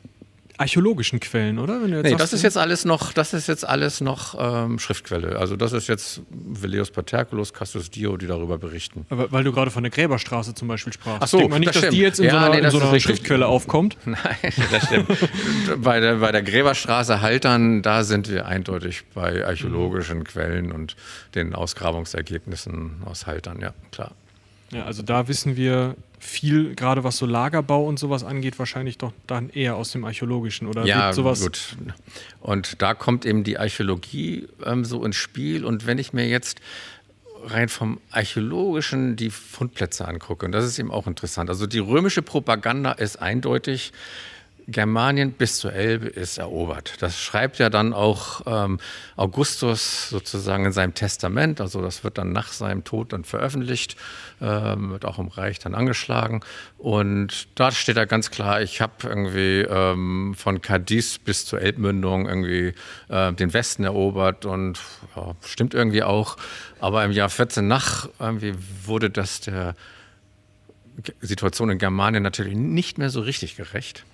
archäologischen 0.57 1.19
Quellen, 1.19 1.59
oder? 1.59 1.79
nee, 1.79 2.01
sagst, 2.09 2.19
das 2.19 2.33
ist 2.33 2.41
jetzt 2.43 2.57
alles 2.57 2.85
noch, 2.85 3.13
das 3.13 3.33
ist 3.33 3.47
jetzt 3.47 3.67
alles 3.67 4.01
noch 4.01 4.35
ähm, 4.39 4.79
Schriftquelle. 4.79 5.37
Also 5.37 5.55
das 5.55 5.73
ist 5.73 5.87
jetzt 5.87 6.21
Veleus 6.29 6.91
Paterculus, 6.91 7.53
Castus 7.53 7.89
Dio, 7.91 8.17
die 8.17 8.27
darüber 8.27 8.57
berichten. 8.57 9.05
Aber 9.09 9.31
weil 9.31 9.43
du 9.43 9.51
gerade 9.51 9.71
von 9.71 9.83
der 9.83 9.91
Gräberstraße 9.91 10.53
zum 10.53 10.67
Beispiel 10.67 10.93
sprachst. 10.93 11.21
Ach 11.21 11.27
so, 11.27 11.37
Denkt 11.37 11.51
man 11.51 11.59
nicht, 11.59 11.69
das 11.69 11.75
dass 11.75 11.81
stimmt. 11.83 11.93
die 11.93 12.01
jetzt 12.01 12.19
in 12.19 12.25
Ja, 12.25 12.31
so 12.31 12.37
einer, 12.37 12.49
nee, 12.49 12.59
in 12.59 12.71
so 12.71 12.79
einer. 12.79 12.99
Schriftquelle 12.99 13.47
aufkommt? 13.47 13.97
Nein, 14.05 14.19
das 14.71 14.85
stimmt. 14.85 15.07
bei, 15.83 15.99
der, 15.99 16.15
bei 16.15 16.31
der 16.31 16.41
Gräberstraße 16.43 17.21
Haltern, 17.21 17.81
da 17.81 18.03
sind 18.03 18.29
wir 18.29 18.45
eindeutig 18.45 19.03
bei 19.13 19.45
archäologischen 19.45 20.23
Quellen 20.23 20.71
und 20.71 20.95
den 21.35 21.53
Ausgrabungsergebnissen 21.55 23.03
aus 23.05 23.27
Haltern, 23.27 23.59
ja, 23.61 23.73
klar. 23.91 24.11
Ja, 24.71 24.85
also 24.85 25.03
da 25.03 25.27
wissen 25.27 25.55
wir 25.55 25.95
viel, 26.19 26.73
gerade 26.75 27.03
was 27.03 27.17
so 27.17 27.25
Lagerbau 27.25 27.85
und 27.85 27.99
sowas 27.99 28.23
angeht, 28.23 28.57
wahrscheinlich 28.57 28.97
doch 28.97 29.13
dann 29.27 29.49
eher 29.49 29.75
aus 29.75 29.91
dem 29.91 30.03
Archäologischen 30.05 30.67
oder 30.67 30.85
Ja, 30.85 31.13
sowas. 31.13 31.41
gut. 31.41 31.75
Und 32.41 32.81
da 32.81 32.93
kommt 32.95 33.25
eben 33.25 33.43
die 33.43 33.59
Archäologie 33.59 34.47
ähm, 34.65 34.85
so 34.85 35.03
ins 35.05 35.15
Spiel. 35.17 35.63
Und 35.65 35.85
wenn 35.85 35.99
ich 35.99 36.13
mir 36.13 36.27
jetzt 36.27 36.59
rein 37.43 37.69
vom 37.69 37.99
Archäologischen 38.09 39.15
die 39.15 39.29
Fundplätze 39.29 40.07
angucke, 40.07 40.45
und 40.47 40.51
das 40.51 40.65
ist 40.65 40.79
eben 40.79 40.89
auch 40.91 41.05
interessant. 41.05 41.49
Also 41.49 41.67
die 41.67 41.79
römische 41.79 42.23
Propaganda 42.23 42.91
ist 42.93 43.17
eindeutig, 43.21 43.93
Germanien 44.67 45.31
bis 45.31 45.59
zur 45.59 45.73
Elbe 45.73 46.07
ist 46.07 46.39
erobert. 46.39 46.95
Das 47.01 47.19
schreibt 47.19 47.59
ja 47.59 47.69
dann 47.69 47.93
auch 47.93 48.41
ähm, 48.47 48.79
Augustus 49.15 50.09
sozusagen 50.09 50.65
in 50.65 50.71
seinem 50.71 50.95
Testament. 50.95 51.61
Also 51.61 51.81
das 51.81 52.03
wird 52.03 52.17
dann 52.17 52.31
nach 52.31 52.51
seinem 52.51 52.83
Tod 52.83 53.13
dann 53.13 53.23
veröffentlicht, 53.25 53.95
ähm, 54.41 54.89
wird 54.89 55.05
auch 55.05 55.19
im 55.19 55.27
Reich 55.27 55.59
dann 55.59 55.75
angeschlagen. 55.75 56.41
Und 56.79 57.47
da 57.53 57.71
steht 57.71 57.97
da 57.97 58.05
ganz 58.05 58.31
klar, 58.31 58.61
ich 58.61 58.81
habe 58.81 58.93
irgendwie 59.03 59.61
ähm, 59.61 60.33
von 60.35 60.61
Cadiz 60.61 61.19
bis 61.19 61.45
zur 61.45 61.61
Elbmündung 61.61 62.27
irgendwie 62.27 62.73
äh, 63.09 63.33
den 63.33 63.53
Westen 63.53 63.83
erobert 63.83 64.45
und 64.45 64.79
ja, 65.15 65.35
stimmt 65.45 65.75
irgendwie 65.75 66.01
auch. 66.01 66.37
Aber 66.79 67.05
im 67.05 67.11
Jahr 67.11 67.29
14 67.29 67.67
nach 67.67 68.09
irgendwie 68.19 68.55
wurde 68.83 69.11
das 69.11 69.41
der 69.41 69.75
Situation 71.21 71.69
in 71.69 71.77
Germanien 71.77 72.23
natürlich 72.23 72.55
nicht 72.55 72.97
mehr 72.97 73.11
so 73.11 73.19
richtig 73.19 73.57
gerecht. 73.57 74.05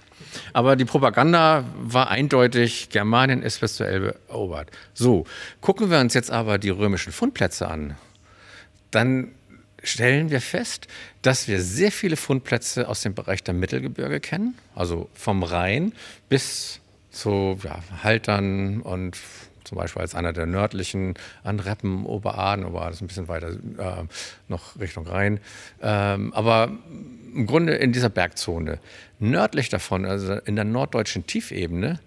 Aber 0.53 0.75
die 0.75 0.85
Propaganda 0.85 1.63
war 1.81 2.09
eindeutig, 2.09 2.89
Germanien 2.89 3.41
ist 3.41 3.59
bis 3.61 3.75
zur 3.75 3.87
Elbe 3.87 4.15
erobert. 4.29 4.69
So, 4.93 5.25
gucken 5.61 5.89
wir 5.89 5.99
uns 5.99 6.13
jetzt 6.13 6.31
aber 6.31 6.57
die 6.57 6.69
römischen 6.69 7.11
Fundplätze 7.11 7.67
an, 7.67 7.95
dann 8.91 9.31
stellen 9.83 10.29
wir 10.29 10.41
fest, 10.41 10.87
dass 11.21 11.47
wir 11.47 11.61
sehr 11.61 11.91
viele 11.91 12.15
Fundplätze 12.15 12.87
aus 12.87 13.01
dem 13.01 13.15
Bereich 13.15 13.43
der 13.43 13.53
Mittelgebirge 13.53 14.19
kennen, 14.19 14.55
also 14.75 15.09
vom 15.13 15.43
Rhein 15.43 15.93
bis 16.29 16.79
zu 17.09 17.57
ja, 17.63 17.79
Haltern 18.03 18.81
und 18.81 19.17
zum 19.63 19.77
Beispiel 19.77 20.01
als 20.01 20.15
einer 20.15 20.33
der 20.33 20.45
nördlichen 20.45 21.13
an 21.43 21.59
Reppen, 21.59 22.05
Oberaden, 22.05 22.65
Oberaden 22.65 22.93
ist 22.93 23.01
ein 23.01 23.07
bisschen 23.07 23.27
weiter 23.27 23.51
äh, 23.51 24.03
noch 24.47 24.79
Richtung 24.79 25.07
Rhein. 25.07 25.39
Ähm, 25.81 26.33
aber 26.33 26.71
im 27.33 27.45
Grunde 27.45 27.75
in 27.75 27.91
dieser 27.91 28.09
Bergzone. 28.09 28.79
Nördlich 29.19 29.69
davon, 29.69 30.05
also 30.05 30.33
in 30.33 30.55
der 30.55 30.65
norddeutschen 30.65 31.25
Tiefebene, 31.25 31.99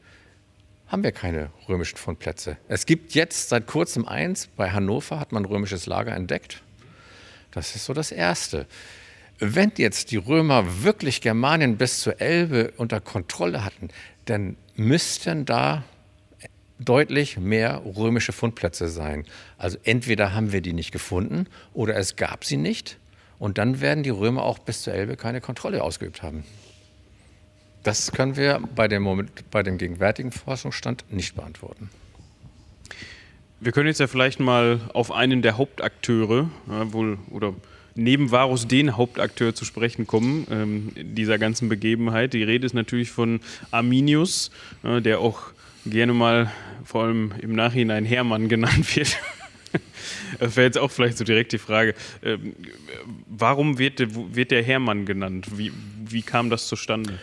haben 0.86 1.02
wir 1.02 1.12
keine 1.12 1.50
römischen 1.68 1.96
Fundplätze. 1.96 2.56
Es 2.68 2.86
gibt 2.86 3.14
jetzt 3.14 3.48
seit 3.48 3.66
kurzem 3.66 4.06
eins, 4.06 4.48
bei 4.48 4.70
Hannover 4.70 5.18
hat 5.18 5.32
man 5.32 5.44
römisches 5.44 5.86
Lager 5.86 6.14
entdeckt. 6.14 6.62
Das 7.50 7.74
ist 7.74 7.84
so 7.84 7.94
das 7.94 8.12
Erste. 8.12 8.66
Wenn 9.38 9.72
jetzt 9.76 10.10
die 10.10 10.16
Römer 10.16 10.84
wirklich 10.84 11.20
Germanien 11.20 11.76
bis 11.76 12.00
zur 12.00 12.20
Elbe 12.20 12.72
unter 12.76 13.00
Kontrolle 13.00 13.64
hatten, 13.64 13.88
dann 14.26 14.56
müssten 14.76 15.44
da 15.44 15.84
deutlich 16.78 17.38
mehr 17.38 17.82
römische 17.84 18.32
Fundplätze 18.32 18.88
sein. 18.88 19.24
Also 19.58 19.78
entweder 19.84 20.34
haben 20.34 20.52
wir 20.52 20.60
die 20.60 20.72
nicht 20.72 20.92
gefunden 20.92 21.46
oder 21.72 21.96
es 21.96 22.16
gab 22.16 22.44
sie 22.44 22.56
nicht 22.56 22.98
und 23.38 23.58
dann 23.58 23.80
werden 23.80 24.02
die 24.02 24.10
Römer 24.10 24.42
auch 24.42 24.58
bis 24.58 24.82
zur 24.82 24.94
Elbe 24.94 25.16
keine 25.16 25.40
Kontrolle 25.40 25.82
ausgeübt 25.82 26.22
haben. 26.22 26.44
Das 27.82 28.12
können 28.12 28.36
wir 28.36 28.60
bei 28.74 28.88
dem, 28.88 29.02
Moment, 29.02 29.50
bei 29.50 29.62
dem 29.62 29.76
gegenwärtigen 29.76 30.32
Forschungsstand 30.32 31.04
nicht 31.10 31.34
beantworten. 31.34 31.90
Wir 33.60 33.72
können 33.72 33.86
jetzt 33.86 34.00
ja 34.00 34.06
vielleicht 34.06 34.40
mal 34.40 34.80
auf 34.94 35.12
einen 35.12 35.42
der 35.42 35.58
Hauptakteure, 35.58 36.50
ja, 36.68 36.92
wohl, 36.92 37.18
oder 37.30 37.54
neben 37.94 38.30
Varus 38.30 38.66
den 38.66 38.96
Hauptakteur 38.96 39.54
zu 39.54 39.64
sprechen 39.64 40.06
kommen, 40.06 40.46
ähm, 40.50 40.92
dieser 40.96 41.38
ganzen 41.38 41.68
Begebenheit. 41.68 42.32
Die 42.32 42.42
Rede 42.42 42.66
ist 42.66 42.74
natürlich 42.74 43.10
von 43.10 43.40
Arminius, 43.70 44.50
äh, 44.82 45.00
der 45.00 45.20
auch 45.20 45.42
gerne 45.86 46.12
mal 46.12 46.50
vor 46.84 47.04
allem 47.04 47.32
im 47.40 47.54
Nachhinein 47.54 48.04
Hermann 48.04 48.48
genannt 48.48 48.96
wird. 48.96 49.18
Das 50.38 50.56
wäre 50.56 50.66
jetzt 50.66 50.78
auch 50.78 50.90
vielleicht 50.90 51.18
so 51.18 51.24
direkt 51.24 51.52
die 51.52 51.58
Frage. 51.58 51.94
Ähm, 52.22 52.54
warum 53.26 53.78
wird, 53.78 53.98
der- 53.98 54.08
wird 54.34 54.50
der 54.50 54.62
Hermann 54.62 55.06
genannt? 55.06 55.46
Wie, 55.56 55.72
wie 56.06 56.22
kam 56.22 56.50
das 56.50 56.66
zustande? 56.68 57.18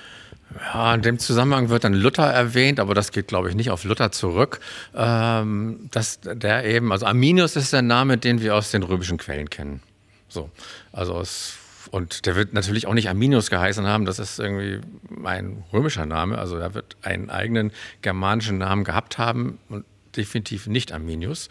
Ja, 0.74 0.94
in 0.94 1.02
dem 1.02 1.18
Zusammenhang 1.18 1.70
wird 1.70 1.86
dann 1.86 1.94
Luther 1.94 2.26
erwähnt, 2.26 2.80
aber 2.80 2.94
das 2.94 3.12
geht, 3.12 3.28
glaube 3.28 3.50
ich, 3.50 3.56
nicht 3.56 3.70
auf 3.70 3.84
Luther 3.86 4.12
zurück. 4.12 4.60
Ähm, 4.96 5.90
dass 5.92 6.20
der 6.22 6.66
eben, 6.66 6.92
also 6.92 7.06
Arminius 7.06 7.56
ist 7.56 7.72
der 7.72 7.82
Name, 7.82 8.18
den 8.18 8.42
wir 8.42 8.56
aus 8.56 8.72
den 8.72 8.84
römischen 8.84 9.18
Quellen 9.18 9.50
kennen. 9.50 9.82
So, 10.28 10.50
also 10.92 11.14
aus, 11.14 11.56
und 11.92 12.26
der 12.26 12.36
wird 12.36 12.54
natürlich 12.54 12.88
auch 12.88 12.94
nicht 12.94 13.10
Arminius 13.10 13.50
geheißen 13.50 13.86
haben, 13.86 14.06
das 14.06 14.20
ist 14.20 14.40
irgendwie 14.40 14.80
ein 15.26 15.64
römischer 15.74 16.06
Name, 16.06 16.38
also 16.38 16.58
er 16.58 16.74
wird 16.74 16.96
einen 17.02 17.30
eigenen 17.30 17.72
germanischen 18.02 18.58
Namen 18.58 18.84
gehabt 18.84 19.18
haben 19.18 19.58
und 19.70 19.86
definitiv 20.16 20.68
nicht 20.68 20.92
Arminius. 20.92 21.50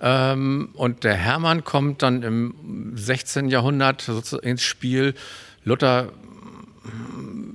Ähm, 0.00 0.70
und 0.74 1.04
der 1.04 1.14
Hermann 1.14 1.64
kommt 1.64 2.02
dann 2.02 2.22
im 2.22 2.92
16. 2.94 3.48
Jahrhundert 3.48 4.02
sozusagen 4.02 4.46
ins 4.46 4.62
Spiel. 4.62 5.14
Luther 5.64 6.10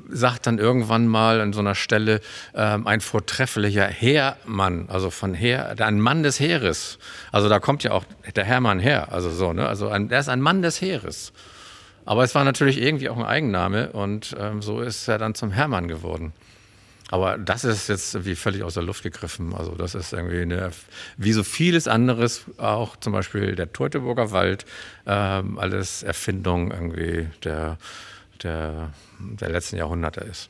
sagt 0.10 0.48
dann 0.48 0.58
irgendwann 0.58 1.08
mal 1.08 1.40
an 1.40 1.54
so 1.54 1.60
einer 1.60 1.76
Stelle 1.76 2.22
ähm, 2.56 2.88
ein 2.88 3.02
vortrefflicher 3.02 3.86
Heermann, 3.86 4.90
also 4.90 5.12
von 5.12 5.34
Heer, 5.34 5.76
ein 5.80 6.00
Mann 6.00 6.24
des 6.24 6.40
Heeres. 6.40 6.98
Also 7.32 7.48
da 7.48 7.60
kommt 7.60 7.84
ja 7.84 7.92
auch 7.92 8.04
der 8.36 8.44
Hermann 8.44 8.80
her, 8.80 9.12
also 9.12 9.30
so, 9.30 9.54
ne? 9.54 9.68
Also 9.68 9.90
ein, 9.90 10.10
er 10.10 10.20
ist 10.20 10.30
ein 10.30 10.42
Mann 10.42 10.62
des 10.62 10.82
Heeres. 10.82 11.32
Aber 12.06 12.24
es 12.24 12.34
war 12.34 12.44
natürlich 12.44 12.82
irgendwie 12.82 13.10
auch 13.10 13.18
ein 13.18 13.26
Eigenname 13.26 13.92
und 13.92 14.36
ähm, 14.40 14.62
so 14.64 14.82
ist 14.82 15.08
er 15.08 15.20
dann 15.20 15.36
zum 15.36 15.52
Hermann 15.52 15.88
geworden. 15.88 16.34
Aber 17.12 17.38
das 17.38 17.64
ist 17.64 17.90
jetzt 17.90 18.26
wie 18.26 18.36
völlig 18.36 18.64
aus 18.64 18.76
der 18.76 18.84
Luft 18.84 19.04
gegriffen. 19.04 19.56
Also 19.56 19.74
das 19.76 19.96
ist 19.96 20.14
irgendwie 20.14 20.42
eine, 20.42 20.72
wie 21.18 21.34
so 21.34 21.44
vieles 21.44 21.88
anderes, 21.88 22.46
auch 22.58 22.98
zum 22.98 23.14
Beispiel 23.14 23.56
der 23.56 23.74
Teutoburger 23.74 24.32
Wald, 24.32 24.66
ähm, 25.08 25.58
alles 25.58 26.04
Erfindung 26.04 26.72
irgendwie 26.72 27.28
der, 27.44 27.78
der, 28.44 28.94
der 29.20 29.50
letzten 29.50 29.78
Jahrhunderte 29.78 30.22
ist. 30.22 30.50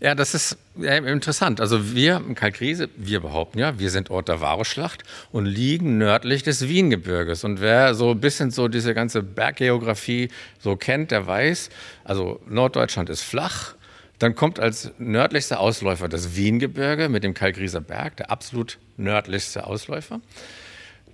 Ja, 0.00 0.14
das 0.14 0.34
ist 0.34 0.58
interessant. 0.76 1.60
Also 1.60 1.94
wir 1.94 2.16
im 2.16 2.34
Kalkriese, 2.34 2.88
wir 2.96 3.20
behaupten 3.20 3.58
ja, 3.58 3.78
wir 3.78 3.90
sind 3.90 4.10
Ort 4.10 4.28
der 4.28 4.40
Varusschlacht 4.40 5.04
und 5.30 5.46
liegen 5.46 5.98
nördlich 5.98 6.42
des 6.42 6.68
Wiengebirges. 6.68 7.44
Und 7.44 7.60
wer 7.60 7.94
so 7.94 8.10
ein 8.10 8.20
bisschen 8.20 8.50
so 8.50 8.68
diese 8.68 8.94
ganze 8.94 9.22
Berggeografie 9.22 10.30
so 10.58 10.76
kennt, 10.76 11.10
der 11.10 11.26
weiß, 11.26 11.70
also 12.02 12.40
Norddeutschland 12.48 13.08
ist 13.08 13.22
flach. 13.22 13.74
Dann 14.18 14.34
kommt 14.34 14.60
als 14.60 14.92
nördlichster 14.98 15.60
Ausläufer 15.60 16.08
das 16.08 16.36
Wiengebirge 16.36 17.08
mit 17.08 17.24
dem 17.24 17.34
Kalkrieser 17.34 17.80
Berg, 17.80 18.16
der 18.16 18.30
absolut 18.30 18.78
nördlichste 18.96 19.66
Ausläufer. 19.66 20.20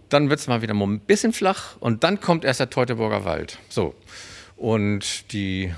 Dann 0.08 0.28
wird 0.28 0.40
es 0.40 0.48
mal 0.48 0.60
wieder 0.62 0.74
ein 0.74 1.00
bisschen 1.00 1.32
flach 1.32 1.76
und 1.80 2.04
dann 2.04 2.20
kommt 2.20 2.44
erst 2.44 2.60
der 2.60 2.70
Teutoburger 2.70 3.24
Wald. 3.24 3.58
So. 3.68 3.94
Und 4.56 5.32
die 5.32 5.72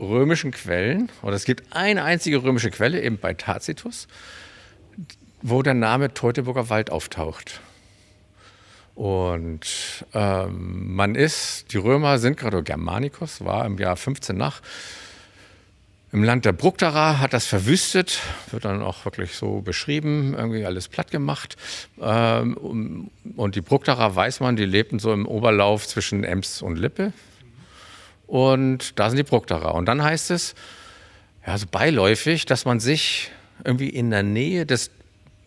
römischen 0.00 0.50
Quellen, 0.50 1.10
oder 1.22 1.34
es 1.36 1.44
gibt 1.44 1.74
eine 1.74 2.04
einzige 2.04 2.42
römische 2.42 2.70
Quelle, 2.70 3.02
eben 3.02 3.18
bei 3.18 3.34
Tacitus, 3.34 4.08
wo 5.42 5.62
der 5.62 5.74
Name 5.74 6.14
Teutoburger 6.14 6.70
Wald 6.70 6.90
auftaucht. 6.90 7.60
Und 8.94 10.04
ähm, 10.14 10.94
man 10.94 11.14
ist, 11.14 11.72
die 11.72 11.78
Römer 11.78 12.18
sind 12.18 12.36
gerade, 12.36 12.62
Germanicus 12.62 13.44
war 13.44 13.66
im 13.66 13.76
Jahr 13.78 13.96
15 13.96 14.36
nach, 14.36 14.62
im 16.12 16.22
Land 16.22 16.44
der 16.44 16.52
Bructera, 16.52 17.18
hat 17.18 17.32
das 17.32 17.44
verwüstet, 17.44 18.20
wird 18.52 18.64
dann 18.64 18.82
auch 18.82 19.04
wirklich 19.04 19.34
so 19.34 19.62
beschrieben, 19.62 20.34
irgendwie 20.38 20.64
alles 20.64 20.86
platt 20.86 21.10
gemacht. 21.10 21.56
Ähm, 22.00 23.10
und 23.36 23.56
die 23.56 23.60
Bructera, 23.60 24.14
weiß 24.14 24.38
man, 24.38 24.54
die 24.54 24.64
lebten 24.64 25.00
so 25.00 25.12
im 25.12 25.26
Oberlauf 25.26 25.88
zwischen 25.88 26.22
Ems 26.22 26.62
und 26.62 26.76
Lippe, 26.76 27.12
und 28.26 28.98
da 28.98 29.08
sind 29.10 29.18
die 29.18 29.24
Bructerer. 29.24 29.74
Und 29.74 29.86
dann 29.86 30.02
heißt 30.02 30.30
es, 30.30 30.54
ja, 31.46 31.58
so 31.58 31.66
beiläufig, 31.70 32.46
dass 32.46 32.64
man 32.64 32.80
sich 32.80 33.30
irgendwie 33.64 33.88
in 33.88 34.10
der 34.10 34.22
Nähe 34.22 34.66
des 34.66 34.90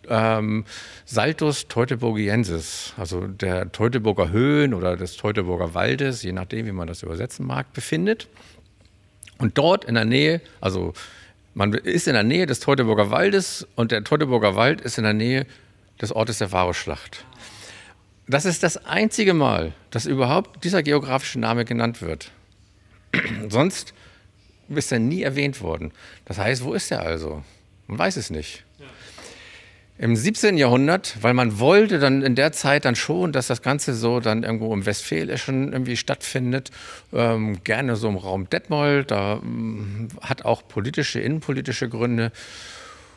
ähm, 0.08 0.64
Saltus 1.04 1.68
Teutoburgiensis, 1.68 2.94
also 2.96 3.26
der 3.26 3.72
Teutoburger 3.72 4.30
Höhen 4.30 4.74
oder 4.74 4.96
des 4.96 5.16
Teutoburger 5.16 5.74
Waldes, 5.74 6.22
je 6.22 6.32
nachdem, 6.32 6.66
wie 6.66 6.72
man 6.72 6.88
das 6.88 7.02
übersetzen 7.02 7.46
mag, 7.46 7.72
befindet. 7.72 8.28
Und 9.38 9.58
dort 9.58 9.84
in 9.84 9.94
der 9.94 10.04
Nähe, 10.04 10.40
also 10.60 10.92
man 11.54 11.72
ist 11.72 12.08
in 12.08 12.14
der 12.14 12.22
Nähe 12.22 12.46
des 12.46 12.60
Teutoburger 12.60 13.10
Waldes 13.10 13.66
und 13.74 13.92
der 13.92 14.04
Teutoburger 14.04 14.56
Wald 14.56 14.80
ist 14.80 14.98
in 14.98 15.04
der 15.04 15.12
Nähe 15.12 15.46
des 16.00 16.12
Ortes 16.12 16.38
der 16.38 16.52
Varusschlacht. 16.52 17.24
Das 18.28 18.44
ist 18.44 18.62
das 18.62 18.84
einzige 18.84 19.34
Mal, 19.34 19.72
dass 19.90 20.06
überhaupt 20.06 20.62
dieser 20.64 20.82
geografische 20.82 21.40
Name 21.40 21.64
genannt 21.64 22.02
wird. 22.02 22.30
Sonst 23.48 23.94
ist 24.68 24.92
er 24.92 24.98
nie 24.98 25.22
erwähnt 25.22 25.60
worden. 25.60 25.92
Das 26.24 26.38
heißt, 26.38 26.64
wo 26.64 26.74
ist 26.74 26.90
er 26.90 27.02
also? 27.02 27.42
Man 27.86 27.98
weiß 27.98 28.16
es 28.16 28.30
nicht. 28.30 28.64
Im 30.00 30.14
17. 30.14 30.56
Jahrhundert, 30.56 31.16
weil 31.22 31.34
man 31.34 31.58
wollte 31.58 31.98
dann 31.98 32.22
in 32.22 32.36
der 32.36 32.52
Zeit 32.52 32.84
dann 32.84 32.94
schon, 32.94 33.32
dass 33.32 33.48
das 33.48 33.62
Ganze 33.62 33.94
so 33.94 34.20
dann 34.20 34.44
irgendwo 34.44 34.72
im 34.72 34.86
Westfälischen 34.86 35.72
irgendwie 35.72 35.96
stattfindet, 35.96 36.70
ähm, 37.12 37.64
gerne 37.64 37.96
so 37.96 38.08
im 38.08 38.16
Raum 38.16 38.48
Detmold, 38.48 39.10
da 39.10 39.40
ähm, 39.42 40.06
hat 40.20 40.44
auch 40.44 40.68
politische, 40.68 41.18
innenpolitische 41.18 41.88
Gründe. 41.88 42.30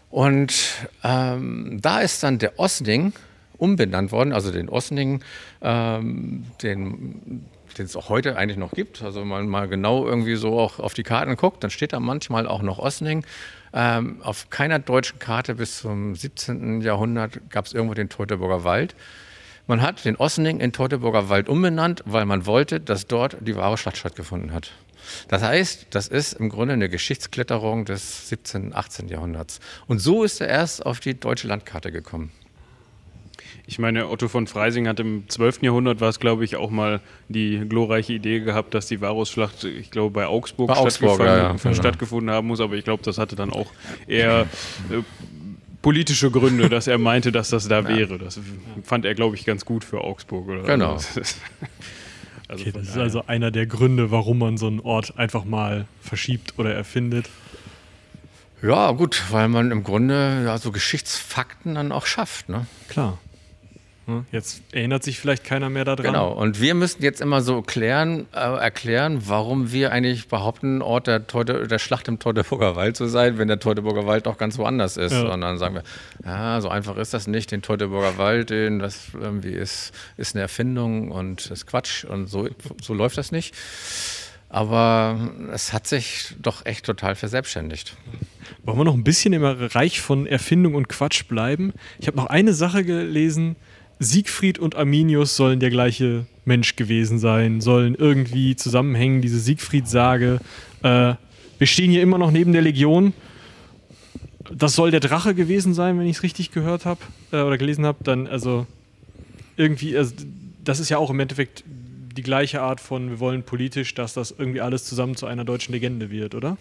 Und 0.09 0.87
ähm, 1.03 1.77
da 1.79 1.99
ist 1.99 2.23
dann 2.23 2.39
der 2.39 2.57
Osning 2.57 3.13
umbenannt 3.59 4.11
worden, 4.11 4.33
also 4.33 4.51
den 4.51 4.67
Osning, 4.67 5.23
ähm, 5.61 6.45
den 6.63 7.45
den 7.77 7.85
es 7.85 7.95
auch 7.95 8.09
heute 8.09 8.37
eigentlich 8.37 8.57
noch 8.57 8.71
gibt. 8.71 9.01
Also 9.01 9.21
wenn 9.21 9.27
man 9.27 9.47
mal 9.47 9.67
genau 9.67 10.05
irgendwie 10.05 10.35
so 10.35 10.59
auch 10.59 10.79
auf 10.79 10.93
die 10.93 11.03
Karten 11.03 11.35
guckt, 11.35 11.63
dann 11.63 11.69
steht 11.69 11.93
da 11.93 11.99
manchmal 11.99 12.47
auch 12.47 12.61
noch 12.61 12.79
Osning. 12.79 13.25
Ähm, 13.73 14.21
auf 14.21 14.49
keiner 14.49 14.79
deutschen 14.79 15.19
Karte 15.19 15.55
bis 15.55 15.79
zum 15.79 16.15
17. 16.15 16.81
Jahrhundert 16.81 17.49
gab 17.49 17.65
es 17.65 17.73
irgendwo 17.73 17.93
den 17.93 18.09
Teutoburger 18.09 18.63
Wald. 18.63 18.95
Man 19.67 19.81
hat 19.81 20.03
den 20.03 20.17
Osning 20.17 20.59
in 20.59 20.73
Teutoburger 20.73 21.29
Wald 21.29 21.47
umbenannt, 21.47 22.03
weil 22.05 22.25
man 22.25 22.45
wollte, 22.45 22.79
dass 22.79 23.07
dort 23.07 23.37
die 23.39 23.55
wahre 23.55 23.77
Schlacht 23.77 23.97
stattgefunden 23.97 24.53
hat. 24.53 24.71
Das 25.27 25.41
heißt, 25.41 25.87
das 25.91 26.07
ist 26.07 26.33
im 26.33 26.49
Grunde 26.49 26.73
eine 26.73 26.89
Geschichtskletterung 26.89 27.85
des 27.85 28.29
17., 28.29 28.75
18. 28.75 29.07
Jahrhunderts. 29.07 29.59
Und 29.87 29.99
so 29.99 30.23
ist 30.23 30.41
er 30.41 30.47
erst 30.47 30.85
auf 30.85 30.99
die 30.99 31.19
deutsche 31.19 31.47
Landkarte 31.47 31.91
gekommen. 31.91 32.31
Ich 33.67 33.79
meine, 33.79 34.09
Otto 34.09 34.27
von 34.27 34.47
Freising 34.47 34.87
hat 34.87 34.99
im 34.99 35.29
12. 35.29 35.63
Jahrhundert, 35.63 36.01
war 36.01 36.09
es 36.09 36.19
glaube 36.19 36.43
ich, 36.43 36.55
auch 36.55 36.71
mal 36.71 36.99
die 37.29 37.59
glorreiche 37.67 38.13
Idee 38.13 38.39
gehabt, 38.39 38.73
dass 38.73 38.87
die 38.87 39.01
Varusschlacht, 39.01 39.63
ich 39.63 39.91
glaube, 39.91 40.11
bei 40.11 40.25
Augsburg, 40.25 40.67
bei 40.67 40.77
Augsburg 40.77 41.19
ja, 41.19 41.55
ja. 41.55 41.73
stattgefunden 41.73 42.31
haben 42.31 42.47
muss, 42.47 42.59
aber 42.59 42.75
ich 42.75 42.83
glaube, 42.83 43.03
das 43.03 43.17
hatte 43.17 43.35
dann 43.35 43.51
auch 43.51 43.71
eher 44.07 44.47
äh, 44.89 45.03
politische 45.81 46.31
Gründe, 46.31 46.69
dass 46.69 46.87
er 46.87 46.97
meinte, 46.97 47.31
dass 47.31 47.49
das 47.49 47.67
da 47.67 47.81
ja. 47.81 47.87
wäre. 47.87 48.17
Das 48.17 48.39
fand 48.83 49.05
er, 49.05 49.15
glaube 49.15 49.35
ich, 49.35 49.45
ganz 49.45 49.65
gut 49.65 49.83
für 49.83 50.01
Augsburg. 50.01 50.47
Oder? 50.47 50.63
Genau. 50.63 50.93
Also 50.93 51.21
okay, 52.49 52.71
das 52.71 52.89
ist 52.89 52.97
also 52.97 53.25
einer 53.27 53.51
der 53.51 53.65
Gründe, 53.65 54.11
warum 54.11 54.39
man 54.39 54.57
so 54.57 54.67
einen 54.67 54.79
Ort 54.79 55.17
einfach 55.17 55.45
mal 55.45 55.85
verschiebt 56.01 56.55
oder 56.57 56.73
erfindet. 56.73 57.29
Ja, 58.61 58.91
gut, 58.91 59.23
weil 59.31 59.47
man 59.47 59.71
im 59.71 59.83
Grunde 59.83 60.43
ja 60.45 60.57
so 60.57 60.71
Geschichtsfakten 60.71 61.75
dann 61.75 61.91
auch 61.91 62.05
schafft, 62.05 62.47
ne? 62.47 62.67
Klar. 62.89 63.17
Hm? 64.07 64.25
Jetzt 64.31 64.63
erinnert 64.71 65.03
sich 65.03 65.19
vielleicht 65.19 65.43
keiner 65.43 65.69
mehr 65.69 65.85
daran. 65.85 66.05
Genau, 66.05 66.31
und 66.31 66.59
wir 66.59 66.73
müssen 66.73 67.03
jetzt 67.03 67.21
immer 67.21 67.41
so 67.41 67.61
klären, 67.61 68.25
äh, 68.33 68.39
erklären, 68.39 69.21
warum 69.27 69.71
wir 69.71 69.91
eigentlich 69.91 70.27
behaupten, 70.27 70.81
Ort 70.81 71.07
der, 71.07 71.27
Teute, 71.27 71.67
der 71.67 71.79
Schlacht 71.79 72.07
im 72.07 72.17
Teutoburger 72.17 72.75
Wald 72.75 72.97
zu 72.97 73.07
sein, 73.07 73.37
wenn 73.37 73.47
der 73.47 73.59
Teutoburger 73.59 74.07
Wald 74.07 74.25
doch 74.25 74.37
ganz 74.37 74.57
woanders 74.57 74.97
ist. 74.97 75.13
Ja. 75.13 75.31
Und 75.33 75.41
dann 75.41 75.57
sagen 75.59 75.75
wir, 75.75 75.83
ja, 76.25 76.59
so 76.61 76.69
einfach 76.69 76.97
ist 76.97 77.13
das 77.13 77.27
nicht, 77.27 77.51
den 77.51 77.61
Teutoburger 77.61 78.17
Wald, 78.17 78.49
den, 78.49 78.79
das 78.79 79.09
irgendwie 79.13 79.51
ist, 79.53 79.91
ist 80.17 80.35
eine 80.35 80.41
Erfindung 80.41 81.11
und 81.11 81.51
ist 81.51 81.67
Quatsch 81.67 82.03
und 82.03 82.27
so, 82.27 82.47
so 82.81 82.93
läuft 82.93 83.17
das 83.17 83.31
nicht. 83.31 83.53
Aber 84.49 85.31
es 85.53 85.71
hat 85.71 85.87
sich 85.87 86.35
doch 86.41 86.65
echt 86.65 86.85
total 86.85 87.15
verselbstständigt. 87.15 87.95
Wollen 88.63 88.79
wir 88.79 88.83
noch 88.83 88.95
ein 88.95 89.03
bisschen 89.03 89.31
im 89.31 89.41
Bereich 89.41 90.01
von 90.01 90.27
Erfindung 90.27 90.75
und 90.75 90.89
Quatsch 90.89 91.25
bleiben? 91.27 91.71
Ich 91.99 92.07
habe 92.07 92.17
noch 92.17 92.25
eine 92.25 92.53
Sache 92.53 92.83
gelesen, 92.83 93.55
Siegfried 94.01 94.57
und 94.57 94.75
Arminius 94.75 95.35
sollen 95.35 95.59
der 95.59 95.69
gleiche 95.69 96.25
Mensch 96.43 96.75
gewesen 96.75 97.19
sein, 97.19 97.61
sollen 97.61 97.93
irgendwie 97.93 98.55
zusammenhängen, 98.55 99.21
diese 99.21 99.39
Siegfried-Sage. 99.39 100.39
Äh, 100.81 101.13
wir 101.59 101.67
stehen 101.67 101.91
hier 101.91 102.01
immer 102.01 102.17
noch 102.17 102.31
neben 102.31 102.51
der 102.51 102.63
Legion. 102.63 103.13
Das 104.51 104.73
soll 104.73 104.89
der 104.89 105.01
Drache 105.01 105.35
gewesen 105.35 105.75
sein, 105.75 105.99
wenn 105.99 106.07
ich 106.07 106.17
es 106.17 106.23
richtig 106.23 106.51
gehört 106.51 106.85
habe 106.85 106.99
äh, 107.31 107.41
oder 107.41 107.59
gelesen 107.59 107.85
habe. 107.85 108.03
Dann, 108.03 108.25
also 108.25 108.65
irgendwie, 109.55 109.95
also, 109.95 110.15
das 110.63 110.79
ist 110.79 110.89
ja 110.89 110.97
auch 110.97 111.11
im 111.11 111.19
Endeffekt 111.19 111.63
die 112.17 112.23
gleiche 112.23 112.61
Art 112.61 112.81
von, 112.81 113.11
wir 113.11 113.19
wollen 113.19 113.43
politisch, 113.43 113.93
dass 113.93 114.15
das 114.15 114.33
irgendwie 114.35 114.61
alles 114.61 114.85
zusammen 114.85 115.15
zu 115.15 115.27
einer 115.27 115.45
deutschen 115.45 115.73
Legende 115.73 116.09
wird, 116.09 116.33
oder? 116.33 116.57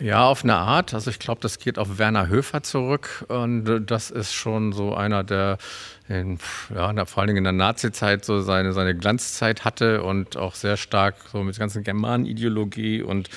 Ja, 0.00 0.24
auf 0.24 0.44
eine 0.44 0.56
Art. 0.56 0.94
Also 0.94 1.10
ich 1.10 1.18
glaube, 1.18 1.42
das 1.42 1.58
geht 1.58 1.78
auf 1.78 1.98
Werner 1.98 2.28
Höfer 2.28 2.62
zurück 2.62 3.26
und 3.28 3.68
äh, 3.68 3.80
das 3.82 4.10
ist 4.10 4.32
schon 4.32 4.72
so 4.72 4.94
einer, 4.94 5.22
der 5.24 5.58
in, 6.08 6.38
ja, 6.74 7.04
vor 7.04 7.20
allen 7.20 7.28
Dingen 7.28 7.38
in 7.38 7.44
der 7.44 7.52
Nazi-Zeit 7.52 8.24
so 8.24 8.40
seine, 8.40 8.72
seine 8.72 8.96
Glanzzeit 8.96 9.64
hatte 9.66 10.02
und 10.02 10.38
auch 10.38 10.54
sehr 10.54 10.78
stark 10.78 11.16
so 11.30 11.42
mit 11.42 11.56
der 11.56 11.60
ganzen 11.60 11.84
Germanen-Ideologie 11.84 13.02
und 13.02 13.28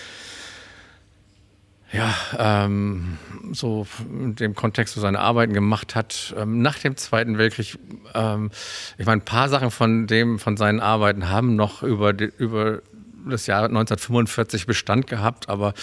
ja, 1.91 2.16
ähm, 2.39 3.18
so 3.51 3.86
in 4.09 4.36
dem 4.36 4.55
Kontext 4.55 4.95
so 4.95 5.01
seine 5.01 5.20
Arbeiten 5.20 5.53
gemacht 5.53 5.95
hat. 5.95 6.34
Ähm, 6.38 6.61
nach 6.61 6.80
dem 6.80 6.95
Zweiten 6.95 7.38
Weltkrieg, 7.38 7.78
ähm, 8.16 8.51
ich 8.97 9.05
meine, 9.05 9.22
ein 9.22 9.26
paar 9.26 9.49
Sachen 9.49 9.70
von 9.70 10.07
dem, 10.07 10.39
von 10.39 10.55
seinen 10.55 10.80
Arbeiten 10.80 11.30
haben 11.30 11.57
noch 11.57 11.84
über, 11.84 12.14
die, 12.14 12.32
über 12.38 12.82
das 13.30 13.47
Jahr 13.47 13.66
1945 13.66 14.66
Bestand 14.66 15.07
gehabt, 15.07 15.49
aber 15.49 15.74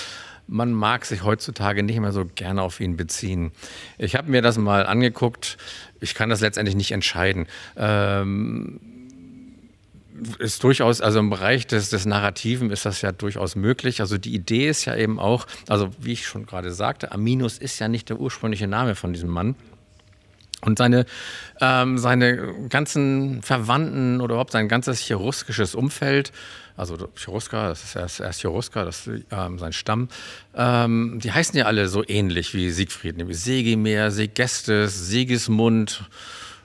man 0.51 0.73
mag 0.73 1.07
sich 1.07 1.23
heutzutage 1.23 1.83
nicht 1.83 2.01
mehr 2.01 2.13
so 2.13 2.25
gerne 2.27 2.63
auf 2.63 2.81
ihn 2.81 2.97
beziehen. 2.97 3.53
Ich 3.99 4.17
habe 4.17 4.31
mir 4.31 4.43
das 4.43 4.59
mal 4.59 4.85
angeguckt. 4.85 5.57
Ich 6.01 6.15
kann 6.15 6.29
das 6.29 6.41
letztendlich 6.41 6.75
nicht 6.75 6.91
entscheiden. 6.91 7.47
Ähm, 7.77 8.81
ist 10.39 10.63
durchaus, 10.65 11.01
also 11.01 11.21
im 11.21 11.31
Bereich 11.31 11.67
des, 11.67 11.89
des 11.91 12.05
Narrativen 12.05 12.71
ist 12.71 12.85
das 12.85 13.01
ja 13.01 13.13
durchaus 13.13 13.55
möglich. 13.55 14.01
Also 14.01 14.19
die 14.19 14.35
Idee 14.35 14.69
ist 14.69 14.85
ja 14.85 14.97
eben 14.97 15.21
auch, 15.21 15.47
also 15.69 15.91
wie 16.01 16.13
ich 16.13 16.27
schon 16.27 16.47
gerade 16.47 16.73
sagte, 16.73 17.13
Aminus 17.13 17.57
ist 17.57 17.79
ja 17.79 17.89
nicht 17.89 18.09
der 18.09 18.19
ursprüngliche 18.19 18.67
Name 18.67 18.97
von 18.97 19.13
diesem 19.13 19.31
Mann. 19.31 19.55
Und 20.63 20.79
seine, 20.79 21.07
ähm, 21.61 21.97
seine 21.97 22.69
ganzen 22.69 23.41
Verwandten 23.43 24.21
oder 24.21 24.35
überhaupt 24.35 24.53
sein 24.53 24.69
ganzes 24.69 25.01
cheruskisches 25.01 25.75
Umfeld, 25.75 26.33
also 26.81 26.97
Cherusker, 27.15 27.69
das 27.69 27.85
ist 27.85 27.97
erst, 27.97 28.21
erst 28.21 28.41
Cherusker, 28.41 28.85
das 28.85 29.07
ist 29.07 29.25
ähm, 29.31 29.59
sein 29.59 29.73
Stamm, 29.73 30.09
ähm, 30.57 31.21
die 31.23 31.31
heißen 31.31 31.57
ja 31.59 31.67
alle 31.67 31.89
so 31.89 32.03
ähnlich 32.07 32.55
wie 32.55 32.71
Siegfried, 32.71 33.17
nämlich 33.17 33.39
Segimer, 33.39 34.11
Segestes, 34.11 35.09
Sigismund. 35.09 36.05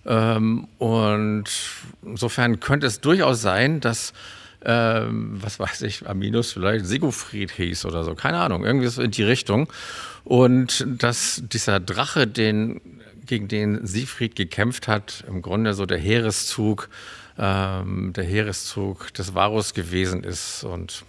Ähm, 0.06 0.68
und 0.78 1.46
insofern 2.04 2.60
könnte 2.60 2.88
es 2.88 3.02
durchaus 3.02 3.42
sein, 3.42 3.82
dass 3.82 4.14
ähm, 4.66 5.38
was 5.42 5.60
weiß 5.60 5.84
ich, 5.84 6.08
Aminus 6.08 6.54
vielleicht 6.54 6.86
Sigofried 6.86 7.52
hieß 7.52 7.86
oder 7.86 8.04
so, 8.04 8.16
keine 8.16 8.40
Ahnung, 8.40 8.66
irgendwie 8.66 8.88
so 8.88 9.02
in 9.02 9.12
die 9.12 9.24
Richtung. 9.24 9.68
Und 10.24 10.86
dass 10.88 11.44
dieser 11.46 11.80
Drache, 11.80 12.26
den 12.26 12.82
gegen 13.26 13.48
den 13.48 13.86
Siegfried 13.86 14.36
gekämpft 14.36 14.88
hat, 14.88 15.24
im 15.28 15.42
Grunde 15.42 15.74
so 15.74 15.86
der 15.86 15.98
Heereszug, 15.98 16.90
ähm, 17.38 18.14
der 18.14 18.24
Heereszug 18.24 19.14
des 19.14 19.34
Varus 19.34 19.74
gewesen 19.74 20.24
ist 20.24 20.64
und 20.64 21.04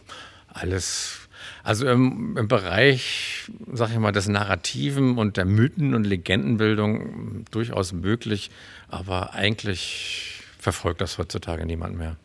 alles. 0.48 1.20
Also 1.62 1.86
im, 1.88 2.36
im 2.36 2.48
Bereich, 2.48 3.50
sag 3.72 3.90
ich 3.90 3.98
mal, 3.98 4.12
des 4.12 4.28
Narrativen 4.28 5.18
und 5.18 5.36
der 5.36 5.44
Mythen- 5.44 5.94
und 5.94 6.04
Legendenbildung 6.04 7.44
durchaus 7.50 7.92
möglich, 7.92 8.50
aber 8.88 9.34
eigentlich 9.34 10.42
verfolgt 10.58 11.00
das 11.00 11.18
heutzutage 11.18 11.66
niemand 11.66 11.96
mehr. 11.96 12.16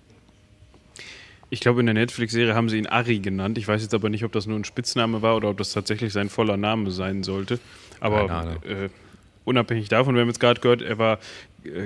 Ich 1.49 1.59
glaube, 1.59 1.81
in 1.81 1.85
der 1.85 1.93
Netflix-Serie 1.93 2.55
haben 2.55 2.69
sie 2.69 2.77
ihn 2.77 2.87
Ari 2.87 3.19
genannt. 3.19 3.57
Ich 3.57 3.67
weiß 3.67 3.81
jetzt 3.81 3.93
aber 3.93 4.09
nicht, 4.09 4.23
ob 4.23 4.31
das 4.31 4.47
nur 4.47 4.57
ein 4.57 4.63
Spitzname 4.63 5.21
war 5.21 5.35
oder 5.35 5.49
ob 5.49 5.57
das 5.57 5.73
tatsächlich 5.73 6.13
sein 6.13 6.29
voller 6.29 6.55
Name 6.55 6.91
sein 6.91 7.23
sollte. 7.23 7.59
Aber 7.99 8.57
äh, 8.63 8.89
unabhängig 9.43 9.89
davon, 9.89 10.15
wir 10.15 10.21
haben 10.21 10.29
jetzt 10.29 10.39
gerade 10.39 10.61
gehört, 10.61 10.81
er 10.81 10.97
war 10.97 11.19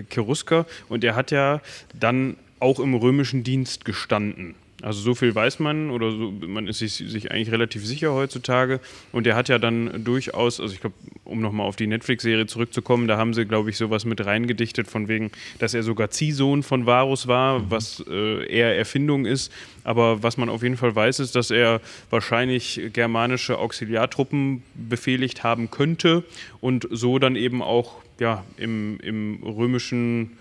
Cherusker 0.09 0.65
und 0.89 1.03
er 1.03 1.15
hat 1.15 1.31
ja 1.31 1.61
dann 1.97 2.37
auch 2.59 2.79
im 2.79 2.93
römischen 2.93 3.43
Dienst 3.43 3.85
gestanden. 3.85 4.55
Also 4.81 5.01
so 5.01 5.15
viel 5.15 5.33
weiß 5.33 5.59
man 5.59 5.89
oder 5.89 6.11
so, 6.11 6.31
man 6.45 6.67
ist 6.67 6.79
sich, 6.79 6.93
sich, 6.93 7.31
eigentlich 7.31 7.51
relativ 7.51 7.85
sicher 7.85 8.13
heutzutage. 8.13 8.79
Und 9.11 9.25
er 9.25 9.35
hat 9.35 9.49
ja 9.49 9.57
dann 9.57 10.03
durchaus, 10.03 10.59
also 10.59 10.73
ich 10.73 10.81
glaube, 10.81 10.95
um 11.23 11.41
nochmal 11.41 11.65
auf 11.65 11.75
die 11.75 11.87
Netflix-Serie 11.87 12.45
zurückzukommen, 12.45 13.07
da 13.07 13.17
haben 13.17 13.33
sie, 13.33 13.45
glaube 13.45 13.71
ich, 13.71 13.77
sowas 13.77 14.05
mit 14.05 14.23
reingedichtet, 14.23 14.87
von 14.87 15.07
wegen, 15.07 15.31
dass 15.57 15.73
er 15.73 15.81
sogar 15.81 16.11
Ziehsohn 16.11 16.61
von 16.61 16.85
Varus 16.85 17.27
war, 17.27 17.59
mhm. 17.59 17.65
was 17.69 18.03
äh, 18.07 18.45
eher 18.45 18.77
Erfindung 18.77 19.25
ist. 19.25 19.51
Aber 19.83 20.21
was 20.21 20.37
man 20.37 20.49
auf 20.49 20.61
jeden 20.61 20.77
Fall 20.77 20.95
weiß, 20.95 21.19
ist, 21.19 21.35
dass 21.35 21.49
er 21.49 21.81
wahrscheinlich 22.11 22.79
germanische 22.93 23.57
Auxiliartruppen 23.57 24.61
befehligt 24.75 25.43
haben 25.43 25.71
könnte 25.71 26.23
und 26.61 26.87
so 26.91 27.17
dann 27.17 27.35
eben 27.35 27.63
auch 27.63 28.04
ja, 28.19 28.43
im, 28.57 28.99
im 28.99 29.43
römischen 29.43 30.37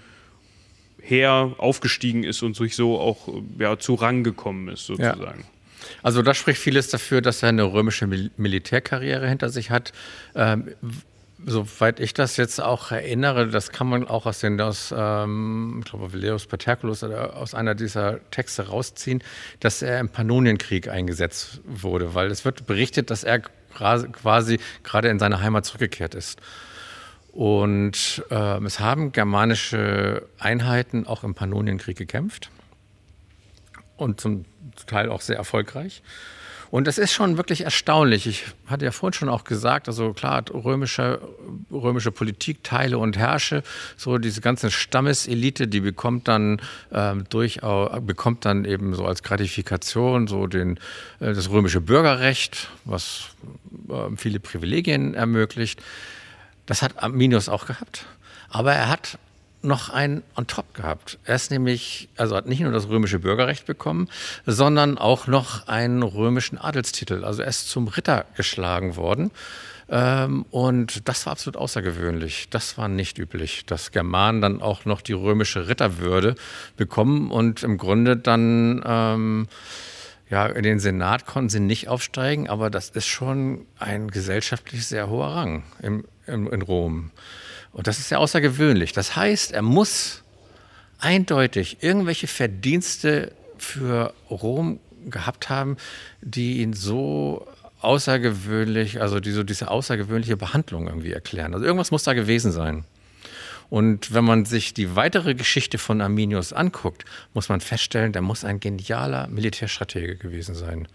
Heer 1.01 1.55
aufgestiegen 1.59 2.25
ist 2.25 2.43
und 2.43 2.57
sich 2.57 2.77
so 2.77 2.99
auch 2.99 3.29
ja, 3.59 3.79
zu 3.79 3.95
Rang 3.95 4.25
gekommen 4.25 4.69
ist, 4.69 4.87
sozusagen. 4.87 5.41
Ja. 5.41 5.47
Also 6.03 6.23
da 6.23 6.33
spricht 6.33 6.61
vieles 6.61 6.89
dafür, 6.89 7.21
dass 7.21 7.43
er 7.43 7.51
eine 7.51 7.65
römische 7.65 8.07
Mil 8.07 8.31
Militärkarriere 8.37 9.29
hinter 9.29 9.51
sich 9.51 9.71
hat. 9.71 9.93
Ähm, 10.35 10.75
soweit 11.47 12.01
ich 12.01 12.15
das 12.15 12.37
jetzt 12.37 12.61
auch 12.61 12.91
erinnere, 12.91 13.49
das 13.49 13.71
kann 13.71 13.87
man 13.87 14.07
auch 14.07 14.27
aus 14.27 14.41
den, 14.41 14.61
aus, 14.61 14.95
ähm, 14.97 15.83
ich 15.85 15.91
glaube, 15.91 16.13
Valeus 16.13 16.47
Paterculus 16.47 17.03
oder 17.03 17.37
aus 17.37 17.55
einer 17.55 17.75
dieser 17.75 18.19
Texte 18.31 18.69
rausziehen, 18.69 19.23
dass 19.61 19.83
er 19.83 20.01
im 20.01 20.09
Pannonienkrieg 20.09 20.89
eingesetzt 20.89 21.61
wurde, 21.65 22.15
weil 22.15 22.31
es 22.31 22.45
wird 22.45 22.67
berichtet, 22.67 23.11
dass 23.11 23.25
er 23.25 23.41
quasi 23.73 24.59
gerade 24.85 25.09
in 25.09 25.19
seine 25.19 25.41
Heimat 25.41 25.67
zurückgekehrt 25.67 26.15
ist. 26.15 26.41
Und 27.35 28.25
äh, 28.31 28.65
es 28.65 28.79
haben 28.79 29.11
germanische 29.11 30.23
Einheiten 30.39 31.05
auch 31.05 31.25
im 31.25 31.35
Pannonienkrieg 31.35 31.97
gekämpft 31.97 32.49
und 33.97 34.21
zum 34.21 34.45
Teil 34.87 35.09
auch 35.11 35.21
sehr 35.21 35.37
erfolgreich. 35.37 36.01
Und 36.71 36.87
das 36.87 36.97
ist 36.97 37.13
schon 37.13 37.37
wirklich 37.37 37.63
erstaunlich. 37.63 38.29
Ich 38.29 38.45
hatte 38.67 38.85
ja 38.85 38.93
vorhin 38.93 39.15
schon 39.15 39.29
auch 39.29 39.43
gesagt, 39.43 39.89
also 39.89 40.13
klar, 40.13 40.45
römische, 40.53 41.21
römische 41.73 42.13
Politik, 42.13 42.63
Teile 42.63 42.99
und 42.99 43.19
Herrsche, 43.19 43.65
so 43.97 44.19
diese 44.19 44.41
ganze 44.41 44.71
Stammeselite, 44.71 45.67
die 45.67 45.81
bekommt 45.81 46.29
dann 46.29 46.61
ähm, 46.93 47.25
durchaus, 47.31 48.01
bekommt 48.05 48.45
dann 48.45 48.65
eben 48.65 48.95
so 48.95 49.07
als 49.07 49.25
Gratifikation 49.25 50.29
so 50.29 50.47
den, 50.47 50.79
äh, 51.19 51.33
das 51.33 51.51
römische 51.51 51.81
Bürgerrecht, 51.81 52.71
was 52.85 53.31
äh, 53.89 54.17
viele 54.17 54.39
Privilegien 54.39 55.15
ermöglicht. 55.15 55.83
Das 56.67 56.83
hat 56.83 57.03
Arminius 57.03 57.49
auch 57.49 57.67
gehabt. 57.67 58.07
Aber 58.49 58.73
er 58.73 58.89
hat 58.89 59.19
noch 59.65 59.89
einen 59.91 60.23
on 60.37 60.47
top 60.47 60.75
gehabt. 60.75 61.19
Er 61.25 61.37
ist 61.37 61.51
nämlich, 61.51 62.09
also 62.17 62.37
hat 62.37 62.47
nicht 62.47 62.61
nur 62.61 62.73
das 62.73 62.89
römische 62.89 63.19
Bürgerrecht 63.19 63.67
bekommen, 63.67 64.09
sondern 64.47 64.99
auch 64.99 65.27
noch 65.27 65.67
einen 65.69 66.03
römischen 66.03 66.59
Adelstitel. 66.59 67.25
Also 67.25 67.43
er 67.43 67.49
ist 67.49 67.69
zum 67.69 67.89
Ritter 67.89 68.27
geschlagen 68.37 68.97
worden. 68.97 69.31
Ähm, 69.89 70.45
und 70.51 71.09
das 71.09 71.27
war 71.27 71.33
absolut 71.33 71.57
außergewöhnlich. 71.57 72.49
Das 72.51 72.79
war 72.79 72.89
nicht 72.89 73.19
üblich, 73.19 73.67
dass 73.67 73.91
Germanen 73.91 74.41
dann 74.41 74.63
auch 74.63 74.85
noch 74.85 75.01
die 75.01 75.13
römische 75.13 75.69
Ritterwürde 75.69 76.37
bekommen 76.77 77.31
und 77.31 77.63
im 77.63 77.79
Grunde 77.79 78.17
dann 78.17 78.83
ähm, 78.87 79.49
ja, 80.31 80.47
in 80.47 80.63
den 80.63 80.81
Senat 80.81 81.27
konnten 81.27 81.51
sie 81.51 81.61
nicht 81.61 81.89
aufsteigen, 81.89 82.49
aber 82.49 82.71
das 82.71 82.91
ist 82.91 83.07
schon 83.07 83.67
ein 83.79 84.11
gesellschaftlich 84.11 84.87
sehr 84.87 85.09
hoher 85.11 85.29
Rang 85.29 85.65
im, 85.83 86.05
im, 86.27 86.51
in 86.53 86.63
Rom. 86.63 87.11
Und 87.73 87.87
das 87.87 87.99
ist 87.99 88.11
ja 88.11 88.19
außergewöhnlich. 88.19 88.93
Das 88.93 89.17
heißt, 89.17 89.53
er 89.53 89.63
muss 89.63 90.23
eindeutig 90.99 91.79
irgendwelche 91.81 92.27
Verdienste 92.27 93.33
für 93.59 94.15
Rom 94.31 94.81
gehabt 95.07 95.49
haben, 95.49 95.77
die 96.23 96.63
ihn 96.63 96.73
so 96.73 97.47
außergewöhnlich, 97.81 99.01
also 99.01 99.21
die, 99.21 99.33
so 99.33 99.43
diese 99.43 99.71
außergewöhnliche 99.71 100.37
Behandlung 100.37 100.87
irgendwie 100.89 101.13
erklären. 101.13 101.53
Also 101.53 101.67
irgendwas 101.67 101.91
muss 101.91 102.05
da 102.05 102.15
gewesen 102.15 102.53
sein. 102.53 102.85
Und 103.71 104.13
wenn 104.15 104.25
man 104.25 104.45
sich 104.45 104.75
die 104.75 104.95
weitere 104.95 105.35
Geschichte 105.35 105.79
von 105.79 106.01
Arminius 106.01 106.53
anguckt, 106.53 107.05
muss 107.33 107.49
man 107.49 107.61
feststellen, 107.61 108.13
der 108.13 108.23
muss 108.23 108.45
ein 108.45 108.61
genialer 108.61 109.27
Militärstratege 109.29 110.17
gewesen 110.17 110.55
sein. 110.55 110.87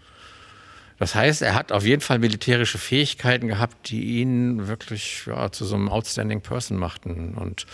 Das 1.00 1.14
heißt, 1.14 1.40
er 1.40 1.54
hat 1.54 1.72
auf 1.72 1.86
jeden 1.86 2.02
Fall 2.02 2.18
militärische 2.18 2.76
Fähigkeiten 2.76 3.48
gehabt, 3.48 3.88
die 3.88 4.20
ihn 4.20 4.68
wirklich 4.68 5.22
ja, 5.26 5.50
zu 5.50 5.64
so 5.64 5.74
einem 5.74 5.88
outstanding 5.88 6.42
Person 6.42 6.76
machten 6.76 7.34
und 7.36 7.66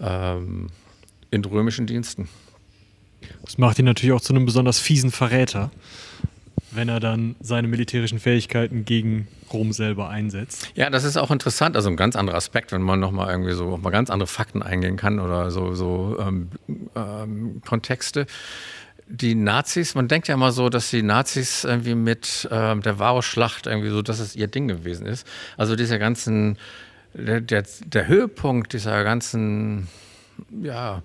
ähm, 0.00 0.68
in 1.30 1.44
römischen 1.46 1.86
Diensten. 1.86 2.28
Das 3.42 3.56
macht 3.56 3.78
ihn 3.78 3.86
natürlich 3.86 4.12
auch 4.14 4.20
zu 4.20 4.34
einem 4.34 4.44
besonders 4.44 4.78
fiesen 4.78 5.10
Verräter, 5.10 5.70
wenn 6.70 6.90
er 6.90 7.00
dann 7.00 7.36
seine 7.40 7.68
militärischen 7.68 8.20
Fähigkeiten 8.20 8.84
gegen 8.84 9.28
Rom 9.50 9.72
selber 9.72 10.10
einsetzt. 10.10 10.70
Ja, 10.74 10.90
das 10.90 11.04
ist 11.04 11.16
auch 11.16 11.30
interessant, 11.30 11.74
also 11.74 11.88
ein 11.88 11.96
ganz 11.96 12.16
anderer 12.16 12.36
Aspekt, 12.36 12.72
wenn 12.72 12.82
man 12.82 13.00
nochmal 13.00 13.30
irgendwie 13.30 13.54
so 13.54 13.70
auf 13.70 13.80
mal 13.80 13.88
ganz 13.88 14.10
andere 14.10 14.26
Fakten 14.26 14.62
eingehen 14.62 14.98
kann 14.98 15.20
oder 15.20 15.50
so, 15.50 15.74
so 15.74 16.18
ähm, 16.20 16.50
ähm, 16.94 17.62
Kontexte 17.66 18.26
die 19.08 19.34
Nazis, 19.34 19.94
man 19.94 20.06
denkt 20.06 20.28
ja 20.28 20.34
immer 20.34 20.52
so, 20.52 20.68
dass 20.68 20.90
die 20.90 21.02
Nazis 21.02 21.64
irgendwie 21.64 21.94
mit 21.94 22.48
ähm, 22.50 22.82
der 22.82 22.98
Varusschlacht 22.98 23.66
irgendwie 23.66 23.88
so, 23.88 24.02
dass 24.02 24.20
es 24.20 24.36
ihr 24.36 24.48
Ding 24.48 24.68
gewesen 24.68 25.06
ist. 25.06 25.26
Also 25.56 25.76
dieser 25.76 25.98
ganzen, 25.98 26.58
der, 27.14 27.40
der, 27.40 27.64
der 27.86 28.06
Höhepunkt 28.06 28.72
dieser 28.72 29.02
ganzen 29.04 29.88
ja, 30.62 31.02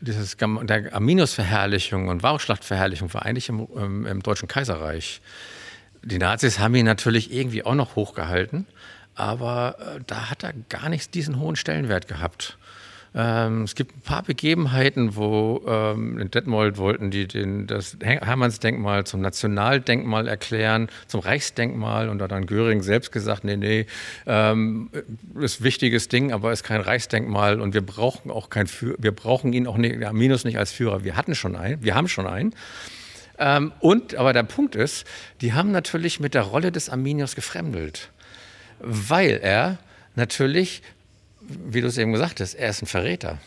dieses, 0.00 0.36
der 0.36 0.94
Arminius-Verherrlichung 0.94 2.08
und 2.08 2.22
Varusschlacht-Verherrlichung 2.22 3.14
war 3.14 3.24
eigentlich 3.24 3.48
im, 3.48 3.66
im, 3.74 4.06
im, 4.06 4.22
Deutschen 4.22 4.46
Kaiserreich. 4.46 5.22
Die 6.02 6.18
Nazis 6.18 6.58
haben 6.58 6.74
ihn 6.74 6.84
natürlich 6.84 7.32
irgendwie 7.32 7.64
auch 7.64 7.74
noch 7.74 7.96
hochgehalten, 7.96 8.66
aber 9.14 9.76
äh, 9.78 10.00
da 10.06 10.28
hat 10.28 10.42
er 10.42 10.52
gar 10.68 10.90
nicht 10.90 11.14
diesen 11.14 11.38
hohen 11.38 11.56
Stellenwert 11.56 12.08
gehabt. 12.08 12.58
Ähm, 13.16 13.62
es 13.62 13.76
gibt 13.76 13.96
ein 13.96 14.00
paar 14.00 14.24
Begebenheiten, 14.24 15.14
wo 15.14 15.62
ähm, 15.68 16.18
in 16.18 16.30
Detmold 16.32 16.78
wollten 16.78 17.12
die 17.12 17.28
den, 17.28 17.68
das 17.68 17.96
Hermannsdenkmal 18.02 19.04
zum 19.04 19.20
Nationaldenkmal 19.20 20.26
erklären, 20.26 20.88
zum 21.06 21.20
Reichsdenkmal 21.20 22.08
und 22.08 22.18
da 22.18 22.24
hat 22.24 22.32
dann 22.32 22.46
Göring 22.46 22.82
selbst 22.82 23.12
gesagt, 23.12 23.44
nee, 23.44 23.56
nee, 23.56 23.86
ähm, 24.26 24.90
ist 25.40 25.62
wichtiges 25.62 26.08
Ding, 26.08 26.32
aber 26.32 26.50
ist 26.52 26.64
kein 26.64 26.80
Reichsdenkmal 26.80 27.60
und 27.60 27.72
wir 27.72 27.82
brauchen 27.82 28.32
auch 28.32 28.50
kein 28.50 28.66
Führer, 28.66 28.96
wir 28.98 29.12
brauchen 29.12 29.52
ihn 29.52 29.68
auch 29.68 29.76
nicht, 29.76 29.94
Minus 30.12 30.44
nicht 30.44 30.58
als 30.58 30.72
Führer. 30.72 31.04
Wir 31.04 31.16
hatten 31.16 31.36
schon 31.36 31.54
einen, 31.54 31.84
wir 31.84 31.94
haben 31.94 32.08
schon 32.08 32.26
einen. 32.26 32.52
Ähm, 33.38 33.72
und, 33.78 34.16
aber 34.16 34.32
der 34.32 34.42
Punkt 34.42 34.74
ist, 34.74 35.06
die 35.40 35.52
haben 35.52 35.70
natürlich 35.70 36.18
mit 36.18 36.34
der 36.34 36.42
Rolle 36.42 36.72
des 36.72 36.88
Arminius 36.88 37.36
gefremdelt, 37.36 38.10
weil 38.80 39.38
er 39.40 39.78
natürlich 40.16 40.82
wie 41.48 41.80
du 41.80 41.86
es 41.86 41.98
eben 41.98 42.12
gesagt 42.12 42.40
hast, 42.40 42.54
er 42.54 42.70
ist 42.70 42.82
ein 42.82 42.86
Verräter. 42.86 43.38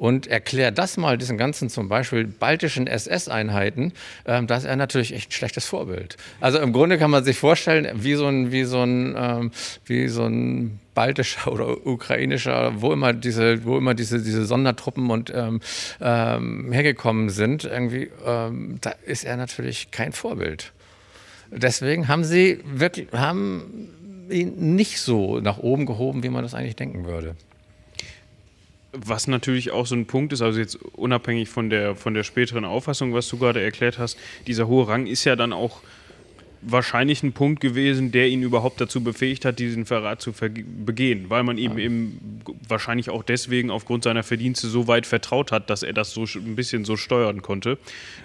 Und 0.00 0.26
erklär 0.28 0.70
das 0.70 0.96
mal 0.96 1.18
diesen 1.18 1.36
ganzen 1.36 1.68
zum 1.68 1.90
Beispiel 1.90 2.26
baltischen 2.26 2.86
SS-Einheiten, 2.86 3.92
ähm, 4.24 4.46
da 4.46 4.56
ist 4.56 4.64
er 4.64 4.76
natürlich 4.76 5.12
echt 5.12 5.28
ein 5.28 5.32
schlechtes 5.32 5.66
Vorbild. 5.66 6.16
Also 6.40 6.58
im 6.58 6.72
Grunde 6.72 6.96
kann 6.96 7.10
man 7.10 7.22
sich 7.22 7.36
vorstellen, 7.36 7.86
wie 8.02 8.14
so 8.14 8.26
ein, 8.26 8.50
wie 8.50 8.64
so 8.64 8.82
ein, 8.82 9.14
ähm, 9.14 9.50
wie 9.84 10.08
so 10.08 10.24
ein 10.24 10.80
baltischer 10.94 11.52
oder 11.52 11.86
ukrainischer, 11.86 12.80
wo 12.80 12.94
immer 12.94 13.12
diese, 13.12 13.62
wo 13.64 13.76
immer 13.76 13.92
diese, 13.92 14.22
diese 14.22 14.46
Sondertruppen 14.46 15.10
und 15.10 15.30
ähm, 15.34 15.60
ähm, 16.00 16.72
hergekommen 16.72 17.28
sind, 17.28 17.64
irgendwie, 17.64 18.10
ähm, 18.26 18.78
da 18.80 18.94
ist 19.04 19.24
er 19.24 19.36
natürlich 19.36 19.90
kein 19.90 20.12
Vorbild. 20.12 20.72
Deswegen 21.50 22.08
haben 22.08 22.24
sie 22.24 22.60
wirklich, 22.64 23.08
haben 23.12 23.90
ihn 24.30 24.76
nicht 24.76 25.00
so 25.00 25.40
nach 25.40 25.58
oben 25.58 25.86
gehoben, 25.86 26.22
wie 26.22 26.28
man 26.28 26.42
das 26.42 26.54
eigentlich 26.54 26.76
denken 26.76 27.04
würde. 27.04 27.36
Was 28.92 29.28
natürlich 29.28 29.70
auch 29.70 29.86
so 29.86 29.94
ein 29.94 30.06
Punkt 30.06 30.32
ist, 30.32 30.42
also 30.42 30.58
jetzt 30.58 30.76
unabhängig 30.76 31.48
von 31.48 31.70
der, 31.70 31.94
von 31.94 32.14
der 32.14 32.24
späteren 32.24 32.64
Auffassung, 32.64 33.14
was 33.14 33.28
du 33.28 33.38
gerade 33.38 33.62
erklärt 33.62 33.98
hast, 33.98 34.18
dieser 34.46 34.66
hohe 34.66 34.88
Rang 34.88 35.06
ist 35.06 35.24
ja 35.24 35.36
dann 35.36 35.52
auch 35.52 35.80
wahrscheinlich 36.62 37.22
ein 37.22 37.32
Punkt 37.32 37.60
gewesen, 37.60 38.12
der 38.12 38.28
ihn 38.28 38.42
überhaupt 38.42 38.80
dazu 38.80 39.02
befähigt 39.02 39.44
hat, 39.44 39.58
diesen 39.58 39.86
Verrat 39.86 40.20
zu 40.20 40.32
begehen, 40.32 41.30
weil 41.30 41.42
man 41.42 41.56
ihm 41.56 41.78
eben 41.78 42.42
wahrscheinlich 42.68 43.10
auch 43.10 43.22
deswegen 43.22 43.70
aufgrund 43.70 44.04
seiner 44.04 44.22
Verdienste 44.22 44.68
so 44.68 44.86
weit 44.86 45.06
vertraut 45.06 45.52
hat, 45.52 45.70
dass 45.70 45.82
er 45.82 45.92
das 45.92 46.12
so 46.12 46.24
ein 46.24 46.56
bisschen 46.56 46.84
so 46.84 46.96
steuern 46.96 47.42
konnte. 47.42 47.78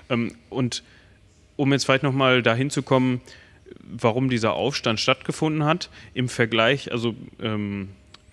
Ähm, 0.10 0.36
und 0.50 0.84
um 1.56 1.72
jetzt 1.72 1.86
vielleicht 1.86 2.04
nochmal 2.04 2.42
dahin 2.42 2.70
zu 2.70 2.84
kommen, 2.84 3.22
warum 3.82 4.30
dieser 4.30 4.54
Aufstand 4.54 5.00
stattgefunden 5.00 5.66
hat. 5.66 5.90
Im 6.14 6.30
Vergleich, 6.30 6.92
also 6.92 7.16
ähm, 7.42 7.90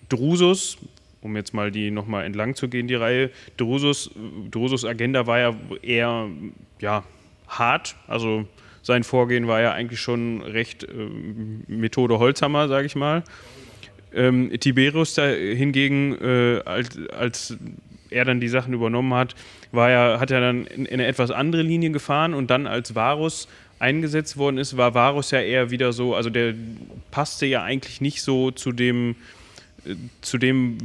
Drusus, 0.09 0.77
um 1.21 1.35
jetzt 1.35 1.53
mal 1.53 1.71
die 1.71 1.91
nochmal 1.91 2.25
entlang 2.25 2.55
zu 2.55 2.67
gehen, 2.67 2.87
die 2.87 2.95
Reihe, 2.95 3.29
Drusus, 3.57 4.11
Drusus 4.51 4.85
Agenda 4.85 5.25
war 5.27 5.39
ja 5.39 5.55
eher 5.81 6.27
ja, 6.79 7.03
hart, 7.47 7.95
also 8.07 8.45
sein 8.81 9.03
Vorgehen 9.03 9.47
war 9.47 9.61
ja 9.61 9.71
eigentlich 9.71 10.01
schon 10.01 10.41
recht 10.41 10.83
äh, 10.83 10.87
Methode 11.67 12.19
Holzhammer, 12.19 12.67
sage 12.67 12.85
ich 12.85 12.95
mal. 12.95 13.23
Ähm, 14.13 14.51
Tiberius 14.59 15.15
da 15.15 15.25
hingegen, 15.27 16.17
äh, 16.21 16.61
als, 16.65 16.97
als 17.09 17.57
er 18.09 18.25
dann 18.25 18.39
die 18.39 18.49
Sachen 18.49 18.73
übernommen 18.73 19.13
hat, 19.13 19.35
war 19.71 19.89
ja, 19.89 20.19
hat 20.19 20.31
er 20.31 20.41
dann 20.41 20.67
in, 20.67 20.85
in, 20.85 20.93
eine 20.93 21.07
etwas 21.07 21.31
andere 21.31 21.63
Linie 21.63 21.91
gefahren 21.91 22.33
und 22.33 22.51
dann 22.51 22.67
als 22.67 22.93
Varus 22.93 23.47
eingesetzt 23.83 24.37
worden 24.37 24.57
ist, 24.57 24.77
war 24.77 24.93
Varus 24.93 25.31
ja 25.31 25.41
eher 25.41 25.69
wieder 25.69 25.91
so, 25.91 26.15
also 26.15 26.29
der 26.29 26.55
passte 27.11 27.45
ja 27.45 27.63
eigentlich 27.63 27.99
nicht 27.99 28.23
so 28.23 28.49
zu 28.49 28.71
dem, 28.71 29.15
äh, 29.85 29.95
zu 30.21 30.37
dem, 30.37 30.77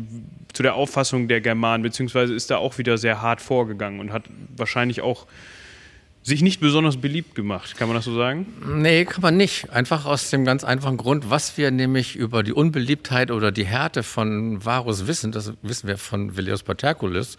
zu 0.52 0.62
der 0.64 0.74
Auffassung 0.74 1.28
der 1.28 1.40
Germanen, 1.40 1.82
beziehungsweise 1.82 2.34
ist 2.34 2.50
da 2.50 2.56
auch 2.58 2.76
wieder 2.76 2.98
sehr 2.98 3.22
hart 3.22 3.40
vorgegangen 3.40 4.00
und 4.00 4.12
hat 4.12 4.24
wahrscheinlich 4.56 5.00
auch 5.00 5.26
sich 6.24 6.42
nicht 6.42 6.60
besonders 6.60 6.98
beliebt 6.98 7.34
gemacht, 7.34 7.76
kann 7.76 7.88
man 7.88 7.96
das 7.96 8.04
so 8.04 8.14
sagen? 8.14 8.46
Nee, 8.66 9.04
kann 9.04 9.22
man 9.22 9.36
nicht. 9.36 9.70
Einfach 9.70 10.04
aus 10.04 10.28
dem 10.28 10.44
ganz 10.44 10.62
einfachen 10.62 10.96
Grund, 10.96 11.30
was 11.30 11.56
wir 11.56 11.70
nämlich 11.70 12.16
über 12.16 12.42
die 12.42 12.52
Unbeliebtheit 12.52 13.30
oder 13.30 13.50
die 13.50 13.64
Härte 13.64 14.02
von 14.02 14.62
Varus 14.62 15.06
wissen, 15.06 15.32
das 15.32 15.52
wissen 15.62 15.88
wir 15.88 15.96
von 15.96 16.36
Veleus 16.36 16.64
Paterculus. 16.64 17.38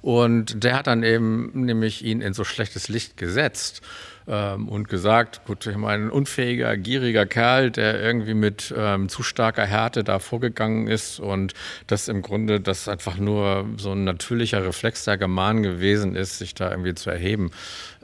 Und 0.00 0.64
der 0.64 0.76
hat 0.76 0.86
dann 0.86 1.02
eben 1.02 1.50
nämlich 1.66 2.02
ihn 2.04 2.22
in 2.22 2.32
so 2.32 2.44
schlechtes 2.44 2.88
Licht 2.88 3.18
gesetzt 3.18 3.82
ähm, 4.30 4.68
und 4.68 4.88
gesagt, 4.88 5.44
gut, 5.44 5.66
ich 5.66 5.76
meine, 5.76 6.04
ein 6.04 6.10
unfähiger, 6.10 6.76
gieriger 6.76 7.26
Kerl, 7.26 7.72
der 7.72 8.00
irgendwie 8.00 8.34
mit 8.34 8.72
ähm, 8.76 9.08
zu 9.08 9.24
starker 9.24 9.66
Härte 9.66 10.04
da 10.04 10.20
vorgegangen 10.20 10.86
ist 10.86 11.18
und 11.18 11.54
das 11.88 12.06
im 12.08 12.22
Grunde 12.22 12.60
das 12.60 12.86
einfach 12.88 13.16
nur 13.16 13.66
so 13.76 13.90
ein 13.92 14.04
natürlicher 14.04 14.64
Reflex 14.64 15.02
der 15.04 15.18
Germanen 15.18 15.64
gewesen 15.64 16.14
ist, 16.14 16.38
sich 16.38 16.54
da 16.54 16.70
irgendwie 16.70 16.94
zu 16.94 17.10
erheben. 17.10 17.50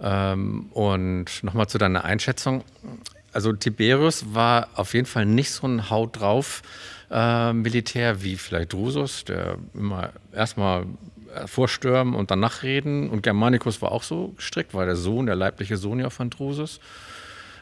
Ähm, 0.00 0.66
und 0.72 1.26
nochmal 1.42 1.68
zu 1.68 1.78
deiner 1.78 2.04
Einschätzung. 2.04 2.64
Also 3.32 3.52
Tiberius 3.52 4.34
war 4.34 4.68
auf 4.74 4.94
jeden 4.94 5.06
Fall 5.06 5.26
nicht 5.26 5.50
so 5.50 5.66
ein 5.66 5.90
Haut 5.90 6.20
drauf 6.20 6.62
äh, 7.10 7.52
Militär 7.52 8.22
wie 8.22 8.36
vielleicht 8.36 8.72
Drusus, 8.72 9.24
der 9.24 9.58
immer 9.74 10.10
erstmal 10.32 10.86
vorstürmen 11.44 12.14
und 12.14 12.30
dann 12.30 12.40
nachreden. 12.40 13.10
Und 13.10 13.22
Germanicus 13.22 13.82
war 13.82 13.92
auch 13.92 14.02
so 14.02 14.34
strikt, 14.38 14.74
war 14.74 14.86
der 14.86 14.96
Sohn, 14.96 15.26
der 15.26 15.36
leibliche 15.36 15.76
Sohn 15.76 16.00
ja 16.00 16.10
von 16.10 16.30
Drusus. 16.30 16.80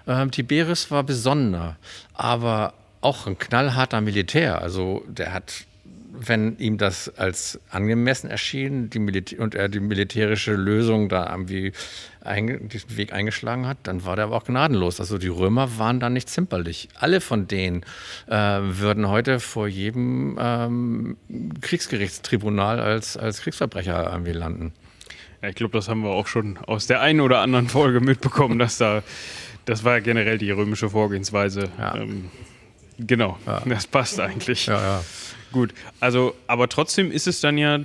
Ähm, 0.07 0.31
Tiberius 0.31 0.91
war 0.91 1.03
besonderer, 1.03 1.77
aber 2.13 2.75
auch 3.01 3.27
ein 3.27 3.39
knallharter 3.39 4.01
Militär. 4.01 4.61
Also 4.61 5.05
der 5.09 5.33
hat 5.33 5.65
wenn 6.19 6.59
ihm 6.59 6.79
das 6.79 7.09
als 7.19 7.61
angemessen 7.71 8.31
erschien 8.31 8.91
und 9.39 9.55
er 9.55 9.69
die 9.69 9.81
militärische 9.81 10.55
Lösung 10.55 11.09
da 11.09 11.31
irgendwie 11.31 11.73
diesen 12.25 12.97
Weg 12.97 13.13
eingeschlagen 13.13 13.67
hat, 13.67 13.79
dann 13.83 14.05
war 14.07 14.17
der 14.17 14.27
aber 14.27 14.37
auch 14.37 14.45
gnadenlos. 14.45 14.99
Also 14.99 15.19
die 15.19 15.29
Römer 15.29 15.79
waren 15.79 16.01
da 16.01 16.09
nicht 16.09 16.29
zimperlich. 16.31 16.89
Alle 16.99 17.21
von 17.21 17.47
denen 17.49 17.83
äh, 18.27 18.35
würden 18.35 19.09
heute 19.09 19.41
vor 19.41 19.69
jedem 19.69 20.39
ähm, 20.41 21.17
Kriegsgerichtstribunal 21.61 22.81
als, 22.81 23.17
als 23.17 23.43
Kriegsverbrecher 23.43 24.11
irgendwie 24.11 24.33
landen. 24.33 24.73
Ja, 25.43 25.51
ich 25.51 25.57
glaube, 25.57 25.77
das 25.77 25.89
haben 25.89 26.03
wir 26.03 26.11
auch 26.11 26.27
schon 26.27 26.57
aus 26.57 26.87
der 26.87 27.03
einen 27.03 27.21
oder 27.21 27.41
anderen 27.41 27.69
Folge 27.69 28.01
mitbekommen, 28.01 28.59
dass 28.59 28.79
da, 28.79 29.03
das 29.67 29.85
war 29.85 30.01
generell 30.01 30.39
die 30.39 30.51
römische 30.51 30.89
Vorgehensweise. 30.89 31.71
Ja. 31.79 31.97
Ähm, 31.97 32.31
genau, 32.99 33.39
ja. 33.47 33.63
das 33.67 33.87
passt 33.87 34.21
eigentlich. 34.21 34.67
Ja, 34.67 34.81
ja. 34.81 35.05
Gut, 35.53 35.73
also, 36.01 36.35
aber 36.47 36.69
trotzdem 36.69 37.11
ist 37.11 37.27
es 37.27 37.41
dann 37.41 37.59
ja 37.59 37.81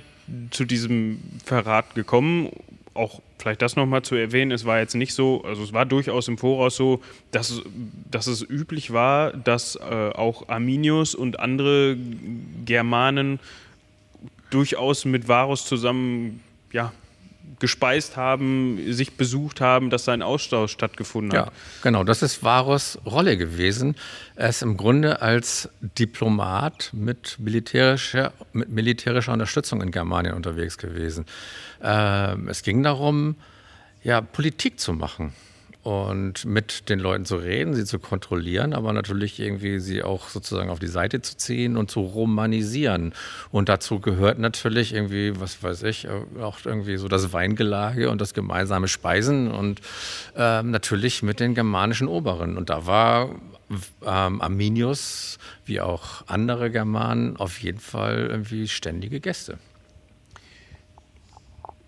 zu 0.50 0.64
diesem 0.64 1.20
Verrat 1.44 1.94
gekommen. 1.94 2.50
Auch 2.94 3.20
vielleicht 3.38 3.62
das 3.62 3.76
nochmal 3.76 4.02
zu 4.02 4.14
erwähnen, 4.14 4.50
es 4.50 4.64
war 4.64 4.78
jetzt 4.78 4.94
nicht 4.94 5.14
so, 5.14 5.42
also 5.44 5.62
es 5.62 5.72
war 5.72 5.86
durchaus 5.86 6.28
im 6.28 6.38
Voraus 6.38 6.76
so, 6.76 7.00
dass, 7.30 7.62
dass 8.10 8.26
es 8.26 8.42
üblich 8.42 8.92
war, 8.92 9.32
dass 9.32 9.76
äh, 9.76 10.10
auch 10.10 10.48
Arminius 10.48 11.14
und 11.14 11.40
andere 11.40 11.96
Germanen 12.64 13.40
durchaus 14.50 15.04
mit 15.04 15.28
Varus 15.28 15.64
zusammen 15.64 16.40
ja, 16.72 16.92
gespeist 17.58 18.16
haben, 18.16 18.92
sich 18.92 19.16
besucht 19.16 19.60
haben, 19.60 19.90
dass 19.90 20.04
sein 20.04 20.22
Austausch 20.22 20.72
stattgefunden 20.72 21.38
hat. 21.38 21.46
Ja, 21.46 21.52
genau, 21.82 22.04
das 22.04 22.22
ist 22.22 22.42
Varus 22.42 22.98
Rolle 23.04 23.36
gewesen. 23.36 23.96
Er 24.36 24.48
ist 24.48 24.62
im 24.62 24.76
Grunde 24.76 25.20
als 25.22 25.68
Diplomat 25.80 26.90
mit 26.92 27.36
militärischer, 27.38 28.32
mit 28.52 28.68
militärischer 28.70 29.32
Unterstützung 29.32 29.82
in 29.82 29.90
Germanien 29.90 30.34
unterwegs 30.34 30.78
gewesen. 30.78 31.26
Ähm, 31.82 32.48
es 32.48 32.62
ging 32.62 32.82
darum, 32.82 33.36
ja, 34.02 34.20
Politik 34.20 34.80
zu 34.80 34.92
machen 34.92 35.32
und 35.82 36.44
mit 36.44 36.90
den 36.90 36.98
Leuten 36.98 37.24
zu 37.24 37.36
reden, 37.36 37.74
sie 37.74 37.84
zu 37.84 37.98
kontrollieren, 37.98 38.74
aber 38.74 38.92
natürlich 38.92 39.40
irgendwie 39.40 39.78
sie 39.78 40.02
auch 40.02 40.28
sozusagen 40.28 40.68
auf 40.68 40.78
die 40.78 40.86
Seite 40.86 41.22
zu 41.22 41.36
ziehen 41.38 41.76
und 41.76 41.90
zu 41.90 42.00
romanisieren. 42.00 43.14
Und 43.50 43.68
dazu 43.70 43.98
gehört 43.98 44.38
natürlich 44.38 44.92
irgendwie, 44.92 45.40
was 45.40 45.62
weiß 45.62 45.84
ich, 45.84 46.06
auch 46.40 46.58
irgendwie 46.64 46.98
so 46.98 47.08
das 47.08 47.32
Weingelage 47.32 48.10
und 48.10 48.20
das 48.20 48.34
gemeinsame 48.34 48.88
Speisen 48.88 49.50
und 49.50 49.80
ähm, 50.36 50.70
natürlich 50.70 51.22
mit 51.22 51.40
den 51.40 51.54
germanischen 51.54 52.08
Oberen. 52.08 52.58
Und 52.58 52.68
da 52.68 52.86
war 52.86 53.30
ähm, 54.04 54.40
Arminius 54.40 55.38
wie 55.64 55.80
auch 55.80 56.24
andere 56.26 56.70
Germanen 56.70 57.36
auf 57.36 57.58
jeden 57.58 57.80
Fall 57.80 58.26
irgendwie 58.30 58.68
ständige 58.68 59.20
Gäste. 59.20 59.58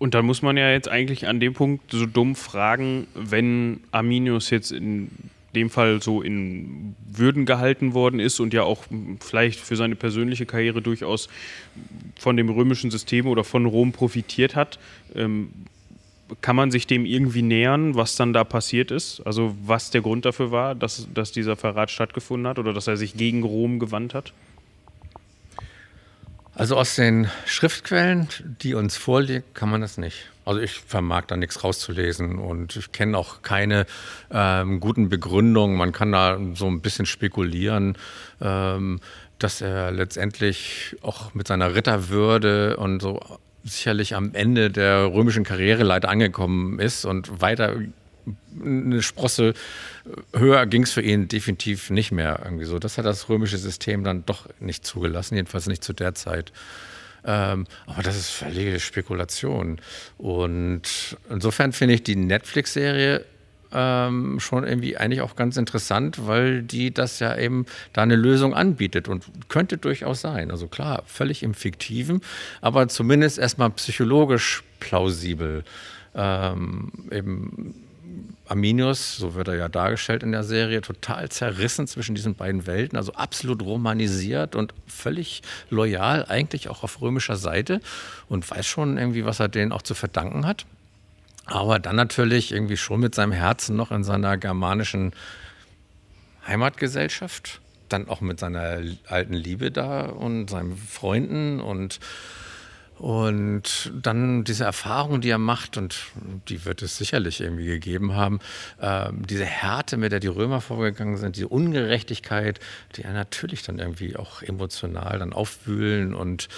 Und 0.03 0.15
dann 0.15 0.27
muss 0.27 0.43
man 0.43 0.57
ja 0.57 0.69
jetzt 0.73 0.89
eigentlich 0.89 1.29
an 1.29 1.39
dem 1.39 1.55
Punkt 1.55 1.93
so 1.93 2.07
dumm 2.07 2.35
fragen, 2.35 3.07
wenn 3.15 3.79
Arminius 3.93 4.51
jetzt 4.51 4.73
in 4.73 5.13
dem 5.55 5.71
Fall 5.71 6.03
so 6.03 6.23
in 6.23 6.97
Würden 7.09 7.47
gehalten 7.47 7.95
worden 7.95 8.19
ist 8.19 8.41
und 8.41 8.53
ja 8.53 8.65
auch 8.65 8.83
vielleicht 9.21 9.61
für 9.61 9.77
seine 9.77 9.95
persönliche 9.95 10.45
Karriere 10.45 10.83
durchaus 10.83 11.29
von 12.19 12.37
dem 12.37 12.51
römischen 12.51 12.91
System 12.91 13.29
oder 13.29 13.45
von 13.45 13.65
Rom 13.65 13.93
profitiert 13.93 14.57
hat, 14.57 14.81
ähm, 15.15 15.51
kann 16.41 16.57
man 16.57 16.73
sich 16.73 16.89
dem 16.89 17.07
irgendwie 17.07 17.43
nähern, 17.43 17.95
was 17.95 18.17
dann 18.17 18.33
da 18.33 18.43
passiert 18.43 18.91
ist? 18.91 19.21
Also 19.21 19.55
was 19.65 19.93
der 19.93 20.01
Grund 20.01 20.25
dafür 20.25 20.51
war, 20.51 20.75
dass, 20.75 21.07
dass 21.15 21.31
dieser 21.31 21.55
Verrat 21.55 21.93
stattgefunden 21.93 22.49
hat 22.49 22.59
oder 22.59 22.73
dass 22.73 22.89
er 22.89 22.97
sich 22.97 23.17
gegen 23.17 23.45
Rom 23.45 23.79
gewandt 23.79 24.15
hat? 24.15 24.33
Also 26.55 26.77
aus 26.77 26.97
den 26.97 27.31
Schriftquellen, 27.47 28.29
die 28.63 28.75
uns 28.75 28.97
vorliegen, 28.97 29.43
kann 29.55 29.71
man 29.71 29.81
das 29.81 29.97
nicht. 29.97 30.29
Also 30.45 30.61
ich 30.61 30.73
vermag 30.73 31.25
da 31.27 31.37
nichts 31.37 31.65
rauszulesen 31.65 32.39
und 32.39 32.77
ich 32.77 32.93
kenne 32.93 33.17
auch 33.17 33.43
keine 33.43 33.87
ähm, 34.31 34.81
guten 34.81 35.09
Begründungen. 35.09 35.77
Man 35.77 35.93
kann 35.93 36.13
da 36.13 36.39
so 36.55 36.67
ein 36.67 36.81
bisschen 36.81 37.07
spekulieren, 37.07 37.97
ähm, 38.41 39.01
dass 39.39 39.61
er 39.61 39.93
letztendlich 39.93 40.97
auch 41.01 41.33
mit 41.33 41.49
seiner 41.49 41.75
Ritterwürde 41.75 42.77
und 42.77 43.01
so 43.01 43.21
sicherlich 43.65 44.15
am 44.15 44.35
Ende 44.35 44.71
der 44.71 45.07
römischen 45.13 45.45
Karriereleiter 45.45 46.09
angekommen 46.09 46.81
ist 46.81 47.05
und 47.05 47.41
weiter 47.41 47.77
eine 48.61 49.03
Sprosse 49.03 49.55
höher 50.35 50.67
ging 50.67 50.83
es 50.83 50.93
für 50.93 51.03
ihn 51.03 51.29
definitiv 51.29 51.91
nicht 51.91 52.13
mehr 52.13 52.41
irgendwie 52.45 52.65
so. 52.65 52.79
Das 52.79 52.99
hat 52.99 53.05
das 53.05 53.29
römische 53.29 53.59
System 53.59 54.05
dann 54.05 54.25
doch 54.27 54.49
nicht 54.61 54.87
zugelassen, 54.87 55.37
jedenfalls 55.37 55.67
nicht 55.67 55.85
zu 55.85 55.93
der 55.93 56.15
Zeit. 56.15 56.53
Ähm, 57.25 57.67
aber 57.87 58.03
das 58.03 58.17
ist 58.17 58.31
völlige 58.31 58.81
Spekulation. 58.81 59.81
Und 60.19 61.17
insofern 61.31 61.73
finde 61.73 61.95
ich 61.95 62.03
die 62.03 62.17
Netflix-Serie 62.17 63.25
ähm, 63.73 64.39
schon 64.41 64.65
irgendwie 64.65 64.97
eigentlich 64.97 65.23
auch 65.23 65.37
ganz 65.37 65.57
interessant, 65.57 66.27
weil 66.27 66.63
die 66.63 66.93
das 66.93 67.21
ja 67.21 67.37
eben 67.37 67.67
da 67.93 68.03
eine 68.03 68.17
Lösung 68.17 68.55
anbietet 68.55 69.09
und 69.09 69.25
könnte 69.49 69.79
durchaus 69.79 70.21
sein. 70.21 70.51
Also 70.51 70.69
klar, 70.69 71.05
völlig 71.07 71.43
im 71.43 71.55
Fiktiven, 71.55 72.21
aber 72.61 72.89
zumindest 72.89 73.39
erstmal 73.39 73.71
psychologisch 73.71 74.63
plausibel. 74.81 75.65
Ähm, 76.15 76.93
eben 77.11 77.82
Arminius, 78.47 79.17
so 79.17 79.35
wird 79.35 79.49
er 79.49 79.55
ja 79.55 79.69
dargestellt 79.69 80.23
in 80.23 80.33
der 80.33 80.45
Serie, 80.45 80.81
total 80.81 81.29
zerrissen 81.29 81.87
zwischen 81.87 82.15
diesen 82.15 82.35
beiden 82.35 82.67
Welten, 82.67 82.97
also 82.99 83.13
absolut 83.15 83.63
romanisiert 83.63 84.57
und 84.57 84.75
völlig 84.87 85.43
loyal, 85.71 86.27
eigentlich 86.29 86.69
auch 86.69 86.83
auf 86.83 87.01
römischer 87.01 87.37
Seite 87.37 87.81
und 88.29 88.49
weiß 88.51 88.67
schon 88.67 88.99
irgendwie, 88.99 89.25
was 89.25 89.41
er 89.41 89.49
denen 89.49 89.73
auch 89.73 89.83
zu 89.83 89.95
verdanken 89.95 90.47
hat. 90.47 90.67
Aber 91.47 91.79
dann 91.79 91.97
natürlich 91.97 92.53
irgendwie 92.53 92.77
schon 92.77 93.01
mit 93.01 93.15
seinem 93.15 93.33
Herzen 93.33 93.77
noch 93.77 93.91
in 93.91 94.05
seiner 94.05 94.37
germanischen 94.37 95.13
Heimatgesellschaft, 96.47 97.61
dann 97.89 98.09
auch 98.09 98.21
mit 98.21 98.41
seiner 98.41 98.81
alten 99.07 99.35
Liebe 99.35 99.71
da 99.71 100.07
und 100.07 100.49
seinen 100.49 100.77
Freunden 100.77 101.61
und 101.61 102.01
und 103.03 103.91
dann 104.01 104.45
diese 104.45 104.63
Erfahrung, 104.63 105.21
die 105.21 105.31
er 105.31 105.39
macht, 105.39 105.77
und 105.77 105.99
die 106.49 106.65
wird 106.65 106.83
es 106.83 106.97
sicherlich 106.97 107.41
irgendwie 107.41 107.67
gegeben 107.67 108.15
haben, 108.15 108.39
äh, 108.81 109.09
diese 109.13 109.45
Härte, 109.45 109.97
mit 109.97 110.13
der 110.13 110.21
die 110.21 110.29
Römer 110.29 110.61
vorgegangen 110.61 111.17
sind, 111.17 111.35
diese 111.35 111.49
Ungerechtigkeit, 111.49 112.61
die 112.95 113.03
er 113.03 113.13
natürlich 113.13 113.65
dann 113.65 113.81
irgendwie 113.81 114.15
auch 114.15 114.41
emotional 114.43 115.19
dann 115.19 115.33
aufwühlen 115.33 116.15
und 116.15 116.49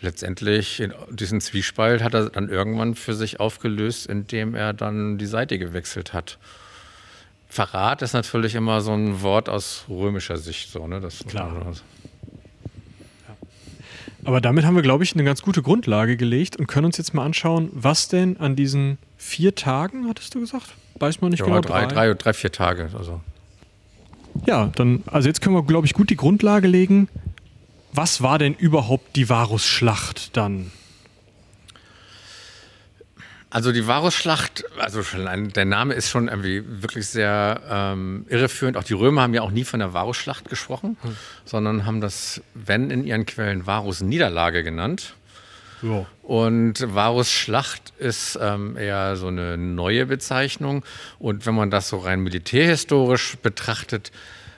letztendlich 0.00 0.82
diesen 1.10 1.42
Zwiespalt 1.42 2.02
hat 2.02 2.14
er 2.14 2.30
dann 2.30 2.48
irgendwann 2.48 2.94
für 2.94 3.12
sich 3.12 3.38
aufgelöst, 3.38 4.06
indem 4.06 4.54
er 4.54 4.72
dann 4.72 5.18
die 5.18 5.26
Seite 5.26 5.58
gewechselt 5.58 6.14
hat. 6.14 6.38
Verrat 7.50 8.00
ist 8.00 8.14
natürlich 8.14 8.54
immer 8.54 8.80
so 8.80 8.94
ein 8.94 9.20
Wort 9.20 9.50
aus 9.50 9.84
römischer 9.90 10.38
Sicht, 10.38 10.70
so, 10.70 10.86
ne? 10.86 11.02
Das 11.02 11.22
Klar. 11.26 11.74
Aber 14.24 14.40
damit 14.40 14.64
haben 14.64 14.76
wir, 14.76 14.82
glaube 14.82 15.04
ich, 15.04 15.14
eine 15.14 15.24
ganz 15.24 15.42
gute 15.42 15.62
Grundlage 15.62 16.16
gelegt 16.16 16.56
und 16.56 16.68
können 16.68 16.86
uns 16.86 16.96
jetzt 16.96 17.12
mal 17.12 17.24
anschauen, 17.24 17.70
was 17.72 18.08
denn 18.08 18.36
an 18.38 18.56
diesen 18.56 18.98
vier 19.16 19.54
Tagen, 19.54 20.08
hattest 20.08 20.34
du 20.34 20.40
gesagt? 20.40 20.74
weiß 21.02 21.20
man 21.20 21.30
nicht 21.30 21.40
Ja, 21.40 21.46
genau. 21.46 21.60
drei, 21.60 21.86
drei, 21.86 22.14
drei, 22.14 22.32
vier 22.32 22.52
Tage. 22.52 22.88
Also. 22.96 23.20
Ja, 24.46 24.70
dann, 24.76 25.02
also 25.06 25.28
jetzt 25.28 25.42
können 25.42 25.54
wir, 25.54 25.64
glaube 25.64 25.86
ich, 25.86 25.94
gut 25.94 26.08
die 26.08 26.16
Grundlage 26.16 26.68
legen. 26.68 27.08
Was 27.92 28.22
war 28.22 28.38
denn 28.38 28.54
überhaupt 28.54 29.16
die 29.16 29.28
Varusschlacht 29.28 30.36
dann? 30.36 30.70
Also 33.52 33.70
die 33.70 33.86
Varusschlacht, 33.86 34.64
also 34.78 35.02
schon 35.02 35.28
ein, 35.28 35.50
der 35.50 35.66
Name 35.66 35.92
ist 35.92 36.08
schon 36.08 36.28
irgendwie 36.28 36.64
wirklich 36.66 37.06
sehr 37.06 37.60
ähm, 37.68 38.24
irreführend. 38.30 38.78
Auch 38.78 38.82
die 38.82 38.94
Römer 38.94 39.20
haben 39.20 39.34
ja 39.34 39.42
auch 39.42 39.50
nie 39.50 39.64
von 39.64 39.78
der 39.78 39.92
Varusschlacht 39.92 40.48
gesprochen, 40.48 40.96
sondern 41.44 41.84
haben 41.84 42.00
das, 42.00 42.40
wenn 42.54 42.90
in 42.90 43.04
ihren 43.04 43.26
Quellen, 43.26 43.66
Varus-Niederlage 43.66 44.62
genannt. 44.64 45.16
Ja. 45.82 46.06
Und 46.22 46.94
Varus 46.94 47.30
Schlacht 47.30 47.92
ist 47.98 48.38
ähm, 48.40 48.78
eher 48.78 49.16
so 49.16 49.26
eine 49.26 49.58
neue 49.58 50.06
Bezeichnung. 50.06 50.82
Und 51.18 51.44
wenn 51.44 51.54
man 51.54 51.70
das 51.70 51.90
so 51.90 51.98
rein 51.98 52.20
militärhistorisch 52.20 53.36
betrachtet, 53.42 54.12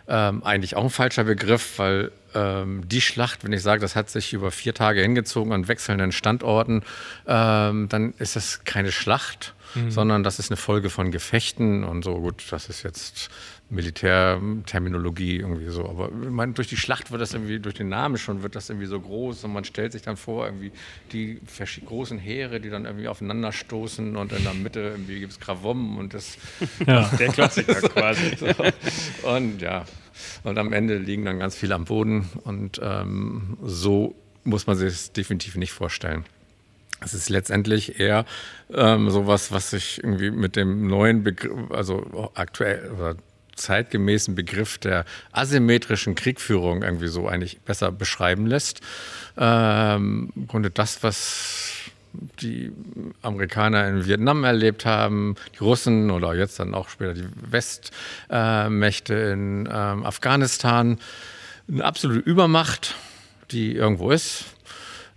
ähm, 0.09 0.43
eigentlich 0.45 0.77
auch 0.77 0.85
ein 0.85 0.91
falscher 0.91 1.25
Begriff, 1.25 1.79
weil 1.79 2.11
ähm, 2.35 2.87
die 2.87 3.01
Schlacht, 3.01 3.45
wenn 3.45 3.53
ich 3.53 3.63
sage, 3.63 3.81
das 3.81 3.97
hat 3.97 4.11
sich 4.11 4.33
über 4.33 4.51
vier 4.51 4.75
Tage 4.75 5.01
hingezogen 5.01 5.53
an 5.53 5.69
wechselnden 5.69 6.13
Standorten, 6.13 6.83
ähm, 7.27 7.89
dann 7.89 8.15
ist 8.19 8.37
das 8.37 8.65
keine 8.65 8.93
Schlacht, 8.93 9.55
sondern 9.89 10.23
das 10.23 10.39
ist 10.39 10.51
eine 10.51 10.57
Folge 10.57 10.91
von 10.91 11.11
Gefechten 11.11 11.85
und 11.85 12.05
so. 12.05 12.21
Gut, 12.21 12.45
das 12.51 12.69
ist 12.69 12.83
jetzt 12.83 13.31
Militärterminologie 13.71 15.39
irgendwie 15.39 15.69
so. 15.69 15.89
Aber 15.89 16.11
ich 16.23 16.31
meine, 16.31 16.53
durch 16.53 16.69
die 16.69 16.77
Schlacht 16.77 17.11
wird 17.11 17.21
das 17.21 17.33
irgendwie, 17.33 17.59
durch 17.59 17.75
den 17.75 17.89
Namen 17.89 18.19
schon 18.19 18.43
wird 18.43 18.57
das 18.57 18.69
irgendwie 18.69 18.87
so 18.87 19.01
groß 19.01 19.45
und 19.45 19.53
man 19.53 19.65
stellt 19.65 19.93
sich 19.93 20.03
dann 20.03 20.17
vor, 20.17 20.47
irgendwie 20.47 20.73
die 21.13 21.41
großen 21.87 22.19
Heere, 22.19 22.61
die 22.61 22.71
dann 22.71 22.85
irgendwie 22.85 23.09
aufeinanderstoßen 23.09 24.17
und 24.17 24.33
in 24.33 24.45
der 24.45 24.55
Mitte 24.55 24.81
irgendwie 24.81 25.21
gibt 25.21 25.33
es 25.33 25.41
Krawom 25.41 25.99
und 25.99 26.15
das 26.15 26.37
Ja. 26.87 27.11
Der 27.19 27.29
Klassiker 27.29 27.81
quasi. 27.89 28.37
und 29.23 29.61
ja, 29.63 29.85
und 30.43 30.59
am 30.59 30.73
Ende 30.73 30.99
liegen 30.99 31.25
dann 31.25 31.39
ganz 31.39 31.57
viele 31.57 31.75
am 31.75 31.85
Boden 31.85 32.29
und 32.45 32.81
ähm, 32.83 33.57
so 33.63 34.15
muss 34.45 34.67
man 34.67 34.77
sich 34.77 34.89
es 34.89 35.13
definitiv 35.13 35.57
nicht 35.57 35.73
vorstellen. 35.73 36.25
Es 37.05 37.15
ist 37.15 37.29
letztendlich 37.29 38.01
eher 38.01 38.25
ähm, 38.73 39.11
sowas, 39.11 39.53
was 39.53 39.71
sich 39.71 40.03
irgendwie 40.03 40.31
mit 40.31 40.57
dem 40.57 40.87
neuen 40.87 41.23
Begriff, 41.23 41.71
also 41.71 42.31
aktuell 42.35 42.91
oder 42.97 43.17
zeitgemäßen 43.57 44.35
Begriff 44.35 44.79
der 44.79 45.05
asymmetrischen 45.33 46.15
Kriegführung 46.15 46.83
irgendwie 46.83 47.09
so 47.09 47.29
eigentlich 47.29 47.61
besser 47.61 47.93
beschreiben 47.93 48.47
lässt. 48.47 48.81
Ähm, 49.37 50.31
Im 50.35 50.47
Grunde 50.49 50.71
das, 50.71 51.03
was 51.03 51.91
die 52.41 52.73
Amerikaner 53.23 53.89
in 53.89 54.07
Vietnam 54.07 54.45
erlebt 54.45 54.85
haben, 54.85 55.35
die 55.55 55.59
Russen 55.59 56.11
oder 56.11 56.35
jetzt 56.35 56.61
dann 56.61 56.75
auch 56.75 56.89
später 56.89 57.15
die 57.15 57.29
Westmächte 57.51 59.15
in 59.15 59.69
ähm, 59.71 60.05
Afghanistan. 60.07 60.99
Eine 61.69 61.85
absolute 61.85 62.21
Übermacht, 62.21 62.95
die 63.51 63.75
irgendwo 63.75 64.11
ist. 64.11 64.54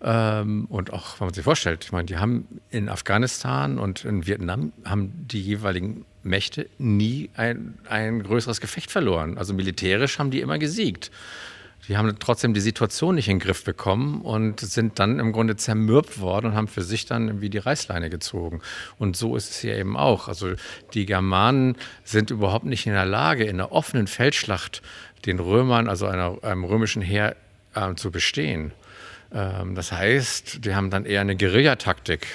Ähm, 0.02 0.66
und 0.66 0.94
auch, 0.94 1.20
wenn 1.20 1.28
man 1.28 1.34
sich 1.34 1.44
vorstellt, 1.44 1.86
ich 1.86 1.92
meine, 1.92 2.06
die 2.06 2.18
haben 2.18 2.62
in 2.70 2.90
Afghanistan 2.90 3.80
und 3.80 4.06
in 4.06 4.28
Vietnam 4.28 4.72
haben 4.86 5.12
die 5.28 5.42
jeweiligen 5.42 6.06
Mächte 6.24 6.70
nie 6.78 7.30
ein, 7.36 7.80
ein 7.90 8.22
größeres 8.22 8.62
Gefecht 8.62 8.92
verloren. 8.92 9.38
Also 9.38 9.54
militärisch 9.54 10.20
haben 10.20 10.30
die 10.30 10.42
immer 10.42 10.60
gesiegt. 10.60 11.12
Die 11.88 11.96
haben 11.96 12.14
trotzdem 12.20 12.54
die 12.54 12.60
Situation 12.60 13.16
nicht 13.16 13.30
in 13.30 13.40
den 13.40 13.46
Griff 13.46 13.64
bekommen 13.64 14.22
und 14.22 14.60
sind 14.60 15.00
dann 15.00 15.20
im 15.20 15.32
Grunde 15.32 15.56
zermürbt 15.56 16.20
worden 16.20 16.48
und 16.48 16.56
haben 16.56 16.68
für 16.68 16.82
sich 16.82 17.06
dann 17.06 17.28
irgendwie 17.28 17.50
die 17.50 17.60
Reißleine 17.60 18.10
gezogen. 18.10 18.62
Und 18.98 19.16
so 19.16 19.38
ist 19.38 19.52
es 19.52 19.60
hier 19.60 19.78
eben 19.78 19.96
auch. 19.96 20.28
Also 20.28 20.54
die 20.94 21.06
Germanen 21.06 21.78
sind 22.04 22.30
überhaupt 22.30 22.66
nicht 22.66 22.88
in 22.88 22.94
der 22.94 23.06
Lage, 23.06 23.46
in 23.46 23.56
einer 23.56 23.72
offenen 23.72 24.08
Feldschlacht 24.08 24.82
den 25.26 25.40
Römern, 25.40 25.88
also 25.88 26.08
einer, 26.08 26.38
einem 26.44 26.66
römischen 26.66 27.02
Heer, 27.02 27.38
äh, 27.74 27.96
zu 27.96 28.12
bestehen. 28.12 28.74
Ähm, 29.34 29.76
das 29.76 29.92
heißt, 29.92 30.66
die 30.66 30.76
haben 30.76 30.90
dann 30.90 31.06
eher 31.06 31.22
eine 31.22 31.36
Guerillataktik 31.36 32.28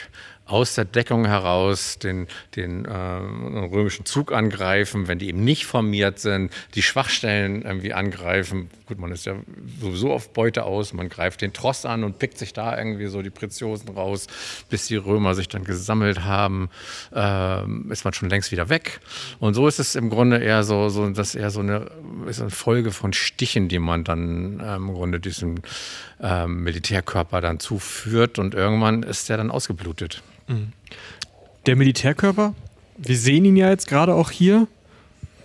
aus 0.47 0.74
der 0.74 0.84
Deckung 0.84 1.24
heraus 1.24 1.99
den, 1.99 2.26
den 2.57 2.84
äh, 2.84 2.93
römischen 2.93 4.05
Zug 4.05 4.32
angreifen, 4.32 5.09
wenn 5.09 5.18
die 5.18 5.28
eben 5.28 5.45
nicht 5.45 5.66
formiert 5.66 6.18
sind, 6.18 6.53
die 6.74 6.82
Schwachstellen 6.82 7.62
irgendwie 7.62 7.95
angreifen. 7.95 8.68
Gut, 8.93 8.99
man 8.99 9.11
ist 9.11 9.24
ja 9.24 9.36
sowieso 9.80 10.12
auf 10.12 10.34
Beute 10.34 10.64
aus, 10.64 10.93
man 10.93 11.09
greift 11.09 11.40
den 11.40 11.55
Tross 11.55 11.86
an 11.86 12.05
und 12.05 12.18
pickt 12.18 12.36
sich 12.36 12.53
da 12.53 12.76
irgendwie 12.76 13.07
so 13.07 13.22
die 13.22 13.30
Preziosen 13.30 13.88
raus, 13.88 14.26
bis 14.68 14.86
die 14.86 14.97
Römer 14.97 15.34
sich 15.34 15.49
dann 15.49 15.64
gesammelt 15.64 16.24
haben, 16.24 16.68
ähm, 17.14 17.90
ist 17.90 18.05
man 18.05 18.12
schon 18.12 18.28
längst 18.28 18.53
wieder 18.53 18.68
weg. 18.68 19.01
Und 19.38 19.55
so 19.55 19.66
ist 19.66 19.78
es 19.78 19.95
im 19.95 20.11
Grunde 20.11 20.40
eher 20.40 20.62
so, 20.62 20.90
so 20.90 21.09
das 21.09 21.34
eher 21.34 21.49
so 21.49 21.61
eine, 21.61 21.90
ist 22.26 22.43
eine 22.43 22.51
Folge 22.51 22.90
von 22.90 23.14
Stichen, 23.14 23.68
die 23.68 23.78
man 23.78 24.05
dann 24.05 24.61
ähm, 24.62 24.88
im 24.88 24.93
Grunde 24.93 25.20
diesem 25.20 25.62
ähm, 26.20 26.62
Militärkörper 26.62 27.40
dann 27.40 27.61
zuführt 27.61 28.38
und 28.38 28.53
irgendwann 28.53 29.05
ist 29.05 29.30
der 29.30 29.38
dann 29.38 29.51
ausgeblutet. 29.51 30.22
Der 31.64 31.76
Militärkörper, 31.76 32.55
wir 32.99 33.16
sehen 33.16 33.47
ihn 33.47 33.57
ja 33.57 33.70
jetzt 33.70 33.88
gerade 33.88 34.14
auch 34.14 34.30
hier, 34.30 34.68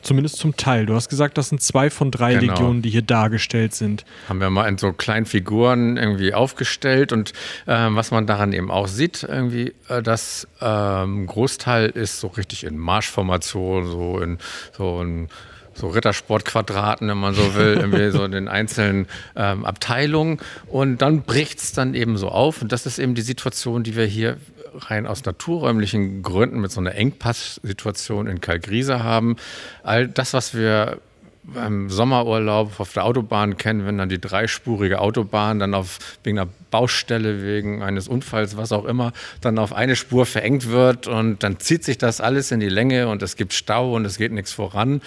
zumindest 0.08 0.38
zum 0.38 0.56
Teil. 0.56 0.86
Du 0.86 0.96
hast 0.96 1.10
gesagt, 1.10 1.38
das 1.38 1.50
sind 1.50 1.62
zwei 1.62 1.90
von 1.90 2.12
drei 2.12 2.36
Genau. 2.36 2.54
Legionen, 2.54 2.82
die 2.82 2.90
hier 2.90 3.02
dargestellt 3.02 3.76
sind. 3.76 4.06
haben 4.30 4.40
wir 4.40 4.50
mal 4.50 4.68
in 4.68 4.78
so 4.78 4.94
kleinen 4.94 5.26
Figuren 5.26 5.98
irgendwie 5.98 6.34
aufgestellt 6.34 7.12
und 7.12 7.34
ähm, 7.68 7.96
was 7.96 8.12
man 8.12 8.26
daran 8.26 8.54
eben 8.54 8.72
auch 8.72 8.88
sieht, 8.88 9.24
irgendwie, 9.24 9.74
äh, 9.90 10.02
das 10.02 10.48
ähm, 10.62 11.28
Großteil 11.28 11.90
ist 11.90 12.20
so 12.20 12.28
richtig 12.28 12.64
in 12.64 12.78
Marschformation, 12.78 13.86
so 13.86 14.20
in 14.20 14.38
so 14.76 15.02
in 15.02 15.28
so 15.74 15.90
Rittersportquadraten, 15.90 17.08
wenn 17.08 17.18
man 17.18 17.34
so 17.36 17.54
will, 17.56 17.76
irgendwie 17.80 18.10
so 18.10 18.24
in 18.24 18.32
den 18.32 18.48
einzelnen 18.48 19.08
ähm, 19.36 19.64
Abteilungen. 19.64 20.40
Und 20.68 21.04
dann 21.04 21.22
bricht 21.22 21.60
es 21.60 21.72
dann 21.72 21.94
eben 21.94 22.18
so 22.18 22.30
auf. 22.30 22.62
Und 22.64 22.72
das 22.72 22.86
ist 22.88 22.98
eben 22.98 23.14
die 23.14 23.22
Situation, 23.22 23.84
die 23.84 23.96
wir 23.96 24.06
hier 24.06 24.38
rein 24.78 25.08
aus 25.08 25.26
naturräumlichen 25.26 26.22
Gründen 26.24 26.60
mit 26.60 26.72
so 26.72 26.80
einer 26.80 26.96
Engpasssituation 26.96 28.28
in 28.28 28.42
Kalgrise 28.42 29.04
haben. 29.04 29.36
All 29.84 30.08
das, 30.08 30.34
was 30.34 30.54
wir 30.54 31.00
beim 31.48 31.90
Sommerurlaub 31.90 32.80
auf 32.80 32.94
der 32.94 33.06
Autobahn 33.06 33.58
kennen, 33.58 33.86
wenn 33.86 33.98
dann 33.98 34.10
die 34.10 34.20
dreispurige 34.20 35.00
Autobahn 35.00 35.60
dann 35.60 35.74
auf 35.74 36.00
wegen 36.24 36.40
einer 36.40 36.50
Baustelle, 36.72 37.42
wegen 37.42 37.82
eines 37.82 38.08
Unfalls, 38.08 38.58
was 38.58 38.74
auch 38.74 38.84
immer, 38.84 39.14
dann 39.40 39.58
auf 39.58 39.72
eine 39.72 39.96
Spur 39.96 40.26
verengt 40.26 40.70
wird 40.70 41.08
und 41.08 41.44
dann 41.44 41.60
zieht 41.60 41.86
sich 41.86 41.98
das 41.98 42.20
alles 42.20 42.52
in 42.52 42.60
die 42.60 42.70
Länge 42.70 43.08
und 43.08 43.24
es 43.24 43.38
gibt 43.38 43.54
Stau 43.54 43.96
und 43.96 44.04
es 44.06 44.18
geht 44.18 44.34
nichts 44.34 44.52
voran. 44.52 45.02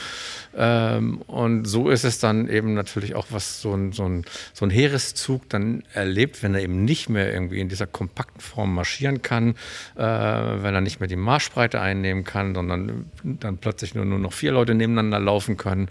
Ähm, 0.57 1.23
und 1.23 1.65
so 1.65 1.91
ist 1.91 2.05
es 2.05 2.19
dann 2.19 2.49
eben 2.49 2.75
natürlich 2.75 3.15
auch, 3.15 3.27
was 3.31 3.61
so 3.61 3.75
ein, 3.75 3.93
so, 3.93 4.05
ein, 4.05 4.25
so 4.53 4.65
ein 4.67 4.71
Heereszug 4.71 5.49
dann 5.49 5.85
erlebt, 5.93 6.43
wenn 6.43 6.55
er 6.55 6.63
eben 6.63 6.85
nicht 6.85 7.09
mehr 7.09 7.33
irgendwie 7.33 7.61
in 7.61 7.69
dieser 7.69 7.87
kompakten 7.87 8.41
Form 8.41 8.75
marschieren 8.75 9.23
kann, 9.23 9.55
äh, 9.97 10.03
wenn 10.03 10.75
er 10.75 10.81
nicht 10.81 11.01
mehr 11.01 11.09
die 11.09 11.17
Marschbreite 11.17 11.81
einnehmen 11.81 12.25
kann, 12.25 12.55
sondern 12.55 13.11
dann 13.23 13.59
plötzlich 13.59 13.95
nur, 13.95 14.05
nur 14.05 14.19
noch 14.19 14.33
vier 14.33 14.53
Leute 14.53 14.75
nebeneinander 14.75 15.21
laufen 15.21 15.57
können 15.57 15.89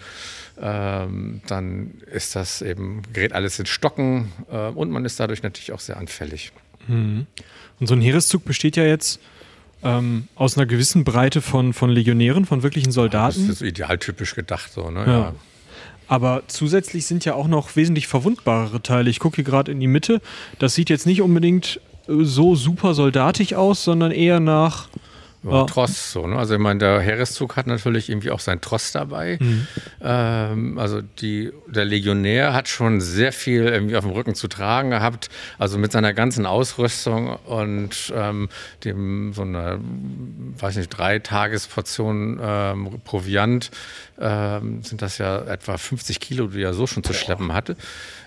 ähm, 0.62 1.42
dann 1.48 1.92
ist 2.12 2.36
das 2.36 2.62
eben, 2.62 3.02
gerät 3.14 3.34
alles 3.34 3.60
in 3.60 3.66
Stocken 3.66 4.32
äh, 4.52 4.68
und 4.70 4.92
man 4.92 5.06
ist 5.06 5.20
dadurch 5.20 5.44
natürlich 5.44 5.72
auch 5.72 5.80
sehr 5.80 5.98
anfällig. 5.98 6.52
Und 7.80 7.88
so 7.88 7.94
ein 7.94 8.02
Heereszug 8.02 8.44
besteht 8.46 8.76
ja 8.76 8.84
jetzt 8.84 9.20
ähm, 9.84 10.28
aus 10.36 10.58
einer 10.58 10.66
gewissen 10.66 11.04
Breite 11.04 11.42
von, 11.42 11.74
von 11.74 11.90
Legionären, 11.90 12.46
von 12.46 12.64
wirklichen 12.64 12.88
Das 12.90 12.96
Soldaten. 12.96 13.50
ist 13.50 13.60
so 13.60 13.66
idealtypisch 13.66 14.36
gedacht, 14.36 14.72
so, 14.74 14.90
ne? 14.90 15.06
Ja. 15.06 15.20
Ja. 15.20 15.34
Aber 16.08 16.42
zusätzlich 16.48 17.06
sind 17.06 17.24
ja 17.26 17.36
auch 17.36 17.48
noch 17.48 17.76
wesentlich 17.76 18.08
verwundbarere 18.08 18.82
Teile. 18.82 19.10
Ich 19.12 19.20
gucke 19.20 19.36
hier 19.36 19.44
gerade 19.46 19.72
in 19.72 19.80
die 19.80 19.88
Mitte. 19.88 20.22
Das 20.58 20.74
sieht 20.74 20.90
jetzt 20.90 21.06
nicht 21.06 21.22
unbedingt 21.22 21.80
äh, 22.08 22.24
so 22.24 22.56
super 22.56 22.94
soldatisch 22.96 23.54
aus, 23.54 23.84
sondern 23.84 24.12
eher 24.12 24.40
nach. 24.40 24.90
Ja. 25.44 25.64
Tross, 25.64 26.12
so, 26.12 26.28
ne? 26.28 26.38
Also 26.38 26.56
ich 26.56 26.60
meine, 26.60 26.80
der 26.80 27.00
Heereszug 27.00 27.56
hat 27.56 27.66
natürlich 27.66 28.10
irgendwie 28.10 28.32
auch 28.32 28.42
seinen 28.42 28.60
Tross 28.60 28.92
dabei. 28.92 29.40
Ähm, 30.02 30.78
also 30.78 31.02
die, 31.02 31.52
der 31.68 31.86
Legionär 31.86 32.54
hat 32.54 32.68
schon 32.68 33.00
sehr 33.00 33.32
viel 33.32 33.64
irgendwie 33.64 33.96
auf 33.96 34.04
dem 34.04 34.12
Rücken 34.12 34.36
zu 34.36 34.50
tragen 34.50 34.90
gehabt, 34.90 35.30
also 35.58 35.78
mit 35.78 35.94
seiner 35.94 36.14
ganzen 36.14 36.46
Ausrüstung 36.46 37.38
und 37.46 38.12
ähm, 38.14 38.50
dem 38.84 39.34
so 39.34 39.44
einer, 39.44 39.80
weiß 40.58 40.76
nicht, 40.76 40.90
drei 40.90 41.20
Tagesportion 41.20 42.40
ähm, 42.42 43.00
Proviant 43.06 43.72
ähm, 44.20 44.84
sind 44.84 45.02
das 45.02 45.18
ja 45.20 45.40
etwa 45.44 45.78
50 45.78 46.20
Kilo, 46.20 46.48
die 46.48 46.62
er 46.62 46.74
so 46.74 46.86
schon 46.86 47.04
zu 47.04 47.14
schleppen 47.14 47.54
hatte. 47.54 47.78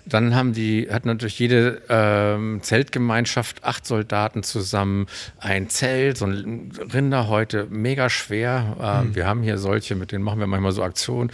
Dann 0.04 0.34
haben 0.34 0.52
die, 0.52 0.88
hat 0.90 1.06
natürlich 1.06 1.38
jede 1.38 1.80
ähm, 1.88 2.60
Zeltgemeinschaft 2.62 3.62
acht 3.62 3.86
Soldaten 3.86 4.42
zusammen, 4.42 5.06
ein 5.38 5.68
Zelt, 5.68 6.18
so 6.18 6.26
ein 6.26 6.72
Rinder 6.92 7.28
heute, 7.28 7.66
mega 7.70 8.10
schwer. 8.10 8.76
Ähm, 8.80 9.08
mhm. 9.08 9.14
Wir 9.14 9.26
haben 9.26 9.42
hier 9.42 9.58
solche, 9.58 9.94
mit 9.94 10.10
denen 10.10 10.24
machen 10.24 10.40
wir 10.40 10.46
manchmal 10.48 10.72
so 10.72 10.82
Aktionen. 10.82 11.30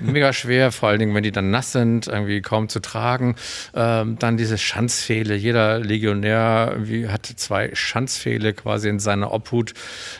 Mega 0.00 0.32
schwer, 0.32 0.70
vor 0.70 0.90
allen 0.90 0.98
Dingen, 0.98 1.14
wenn 1.14 1.22
die 1.22 1.32
dann 1.32 1.50
nass 1.50 1.72
sind, 1.72 2.08
irgendwie 2.08 2.42
kaum 2.42 2.68
zu 2.68 2.80
tragen. 2.80 3.36
Ähm, 3.74 4.18
dann 4.18 4.36
diese 4.36 4.58
Schanzpfähle. 4.58 5.34
Jeder 5.34 5.78
Legionär 5.78 6.76
hat 7.08 7.26
zwei 7.26 7.70
Schanzpfähle 7.74 8.52
quasi 8.52 8.88
in 8.88 8.98
seiner 8.98 9.32
Obhut. 9.32 9.72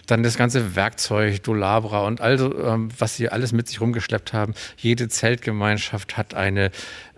Dann 0.07 0.23
das 0.23 0.39
ganze 0.39 0.75
Werkzeug, 0.75 1.43
Dolabra 1.43 2.07
und 2.07 2.21
also, 2.21 2.65
ähm, 2.65 2.89
was 2.99 3.17
sie 3.17 3.29
alles 3.29 3.53
mit 3.53 3.69
sich 3.69 3.81
rumgeschleppt 3.81 4.33
haben. 4.33 4.55
Jede 4.77 5.09
Zeltgemeinschaft 5.09 6.17
hat 6.17 6.35
eine 6.35 6.71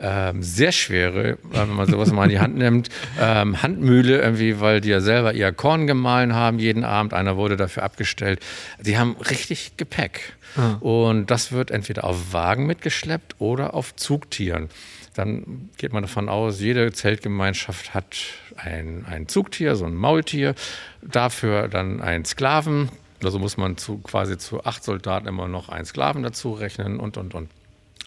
ähm, 0.03 0.43
sehr 0.43 0.73
schwere, 0.73 1.39
wenn 1.45 1.71
man 1.71 1.89
sowas 1.89 2.13
mal 2.13 2.25
in 2.25 2.31
die 2.31 2.41
Hand 2.41 2.57
nimmt, 2.57 2.89
ähm, 3.21 3.63
Handmühle 3.63 4.21
irgendwie, 4.21 4.61
weil 4.61 4.81
die 4.81 4.89
ja 4.89 5.01
selber 5.01 5.33
ihr 5.33 5.53
Korn 5.53 5.87
gemahlen 5.87 6.35
haben 6.35 6.59
jeden 6.59 6.85
Abend. 6.85 7.15
Einer 7.15 7.37
wurde 7.37 7.57
dafür 7.57 7.85
abgestellt. 7.85 8.41
Die 8.81 8.99
haben 8.99 9.17
richtig 9.17 9.77
Gepäck. 9.77 10.35
Ah. 10.57 10.75
Und 10.81 11.31
das 11.31 11.53
wird 11.53 11.71
entweder 11.71 12.05
auf 12.05 12.33
Wagen 12.33 12.67
mitgeschleppt 12.67 13.37
oder 13.39 13.75
auf 13.75 13.95
Zugtieren. 13.97 14.69
Dann 15.15 15.71
geht 15.77 15.93
man 15.93 16.03
davon 16.03 16.29
aus, 16.29 16.61
jede 16.61 16.93
Zeltgemeinschaft 16.93 17.95
hat 17.95 18.17
ein, 18.57 19.05
ein 19.09 19.29
Zugtier, 19.29 19.77
so 19.77 19.85
ein 19.85 19.95
Maultier, 19.95 20.55
dafür 21.03 21.69
dann 21.69 22.01
einen 22.01 22.25
Sklaven. 22.25 22.89
Also 23.23 23.39
muss 23.39 23.57
man 23.57 23.77
zu, 23.77 23.99
quasi 23.99 24.37
zu 24.37 24.65
acht 24.65 24.83
Soldaten 24.83 25.29
immer 25.29 25.49
noch 25.49 25.69
einen 25.69 25.85
Sklaven 25.85 26.23
dazu 26.23 26.53
rechnen 26.53 26.99
und, 26.99 27.17
und, 27.19 27.35
und. 27.35 27.49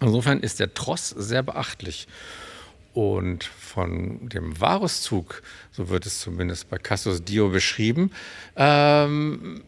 Insofern 0.02 0.42
ist 0.42 0.60
der 0.60 0.74
Tross 0.74 1.10
sehr 1.10 1.44
beachtlich. 1.44 2.08
Und 2.94 3.44
von 3.44 4.30
dem 4.30 4.60
Varuszug, 4.60 5.42
so 5.72 5.90
wird 5.90 6.06
es 6.06 6.22
zumindest 6.22 6.70
bei 6.70 6.78
Cassius 6.78 7.24
Dio 7.24 7.50
beschrieben, 7.50 8.12
ähm, 8.56 9.64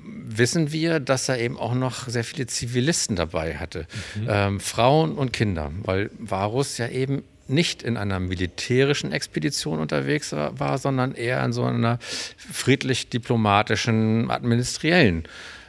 wissen 0.00 0.70
wir, 0.72 1.00
dass 1.00 1.28
er 1.28 1.40
eben 1.40 1.58
auch 1.58 1.74
noch 1.74 2.08
sehr 2.08 2.22
viele 2.22 2.46
Zivilisten 2.46 3.16
dabei 3.16 3.56
hatte, 3.56 3.86
mhm. 4.14 4.26
ähm, 4.28 4.60
Frauen 4.60 5.14
und 5.16 5.32
Kinder, 5.32 5.72
weil 5.82 6.10
Varus 6.18 6.78
ja 6.78 6.88
eben 6.88 7.24
nicht 7.48 7.82
in 7.82 7.96
einer 7.96 8.20
militärischen 8.20 9.10
Expedition 9.10 9.80
unterwegs 9.80 10.32
war, 10.32 10.78
sondern 10.78 11.14
eher 11.14 11.42
in 11.44 11.52
so 11.52 11.64
einer 11.64 11.98
friedlich-diplomatischen, 12.36 14.30
administriellen 14.30 15.24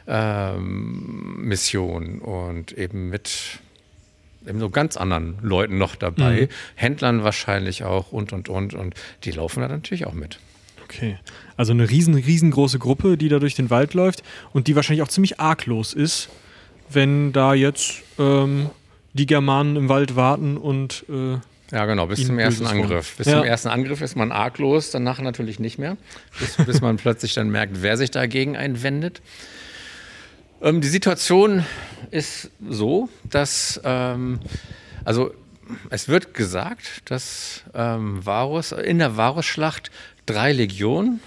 ähm, 0.06 1.36
Mission 1.38 2.20
und 2.20 2.72
eben 2.72 3.08
mit 3.08 3.60
eben 4.46 4.60
so 4.60 4.70
ganz 4.70 4.96
anderen 4.96 5.38
Leuten 5.42 5.78
noch 5.78 5.96
dabei, 5.96 6.42
mhm. 6.42 6.48
Händlern 6.74 7.24
wahrscheinlich 7.24 7.84
auch 7.84 8.12
und 8.12 8.32
und 8.32 8.48
und 8.48 8.74
und 8.74 8.94
die 9.24 9.30
laufen 9.30 9.60
da 9.60 9.68
natürlich 9.68 10.06
auch 10.06 10.14
mit. 10.14 10.38
Okay. 10.84 11.18
Also 11.56 11.72
eine 11.72 11.88
riesen, 11.88 12.14
riesengroße 12.14 12.78
Gruppe, 12.78 13.16
die 13.16 13.28
da 13.28 13.38
durch 13.38 13.54
den 13.54 13.70
Wald 13.70 13.94
läuft 13.94 14.22
und 14.52 14.66
die 14.66 14.74
wahrscheinlich 14.74 15.02
auch 15.02 15.08
ziemlich 15.08 15.38
arglos 15.38 15.94
ist, 15.94 16.28
wenn 16.88 17.32
da 17.32 17.54
jetzt 17.54 18.02
ähm, 18.18 18.70
die 19.12 19.26
Germanen 19.26 19.76
im 19.76 19.88
Wald 19.88 20.16
warten 20.16 20.56
und 20.56 21.04
äh, 21.08 21.38
ja, 21.72 21.86
genau, 21.86 22.06
bis 22.06 22.26
zum 22.26 22.38
ersten 22.40 22.66
Angriff. 22.66 23.16
Bis 23.16 23.28
ja. 23.28 23.38
zum 23.38 23.44
ersten 23.44 23.68
Angriff 23.68 24.00
ist 24.00 24.16
man 24.16 24.32
arglos, 24.32 24.90
danach 24.90 25.20
natürlich 25.20 25.60
nicht 25.60 25.78
mehr, 25.78 25.96
bis, 26.40 26.56
bis 26.56 26.80
man 26.80 26.96
plötzlich 26.96 27.34
dann 27.34 27.50
merkt, 27.50 27.82
wer 27.82 27.96
sich 27.96 28.10
dagegen 28.10 28.56
einwendet. 28.56 29.22
Ähm, 30.62 30.80
die 30.80 30.88
Situation 30.88 31.64
ist 32.10 32.50
so, 32.68 33.08
dass, 33.24 33.80
ähm, 33.84 34.40
also 35.04 35.32
es 35.90 36.08
wird 36.08 36.34
gesagt, 36.34 37.10
dass 37.10 37.62
ähm, 37.74 38.24
Varus 38.24 38.72
in 38.72 38.98
der 38.98 39.16
Varusschlacht 39.16 39.90
drei 40.26 40.52
Legionen, 40.52 41.20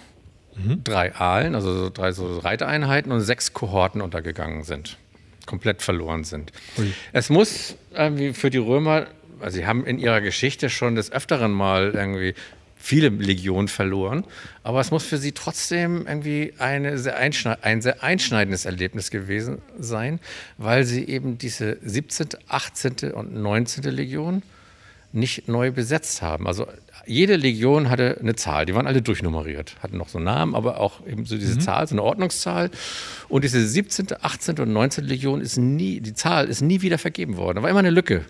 mhm. 0.55 0.83
drei 0.83 1.15
Aalen, 1.15 1.55
also 1.55 1.73
so 1.73 1.89
drei 1.89 2.11
so 2.11 2.39
Reitereinheiten 2.39 3.11
und 3.11 3.21
sechs 3.21 3.53
Kohorten 3.53 4.01
untergegangen 4.01 4.63
sind, 4.63 4.97
komplett 5.45 5.81
verloren 5.81 6.23
sind. 6.23 6.51
Ui. 6.77 6.93
Es 7.11 7.29
muss 7.29 7.75
irgendwie 7.93 8.33
für 8.33 8.49
die 8.49 8.57
Römer, 8.57 9.07
also 9.39 9.57
sie 9.57 9.65
haben 9.65 9.85
in 9.85 9.97
ihrer 9.97 10.21
Geschichte 10.21 10.69
schon 10.69 10.95
des 10.95 11.11
Öfteren 11.11 11.51
mal 11.51 11.91
irgendwie 11.95 12.35
viele 12.83 13.07
Legionen 13.07 13.69
verloren. 13.69 14.25
Aber 14.61 14.81
es 14.81 14.91
muss 14.91 15.05
für 15.05 15.17
sie 15.17 15.31
trotzdem 15.31 16.05
irgendwie 16.05 16.53
eine 16.59 16.97
sehr 16.97 17.17
ein 17.17 17.81
sehr 17.81 18.03
einschneidendes 18.03 18.65
Erlebnis 18.65 19.09
gewesen 19.09 19.61
sein, 19.79 20.19
weil 20.57 20.83
sie 20.83 21.07
eben 21.07 21.37
diese 21.37 21.77
17., 21.81 22.27
18. 22.49 23.13
und 23.13 23.33
19. 23.33 23.85
Legion 23.85 24.43
nicht 25.13 25.47
neu 25.47 25.71
besetzt 25.71 26.21
haben. 26.21 26.45
Also 26.45 26.67
jede 27.05 27.37
Legion 27.37 27.89
hatte 27.89 28.17
eine 28.19 28.35
Zahl, 28.35 28.65
die 28.65 28.75
waren 28.75 28.87
alle 28.87 29.01
durchnummeriert, 29.01 29.77
hatten 29.81 29.97
noch 29.97 30.09
so 30.09 30.17
einen 30.17 30.25
Namen, 30.25 30.53
aber 30.53 30.81
auch 30.81 31.07
eben 31.07 31.25
so 31.25 31.37
diese 31.37 31.55
mhm. 31.55 31.61
Zahl, 31.61 31.87
so 31.87 31.95
eine 31.95 32.03
Ordnungszahl. 32.03 32.69
Und 33.29 33.45
diese 33.45 33.65
17., 33.65 34.07
18. 34.21 34.59
und 34.59 34.73
19. 34.73 35.05
Legion 35.05 35.39
ist 35.39 35.57
nie, 35.57 36.01
die 36.01 36.13
Zahl 36.13 36.49
ist 36.49 36.61
nie 36.61 36.81
wieder 36.81 36.97
vergeben 36.97 37.37
worden. 37.37 37.57
Da 37.57 37.63
war 37.63 37.69
immer 37.69 37.79
eine 37.79 37.91
Lücke. 37.91 38.25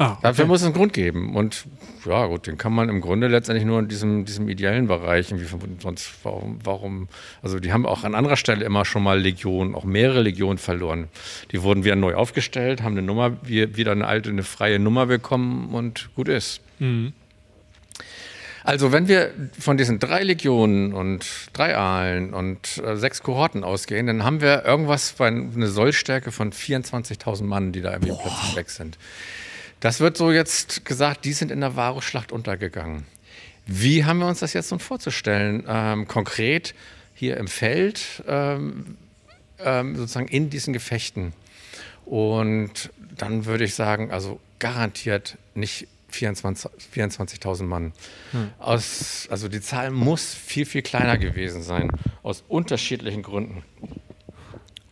Ah, 0.00 0.12
okay. 0.12 0.20
Dafür 0.22 0.46
muss 0.46 0.60
es 0.60 0.64
einen 0.64 0.72
Grund 0.72 0.94
geben. 0.94 1.36
Und 1.36 1.66
ja, 2.06 2.24
gut, 2.24 2.46
den 2.46 2.56
kann 2.56 2.72
man 2.72 2.88
im 2.88 3.02
Grunde 3.02 3.28
letztendlich 3.28 3.66
nur 3.66 3.78
in 3.80 3.88
diesem, 3.88 4.24
diesem 4.24 4.48
ideellen 4.48 4.86
Bereich 4.86 5.28
irgendwie 5.28 5.44
verbunden. 5.44 5.76
Sonst, 5.78 6.10
warum, 6.22 6.58
warum, 6.64 7.08
also 7.42 7.60
die 7.60 7.70
haben 7.70 7.84
auch 7.84 8.02
an 8.02 8.14
anderer 8.14 8.36
Stelle 8.36 8.64
immer 8.64 8.86
schon 8.86 9.02
mal 9.02 9.20
Legionen, 9.20 9.74
auch 9.74 9.84
mehrere 9.84 10.22
Legionen 10.22 10.56
verloren. 10.56 11.08
Die 11.52 11.62
wurden 11.62 11.84
wieder 11.84 11.96
neu 11.96 12.14
aufgestellt, 12.14 12.82
haben 12.82 12.92
eine 12.92 13.02
Nummer, 13.02 13.36
wieder 13.42 13.92
eine 13.92 14.06
alte, 14.06 14.30
eine 14.30 14.42
freie 14.42 14.78
Nummer 14.78 15.04
bekommen 15.04 15.74
und 15.74 16.08
gut 16.14 16.28
ist. 16.28 16.62
Mhm. 16.78 17.12
Also 18.64 18.92
wenn 18.92 19.06
wir 19.06 19.32
von 19.58 19.76
diesen 19.76 19.98
drei 19.98 20.22
Legionen 20.22 20.94
und 20.94 21.26
drei 21.52 21.76
Aalen 21.76 22.32
und 22.32 22.78
äh, 22.78 22.96
sechs 22.96 23.22
Kohorten 23.22 23.64
ausgehen, 23.64 24.06
dann 24.06 24.24
haben 24.24 24.40
wir 24.40 24.64
irgendwas 24.64 25.12
bei 25.12 25.26
einer 25.26 25.66
Sollstärke 25.66 26.32
von 26.32 26.52
24.000 26.52 27.44
Mann, 27.44 27.72
die 27.72 27.82
da 27.82 27.92
irgendwie 27.92 28.12
Boah. 28.12 28.22
plötzlich 28.22 28.56
weg 28.56 28.70
sind. 28.70 28.98
Das 29.80 30.00
wird 30.00 30.16
so 30.16 30.30
jetzt 30.30 30.84
gesagt, 30.84 31.24
die 31.24 31.32
sind 31.32 31.50
in 31.50 31.60
der 31.60 31.74
Varusschlacht 31.74 32.32
untergegangen. 32.32 33.06
Wie 33.66 34.04
haben 34.04 34.18
wir 34.18 34.26
uns 34.26 34.40
das 34.40 34.52
jetzt 34.52 34.70
nun 34.70 34.80
vorzustellen? 34.80 35.64
Ähm, 35.66 36.06
konkret 36.06 36.74
hier 37.14 37.36
im 37.36 37.48
Feld, 37.48 38.22
ähm, 38.26 38.96
ähm, 39.58 39.96
sozusagen 39.96 40.28
in 40.28 40.50
diesen 40.50 40.72
Gefechten. 40.72 41.32
Und 42.04 42.90
dann 43.16 43.46
würde 43.46 43.64
ich 43.64 43.74
sagen, 43.74 44.10
also 44.10 44.40
garantiert 44.58 45.38
nicht 45.54 45.86
24.000 46.12 46.70
24 46.90 47.40
Mann. 47.62 47.92
Hm. 48.32 48.50
Aus, 48.58 49.28
also 49.30 49.48
die 49.48 49.60
Zahl 49.60 49.90
muss 49.90 50.34
viel, 50.34 50.66
viel 50.66 50.82
kleiner 50.82 51.18
gewesen 51.18 51.62
sein, 51.62 51.90
aus 52.22 52.42
unterschiedlichen 52.48 53.22
Gründen. 53.22 53.62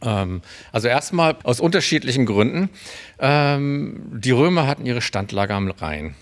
Ähm, 0.02 0.42
also 0.72 0.88
erstmal 0.88 1.36
aus 1.42 1.60
unterschiedlichen 1.60 2.26
Gründen. 2.26 2.70
Ähm, 3.18 4.00
die 4.12 4.30
Römer 4.30 4.66
hatten 4.66 4.86
ihre 4.86 5.00
Standlager 5.00 5.54
am 5.54 5.70
Rhein. 5.70 6.14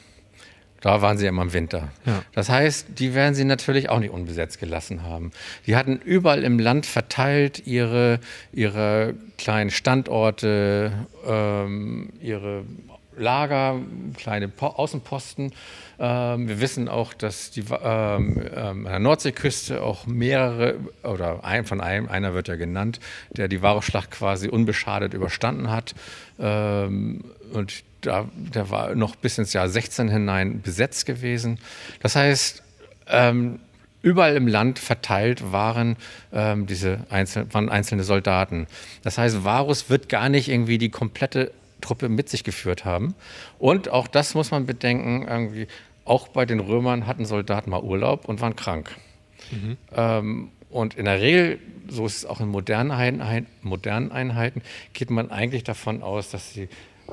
Da 0.81 1.03
waren 1.03 1.19
sie 1.19 1.27
immer 1.27 1.43
im 1.43 1.53
Winter. 1.53 1.89
Ja. 2.05 2.23
Das 2.33 2.49
heißt, 2.49 2.89
die 2.99 3.15
werden 3.15 3.35
sie 3.35 3.45
natürlich 3.45 3.89
auch 3.89 3.99
nicht 3.99 4.13
unbesetzt 4.13 4.61
gelassen 4.61 5.03
haben. 5.03 5.33
Die 5.67 5.75
hatten 5.75 5.97
überall 6.05 6.45
im 6.45 6.59
Land 6.59 6.87
verteilt 6.87 7.67
ihre, 7.67 8.21
ihre 8.53 9.15
kleinen 9.39 9.71
Standorte, 9.71 10.93
ähm, 11.27 12.11
ihre 12.21 12.65
Lager, 13.17 13.81
kleine 14.17 14.49
po 14.49 14.67
Außenposten. 14.67 15.53
Ähm, 15.99 16.49
wir 16.49 16.61
wissen 16.61 16.89
auch, 16.89 17.15
dass 17.15 17.51
die, 17.51 17.65
ähm, 17.83 18.43
ähm, 18.55 18.87
an 18.87 18.93
der 18.93 18.99
Nordseeküste 18.99 19.83
auch 19.83 20.07
mehrere, 20.07 20.77
oder 21.03 21.45
ein, 21.45 21.65
von 21.65 21.81
einem, 21.81 22.09
einer 22.09 22.35
wird 22.35 22.49
ja 22.49 22.57
genannt, 22.57 23.01
der 23.31 23.49
die 23.49 23.63
Varusschlacht 23.63 24.11
quasi 24.11 24.49
unbeschadet 24.49 25.15
überstanden 25.15 25.71
hat. 25.71 25.95
Ähm, 26.39 27.25
und 27.53 27.85
da, 28.03 28.29
der 28.35 28.71
war 28.71 28.95
noch 28.95 29.17
bis 29.17 29.39
ins 29.39 29.53
Jahr 29.53 29.69
16 29.69 30.09
hinein 30.09 30.61
besetzt 30.61 31.07
gewesen. 31.07 31.59
Das 32.01 32.17
heißt, 32.17 32.63
ähm, 33.09 33.61
überall 34.03 34.37
im 34.37 34.47
Land 34.47 34.79
verteilt 34.79 35.53
waren 35.53 35.97
ähm, 36.33 36.67
diese 36.67 37.01
einzel 37.11 37.53
waren 37.53 37.69
einzelne 37.69 38.05
Soldaten. 38.05 38.67
Das 39.03 39.19
heißt, 39.19 39.43
Varus 39.45 39.91
wird 39.91 40.09
gar 40.09 40.29
nicht 40.29 40.49
irgendwie 40.49 40.79
die 40.79 40.91
komplette 40.91 41.51
Truppe 41.87 42.09
mit 42.09 42.29
sich 42.29 42.45
geführt 42.45 42.85
haben. 42.85 43.15
Und 43.59 43.89
auch 43.89 44.09
das 44.09 44.35
muss 44.35 44.51
man 44.51 44.67
bedenken, 44.67 45.27
irgendwie, 45.29 45.69
auch 46.05 46.29
bei 46.29 46.47
den 46.47 46.61
Römern 46.61 47.07
hatten 47.07 47.25
Soldaten 47.25 47.71
mal 47.71 47.83
Urlaub 47.83 48.27
und 48.29 48.41
waren 48.41 48.57
krank. 48.57 48.97
Mhm. 49.51 49.77
Ähm, 49.95 50.49
und 50.71 50.95
in 50.95 51.05
der 51.05 51.21
Regel, 51.21 51.59
so 51.89 52.07
ist 52.07 52.19
es 52.19 52.27
auch 52.27 52.41
in 52.41 52.49
modernen 52.49 52.91
Einheiten, 52.91 53.47
modernen 53.63 54.11
Einheiten, 54.13 54.63
geht 54.93 55.11
man 55.11 55.31
eigentlich 55.31 55.65
davon 55.65 56.03
aus, 56.03 56.31
dass 56.31 56.53
sie 56.53 56.69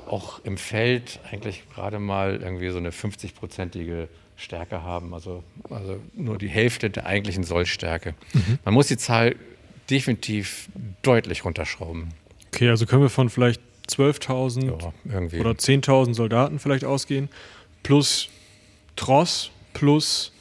auch 0.08 0.44
im 0.44 0.58
Feld 0.58 1.20
eigentlich 1.32 1.64
gerade 1.74 2.00
mal 2.00 2.42
irgendwie 2.42 2.70
so 2.70 2.80
eine 2.80 2.90
50-prozentige 2.90 4.08
Stärke 4.36 4.82
haben, 4.82 5.14
also, 5.14 5.44
also 5.70 6.00
nur 6.16 6.40
die 6.40 6.48
Hälfte 6.48 6.90
der 6.90 7.06
eigentlichen 7.06 7.44
Sollstärke. 7.44 8.16
Mhm. 8.34 8.58
Man 8.66 8.74
muss 8.74 8.88
die 8.88 8.98
Zahl 8.98 9.36
definitiv 9.90 10.70
deutlich 11.04 11.46
runterschrauben. 11.46 12.10
Okay, 12.48 12.70
also 12.70 12.88
können 12.88 13.04
wir 13.04 13.10
von 13.10 13.30
vielleicht 13.30 13.62
12.000 13.90 14.66
ja, 14.66 15.40
oder 15.40 15.52
10.000 15.52 16.14
Soldaten 16.14 16.60
vielleicht 16.60 16.86
ausgehen, 16.86 17.30
plus 17.84 18.30
Tross 18.96 19.50
plus 19.74 20.32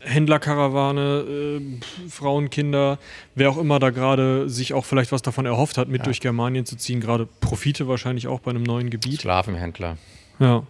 Händlerkarawane, 0.00 1.60
äh, 1.60 2.08
Frauen, 2.08 2.50
Kinder, 2.50 2.98
wer 3.34 3.50
auch 3.50 3.56
immer 3.58 3.78
da 3.78 3.90
gerade 3.90 4.48
sich 4.48 4.74
auch 4.74 4.84
vielleicht 4.84 5.12
was 5.12 5.22
davon 5.22 5.46
erhofft 5.46 5.78
hat, 5.78 5.88
mit 5.88 6.00
Ja. 6.00 6.04
durch 6.04 6.20
Germanien 6.20 6.66
zu 6.66 6.76
ziehen, 6.76 7.00
gerade 7.00 7.26
Profite 7.40 7.86
wahrscheinlich 7.86 8.26
auch 8.26 8.40
bei 8.40 8.50
einem 8.50 8.64
neuen 8.64 8.90
Gebiet. 8.90 9.20
Sklavenhändler 9.20 9.96
Ja, 10.40 10.64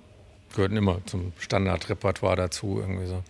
gehören 0.54 0.76
immer 0.76 1.00
zum 1.06 1.32
Standardrepertoire 1.38 2.36
dazu, 2.36 2.78
irgendwie 2.80 3.06
so. 3.06 3.22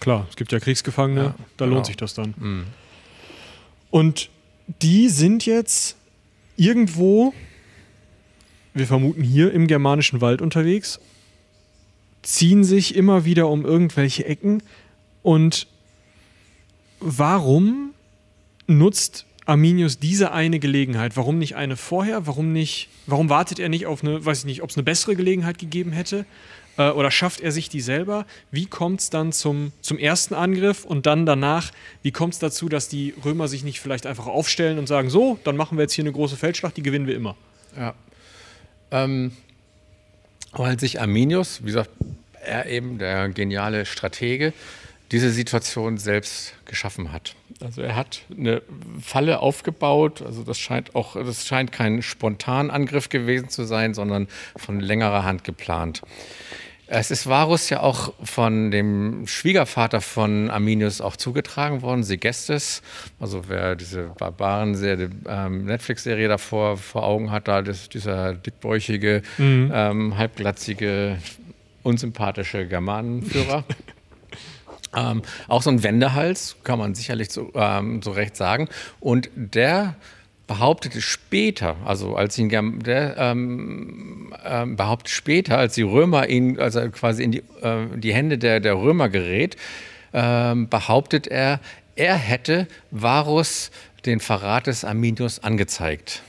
klar, 0.00 0.26
es 0.28 0.34
gibt 0.36 0.50
ja 0.50 0.58
Kriegsgefangene, 0.58 1.20
Ja, 1.22 1.34
da 1.56 1.64
genau. 1.66 1.76
lohnt 1.76 1.86
sich 1.86 1.96
das 1.96 2.14
dann. 2.14 2.34
Mhm. 2.36 2.66
Und 3.90 4.30
die 4.82 5.08
sind 5.08 5.46
jetzt 5.46 5.96
irgendwo, 6.56 7.32
wir 8.74 8.86
vermuten 8.86 9.22
hier 9.22 9.52
im 9.52 9.66
germanischen 9.66 10.20
Wald 10.20 10.42
unterwegs, 10.42 11.00
ziehen 12.22 12.64
sich 12.64 12.94
immer 12.94 13.24
wieder 13.24 13.48
um 13.48 13.64
irgendwelche 13.64 14.24
Ecken 14.24 14.62
und 15.22 15.66
warum 17.00 17.90
nutzt 18.66 19.24
Arminius 19.46 19.98
diese 19.98 20.32
eine 20.32 20.58
Gelegenheit? 20.58 21.16
Warum 21.16 21.38
nicht 21.38 21.56
eine 21.56 21.76
vorher? 21.76 22.26
Warum 22.26 22.52
nicht? 22.52 22.88
Warum 23.06 23.30
wartet 23.30 23.58
er 23.58 23.70
nicht 23.70 23.86
auf 23.86 24.04
eine, 24.04 24.24
weiß 24.24 24.40
ich 24.40 24.44
nicht, 24.44 24.62
ob 24.62 24.70
es 24.70 24.76
eine 24.76 24.84
bessere 24.84 25.16
Gelegenheit 25.16 25.58
gegeben 25.58 25.92
hätte? 25.92 26.26
Äh, 26.76 26.90
oder 26.90 27.10
schafft 27.10 27.40
er 27.40 27.50
sich 27.50 27.70
die 27.70 27.80
selber? 27.80 28.26
Wie 28.50 28.66
kommt 28.66 29.00
es 29.00 29.10
dann 29.10 29.32
zum, 29.32 29.72
zum 29.80 29.98
ersten 29.98 30.34
Angriff 30.34 30.84
und 30.84 31.06
dann 31.06 31.24
danach, 31.24 31.72
wie 32.02 32.12
kommt 32.12 32.34
es 32.34 32.38
dazu, 32.38 32.68
dass 32.68 32.88
die 32.88 33.14
Römer 33.24 33.48
sich 33.48 33.64
nicht 33.64 33.80
vielleicht 33.80 34.06
einfach 34.06 34.26
aufstellen 34.26 34.78
und 34.78 34.86
sagen, 34.86 35.08
so, 35.08 35.38
dann 35.44 35.56
machen 35.56 35.78
wir 35.78 35.82
jetzt 35.82 35.94
hier 35.94 36.04
eine 36.04 36.12
große 36.12 36.36
Feldschlacht, 36.36 36.76
die 36.76 36.82
gewinnen 36.82 37.06
wir 37.06 37.16
immer? 37.16 37.34
Ja. 37.74 37.94
Ähm, 38.90 39.32
weil 40.52 40.78
sich 40.80 41.00
Arminius, 41.00 41.62
wie 41.62 41.66
gesagt, 41.66 41.90
er 42.40 42.66
eben 42.66 42.98
der 42.98 43.28
geniale 43.28 43.84
Stratege, 43.86 44.52
diese 45.10 45.30
Situation 45.30 45.96
selbst 45.96 46.54
geschaffen 46.66 47.12
hat. 47.12 47.34
Also 47.60 47.82
er 47.82 47.96
hat 47.96 48.22
eine 48.30 48.62
Falle 49.00 49.40
aufgebaut, 49.40 50.22
also 50.22 50.42
das 50.42 50.58
scheint 50.58 50.94
auch, 50.94 51.14
das 51.14 51.46
scheint 51.46 51.72
kein 51.72 52.02
Spontanangriff 52.02 53.08
gewesen 53.08 53.48
zu 53.48 53.64
sein, 53.64 53.94
sondern 53.94 54.28
von 54.56 54.80
längerer 54.80 55.24
Hand 55.24 55.44
geplant. 55.44 56.02
Es 56.90 57.10
ist 57.10 57.26
Varus 57.26 57.68
ja 57.68 57.80
auch 57.80 58.14
von 58.22 58.70
dem 58.70 59.26
Schwiegervater 59.26 60.00
von 60.00 60.50
Arminius 60.50 61.02
auch 61.02 61.16
zugetragen 61.16 61.82
worden, 61.82 62.02
Segestes. 62.02 62.80
Also 63.20 63.42
wer 63.48 63.76
diese 63.76 64.04
Barbaren-Serie, 64.18 65.10
ähm, 65.28 65.66
Netflix-Serie 65.66 66.28
davor 66.28 66.78
vor 66.78 67.02
Augen 67.04 67.30
hat, 67.30 67.46
da 67.46 67.60
das, 67.60 67.90
dieser 67.90 68.32
dickbäuchige, 68.32 69.20
ähm, 69.38 70.16
halbglatzige, 70.16 71.18
unsympathische 71.82 72.66
Germanenführer. 72.66 73.64
Ähm, 74.96 75.20
auch 75.48 75.60
so 75.60 75.68
ein 75.68 75.82
Wendehals, 75.82 76.56
kann 76.64 76.78
man 76.78 76.94
sicherlich 76.94 77.30
so, 77.30 77.52
ähm, 77.54 78.00
so 78.00 78.10
recht 78.10 78.36
sagen. 78.36 78.70
Und 79.00 79.28
der 79.34 79.96
behauptete 80.48 81.00
später, 81.00 81.76
also 81.84 82.16
als 82.16 82.36
ihn 82.36 82.48
der 82.48 83.16
ähm, 83.18 84.34
ähm, 84.44 84.74
behauptet 84.74 85.10
später, 85.10 85.58
als 85.58 85.74
die 85.74 85.82
Römer 85.82 86.28
ihn, 86.28 86.58
also 86.58 86.80
quasi 86.90 87.22
in 87.22 87.30
die, 87.30 87.42
äh, 87.62 87.86
die 87.94 88.12
Hände 88.12 88.38
der, 88.38 88.58
der 88.58 88.74
Römer 88.74 89.08
gerät, 89.08 89.56
ähm, 90.12 90.68
behauptet 90.68 91.28
er, 91.28 91.60
er 91.94 92.16
hätte 92.16 92.66
Varus 92.90 93.70
den 94.06 94.18
Verrat 94.18 94.66
des 94.66 94.84
Arminius 94.84 95.38
angezeigt. 95.44 96.22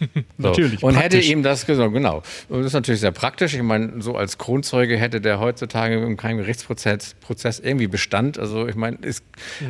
So. 0.38 0.48
Natürlich, 0.48 0.82
Und 0.82 0.94
hätte 0.94 1.16
praktisch. 1.16 1.30
ihm 1.30 1.42
das 1.42 1.66
gesagt, 1.66 1.92
genau. 1.92 2.22
Und 2.48 2.58
das 2.58 2.68
ist 2.68 2.72
natürlich 2.72 3.00
sehr 3.00 3.12
praktisch. 3.12 3.54
Ich 3.54 3.62
meine, 3.62 4.02
so 4.02 4.16
als 4.16 4.38
Kronzeuge 4.38 4.96
hätte 4.96 5.20
der 5.20 5.38
heutzutage 5.38 6.02
in 6.02 6.16
keinem 6.16 6.38
Gerichtsprozess 6.38 7.14
Prozess 7.20 7.60
irgendwie 7.60 7.86
Bestand. 7.86 8.38
Also 8.38 8.66
ich 8.66 8.74
meine, 8.74 8.98
es, 9.02 9.22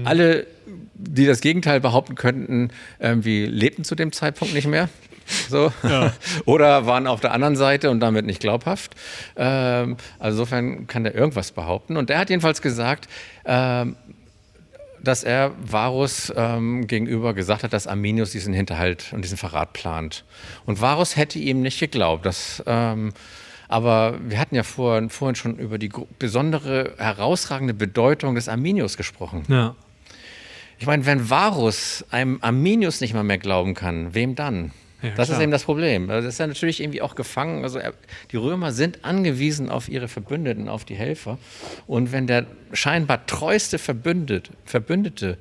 alle, 0.05 0.47
die 0.94 1.27
das 1.27 1.40
Gegenteil 1.40 1.81
behaupten 1.81 2.14
könnten, 2.14 2.70
irgendwie 2.98 3.44
lebten 3.44 3.85
zu 3.85 3.94
dem 3.94 4.12
Zeitpunkt 4.12 4.55
nicht 4.55 4.66
mehr. 4.66 4.89
So. 5.48 5.73
Oder 6.44 6.86
waren 6.86 7.06
auf 7.06 7.20
der 7.20 7.32
anderen 7.32 7.56
Seite 7.56 7.90
und 7.90 8.01
damit 8.01 8.27
nicht 8.27 8.40
glaubhaft. 8.40 8.94
Ähm, 9.36 9.97
also 10.19 10.43
insofern 10.43 10.86
kann 10.86 11.05
der 11.05 11.14
irgendwas 11.14 11.52
behaupten. 11.52 11.97
Und 11.97 12.09
der 12.10 12.19
hat 12.19 12.31
jedenfalls 12.31 12.62
gesagt, 12.62 13.09
ähm, 13.44 13.97
dass 15.03 15.24
er 15.24 15.53
Varus 15.62 16.33
ähm, 16.37 16.87
gegenüber 16.87 17.35
gesagt 17.35 17.62
hat, 17.62 17.73
dass 17.73 17.87
Arminius 17.87 18.31
diesen 18.31 18.55
Hinterhalt 18.55 19.12
und 19.12 19.23
diesen 19.23 19.37
Verrat 19.37 19.73
plant. 19.73 20.24
Und 20.66 20.81
Varus 20.81 21.16
hätte 21.16 21.39
ihm 21.39 21.61
nicht 21.61 21.81
geglaubt. 21.81 22.24
Das, 22.24 22.62
ähm, 22.66 23.12
aber 23.69 24.19
wir 24.23 24.39
hatten 24.39 24.55
ja 24.55 24.62
vor, 24.62 25.09
vorhin 25.09 25.35
schon 25.35 25.59
über 25.59 25.79
die 25.79 25.91
besondere, 26.19 26.95
herausragende 26.99 27.74
Bedeutung 27.74 28.35
des 28.35 28.49
Arminius 28.49 28.97
gesprochen. 28.97 29.45
Ja. 29.49 29.74
Ich 30.79 30.87
meine, 30.87 31.07
wenn 31.07 31.31
Varus 31.31 32.05
einem 32.11 32.39
Arminius 32.41 33.01
nicht 33.01 33.15
mal 33.15 33.23
mehr 33.23 33.39
glauben 33.39 33.74
kann, 33.74 34.15
wem 34.15 34.35
dann? 34.35 34.73
Ja, 35.03 35.11
das 35.16 35.29
klar. 35.29 35.39
ist 35.39 35.43
eben 35.43 35.53
das 35.53 35.65
Problem. 35.65 36.11
Also 36.11 36.27
das 36.27 36.35
ist 36.35 36.39
ja 36.39 36.47
natürlich 36.47 36.81
irgendwie 36.81 37.03
auch 37.03 37.15
gefangen. 37.15 37.65
Also 37.65 37.81
die 38.31 38.37
Römer 38.37 38.73
sind 38.73 39.05
angewiesen 39.05 39.69
auf 39.69 39.89
ihre 39.89 40.09
Verbündeten, 40.09 40.69
auf 40.69 40.85
die 40.85 40.95
Helfer. 40.95 41.39
Und 41.87 42.12
wenn 42.12 42.27
der 42.27 42.47
scheinbar 42.73 43.27
treueste 43.27 43.79
Verbündet, 43.79 44.51
Verbündete 44.65 45.39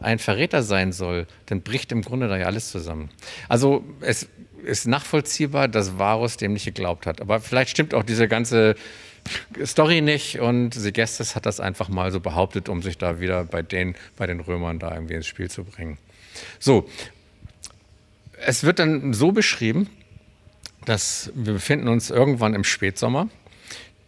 ein 0.00 0.18
Verräter 0.18 0.62
sein 0.62 0.92
soll, 0.92 1.26
dann 1.46 1.62
bricht 1.62 1.92
im 1.92 2.02
Grunde 2.02 2.28
da 2.28 2.36
ja 2.36 2.46
alles 2.46 2.70
zusammen. 2.70 3.10
Also 3.48 3.84
es 4.00 4.28
ist 4.64 4.86
nachvollziehbar, 4.86 5.68
dass 5.68 5.98
Varus 5.98 6.36
dem 6.36 6.52
nicht 6.52 6.64
geglaubt 6.64 7.06
hat. 7.06 7.20
Aber 7.20 7.40
vielleicht 7.40 7.70
stimmt 7.70 7.94
auch 7.94 8.02
diese 8.02 8.28
ganze 8.28 8.74
Story 9.64 10.00
nicht 10.00 10.40
und 10.40 10.74
Segestes 10.74 11.36
hat 11.36 11.46
das 11.46 11.60
einfach 11.60 11.88
mal 11.88 12.12
so 12.12 12.20
behauptet, 12.20 12.68
um 12.68 12.82
sich 12.82 12.98
da 12.98 13.20
wieder 13.20 13.44
bei 13.44 13.62
den, 13.62 13.94
bei 14.16 14.26
den 14.26 14.40
Römern 14.40 14.78
da 14.78 14.94
irgendwie 14.94 15.14
ins 15.14 15.26
Spiel 15.26 15.50
zu 15.50 15.64
bringen. 15.64 15.98
So, 16.58 16.88
es 18.44 18.64
wird 18.64 18.78
dann 18.78 19.12
so 19.12 19.32
beschrieben, 19.32 19.88
dass 20.84 21.32
wir 21.34 21.54
befinden 21.54 21.88
uns 21.88 22.10
irgendwann 22.10 22.54
im 22.54 22.64
Spätsommer. 22.64 23.28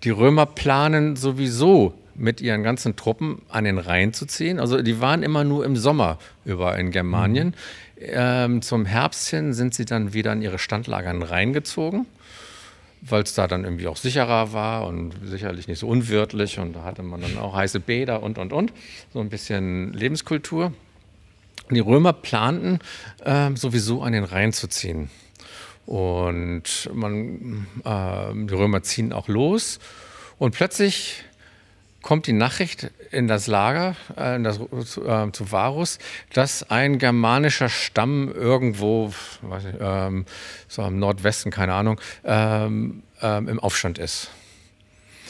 Die 0.04 0.10
Römer 0.10 0.46
planen 0.46 1.16
sowieso 1.16 1.94
mit 2.14 2.40
ihren 2.40 2.62
ganzen 2.62 2.96
Truppen 2.96 3.42
an 3.48 3.64
den 3.64 3.78
Rhein 3.78 4.12
zu 4.12 4.26
ziehen. 4.26 4.60
Also 4.60 4.82
die 4.82 5.00
waren 5.00 5.22
immer 5.22 5.44
nur 5.44 5.64
im 5.64 5.76
Sommer 5.76 6.18
über 6.44 6.78
in 6.78 6.90
Germanien. 6.90 7.54
Ähm, 7.98 8.62
zum 8.62 8.86
Herbst 8.86 9.28
hin 9.28 9.52
sind 9.52 9.74
sie 9.74 9.84
dann 9.84 10.12
wieder 10.12 10.32
in 10.32 10.42
ihre 10.42 10.58
Standlager 10.58 11.10
an 11.10 11.22
Rhein 11.22 11.52
gezogen, 11.52 12.06
weil 13.02 13.22
es 13.22 13.34
da 13.34 13.46
dann 13.46 13.64
irgendwie 13.64 13.86
auch 13.88 13.96
sicherer 13.96 14.52
war 14.52 14.86
und 14.86 15.14
sicherlich 15.24 15.68
nicht 15.68 15.78
so 15.78 15.88
unwirtlich. 15.88 16.58
Und 16.58 16.74
da 16.74 16.84
hatte 16.84 17.02
man 17.02 17.20
dann 17.20 17.38
auch 17.38 17.54
heiße 17.54 17.80
Bäder 17.80 18.22
und, 18.22 18.38
und, 18.38 18.52
und. 18.52 18.72
So 19.12 19.20
ein 19.20 19.28
bisschen 19.28 19.92
Lebenskultur. 19.92 20.72
Die 21.70 21.80
Römer 21.80 22.12
planten 22.12 22.80
ähm, 23.24 23.56
sowieso 23.56 24.02
an 24.02 24.12
den 24.12 24.24
Rhein 24.24 24.52
zu 24.52 24.68
ziehen. 24.68 25.10
Und 25.86 26.90
man, 26.92 27.66
ähm, 27.84 28.48
die 28.48 28.54
Römer 28.54 28.82
ziehen 28.82 29.12
auch 29.12 29.28
los. 29.28 29.78
Und 30.38 30.54
plötzlich 30.54 31.24
kommt 32.02 32.26
die 32.26 32.32
Nachricht 32.32 32.90
in 33.10 33.28
das 33.28 33.46
Lager, 33.46 33.96
äh, 34.16 34.36
in 34.36 34.44
das, 34.44 34.60
zu, 34.86 35.06
äh, 35.06 35.32
zu 35.32 35.52
Varus, 35.52 35.98
dass 36.32 36.70
ein 36.70 36.98
germanischer 36.98 37.68
Stamm 37.68 38.32
irgendwo, 38.32 39.12
weiß 39.42 39.64
ich, 39.64 39.74
ähm, 39.80 40.26
so 40.68 40.82
am 40.82 40.98
Nordwesten, 40.98 41.50
keine 41.50 41.74
Ahnung, 41.74 42.00
ähm, 42.24 43.02
ähm, 43.20 43.48
im 43.48 43.60
Aufstand 43.60 43.98
ist. 43.98 44.30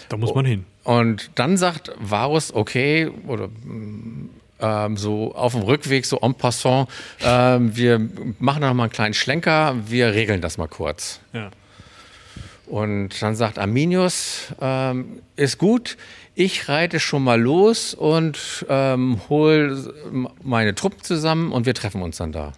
Da 0.09 0.17
muss 0.17 0.35
man 0.35 0.45
hin. 0.45 0.67
Und 0.85 1.31
dann 1.37 1.57
sagt 1.57 1.93
Varus, 1.99 2.53
okay, 2.53 3.11
oder 3.27 3.49
ähm, 4.61 4.97
so 4.97 5.35
auf 5.35 5.53
dem 5.53 5.63
Rückweg, 5.63 6.07
so 6.07 6.19
en 6.21 6.35
passant, 6.35 6.89
ähm, 7.23 7.77
wir 7.77 8.01
machen 8.39 8.63
noch 8.63 8.75
mal 8.75 8.85
einen 8.85 8.93
kleinen 8.93 9.15
Schlenker, 9.15 9.75
wir 9.87 10.15
regeln 10.15 10.41
das 10.41 10.59
mal 10.59 10.69
kurz. 10.69 11.21
Ja. 11.33 11.51
Und 12.67 13.21
dann 13.21 13.35
sagt 13.35 13.59
Arminius, 13.59 14.55
ähm, 14.61 15.21
ist 15.35 15.59
gut, 15.59 15.97
ich 16.37 16.69
reite 16.69 17.01
schon 17.01 17.25
mal 17.25 17.41
los 17.41 17.95
und 17.95 18.65
ähm, 18.69 19.21
hol 19.29 19.93
meine 20.43 20.75
Truppen 20.75 21.03
zusammen 21.03 21.51
und 21.51 21.67
wir 21.67 21.75
treffen 21.75 22.01
uns 22.01 22.19
dann 22.19 22.31
da. 22.31 22.53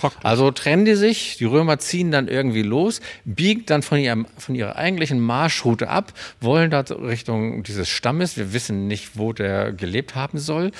Praktisch. 0.00 0.24
Also 0.24 0.50
trennen 0.50 0.84
die 0.84 0.94
sich, 0.94 1.36
die 1.36 1.44
Römer 1.44 1.78
ziehen 1.78 2.10
dann 2.10 2.28
irgendwie 2.28 2.62
los, 2.62 3.00
biegen 3.24 3.66
dann 3.66 3.82
von, 3.82 3.98
ihrem, 3.98 4.26
von 4.38 4.54
ihrer 4.54 4.76
eigentlichen 4.76 5.20
Marschroute 5.20 5.88
ab, 5.88 6.12
wollen 6.40 6.70
da 6.70 6.80
Richtung 6.80 7.62
dieses 7.62 7.88
Stammes, 7.88 8.36
wir 8.36 8.52
wissen 8.52 8.86
nicht, 8.88 9.18
wo 9.18 9.32
der 9.32 9.72
gelebt 9.72 10.14
haben 10.14 10.38
soll, 10.38 10.72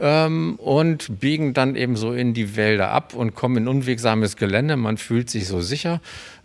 ähm, 0.00 0.54
und 0.56 1.20
biegen 1.20 1.52
dann 1.52 1.76
eben 1.76 1.94
so 1.94 2.12
in 2.12 2.32
die 2.32 2.56
Wälder 2.56 2.90
ab 2.90 3.12
und 3.14 3.34
kommen 3.34 3.58
in 3.58 3.68
unwegsames 3.68 4.36
Gelände, 4.36 4.76
man 4.76 4.96
fühlt 4.96 5.28
sich 5.28 5.46
so 5.46 5.60
sicher. 5.60 6.00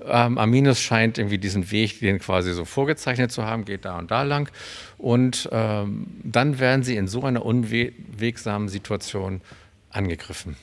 Ähm, 0.06 0.38
Arminus 0.38 0.82
scheint 0.82 1.18
irgendwie 1.18 1.38
diesen 1.38 1.72
Weg, 1.72 2.02
den 2.02 2.20
quasi 2.20 2.54
so 2.54 2.66
vorgezeichnet 2.66 3.32
zu 3.32 3.46
haben, 3.46 3.64
geht 3.64 3.86
da 3.86 3.98
und 3.98 4.12
da 4.12 4.24
lang. 4.24 4.52
Und 4.98 5.48
ähm, 5.54 6.08
dann 6.24 6.60
werden 6.60 6.84
sie 6.84 6.98
in 6.98 7.08
so 7.08 7.24
einer 7.24 7.46
unwegsamen 7.46 8.68
Situation 8.68 9.42
angegriffen. 9.90 10.58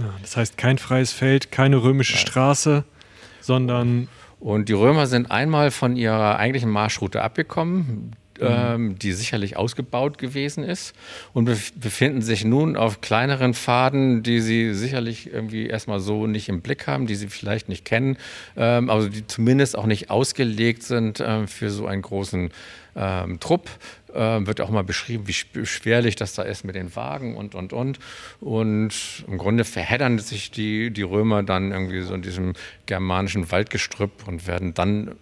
Ja, 0.00 0.14
das 0.22 0.36
heißt 0.36 0.56
kein 0.56 0.78
freies 0.78 1.12
Feld, 1.12 1.52
keine 1.52 1.82
römische 1.82 2.16
Straße, 2.16 2.84
sondern 3.40 4.08
Und 4.40 4.70
die 4.70 4.72
Römer 4.72 5.06
sind 5.06 5.30
einmal 5.30 5.70
von 5.70 5.96
ihrer 5.96 6.38
eigentlichen 6.38 6.70
Marschroute 6.70 7.20
abgekommen, 7.20 8.16
ähm, 8.40 8.98
die 8.98 9.12
sicherlich 9.12 9.58
ausgebaut 9.58 10.16
gewesen 10.16 10.64
ist 10.64 10.94
und 11.34 11.44
bef 11.44 11.74
befinden 11.74 12.22
sich 12.22 12.44
nun 12.44 12.74
auf 12.76 13.02
kleineren 13.02 13.52
Pfaden, 13.52 14.22
die 14.22 14.40
sie 14.40 14.72
sicherlich 14.72 15.30
irgendwie 15.30 15.66
erstmal 15.66 16.00
so 16.00 16.26
nicht 16.26 16.48
im 16.48 16.62
Blick 16.62 16.86
haben, 16.86 17.06
die 17.06 17.16
sie 17.16 17.28
vielleicht 17.28 17.68
nicht 17.68 17.84
kennen, 17.84 18.16
ähm, 18.56 18.88
also 18.88 19.10
die 19.10 19.26
zumindest 19.26 19.76
auch 19.76 19.84
nicht 19.86 20.08
ausgelegt 20.08 20.84
sind 20.84 21.20
äh, 21.20 21.46
für 21.46 21.68
so 21.68 21.86
einen 21.86 22.00
großen 22.00 22.50
ähm, 22.96 23.40
Trupp. 23.40 23.68
Äh, 24.14 24.46
wird 24.46 24.60
auch 24.60 24.70
mal 24.70 24.84
beschrieben, 24.84 25.28
wie 25.28 25.64
schwerlich 25.66 26.16
das 26.16 26.34
da 26.34 26.42
ist 26.42 26.64
mit 26.64 26.74
den 26.74 26.94
Wagen 26.96 27.36
und, 27.36 27.54
und, 27.54 27.72
und. 27.72 27.98
Und 28.40 29.24
im 29.26 29.38
Grunde 29.38 29.64
verheddern 29.64 30.18
sich 30.18 30.50
die, 30.50 30.90
die 30.90 31.02
Römer 31.02 31.42
dann 31.42 31.70
irgendwie 31.72 32.02
so 32.02 32.14
in 32.14 32.22
diesem 32.22 32.54
germanischen 32.86 33.50
Waldgestrüpp 33.50 34.26
und 34.26 34.46
werden 34.46 34.74
dann 34.74 35.16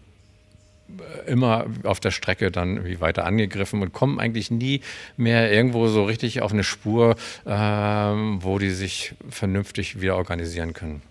immer 1.27 1.66
auf 1.85 2.01
der 2.01 2.10
Strecke 2.10 2.51
dann 2.51 2.77
irgendwie 2.77 3.01
weiter 3.01 3.27
angegriffen 3.27 3.82
und 3.82 3.93
kommen 3.93 4.19
eigentlich 4.19 4.51
nie 4.51 4.81
mehr 5.16 5.52
irgendwo 5.52 5.86
so 5.89 6.05
richtig 6.05 6.40
auf 6.40 6.52
eine 6.52 6.65
Spur, 6.65 7.16
ähm, 7.47 8.39
wo 8.43 8.59
die 8.59 8.70
sich 8.70 9.15
vernünftig 9.28 10.01
wieder 10.01 10.16
organisieren 10.16 10.73
können. 10.73 11.02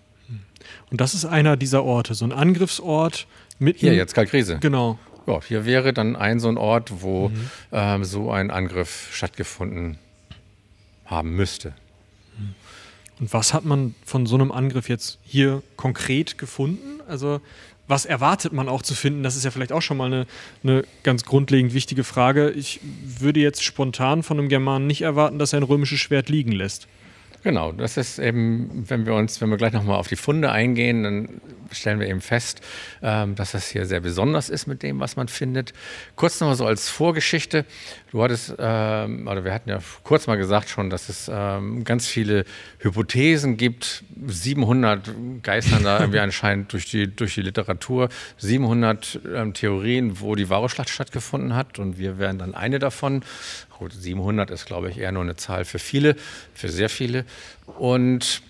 Und 0.90 1.00
das 1.00 1.14
ist 1.14 1.24
einer 1.24 1.56
dieser 1.56 1.84
Orte, 1.84 2.14
so 2.14 2.24
ein 2.24 2.32
Angriffsort 2.32 3.26
mit. 3.58 3.78
Hier 3.78 3.94
jetzt 3.94 4.14
Kalkrise. 4.14 4.58
Genau. 4.58 4.98
Ja, 5.28 5.42
hier 5.42 5.64
wäre 5.64 5.92
dann 5.92 6.16
ein 6.16 6.40
so 6.40 6.48
ein 6.48 6.56
Ort, 6.56 7.02
wo 7.02 7.28
mhm. 7.28 7.50
ähm, 7.72 8.04
so 8.04 8.30
ein 8.30 8.50
Angriff 8.50 9.08
stattgefunden 9.12 9.98
haben 11.04 11.36
müsste. 11.36 11.74
Und 13.20 13.32
was 13.32 13.52
hat 13.52 13.64
man 13.64 13.94
von 14.04 14.26
so 14.26 14.36
einem 14.36 14.52
Angriff 14.52 14.88
jetzt 14.88 15.18
hier 15.22 15.62
konkret 15.76 16.38
gefunden? 16.38 17.00
Also 17.08 17.40
was 17.88 18.04
erwartet 18.04 18.52
man 18.52 18.68
auch 18.68 18.82
zu 18.82 18.94
finden? 18.94 19.22
Das 19.22 19.34
ist 19.34 19.44
ja 19.44 19.50
vielleicht 19.50 19.72
auch 19.72 19.82
schon 19.82 19.96
mal 19.96 20.06
eine, 20.06 20.26
eine 20.62 20.84
ganz 21.02 21.24
grundlegend 21.24 21.74
wichtige 21.74 22.04
Frage. 22.04 22.50
Ich 22.50 22.80
würde 22.82 23.40
jetzt 23.40 23.64
spontan 23.64 24.22
von 24.22 24.38
einem 24.38 24.48
Germanen 24.48 24.86
nicht 24.86 25.02
erwarten, 25.02 25.38
dass 25.38 25.52
er 25.52 25.60
ein 25.60 25.64
römisches 25.64 25.98
Schwert 25.98 26.28
liegen 26.28 26.52
lässt. 26.52 26.86
Genau, 27.48 27.72
das 27.72 27.96
ist 27.96 28.18
eben, 28.18 28.84
wenn 28.90 29.06
wir 29.06 29.14
uns, 29.14 29.40
wenn 29.40 29.48
wir 29.48 29.56
gleich 29.56 29.72
nochmal 29.72 29.96
auf 29.96 30.06
die 30.06 30.16
Funde 30.16 30.52
eingehen, 30.52 31.02
dann 31.02 31.40
stellen 31.72 31.98
wir 31.98 32.06
eben 32.06 32.20
fest, 32.20 32.60
ähm, 33.02 33.36
dass 33.36 33.52
das 33.52 33.68
hier 33.68 33.86
sehr 33.86 34.00
besonders 34.00 34.50
ist 34.50 34.66
mit 34.66 34.82
dem, 34.82 35.00
was 35.00 35.16
man 35.16 35.28
findet. 35.28 35.72
Kurz 36.14 36.40
nochmal 36.40 36.56
so 36.56 36.66
als 36.66 36.90
Vorgeschichte. 36.90 37.64
Du 38.10 38.22
hattest, 38.22 38.54
ähm, 38.58 39.26
oder 39.26 39.44
wir 39.44 39.54
hatten 39.54 39.70
ja 39.70 39.78
kurz 40.02 40.26
mal 40.26 40.36
gesagt 40.36 40.68
schon, 40.68 40.90
dass 40.90 41.08
es 41.08 41.30
ähm, 41.32 41.84
ganz 41.84 42.06
viele 42.06 42.44
Hypothesen 42.80 43.56
gibt. 43.56 44.04
700 44.26 45.10
geistern 45.42 45.84
da 45.84 46.00
irgendwie 46.00 46.18
anscheinend 46.20 46.74
durch 46.74 46.90
die, 46.90 47.14
durch 47.14 47.34
die 47.34 47.42
Literatur. 47.42 48.10
700 48.36 49.20
ähm, 49.34 49.54
Theorien, 49.54 50.20
wo 50.20 50.34
die 50.34 50.50
Varusschlacht 50.50 50.90
stattgefunden 50.90 51.54
hat. 51.54 51.78
Und 51.78 51.98
wir 51.98 52.18
wären 52.18 52.38
dann 52.38 52.54
eine 52.54 52.78
davon. 52.78 53.22
Gut, 53.78 53.92
700 53.92 54.50
ist, 54.50 54.66
glaube 54.66 54.90
ich, 54.90 54.98
eher 54.98 55.12
nur 55.12 55.22
eine 55.22 55.36
Zahl 55.36 55.64
für 55.64 55.78
viele, 55.78 56.16
für 56.52 56.68
sehr 56.68 56.88
viele. 56.88 57.24
Und 57.78 58.42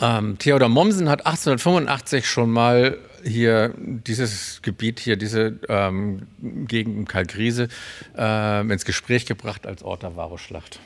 ähm, 0.00 0.36
Theodor 0.38 0.68
Mommsen 0.68 1.08
hat 1.08 1.20
1885 1.20 2.28
schon 2.28 2.50
mal 2.50 2.98
hier 3.24 3.72
dieses 3.78 4.60
Gebiet 4.60 5.00
hier, 5.00 5.16
diese 5.16 5.58
ähm, 5.70 6.26
Gegend 6.40 6.96
im 6.98 7.08
Kalkriese 7.08 7.68
äh, 8.16 8.60
ins 8.60 8.84
Gespräch 8.84 9.24
gebracht 9.24 9.66
als 9.66 9.82
Ort 9.82 10.02
der 10.02 10.14
Varusschlacht. 10.14 10.78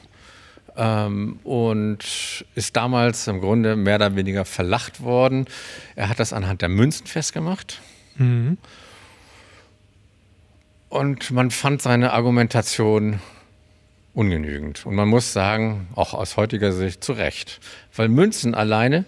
Ähm, 0.77 1.41
und 1.43 2.45
ist 2.55 2.77
damals 2.77 3.27
im 3.27 3.41
Grunde 3.41 3.75
mehr 3.75 3.97
oder 3.97 4.15
weniger 4.15 4.45
verlacht 4.45 5.03
worden. 5.03 5.47
Er 5.97 6.09
hat 6.09 6.21
das 6.21 6.33
anhand 6.33 6.63
der 6.63 6.69
Münzen 6.69 7.09
festgemacht. 7.09 7.81
Mhm. 8.17 8.57
Und 10.91 11.31
man 11.31 11.53
fand 11.53 11.81
seine 11.81 12.13
Argumentation 12.13 13.21
ungenügend. 14.13 14.85
Und 14.85 14.97
man 14.97 15.09
muss 15.09 15.33
sagen, 15.33 15.87
auch 15.95 16.15
aus 16.15 16.37
heutiger 16.37 16.73
Sicht 16.73 17.05
zu 17.05 17.13
Recht. 17.13 17.61
Weil 17.95 18.09
Münzen 18.09 18.57
alleine 18.57 19.05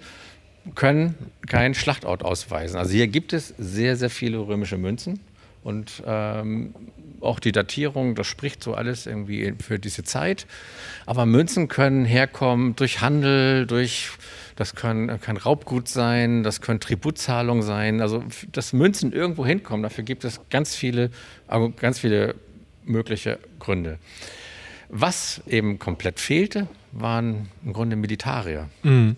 können 0.76 1.16
keinen 1.48 1.74
Schlachtort 1.74 2.24
ausweisen. 2.24 2.78
Also 2.78 2.92
hier 2.92 3.08
gibt 3.08 3.32
es 3.32 3.52
sehr, 3.58 3.96
sehr 3.96 4.10
viele 4.10 4.38
römische 4.38 4.78
Münzen. 4.78 5.18
Und 5.64 6.04
ähm, 6.06 6.72
auch 7.20 7.40
die 7.40 7.50
Datierung, 7.50 8.14
das 8.14 8.28
spricht 8.28 8.62
so 8.62 8.74
alles 8.74 9.06
irgendwie 9.06 9.54
für 9.60 9.80
diese 9.80 10.04
Zeit. 10.04 10.46
Aber 11.04 11.26
Münzen 11.26 11.66
können 11.66 12.04
herkommen 12.04 12.76
durch 12.76 13.00
Handel, 13.00 13.66
durch 13.66 14.10
das 14.56 14.74
können, 14.74 15.20
kann 15.20 15.36
Raubgut 15.36 15.88
sein, 15.88 16.42
das 16.42 16.60
können 16.60 16.80
Tributzahlungen 16.80 17.62
sein. 17.62 18.00
Also, 18.00 18.24
dass 18.52 18.72
Münzen 18.72 19.12
irgendwo 19.12 19.46
hinkommen, 19.46 19.82
dafür 19.82 20.04
gibt 20.04 20.24
es 20.24 20.40
ganz 20.50 20.74
viele, 20.74 21.10
ganz 21.76 21.98
viele 21.98 22.34
mögliche 22.84 23.38
Gründe. 23.58 23.98
Was 24.88 25.40
eben 25.46 25.78
komplett 25.78 26.20
fehlte, 26.20 26.66
waren 26.92 27.48
im 27.64 27.72
Grunde 27.72 27.96
Militarier. 27.96 28.68
Mhm. 28.82 29.16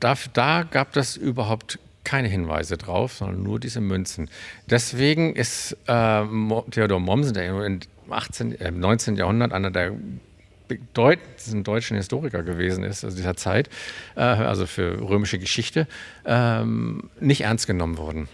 Da, 0.00 0.14
da 0.32 0.62
gab 0.62 0.96
es 0.96 1.16
überhaupt 1.16 1.78
keine 2.04 2.28
Hinweise 2.28 2.78
drauf, 2.78 3.12
sondern 3.12 3.42
nur 3.42 3.60
diese 3.60 3.82
Münzen. 3.82 4.30
Deswegen 4.70 5.36
ist 5.36 5.72
äh, 5.86 6.24
Theodor 6.70 7.00
Mommsen, 7.00 7.34
der 7.34 7.66
im 7.66 7.80
18, 8.08 8.58
äh, 8.60 8.70
19. 8.70 9.16
Jahrhundert 9.16 9.52
einer 9.52 9.70
der 9.70 9.92
bedeutendsten 10.68 11.64
deutschen 11.64 11.96
Historiker 11.96 12.42
gewesen 12.42 12.84
ist, 12.84 13.04
also 13.04 13.16
dieser 13.16 13.36
Zeit, 13.36 13.68
äh, 14.16 14.20
also 14.20 14.66
für 14.66 15.00
römische 15.00 15.38
Geschichte, 15.38 15.86
ähm, 16.24 17.10
nicht 17.20 17.42
ernst 17.42 17.66
genommen 17.66 17.98
worden. 17.98 18.28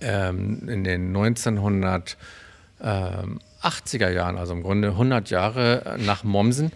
Ähm, 0.00 0.68
in 0.68 0.84
den 0.84 1.16
1980er 1.16 4.10
Jahren, 4.10 4.36
also 4.36 4.52
im 4.52 4.62
Grunde 4.62 4.88
100 4.88 5.30
Jahre 5.30 5.96
nach 6.04 6.24
Mommsen, 6.24 6.72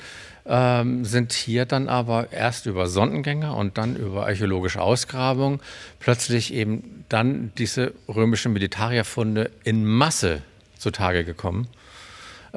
ähm, 0.48 1.05
sind 1.05 1.32
hier 1.32 1.66
dann 1.66 1.89
aber 1.89 2.32
erst 2.32 2.66
über 2.66 2.86
Sondengänge 2.86 3.52
und 3.52 3.78
dann 3.78 3.97
über 3.97 4.27
archäologische 4.27 4.81
Ausgrabungen 4.81 5.59
plötzlich 5.98 6.55
eben 6.55 7.05
dann 7.09 7.51
diese 7.59 7.94
römischen 8.09 8.52
Militarierfunde 8.52 9.51
in 9.64 9.85
Masse 9.85 10.43
zutage 10.78 11.24
gekommen 11.24 11.66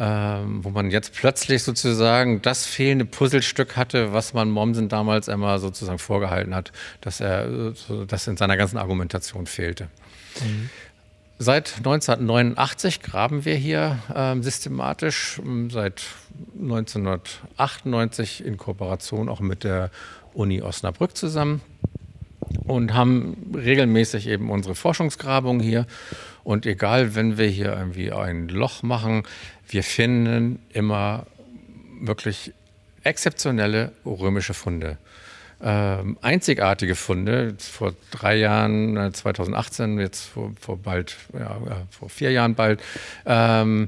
ähm, 0.02 0.64
wo 0.64 0.70
man 0.70 0.92
jetzt 0.92 1.14
plötzlich 1.14 1.62
sozusagen 1.64 2.42
das 2.42 2.66
fehlende 2.66 3.04
Puzzlestück 3.04 3.76
hatte, 3.76 4.14
was 4.14 4.34
man 4.34 4.50
Mommsen 4.50 4.88
damals 4.88 5.28
immer 5.28 5.60
sozusagen 5.60 6.00
vorgehalten 6.00 6.56
hat, 6.56 6.72
dass 7.02 7.20
er 7.20 7.74
das 8.08 8.28
in 8.28 8.38
seiner 8.38 8.56
ganzen 8.56 8.78
Argumentation 8.78 9.46
fehlte. 9.46 9.90
Mhm. 10.42 10.70
Seit 11.38 11.78
1989 11.78 13.02
graben 13.02 13.44
wir 13.44 13.56
hier 13.56 14.00
ähm, 14.16 14.42
systematisch, 14.42 15.40
ähm, 15.44 15.70
seit 15.70 16.04
1998 16.58 18.46
in 18.46 18.56
Kooperation 18.56 19.28
auch 19.28 19.42
mit 19.42 19.66
der 19.66 19.92
Uni 20.34 20.62
Osnabrück 20.62 21.18
zusammen 21.18 21.62
und 22.64 22.94
haben 22.94 23.52
regelmäßig 23.54 24.28
eben 24.28 24.50
unsere 24.50 24.76
Forschungsgrabungen 24.76 25.62
hier. 25.62 25.86
Und 26.44 26.66
egal, 26.66 27.16
wenn 27.16 27.38
wir 27.38 27.48
hier 27.48 27.74
irgendwie 27.74 28.12
ein 28.12 28.48
Loch 28.48 28.82
machen, 28.84 29.24
wir 29.70 29.84
finden 29.84 30.60
immer 30.74 31.26
wirklich 32.02 32.54
exzeptionelle 33.04 33.92
römische 34.06 34.54
Funde. 34.54 34.98
Ähm, 35.62 36.18
einzigartige 36.22 36.96
Funde. 36.96 37.56
Vor 37.60 37.94
drei 38.12 38.38
Jahren, 38.38 39.14
2018, 39.14 39.98
äh, 39.98 40.02
jetzt 40.04 40.26
vor, 40.26 40.54
vor 40.60 40.78
bald, 40.78 41.18
ja, 41.38 41.60
vor 41.92 42.10
vier 42.10 42.32
Jahren 42.32 42.56
bald, 42.56 42.82
ähm, 43.26 43.88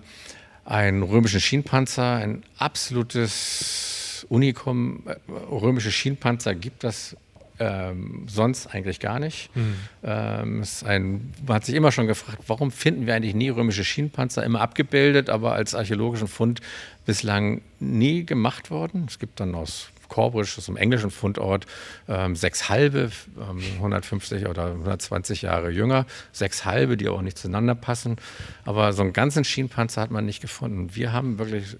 einen 0.65 1.03
römischen 1.03 1.39
Schienenpanzer, 1.39 2.15
ein 2.15 2.43
absolutes 2.57 4.25
Unikum. 4.29 5.03
Äh, 5.07 5.15
römische 5.31 5.91
Schienenpanzer 5.91 6.55
gibt 6.55 6.83
das 6.83 7.15
ähm, 7.61 8.25
sonst 8.27 8.67
eigentlich 8.67 8.99
gar 8.99 9.19
nicht. 9.19 9.55
Mhm. 9.55 9.75
Ähm, 10.03 10.63
ein, 10.85 11.33
man 11.45 11.55
hat 11.55 11.65
sich 11.65 11.75
immer 11.75 11.91
schon 11.91 12.07
gefragt, 12.07 12.39
warum 12.47 12.71
finden 12.71 13.05
wir 13.05 13.13
eigentlich 13.13 13.35
nie 13.35 13.49
römische 13.49 13.83
Schienenpanzer, 13.83 14.43
immer 14.43 14.61
abgebildet, 14.61 15.29
aber 15.29 15.53
als 15.53 15.75
archäologischen 15.75 16.27
Fund 16.27 16.59
bislang 17.05 17.61
nie 17.79 18.25
gemacht 18.25 18.71
worden. 18.71 19.05
Es 19.07 19.19
gibt 19.19 19.39
dann 19.39 19.53
aus 19.53 19.89
Korbrisch, 20.07 20.57
aus 20.57 20.67
einem 20.67 20.77
englischen 20.77 21.11
Fundort, 21.11 21.67
ähm, 22.09 22.35
sechs 22.35 22.67
halbe, 22.67 23.11
ähm, 23.37 23.61
150 23.77 24.47
oder 24.47 24.71
120 24.71 25.43
Jahre 25.43 25.69
jünger, 25.69 26.05
sechs 26.33 26.65
halbe, 26.65 26.97
die 26.97 27.07
auch 27.07 27.21
nicht 27.21 27.37
zueinander 27.37 27.75
passen. 27.75 28.17
Aber 28.65 28.91
so 28.91 29.03
einen 29.03 29.13
ganzen 29.13 29.45
Schienenpanzer 29.45 30.01
hat 30.01 30.11
man 30.11 30.25
nicht 30.25 30.41
gefunden. 30.41 30.95
Wir 30.95 31.13
haben 31.13 31.37
wirklich 31.37 31.77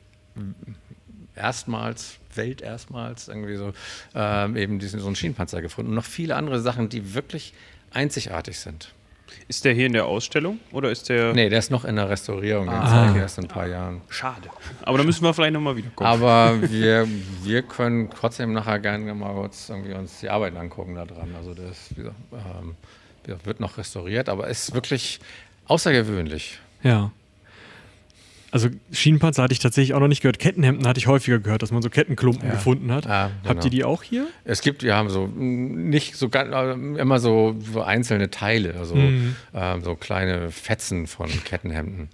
erstmals 1.36 2.20
Welt 2.38 2.62
erstmals 2.62 3.28
irgendwie 3.28 3.56
so 3.56 3.74
ähm, 4.16 4.56
eben 4.56 4.80
diesen, 4.80 4.99
so 4.99 5.08
einen 5.08 5.16
Schienenpanzer 5.16 5.62
gefunden 5.62 5.90
und 5.90 5.95
noch 5.95 6.06
viele 6.06 6.36
andere 6.36 6.60
Sachen, 6.60 6.90
die 6.90 7.14
wirklich 7.14 7.53
einzigartig 7.91 8.60
sind. 8.60 8.94
Ist 9.48 9.66
der 9.66 9.74
hier 9.74 9.86
in 9.86 9.94
der 9.94 10.06
Ausstellung 10.06 10.60
oder 10.72 10.91
ist 10.91 11.10
der? 11.10 11.34
Nee, 11.34 11.49
der 11.49 11.60
ist 11.60 11.72
noch 11.72 11.86
in 11.86 11.95
der 11.95 12.10
Restaurierung. 12.10 12.66
Den 12.66 12.76
ah. 12.76 12.88
zeige 12.88 13.12
ich 13.12 13.18
erst 13.18 13.38
in 13.38 13.45
ein 13.45 13.48
paar 13.48 13.68
Jahren. 13.68 14.02
Schade. 14.10 14.49
Aber 14.82 14.98
da 14.98 15.03
müssen 15.03 15.24
wir 15.24 15.34
vielleicht 15.34 15.53
nochmal 15.53 15.76
wiederkommen. 15.78 16.10
Aber 16.10 16.62
wir, 16.70 17.08
wir 17.44 17.62
können 17.62 18.10
trotzdem 18.10 18.53
nachher 18.53 18.80
gerne 18.80 19.14
mal 19.14 19.34
kurz 19.34 19.70
irgendwie 19.70 19.94
uns 19.94 20.20
die 20.20 20.30
Arbeiten 20.30 20.58
angucken 20.58 20.95
da 20.95 21.06
dran. 21.06 21.34
Also 21.38 21.53
das, 21.53 21.94
ähm, 21.98 22.76
wird 23.44 23.60
noch 23.60 23.78
restauriert, 23.78 24.30
aber 24.30 24.48
ist 24.48 24.74
wirklich 24.74 25.20
außergewöhnlich. 25.66 26.60
Ja. 26.84 27.12
Also 28.52 28.68
Schienenpanzer 28.91 29.44
hatte 29.44 29.53
ich 29.53 29.60
tatsächlich 29.60 29.94
auch 29.94 29.99
noch 30.02 30.10
nicht 30.10 30.22
gehört. 30.22 30.38
Kettenhemden 30.38 30.86
hatte 30.86 30.98
ich 30.99 31.07
häufiger 31.07 31.40
gehört, 31.40 31.61
dass 31.61 31.72
man 31.72 31.82
so 31.82 31.90
Kettenklumpen 31.90 32.48
Ja. 32.49 32.56
gefunden 32.56 32.91
hat. 32.91 33.06
Ja, 33.06 33.32
Habt 33.44 33.48
genau. 33.48 33.64
ihr 33.64 33.69
die 33.69 33.84
auch 33.86 34.03
hier? 34.03 34.28
Es 34.44 34.61
gibt, 34.61 34.84
wir 34.84 34.95
haben 34.95 35.10
so 35.10 35.28
mm, 35.28 35.90
nicht 35.90 36.15
so 36.18 36.28
ganz, 36.28 36.53
äh, 36.53 36.99
immer 36.99 37.19
so, 37.19 37.56
so 37.72 37.82
einzelne 37.82 38.30
Teile, 38.30 38.76
also 38.78 38.95
Mhm. 38.95 39.36
ähm, 39.53 39.82
so 39.84 39.95
kleine 39.95 40.52
Fetzen 40.52 41.07
von 41.07 41.30
Kettenhemden. 41.45 42.10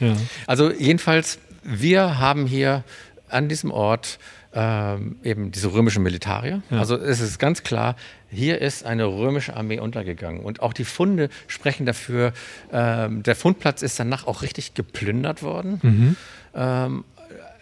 Ja. 0.00 0.16
Also 0.48 0.72
jedenfalls, 0.72 1.38
wir 1.62 2.18
haben 2.18 2.46
hier 2.46 2.82
an 3.28 3.48
diesem 3.48 3.70
Ort 3.70 4.18
ähm, 4.54 5.16
eben 5.22 5.50
diese 5.52 5.72
römischen 5.72 6.02
Militarier. 6.02 6.62
Ja. 6.70 6.78
Also 6.78 6.96
es 6.96 7.20
ist 7.20 7.38
ganz 7.38 7.62
klar, 7.62 7.96
hier 8.30 8.60
ist 8.60 8.84
eine 8.84 9.06
römische 9.06 9.56
Armee 9.56 9.78
untergegangen. 9.80 10.40
Und 10.40 10.60
auch 10.60 10.72
die 10.72 10.84
Funde 10.84 11.28
sprechen 11.46 11.86
dafür, 11.86 12.32
ähm, 12.72 13.22
der 13.22 13.36
Fundplatz 13.36 13.82
ist 13.82 13.98
danach 14.00 14.26
auch 14.26 14.42
richtig 14.42 14.74
geplündert 14.74 15.42
worden. 15.42 16.16
Ähm, 16.54 17.04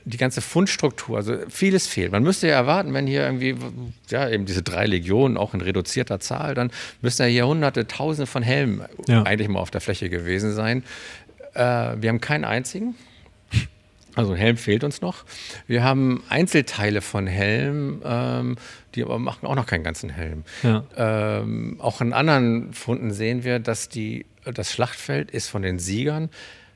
die 0.07 0.19
ganze 0.19 0.43
Fundstruktur, 0.43 1.17
also 1.17 1.39
vieles 1.49 1.87
fehlt. 1.87 2.13
Man 2.13 2.23
müsste 2.23 2.47
ja 2.47 2.55
erwarten, 2.55 2.93
wenn 2.93 3.07
hier 3.07 3.23
irgendwie, 3.25 3.57
ja, 4.11 4.29
eben 4.29 4.45
diese 4.45 4.63
drei 4.63 4.85
Legionen, 4.85 5.39
auch 5.39 5.55
in 5.55 5.63
reduzierter 5.63 6.21
Zahl, 6.21 6.55
dann 6.55 6.71
müssten 7.01 7.23
ja 7.23 7.29
hier 7.29 7.47
hunderte, 7.47 7.87
tausende 7.87 8.27
von 8.27 8.43
Helmen 8.43 8.83
Ja. 9.09 9.23
eigentlich 9.23 9.49
mal 9.49 9.61
auf 9.61 9.71
der 9.71 9.81
Fläche 9.81 10.11
gewesen 10.11 10.53
sein. 10.53 10.85
Äh, 11.55 11.61
wir 12.01 12.11
haben 12.11 12.21
keinen 12.21 12.45
einzigen. 12.45 12.95
Also 14.15 14.35
Helm 14.35 14.57
fehlt 14.57 14.85
uns 14.85 15.01
noch. 15.01 15.25
Wir 15.67 15.83
haben 15.83 16.23
Einzelteile 16.29 17.01
von 17.01 17.27
Helm, 17.27 18.03
ähm, 18.05 18.57
die 18.95 19.03
aber 19.03 19.19
machen 19.19 19.47
auch 19.47 19.57
noch 19.57 19.67
keinen 19.67 19.85
ganzen 19.85 20.11
Helm. 20.11 20.45
Ja. 20.63 20.85
Ähm, 20.97 21.77
auch 21.81 22.01
in 22.01 22.13
anderen 22.13 22.73
Funden 22.73 23.13
sehen 23.13 23.45
wir, 23.45 23.59
dass 23.59 23.89
die, 23.89 24.27
das 24.45 24.73
Schlachtfeld 24.73 25.31
ist 25.31 25.49
von 25.49 25.63
den 25.63 25.79
Siegern 25.79 26.31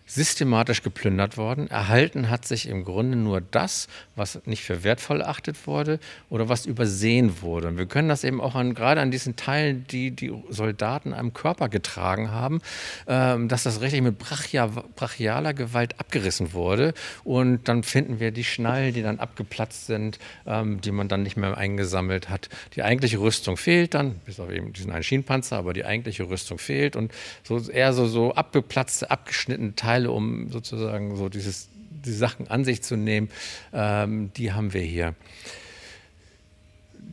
systematisch 0.09 0.83
geplündert 0.83 1.37
worden. 1.37 1.69
Erhalten 1.69 2.31
hat 2.31 2.47
sich 2.47 2.67
im 2.67 2.83
Grunde 2.85 3.17
nur 3.17 3.41
das, 3.41 3.89
was 4.17 4.41
nicht 4.47 4.65
für 4.65 4.83
wertvoll 4.83 5.21
erachtet 5.21 5.67
wurde 5.67 6.01
oder 6.31 6.49
was 6.49 6.67
übersehen 6.67 7.43
wurde. 7.43 7.69
Und 7.69 7.79
wir 7.79 7.87
können 7.87 8.09
das 8.09 8.25
eben 8.25 8.41
auch 8.41 8.55
an, 8.55 8.75
gerade 8.75 9.01
an 9.01 9.11
diesen 9.11 9.37
Teilen, 9.37 9.87
die 9.91 10.11
die 10.11 10.33
Soldaten 10.49 11.13
am 11.13 11.35
Körper 11.35 11.69
getragen 11.69 12.31
haben, 12.31 12.61
ähm, 13.07 13.49
dass 13.49 13.63
das 13.63 13.81
richtig 13.83 14.01
mit 14.01 14.19
brachia, 14.19 14.67
brachialer 14.67 15.53
Gewalt 15.53 16.01
abgerissen 16.01 16.55
wurde. 16.55 16.95
Und 17.23 17.69
dann 17.69 17.83
finden 17.83 18.19
wir 18.19 18.31
die 18.31 18.45
Schnallen, 18.45 18.95
die 18.95 19.03
dann 19.03 19.19
abgeplatzt 19.19 19.87
sind, 19.87 20.19
ähm, 20.47 20.81
die 20.81 20.91
man 20.91 21.09
dann 21.09 21.23
nicht 21.23 21.37
mehr 21.37 21.57
eingesammelt 21.57 22.31
hat. 22.31 22.49
Die 22.75 22.83
eigentliche 22.83 23.21
Rüstung 23.21 23.59
fehlt 23.59 23.93
dann, 23.93 24.15
bis 24.25 24.41
auf 24.41 24.51
eben 24.51 24.73
diesen 24.73 24.91
einen 24.91 25.03
Schienenpanzer, 25.03 25.59
aber 25.59 25.75
die 25.75 25.85
eigentliche 25.85 26.31
Rüstung 26.31 26.59
fehlt 26.59 26.97
und 26.97 27.13
so 27.43 27.59
eher 27.69 27.93
so, 27.93 28.07
so 28.07 28.35
abgeplatzte, 28.35 29.11
abgeschnittene 29.11 29.75
Teile, 29.75 29.98
um 30.07 30.51
sozusagen 30.51 31.17
so 31.17 31.29
dieses, 31.29 31.69
die 32.05 32.13
Sachen 32.13 32.49
an 32.49 32.65
sich 32.65 32.83
zu 32.83 32.97
nehmen, 32.97 33.31
ähm, 33.73 34.33
die 34.37 34.53
haben 34.53 34.73
wir 34.73 34.83
hier. 34.83 35.15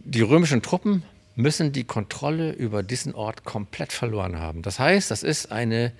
Die 0.03 0.22
römischen 0.22 0.62
Truppen 0.62 1.03
müssen 1.36 1.72
die 1.72 1.84
Kontrolle 1.84 2.52
über 2.52 2.84
diesen 2.84 3.14
Ort 3.14 3.44
komplett 3.44 3.91
verloren 3.91 4.40
haben. 4.40 4.62
Das 4.62 4.80
heißt, 4.80 5.12
das 5.12 5.24
ist 5.24 5.52
eine 5.52 5.91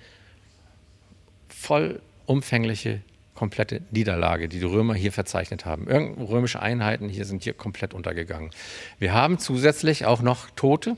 vollumfängliche, 1.48 3.02
komplette 3.34 3.82
Niederlage, 3.90 4.48
die 4.48 4.58
die 4.60 4.64
Römer 4.64 4.94
hier 4.94 5.12
verzeichnet 5.12 5.66
haben. 5.66 5.88
Irgend 5.88 6.28
römische 6.28 6.60
Einheiten 6.60 7.08
hier 7.08 7.26
sind 7.26 7.44
hier 7.44 7.52
komplett 7.52 7.92
untergegangen. 7.92 8.50
Wir 8.98 9.12
haben 9.12 9.38
zusätzlich 9.38 10.06
auch 10.06 10.22
noch 10.22 10.48
Tote, 10.56 10.96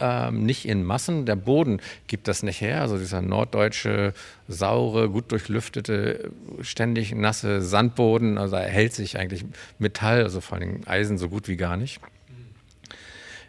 ähm, 0.00 0.44
nicht 0.44 0.66
in 0.66 0.84
Massen. 0.84 1.26
Der 1.26 1.36
Boden 1.36 1.80
gibt 2.06 2.28
das 2.28 2.42
nicht 2.42 2.60
her. 2.60 2.80
Also 2.80 2.98
dieser 2.98 3.22
norddeutsche, 3.22 4.14
saure, 4.48 5.08
gut 5.08 5.30
durchlüftete, 5.32 6.30
ständig 6.60 7.14
nasse 7.14 7.62
Sandboden, 7.62 8.38
also 8.38 8.56
er 8.56 8.68
hält 8.68 8.92
sich 8.92 9.18
eigentlich 9.18 9.44
Metall, 9.78 10.22
also 10.22 10.40
vor 10.40 10.58
allem 10.58 10.80
Eisen, 10.86 11.18
so 11.18 11.28
gut 11.28 11.48
wie 11.48 11.56
gar 11.56 11.76
nicht. 11.76 12.00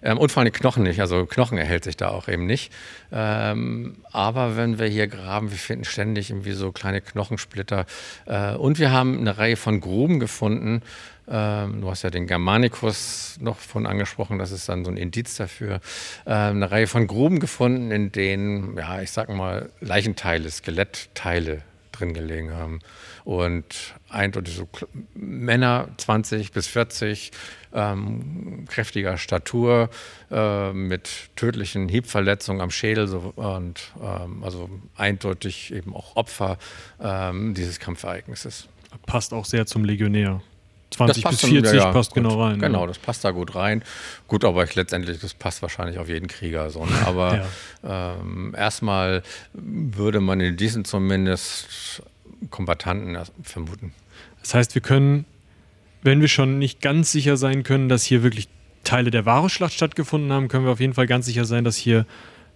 Ähm, 0.03 0.17
und 0.17 0.31
vor 0.31 0.43
allem 0.43 0.51
Knochen 0.51 0.83
nicht, 0.83 0.99
also 0.99 1.25
Knochen 1.25 1.57
erhält 1.57 1.83
sich 1.83 1.97
da 1.97 2.09
auch 2.09 2.27
eben 2.27 2.45
nicht. 2.45 2.71
Ähm, 3.11 3.97
aber 4.11 4.57
wenn 4.57 4.79
wir 4.79 4.87
hier 4.87 5.07
graben, 5.07 5.51
wir 5.51 5.57
finden 5.57 5.85
ständig 5.85 6.29
irgendwie 6.29 6.51
so 6.51 6.71
kleine 6.71 7.01
Knochensplitter. 7.01 7.85
Äh, 8.25 8.55
und 8.55 8.79
wir 8.79 8.91
haben 8.91 9.19
eine 9.19 9.37
Reihe 9.37 9.55
von 9.55 9.79
Gruben 9.79 10.19
gefunden. 10.19 10.81
Ähm, 11.27 11.81
du 11.81 11.89
hast 11.89 12.03
ja 12.03 12.09
den 12.09 12.27
Germanicus 12.27 13.37
noch 13.39 13.57
von 13.57 13.85
angesprochen, 13.85 14.39
das 14.39 14.51
ist 14.51 14.67
dann 14.67 14.83
so 14.83 14.91
ein 14.91 14.97
Indiz 14.97 15.37
dafür. 15.37 15.79
Ähm, 16.25 16.57
eine 16.57 16.69
Reihe 16.69 16.87
von 16.87 17.07
Gruben 17.07 17.39
gefunden, 17.39 17.91
in 17.91 18.11
denen, 18.11 18.75
ja, 18.77 19.01
ich 19.01 19.11
sag 19.11 19.29
mal, 19.29 19.69
Leichenteile, 19.79 20.51
Skelettteile 20.51 21.61
drin 21.93 22.13
gelegen 22.13 22.51
haben. 22.51 22.79
Und 23.23 23.93
eindeutig 24.09 24.55
so 24.55 24.67
Männer 25.13 25.87
20 25.97 26.51
bis 26.51 26.67
40, 26.67 27.31
ähm, 27.73 28.65
kräftiger 28.67 29.17
Statur, 29.17 29.89
äh, 30.31 30.71
mit 30.73 31.09
tödlichen 31.35 31.89
Hiebverletzungen 31.89 32.61
am 32.61 32.71
Schädel 32.71 33.07
so, 33.07 33.33
und 33.35 33.91
ähm, 34.01 34.43
also 34.43 34.69
eindeutig 34.95 35.73
eben 35.73 35.95
auch 35.95 36.15
Opfer 36.15 36.57
ähm, 37.01 37.53
dieses 37.53 37.79
Kampfereignisses. 37.79 38.67
Passt 39.05 39.33
auch 39.33 39.45
sehr 39.45 39.65
zum 39.65 39.85
Legionär. 39.85 40.41
20 40.91 41.23
bis 41.23 41.41
dann- 41.41 41.49
40 41.49 41.73
ja, 41.73 41.85
ja, 41.85 41.91
passt 41.91 42.11
gut. 42.11 42.21
genau 42.23 42.39
rein. 42.43 42.59
Genau, 42.59 42.81
Ja. 42.81 42.87
das 42.87 42.99
passt 42.99 43.23
da 43.25 43.31
gut 43.31 43.55
rein. 43.55 43.83
Gut, 44.27 44.45
aber 44.45 44.63
ich, 44.63 44.75
letztendlich, 44.75 45.19
das 45.19 45.33
passt 45.33 45.63
wahrscheinlich 45.63 45.97
auf 45.97 46.07
jeden 46.07 46.27
Krieger 46.27 46.69
so. 46.69 46.85
Ne? 46.85 46.91
Aber 47.05 47.47
ähm, 47.83 48.53
erstmal 48.55 49.23
würde 49.53 50.19
man 50.21 50.39
in 50.39 50.55
diesen 50.55 50.85
zumindest 50.85 52.03
Kombattanten 52.51 53.15
erst 53.15 53.33
vermuten. 53.41 53.93
Das 54.41 54.53
heißt, 54.53 54.75
wir 54.75 54.83
können, 54.83 55.25
wenn 56.03 56.21
wir 56.21 56.27
schon 56.27 56.59
nicht 56.59 56.81
ganz 56.81 57.11
sicher 57.11 57.37
sein 57.37 57.63
können, 57.63 57.89
dass 57.89 58.03
hier 58.03 58.23
wirklich 58.23 58.47
Teile 58.83 59.11
der 59.11 59.25
Varusschlacht 59.25 59.73
stattgefunden 59.73 60.31
haben, 60.31 60.49
können 60.49 60.65
wir 60.65 60.71
auf 60.71 60.79
jeden 60.79 60.93
Fall 60.93 61.07
ganz 61.07 61.25
sicher 61.25 61.45
sein, 61.45 61.63
dass 61.63 61.77
hier 61.77 62.05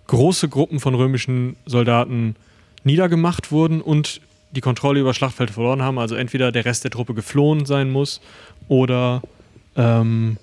große 0.08 0.50
Gruppen 0.50 0.80
von 0.80 0.96
römischen 0.96 1.56
Soldaten 1.66 2.36
niedergemacht 2.84 3.52
wurden 3.52 3.82
und 3.82 4.22
die 4.52 4.62
Kontrolle 4.62 5.00
über 5.00 5.10
das 5.10 5.18
Schlachtfeld 5.18 5.52
verloren 5.52 5.82
haben. 5.82 6.00
Also 6.00 6.16
entweder 6.16 6.52
der 6.52 6.66
Rest 6.66 6.84
der 6.84 6.92
Truppe 6.92 7.14
geflohen 7.14 7.66
sein 7.66 7.90
muss 7.90 8.22
oder 8.68 9.22
ähm, 9.76 10.38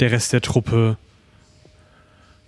der 0.00 0.10
Rest 0.10 0.32
der 0.32 0.40
Truppe 0.40 0.96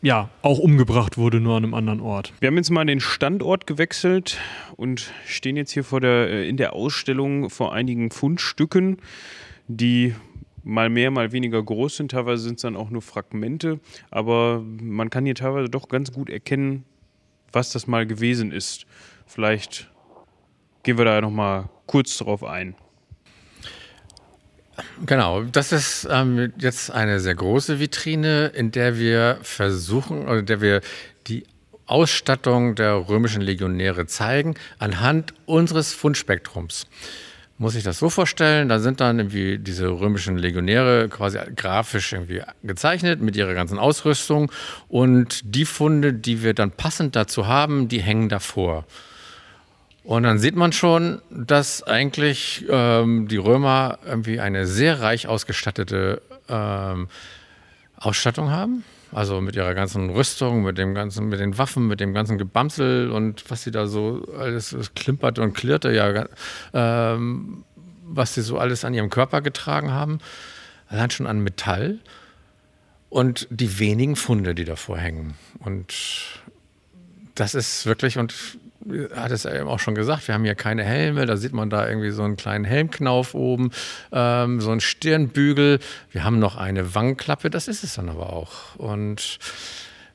ja 0.00 0.28
auch 0.42 0.58
umgebracht 0.58 1.18
wurde, 1.18 1.40
nur 1.40 1.56
an 1.56 1.64
einem 1.64 1.74
anderen 1.74 2.00
Ort. 2.00 2.32
Wir 2.40 2.48
haben 2.48 2.56
jetzt 2.56 2.70
mal 2.70 2.84
den 2.84 3.00
Standort 3.00 3.66
gewechselt 3.66 4.38
und 4.76 5.12
stehen 5.26 5.56
jetzt 5.56 5.72
hier 5.72 5.84
vor 5.84 6.00
der, 6.00 6.28
äh, 6.28 6.48
in 6.48 6.56
der 6.56 6.72
Ausstellung 6.72 7.50
vor 7.50 7.72
einigen 7.72 8.10
Fundstücken, 8.10 8.98
die 9.68 10.14
mal 10.64 10.90
mehr, 10.90 11.10
mal 11.10 11.32
weniger 11.32 11.62
groß 11.62 11.96
sind. 11.96 12.10
Teilweise 12.10 12.42
sind 12.42 12.56
es 12.56 12.62
dann 12.62 12.76
auch 12.76 12.90
nur 12.90 13.02
Fragmente, 13.02 13.80
aber 14.10 14.62
man 14.80 15.10
kann 15.10 15.24
hier 15.24 15.34
teilweise 15.34 15.68
doch 15.68 15.88
ganz 15.88 16.12
gut 16.12 16.30
erkennen, 16.30 16.84
was 17.52 17.72
das 17.72 17.86
mal 17.86 18.06
gewesen 18.06 18.52
ist. 18.52 18.86
Vielleicht 19.26 19.90
gehen 20.82 20.98
wir 20.98 21.04
da 21.04 21.20
nochmal 21.20 21.68
kurz 21.86 22.18
drauf 22.18 22.44
ein. 22.44 22.74
Genau, 25.06 25.42
das 25.42 25.72
ist 25.72 26.06
ähm, 26.10 26.52
jetzt 26.58 26.90
eine 26.90 27.18
sehr 27.18 27.34
große 27.34 27.80
Vitrine, 27.80 28.52
in 28.54 28.70
der 28.70 28.98
wir 28.98 29.38
versuchen, 29.42 30.22
oder 30.22 30.38
in 30.38 30.46
der 30.46 30.60
wir 30.60 30.80
die 31.26 31.44
Ausstattung 31.86 32.74
der 32.74 33.08
römischen 33.08 33.40
Legionäre 33.40 34.06
zeigen, 34.06 34.54
anhand 34.78 35.34
unseres 35.46 35.94
Fundspektrums. 35.94 36.86
Muss 37.60 37.74
ich 37.74 37.82
das 37.82 37.98
so 37.98 38.08
vorstellen? 38.08 38.68
Da 38.68 38.78
sind 38.78 39.00
dann 39.00 39.18
irgendwie 39.18 39.58
diese 39.58 39.88
römischen 39.88 40.38
Legionäre 40.38 41.08
quasi 41.08 41.40
grafisch 41.56 42.12
irgendwie 42.12 42.42
gezeichnet 42.62 43.20
mit 43.20 43.34
ihrer 43.34 43.52
ganzen 43.52 43.80
Ausrüstung 43.80 44.52
und 44.86 45.40
die 45.42 45.64
Funde, 45.64 46.12
die 46.12 46.44
wir 46.44 46.54
dann 46.54 46.70
passend 46.70 47.16
dazu 47.16 47.48
haben, 47.48 47.88
die 47.88 48.00
hängen 48.00 48.28
davor. 48.28 48.84
Und 50.04 50.22
dann 50.22 50.38
sieht 50.38 50.54
man 50.54 50.72
schon, 50.72 51.20
dass 51.30 51.82
eigentlich 51.82 52.64
ähm, 52.70 53.26
die 53.26 53.36
Römer 53.36 53.98
irgendwie 54.06 54.38
eine 54.38 54.64
sehr 54.64 55.00
reich 55.00 55.26
ausgestattete 55.26 56.22
ähm, 56.48 57.08
Ausstattung 57.96 58.50
haben. 58.50 58.84
Also 59.10 59.40
mit 59.40 59.56
ihrer 59.56 59.74
ganzen 59.74 60.10
Rüstung, 60.10 60.62
mit 60.62 60.76
dem 60.76 60.94
ganzen, 60.94 61.28
mit 61.28 61.40
den 61.40 61.56
Waffen, 61.56 61.86
mit 61.86 62.00
dem 62.00 62.12
ganzen 62.12 62.36
Gebamsel 62.36 63.10
und 63.10 63.44
was 63.50 63.62
sie 63.62 63.70
da 63.70 63.86
so 63.86 64.26
alles 64.38 64.72
es 64.72 64.94
klimperte 64.94 65.40
und 65.40 65.54
klirrte, 65.54 65.90
ja, 65.92 66.26
ähm, 66.74 67.64
was 68.04 68.34
sie 68.34 68.42
so 68.42 68.58
alles 68.58 68.84
an 68.84 68.94
ihrem 68.94 69.10
Körper 69.10 69.40
getragen 69.40 69.92
haben. 69.92 70.18
Allein 70.88 71.10
schon 71.10 71.26
an 71.26 71.40
Metall 71.40 71.98
und 73.08 73.46
die 73.50 73.78
wenigen 73.78 74.16
Funde, 74.16 74.54
die 74.54 74.64
davor 74.64 74.98
hängen. 74.98 75.34
Und 75.60 75.94
das 77.34 77.54
ist 77.54 77.86
wirklich, 77.86 78.18
und 78.18 78.34
hat 79.14 79.30
es 79.32 79.44
eben 79.44 79.68
auch 79.68 79.80
schon 79.80 79.94
gesagt, 79.94 80.28
wir 80.28 80.34
haben 80.34 80.44
hier 80.44 80.54
keine 80.54 80.84
Helme, 80.84 81.26
da 81.26 81.36
sieht 81.36 81.52
man 81.52 81.68
da 81.68 81.88
irgendwie 81.88 82.10
so 82.10 82.22
einen 82.22 82.36
kleinen 82.36 82.64
Helmknauf 82.64 83.34
oben, 83.34 83.70
ähm, 84.12 84.60
so 84.60 84.70
einen 84.70 84.80
Stirnbügel. 84.80 85.80
Wir 86.10 86.24
haben 86.24 86.38
noch 86.38 86.56
eine 86.56 86.94
Wangenklappe, 86.94 87.50
das 87.50 87.68
ist 87.68 87.82
es 87.84 87.94
dann 87.94 88.08
aber 88.08 88.32
auch. 88.32 88.76
Und 88.76 89.38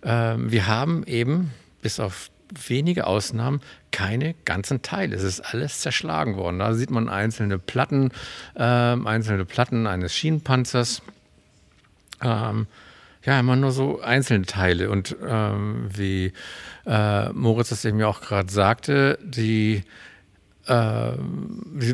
ähm, 0.03 0.51
wir 0.51 0.67
haben 0.67 1.03
eben 1.05 1.51
bis 1.81 1.99
auf 1.99 2.29
wenige 2.67 3.07
Ausnahmen 3.07 3.61
keine 3.91 4.35
ganzen 4.45 4.81
Teile. 4.81 5.15
Es 5.15 5.23
ist 5.23 5.41
alles 5.41 5.81
zerschlagen 5.81 6.37
worden. 6.37 6.59
Da 6.59 6.73
sieht 6.73 6.91
man 6.91 7.09
einzelne 7.09 7.59
Platten, 7.59 8.11
ähm, 8.55 9.07
einzelne 9.07 9.45
Platten 9.45 9.87
eines 9.87 10.15
Schienenpanzers. 10.15 11.01
Ähm, 12.21 12.67
ja, 13.25 13.39
immer 13.39 13.55
nur 13.55 13.71
so 13.71 14.01
einzelne 14.01 14.45
Teile. 14.45 14.89
Und 14.89 15.15
ähm, 15.25 15.89
wie 15.93 16.33
äh, 16.85 17.29
Moritz 17.29 17.69
das 17.69 17.85
eben 17.85 17.99
ja 17.99 18.07
auch 18.07 18.21
gerade 18.21 18.51
sagte, 18.51 19.17
die 19.23 19.83
äh, 20.67 21.11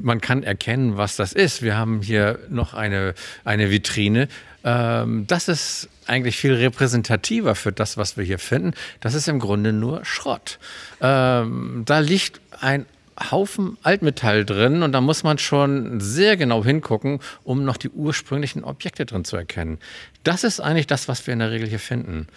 man 0.01 0.21
kann 0.21 0.43
erkennen, 0.43 0.97
was 0.97 1.15
das 1.15 1.33
ist. 1.33 1.61
Wir 1.61 1.75
haben 1.75 2.01
hier 2.01 2.39
noch 2.49 2.73
eine, 2.73 3.13
eine 3.43 3.71
Vitrine. 3.71 4.27
Ähm, 4.63 5.25
das 5.27 5.47
ist 5.47 5.89
eigentlich 6.05 6.37
viel 6.37 6.53
repräsentativer 6.53 7.55
für 7.55 7.71
das, 7.71 7.97
was 7.97 8.17
wir 8.17 8.23
hier 8.23 8.39
finden. 8.39 8.73
Das 8.99 9.13
ist 9.13 9.27
im 9.27 9.39
Grunde 9.39 9.73
nur 9.73 10.05
Schrott. 10.05 10.59
Ähm, 11.01 11.83
da 11.85 11.99
liegt 11.99 12.41
ein 12.59 12.85
Haufen 13.31 13.77
Altmetall 13.83 14.45
drin 14.45 14.83
und 14.83 14.91
da 14.91 15.01
muss 15.01 15.23
man 15.23 15.37
schon 15.37 15.99
sehr 15.99 16.37
genau 16.37 16.63
hingucken, 16.63 17.19
um 17.43 17.63
noch 17.63 17.77
die 17.77 17.89
ursprünglichen 17.89 18.63
Objekte 18.63 19.05
drin 19.05 19.25
zu 19.25 19.35
erkennen. 19.35 19.79
Das 20.23 20.43
ist 20.43 20.59
eigentlich 20.59 20.87
das, 20.87 21.07
was 21.07 21.25
wir 21.27 21.33
in 21.33 21.39
der 21.39 21.51
Regel 21.51 21.67
hier 21.67 21.79
finden. 21.79 22.27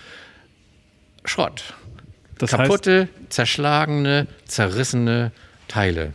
Schrott. 1.24 1.74
Das 2.38 2.50
Kaputte, 2.50 3.08
zerschlagene, 3.28 4.26
zerrissene 4.46 5.30
Teile. 5.68 6.12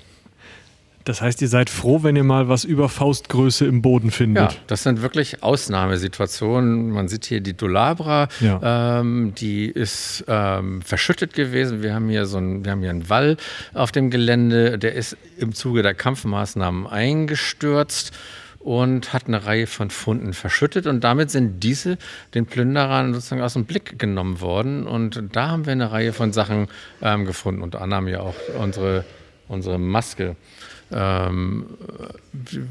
Das 1.08 1.22
heißt, 1.22 1.42
ihr 1.42 1.48
seid 1.48 1.70
froh, 1.70 2.04
wenn 2.04 2.18
ihr 2.18 2.26
mal 2.26 2.50
was 2.50 2.66
über 2.66 2.90
Faustgröße 2.90 3.66
im 3.66 3.82
Boden 3.82 4.12
findet. 4.12 4.52
Ja, 4.52 4.60
das 4.68 4.84
sind 4.84 5.02
wirklich 5.02 5.42
Ausnahmesituationen. 5.42 6.90
Man 6.90 7.08
sieht 7.08 7.24
hier 7.24 7.40
die 7.40 7.56
Dolabra, 7.56 8.28
ja. 8.42 9.00
ähm, 9.00 9.34
die 9.34 9.68
ist 9.68 10.26
ähm, 10.28 10.82
verschüttet 10.82 11.34
gewesen. 11.34 11.82
Wir 11.82 11.94
haben 11.94 12.10
hier 12.10 12.26
so 12.26 12.40
einen, 12.40 12.66
wir 12.66 12.74
haben 12.74 12.82
hier 12.82 12.90
einen 12.90 13.10
Wall 13.10 13.38
auf 13.74 13.94
dem 13.94 14.10
Gelände, 14.10 14.78
der 14.78 14.96
ist 14.96 15.16
im 15.38 15.54
Zuge 15.54 15.82
der 15.82 15.94
Kampfmaßnahmen 15.94 16.88
eingestürzt 16.88 18.12
und 18.60 19.14
hat 19.14 19.28
eine 19.28 19.46
Reihe 19.46 19.66
von 19.66 19.90
Funden 19.90 20.34
verschüttet 20.34 20.88
und 20.88 21.06
damit 21.06 21.32
sind 21.32 21.64
diese 21.64 21.98
den 22.34 22.48
Plünderern 22.48 23.14
sozusagen 23.14 23.42
aus 23.42 23.54
dem 23.54 23.64
Blick 23.64 23.98
genommen 23.98 24.42
worden 24.42 24.86
und 24.86 25.24
da 25.32 25.52
haben 25.52 25.66
wir 25.66 25.72
eine 25.72 25.90
Reihe 25.90 26.12
von 26.12 26.34
Sachen 26.34 26.68
ähm, 27.02 27.24
gefunden, 27.24 27.62
unter 27.62 27.80
anderem 27.80 28.10
ja 28.10 28.20
auch 28.20 28.36
unsere, 28.60 29.06
unsere 29.48 29.80
Maske 29.80 30.36
ähm, 30.92 31.66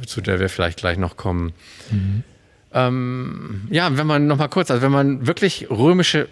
zu 0.06 0.20
der 0.20 0.40
wir 0.40 0.48
vielleicht 0.48 0.78
gleich 0.78 0.98
noch 0.98 1.16
kommen. 1.16 1.52
Mhm. 1.90 2.22
Ähm, 2.72 3.68
ja, 3.70 3.96
wenn 3.96 4.06
man 4.06 4.26
noch 4.26 4.38
mal 4.38 4.48
kurz, 4.48 4.70
also 4.70 4.82
wenn 4.82 4.92
man 4.92 5.26
wirklich 5.26 5.68
römische 5.70 6.28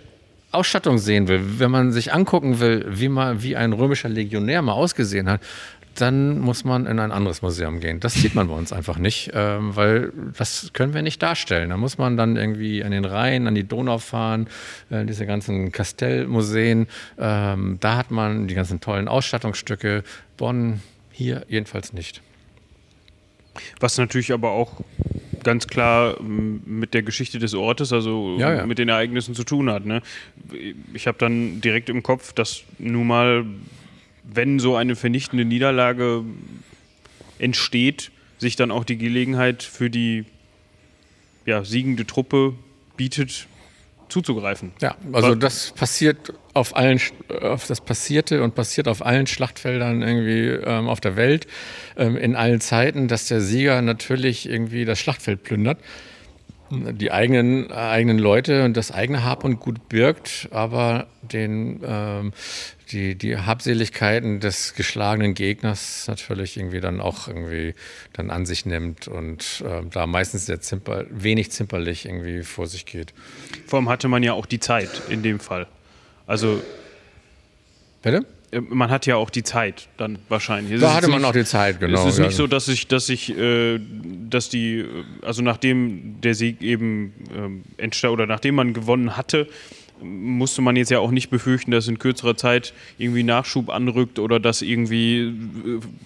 Ausstattung 0.53 0.99
sehen 0.99 1.29
will, 1.29 1.59
wenn 1.59 1.71
man 1.71 1.93
sich 1.93 2.13
angucken 2.13 2.61
will, 2.61 2.87
wie, 2.89 3.09
mal, 3.09 3.43
wie 3.43 3.57
ein 3.57 3.73
römischer 3.73 4.09
Legionär 4.09 4.63
mal 4.63 4.73
ausgesehen 4.73 5.29
hat, 5.29 5.41
dann 5.95 6.41
muss 6.41 6.65
man 6.65 6.87
in 6.87 6.99
ein 6.99 7.13
anderes 7.13 7.43
Museum 7.43 7.81
gehen. 7.81 8.01
Das 8.01 8.15
sieht 8.15 8.35
man 8.35 8.49
bei 8.49 8.55
uns 8.55 8.73
einfach 8.73 8.99
nicht, 8.99 9.31
ähm, 9.35 9.77
weil 9.77 10.13
das 10.37 10.71
können 10.73 10.95
wir 10.95 11.03
nicht 11.03 11.23
darstellen. 11.23 11.71
Da 11.71 11.77
muss 11.77 11.99
man 11.99 12.17
dann 12.17 12.37
irgendwie 12.37 12.83
an 12.83 12.91
den 12.91 13.05
Rhein, 13.05 13.47
an 13.47 13.55
die 13.55 13.67
Donau 13.67 13.99
fahren, 13.99 14.49
äh, 14.91 15.05
diese 15.05 15.27
ganzen 15.27 15.73
Kastellmuseen. 15.73 16.89
Ähm, 17.19 17.79
da 17.81 17.97
hat 17.97 18.11
man 18.11 18.49
die 18.49 18.55
ganzen 18.55 18.81
tollen 18.81 19.09
Ausstattungsstücke. 19.09 20.03
Bonn, 20.37 20.81
hier 21.15 21.47
jedenfalls 21.49 21.93
nicht. 21.93 22.23
Was 23.79 23.97
natürlich 23.99 24.33
aber 24.33 24.51
auch 24.51 24.81
ganz 25.45 25.69
klar 25.69 26.21
mit 26.21 26.93
der 26.93 27.03
Geschichte 27.03 27.39
des 27.39 27.55
Ortes, 27.55 27.93
also 27.93 28.37
ja, 28.39 28.53
ja. 28.53 28.67
mit 28.67 28.79
den 28.79 28.89
Ereignissen 28.89 29.35
zu 29.35 29.45
tun 29.45 29.71
hat. 29.71 29.87
Ne? 29.87 30.03
Ich 30.93 31.07
habe 31.07 31.19
dann 31.19 31.61
direkt 31.61 31.89
im 31.89 32.03
Kopf, 32.03 32.33
dass 32.33 32.65
nun 32.79 33.07
mal, 33.07 33.45
wenn 34.25 34.59
so 34.59 34.75
eine 34.75 34.97
vernichtende 34.97 35.45
Niederlage 35.45 36.25
entsteht, 37.39 38.11
sich 38.39 38.57
dann 38.57 38.71
auch 38.71 38.85
die 38.85 38.99
Gelegenheit 38.99 39.63
für 39.63 39.91
die 39.91 40.25
ja, 41.47 41.65
siegende 41.65 42.07
Truppe 42.07 42.55
bietet, 42.97 43.47
zuzugreifen. 44.09 44.73
Ja, 44.81 44.97
also 45.13 45.35
das 45.35 45.73
passiert 45.73 46.33
auf 46.53 46.77
allen, 46.77 47.01
auf 47.43 47.67
das 47.67 47.81
passierte 47.81 48.43
und 48.43 48.55
passiert 48.55 48.89
auf 48.89 49.05
allen 49.05 49.27
Schlachtfeldern 49.27 50.03
irgendwie 50.03 50.49
ähm, 50.49 50.89
auf 50.89 51.01
der 51.01 51.17
Welt, 51.17 51.47
ähm, 51.97 52.17
in 52.17 52.37
allen 52.37 52.61
Zeiten, 52.61 53.09
dass 53.09 53.27
der 53.27 53.41
Sieger 53.41 53.83
natürlich 53.83 54.49
irgendwie 54.49 54.85
das 54.85 54.99
Schlachtfeld 54.99 55.43
plündert 55.43 55.79
die 56.99 57.11
eigenen, 57.13 57.71
eigenen 57.73 58.19
Leute 58.19 58.65
und 58.65 58.77
das 58.77 58.91
eigene 58.91 59.25
Hab 59.25 59.45
und 59.45 59.61
Gut 59.61 59.89
birgt, 59.89 60.49
aber 60.51 61.07
den, 61.23 61.81
ähm, 61.85 62.33
die, 62.91 63.15
die 63.15 63.37
Habseligkeiten 63.37 64.41
des 64.41 64.75
geschlagenen 64.75 65.35
Gegners 65.35 66.07
natürlich 66.07 66.57
irgendwie 66.57 66.81
dann 66.81 67.01
auch 67.01 67.29
irgendwie 67.29 67.75
dann 68.13 68.31
an 68.31 68.47
sich 68.47 68.67
nimmt 68.67 69.09
und 69.09 69.65
äh, 69.67 69.83
da 69.91 70.07
meistens 70.07 70.47
sehr 70.47 70.61
zimper, 70.61 71.05
wenig 71.11 71.51
zimperlich 71.51 72.07
irgendwie 72.07 72.43
vor 72.43 72.67
sich 72.67 72.87
geht. 72.87 73.15
Vor 73.67 73.79
allem 73.79 73.89
hatte 73.89 74.09
man 74.09 74.23
ja 74.23 74.33
auch 74.33 74.47
die 74.47 74.61
Zeit 74.61 75.03
in 75.09 75.23
dem 75.23 75.41
Fall. 75.41 75.67
Also. 76.27 76.63
Bitte? 78.03 78.27
Man 78.61 78.91
hat 78.91 79.07
ja 79.07 79.17
auch 79.17 79.31
die 79.31 79.43
Zeit 79.43 79.89
dann 79.97 80.19
wahrscheinlich. 80.29 80.81
Da 80.81 80.95
hatte 80.95 81.09
man 81.09 81.21
nicht, 81.21 81.29
auch 81.29 81.33
die 81.33 81.45
Zeit, 81.45 81.81
genau. 81.81 82.07
Es 82.07 82.15
ist 82.15 82.19
nicht 82.21 82.37
so, 82.37 82.47
dass 82.47 82.69
ich, 82.69 82.89
dass 82.89 83.09
ich, 83.09 83.37
äh, 83.37 83.81
dass 84.29 84.49
die, 84.49 84.85
also 85.23 85.43
nachdem 85.43 86.21
der 86.21 86.35
Sieg 86.35 86.63
eben 86.63 87.63
äh, 87.79 87.83
entstand 87.83 88.13
oder 88.13 88.27
nachdem 88.27 88.55
man 88.55 88.73
gewonnen 88.73 89.17
hatte, 89.17 89.49
musste 90.05 90.63
man 90.63 90.77
jetzt 90.77 90.91
ja 90.91 90.99
auch 90.99 91.11
nicht 91.11 91.31
befürchten, 91.31 91.71
dass 91.71 91.89
in 91.89 91.99
kürzerer 91.99 92.37
Zeit 92.37 92.75
irgendwie 92.99 93.23
Nachschub 93.23 93.71
anrückt 93.71 94.19
oder 94.19 94.39
dass 94.39 94.63
irgendwie 94.63 95.21
äh, 95.23 95.31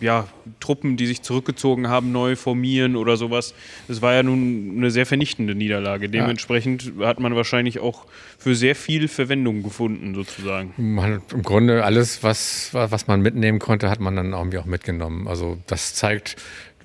ja, 0.00 0.28
Truppen, 0.60 0.96
die 0.96 1.06
sich 1.06 1.22
zurückgezogen 1.22 1.88
haben, 1.88 2.12
neu 2.12 2.36
formieren 2.36 2.96
oder 2.96 3.16
sowas. 3.16 3.54
Das 3.88 4.00
war 4.02 4.14
ja 4.14 4.22
nun 4.22 4.74
eine 4.76 4.90
sehr 4.90 5.06
vernichtende 5.06 5.54
Niederlage. 5.54 6.08
Dementsprechend 6.08 6.92
ja. 6.98 7.06
hat 7.06 7.20
man 7.20 7.34
wahrscheinlich 7.34 7.80
auch 7.80 8.06
für 8.38 8.54
sehr 8.54 8.74
viel 8.74 9.08
Verwendung 9.08 9.62
gefunden, 9.62 10.14
sozusagen. 10.14 10.72
Man, 10.76 11.22
Im 11.32 11.42
Grunde 11.42 11.84
alles, 11.84 12.22
was, 12.22 12.70
was 12.72 13.06
man 13.06 13.20
mitnehmen 13.20 13.58
konnte, 13.58 13.90
hat 13.90 14.00
man 14.00 14.16
dann 14.16 14.32
irgendwie 14.32 14.58
auch 14.58 14.66
mitgenommen. 14.66 15.26
Also 15.26 15.58
das 15.66 15.94
zeigt, 15.94 16.36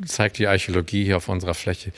zeigt 0.05 0.39
die 0.39 0.47
Archäologie 0.47 1.05
hier 1.05 1.17
auf 1.17 1.29
unserer 1.29 1.53
Fläche 1.53 1.91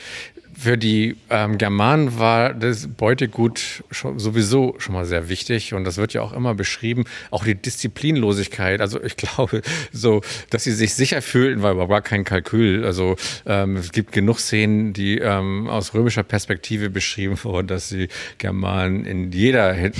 für 0.57 0.77
die 0.77 1.17
ähm, 1.29 1.57
Germanen 1.57 2.17
war 2.17 2.53
das 2.53 2.87
Beutegut 2.87 3.83
schon, 3.91 4.19
sowieso 4.19 4.75
schon 4.77 4.93
mal 4.93 5.05
sehr 5.05 5.27
wichtig 5.27 5.73
und 5.73 5.83
das 5.83 5.97
wird 5.97 6.13
ja 6.13 6.21
auch 6.21 6.33
immer 6.33 6.55
beschrieben. 6.55 7.03
Auch 7.29 7.43
die 7.43 7.55
Disziplinlosigkeit. 7.55 8.79
Also 8.79 9.03
ich 9.03 9.17
glaube, 9.17 9.61
so, 9.91 10.21
dass 10.49 10.63
sie 10.63 10.71
sich 10.71 10.93
sicher 10.93 11.21
fühlten, 11.21 11.61
war 11.61 11.71
aber 11.71 11.87
gar 11.87 12.01
kein 12.01 12.23
Kalkül. 12.23 12.85
Also 12.85 13.17
ähm, 13.45 13.75
es 13.75 13.91
gibt 13.91 14.13
genug 14.13 14.39
Szenen, 14.39 14.93
die 14.93 15.17
ähm, 15.17 15.67
aus 15.67 15.93
römischer 15.93 16.23
Perspektive 16.23 16.89
beschrieben 16.89 17.37
wurden, 17.43 17.67
dass 17.67 17.89
die 17.89 18.07
Germanen 18.37 19.05
in 19.05 19.31
jeder, 19.31 19.75
äh, 19.77 19.91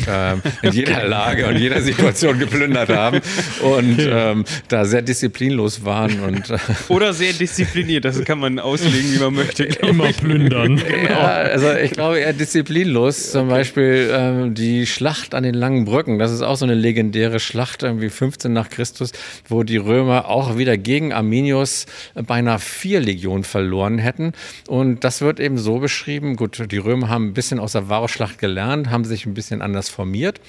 in 0.62 0.72
jeder 0.72 1.06
Lage 1.06 1.48
und 1.48 1.58
jeder 1.58 1.82
Situation 1.82 2.40
geplündert 2.40 2.90
haben 2.90 3.20
und 3.62 3.98
ähm, 4.00 4.46
da 4.70 4.86
sehr 4.86 5.02
disziplinlos 5.02 5.84
waren 5.84 6.22
und 6.22 6.50
äh, 6.50 6.58
oder 6.88 7.14
sehr 7.14 7.34
diszipliniert. 7.34 8.06
Das 8.06 8.24
kann 8.24 8.40
man 8.40 8.60
auslegen, 8.60 9.14
wie 9.14 9.20
man 9.20 9.34
möchte. 9.34 9.64
Immer 9.86 10.14
plündern 10.14 10.45
dann. 10.50 10.76
Genau. 10.78 10.86
Ja, 11.16 11.28
also 11.28 11.72
ich 11.72 11.92
glaube 11.92 12.20
eher 12.20 12.34
disziplinlos. 12.34 13.32
Zum 13.32 13.48
okay. 13.48 13.58
Beispiel 13.58 14.10
ähm, 14.12 14.54
die 14.54 14.86
Schlacht 14.86 15.34
an 15.36 15.44
den 15.44 15.54
langen 15.54 15.86
Brücken. 15.86 16.20
Das 16.20 16.32
ist 16.32 16.42
auch 16.42 16.56
so 16.56 16.66
eine 16.66 16.74
legendäre 16.74 17.40
Schlacht, 17.40 17.84
irgendwie 17.84 18.10
15 18.10 18.52
nach 18.52 18.70
Christus, 18.70 19.12
wo 19.48 19.64
die 19.64 19.78
Römer 19.78 20.28
auch 20.28 20.58
wieder 20.58 20.78
gegen 20.78 21.14
Arminius 21.14 21.86
beinahe 22.16 22.60
vier 22.60 23.00
Legionen 23.00 23.44
verloren 23.44 23.98
hätten. 23.98 24.34
Und 24.68 25.04
das 25.04 25.22
wird 25.22 25.40
eben 25.40 25.58
so 25.58 25.80
beschrieben. 25.80 26.36
Gut, 26.36 26.72
die 26.72 26.78
Römer 26.78 27.10
haben 27.10 27.28
ein 27.28 27.34
bisschen 27.34 27.60
aus 27.60 27.74
der 27.74 27.88
Varusschlacht 27.90 28.40
gelernt, 28.40 28.90
haben 28.90 29.06
sich 29.06 29.26
ein 29.26 29.34
bisschen 29.34 29.62
anders 29.62 29.90
formiert. 29.90 30.40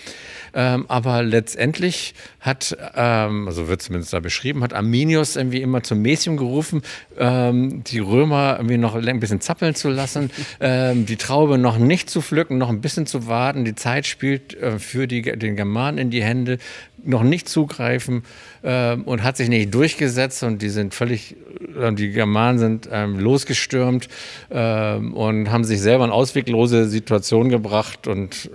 Ähm, 0.58 0.86
aber 0.88 1.22
letztendlich 1.22 2.14
hat, 2.40 2.74
ähm, 2.94 3.46
also 3.46 3.68
wird 3.68 3.82
zumindest 3.82 4.14
da 4.14 4.20
beschrieben, 4.20 4.62
hat 4.62 4.72
Arminius 4.72 5.36
irgendwie 5.36 5.60
immer 5.60 5.82
zum 5.82 6.00
Mäßium 6.00 6.38
gerufen, 6.38 6.80
ähm, 7.18 7.84
die 7.84 7.98
Römer 7.98 8.54
irgendwie 8.56 8.78
noch 8.78 8.94
ein 8.94 9.20
bisschen 9.20 9.42
zappeln 9.42 9.74
zu 9.74 9.90
lassen, 9.90 10.30
ähm, 10.60 11.04
die 11.04 11.16
Traube 11.16 11.58
noch 11.58 11.76
nicht 11.76 12.08
zu 12.08 12.22
pflücken, 12.22 12.56
noch 12.56 12.70
ein 12.70 12.80
bisschen 12.80 13.04
zu 13.04 13.26
warten. 13.26 13.66
Die 13.66 13.74
Zeit 13.74 14.06
spielt 14.06 14.54
äh, 14.54 14.78
für 14.78 15.06
die, 15.06 15.20
den 15.20 15.56
Germanen 15.56 15.98
in 15.98 16.10
die 16.10 16.22
Hände, 16.22 16.56
noch 17.04 17.22
nicht 17.22 17.50
zugreifen 17.50 18.24
ähm, 18.64 19.04
und 19.04 19.22
hat 19.22 19.36
sich 19.36 19.50
nicht 19.50 19.74
durchgesetzt 19.74 20.42
und 20.42 20.62
die 20.62 20.70
sind 20.70 20.94
völlig, 20.94 21.36
äh, 21.78 21.92
die 21.92 22.12
Germanen 22.12 22.58
sind 22.58 22.88
ähm, 22.90 23.18
losgestürmt 23.20 24.08
und 24.48 25.50
haben 25.50 25.64
sich 25.64 25.80
selber 25.80 26.04
in 26.04 26.10
ausweglose 26.10 26.88
Situationen 26.88 27.50
gebracht 27.50 28.06
und 28.06 28.50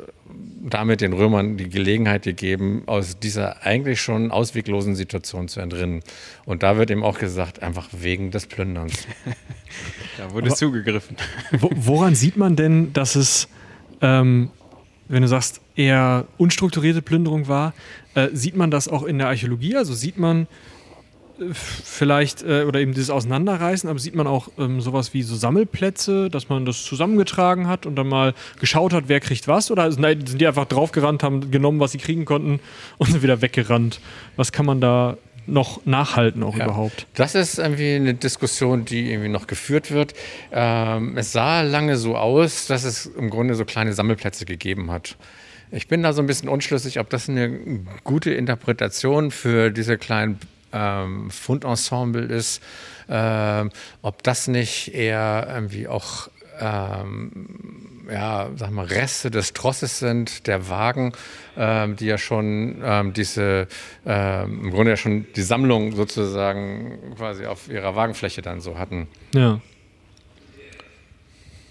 damit 0.63 1.01
den 1.01 1.13
Römern 1.13 1.57
die 1.57 1.69
Gelegenheit 1.69 2.23
gegeben, 2.23 2.83
aus 2.85 3.19
dieser 3.19 3.65
eigentlich 3.65 4.01
schon 4.01 4.31
ausweglosen 4.31 4.95
Situation 4.95 5.47
zu 5.47 5.59
entrinnen. 5.59 6.01
Und 6.45 6.63
da 6.63 6.77
wird 6.77 6.91
eben 6.91 7.03
auch 7.03 7.17
gesagt, 7.17 7.63
einfach 7.63 7.89
wegen 7.91 8.31
des 8.31 8.47
Plünderns. 8.47 9.07
da 10.17 10.31
wurde 10.31 10.47
Aber 10.47 10.55
zugegriffen. 10.55 11.17
Woran 11.51 12.15
sieht 12.15 12.37
man 12.37 12.55
denn, 12.55 12.93
dass 12.93 13.15
es, 13.15 13.47
ähm, 14.01 14.51
wenn 15.07 15.21
du 15.21 15.27
sagst, 15.27 15.61
eher 15.75 16.27
unstrukturierte 16.37 17.01
Plünderung 17.01 17.47
war. 17.47 17.73
Äh, 18.13 18.29
sieht 18.33 18.55
man 18.55 18.71
das 18.71 18.87
auch 18.87 19.03
in 19.03 19.17
der 19.17 19.27
Archäologie? 19.27 19.75
Also 19.75 19.93
sieht 19.93 20.17
man 20.17 20.43
äh, 20.43 20.47
vielleicht, 21.53 22.43
äh, 22.43 22.63
oder 22.63 22.79
eben 22.79 22.93
dieses 22.93 23.09
Auseinanderreißen, 23.09 23.89
aber 23.89 23.99
sieht 23.99 24.15
man 24.15 24.27
auch 24.27 24.49
ähm, 24.57 24.81
sowas 24.81 25.13
wie 25.13 25.23
so 25.23 25.35
Sammelplätze, 25.35 26.29
dass 26.29 26.49
man 26.49 26.65
das 26.65 26.83
zusammengetragen 26.83 27.67
hat 27.67 27.85
und 27.85 27.95
dann 27.95 28.07
mal 28.07 28.33
geschaut 28.59 28.93
hat, 28.93 29.05
wer 29.07 29.19
kriegt 29.19 29.47
was? 29.47 29.71
Oder 29.71 29.91
sind 29.91 30.39
die 30.39 30.47
einfach 30.47 30.65
draufgerannt, 30.65 31.23
haben 31.23 31.51
genommen, 31.51 31.79
was 31.79 31.91
sie 31.91 31.97
kriegen 31.97 32.25
konnten 32.25 32.59
und 32.97 33.11
sind 33.11 33.23
wieder 33.23 33.41
weggerannt? 33.41 33.99
Was 34.35 34.51
kann 34.51 34.65
man 34.65 34.81
da 34.81 35.17
noch 35.47 35.85
nachhalten 35.85 36.43
auch 36.43 36.55
ja, 36.55 36.65
überhaupt? 36.65 37.07
Das 37.15 37.35
ist 37.35 37.59
irgendwie 37.59 37.95
eine 37.95 38.13
Diskussion, 38.13 38.85
die 38.85 39.11
irgendwie 39.11 39.29
noch 39.29 39.47
geführt 39.47 39.91
wird. 39.91 40.13
Ähm, 40.51 41.17
es 41.17 41.31
sah 41.31 41.61
lange 41.61 41.97
so 41.97 42.15
aus, 42.15 42.67
dass 42.67 42.83
es 42.83 43.05
im 43.05 43.29
Grunde 43.29 43.55
so 43.55 43.65
kleine 43.65 43.93
Sammelplätze 43.93 44.45
gegeben 44.45 44.91
hat. 44.91 45.17
Ich 45.71 45.87
bin 45.87 46.03
da 46.03 46.11
so 46.11 46.21
ein 46.21 46.27
bisschen 46.27 46.49
unschlüssig, 46.49 46.99
ob 46.99 47.09
das 47.09 47.29
eine 47.29 47.79
gute 48.03 48.31
Interpretation 48.31 49.31
für 49.31 49.71
diese 49.71 49.97
kleinen 49.97 50.37
ähm, 50.73 51.29
Fundensemble 51.31 52.23
ist, 52.23 52.61
ähm, 53.09 53.71
ob 54.01 54.23
das 54.23 54.47
nicht 54.47 54.93
eher 54.93 55.47
irgendwie 55.53 55.87
auch 55.87 56.29
ähm, 56.59 57.31
ja, 58.11 58.49
sag 58.55 58.71
mal, 58.71 58.85
Reste 58.85 59.31
des 59.31 59.53
Trosses 59.53 59.99
sind, 59.99 60.47
der 60.47 60.69
Wagen, 60.69 61.13
ähm, 61.57 61.95
die 61.95 62.05
ja 62.05 62.17
schon 62.17 62.81
ähm, 62.83 63.13
diese, 63.13 63.67
ähm, 64.05 64.65
im 64.65 64.71
Grunde 64.71 64.91
ja 64.91 64.97
schon 64.97 65.25
die 65.35 65.41
Sammlung 65.41 65.95
sozusagen 65.95 67.13
quasi 67.15 67.45
auf 67.45 67.69
ihrer 67.69 67.95
Wagenfläche 67.95 68.41
dann 68.41 68.59
so 68.59 68.77
hatten. 68.77 69.07
Ja. 69.33 69.61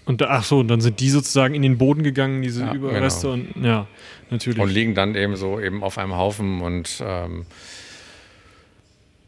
Und 0.05 0.21
ach 0.23 0.43
so, 0.43 0.59
und 0.59 0.67
dann 0.67 0.81
sind 0.81 0.99
die 0.99 1.09
sozusagen 1.09 1.53
in 1.53 1.61
den 1.61 1.77
Boden 1.77 2.03
gegangen, 2.03 2.41
diese 2.41 2.65
ja, 2.65 2.73
Überreste 2.73 3.31
genau. 3.31 3.33
und 3.55 3.63
ja, 3.63 3.87
natürlich. 4.29 4.59
Und 4.59 4.69
liegen 4.69 4.95
dann 4.95 5.15
eben 5.15 5.35
so 5.35 5.59
eben 5.59 5.83
auf 5.83 5.97
einem 5.97 6.15
Haufen 6.15 6.61
und 6.61 7.01
ähm, 7.05 7.45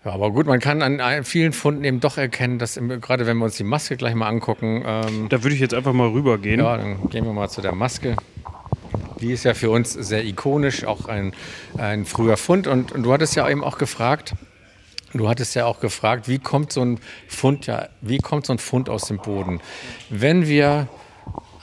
ja, 0.05 0.11
aber 0.11 0.31
gut, 0.31 0.45
man 0.45 0.59
kann 0.59 0.81
an 0.81 1.23
vielen 1.23 1.53
Funden 1.53 1.83
eben 1.83 1.99
doch 1.99 2.17
erkennen, 2.17 2.59
dass 2.59 2.77
im, 2.77 3.01
gerade 3.01 3.25
wenn 3.25 3.37
wir 3.37 3.45
uns 3.45 3.57
die 3.57 3.63
Maske 3.63 3.97
gleich 3.97 4.15
mal 4.15 4.27
angucken. 4.27 4.83
Ähm, 4.85 5.29
da 5.29 5.43
würde 5.43 5.55
ich 5.55 5.61
jetzt 5.61 5.73
einfach 5.73 5.93
mal 5.93 6.09
rübergehen. 6.09 6.59
Ja, 6.59 6.77
dann 6.77 7.09
gehen 7.09 7.25
wir 7.25 7.33
mal 7.33 7.49
zu 7.49 7.61
der 7.61 7.73
Maske. 7.73 8.15
Die 9.21 9.31
ist 9.31 9.45
ja 9.45 9.53
für 9.53 9.69
uns 9.69 9.93
sehr 9.93 10.25
ikonisch, 10.25 10.83
auch 10.85 11.07
ein, 11.07 11.33
ein 11.77 12.05
früher 12.05 12.35
Fund. 12.35 12.67
Und, 12.67 12.91
und 12.91 13.03
du 13.03 13.13
hattest 13.13 13.35
ja 13.35 13.49
eben 13.49 13.63
auch 13.63 13.77
gefragt, 13.77 14.35
Du 15.15 15.29
hattest 15.29 15.53
ja 15.53 15.67
auch 15.67 15.79
gefragt, 15.79 16.27
wie 16.27 16.39
kommt 16.39 16.71
so 16.71 16.81
ein 16.81 16.99
Fund 17.27 17.67
ja, 17.67 17.89
wie 18.01 18.17
kommt 18.17 18.47
so 18.47 18.53
ein 18.53 18.57
Fund 18.57 18.89
aus 18.89 19.05
dem 19.05 19.17
Boden? 19.17 19.61
Wenn 20.09 20.47
wir 20.47 20.87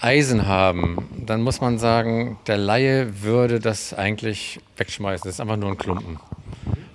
Eisen 0.00 0.46
haben, 0.46 1.08
dann 1.26 1.42
muss 1.42 1.60
man 1.60 1.78
sagen, 1.78 2.38
der 2.46 2.58
Laie 2.58 3.22
würde 3.22 3.58
das 3.58 3.92
eigentlich 3.92 4.60
wegschmeißen. 4.76 5.24
Das 5.24 5.34
ist 5.34 5.40
einfach 5.40 5.56
nur 5.56 5.70
ein 5.70 5.78
Klumpen. 5.78 6.20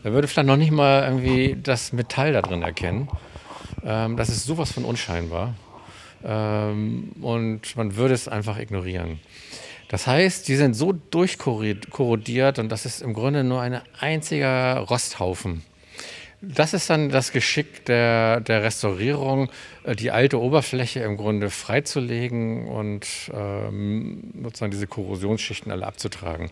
Er 0.03 0.14
würde 0.14 0.27
vielleicht 0.27 0.48
noch 0.48 0.57
nicht 0.57 0.72
mal 0.72 1.03
irgendwie 1.03 1.57
das 1.61 1.94
Metall 1.94 2.34
da 2.34 2.41
drin 2.41 2.61
erkennen. 2.61 3.10
Ähm, 3.84 4.18
das 4.18 4.30
ist 4.30 4.45
sowas 4.45 4.72
von 4.72 4.86
unscheinbar. 4.86 5.56
Ähm, 6.23 7.11
und 7.22 7.76
man 7.76 7.95
würde 7.95 8.14
es 8.14 8.27
einfach 8.27 8.57
ignorieren. 8.60 9.19
Das 9.90 10.07
heißt, 10.07 10.48
die 10.48 10.56
sind 10.56 10.73
so 10.73 10.94
durchkorrodiert 10.94 12.60
und 12.60 12.69
das 12.69 12.86
ist 12.86 13.02
im 13.02 13.14
Grunde 13.14 13.44
nur 13.44 13.61
ein 13.61 13.82
einziger 13.99 14.77
Rosthaufen. 14.80 15.64
Das 16.47 16.73
ist 16.73 16.89
dann 16.89 17.09
das 17.09 17.31
Geschick 17.31 17.85
der, 17.85 18.39
der 18.39 18.63
Restaurierung, 18.63 19.49
äh, 19.84 19.95
die 19.95 20.11
alte 20.11 20.39
Oberfläche 20.39 20.99
im 20.99 21.17
Grunde 21.17 21.49
freizulegen 21.49 22.67
und 22.67 23.07
ähm, 23.34 24.31
sozusagen 24.43 24.72
diese 24.72 24.88
Korrosionsschichten 24.88 25.72
alle 25.72 25.88
abzutragen. 25.88 26.51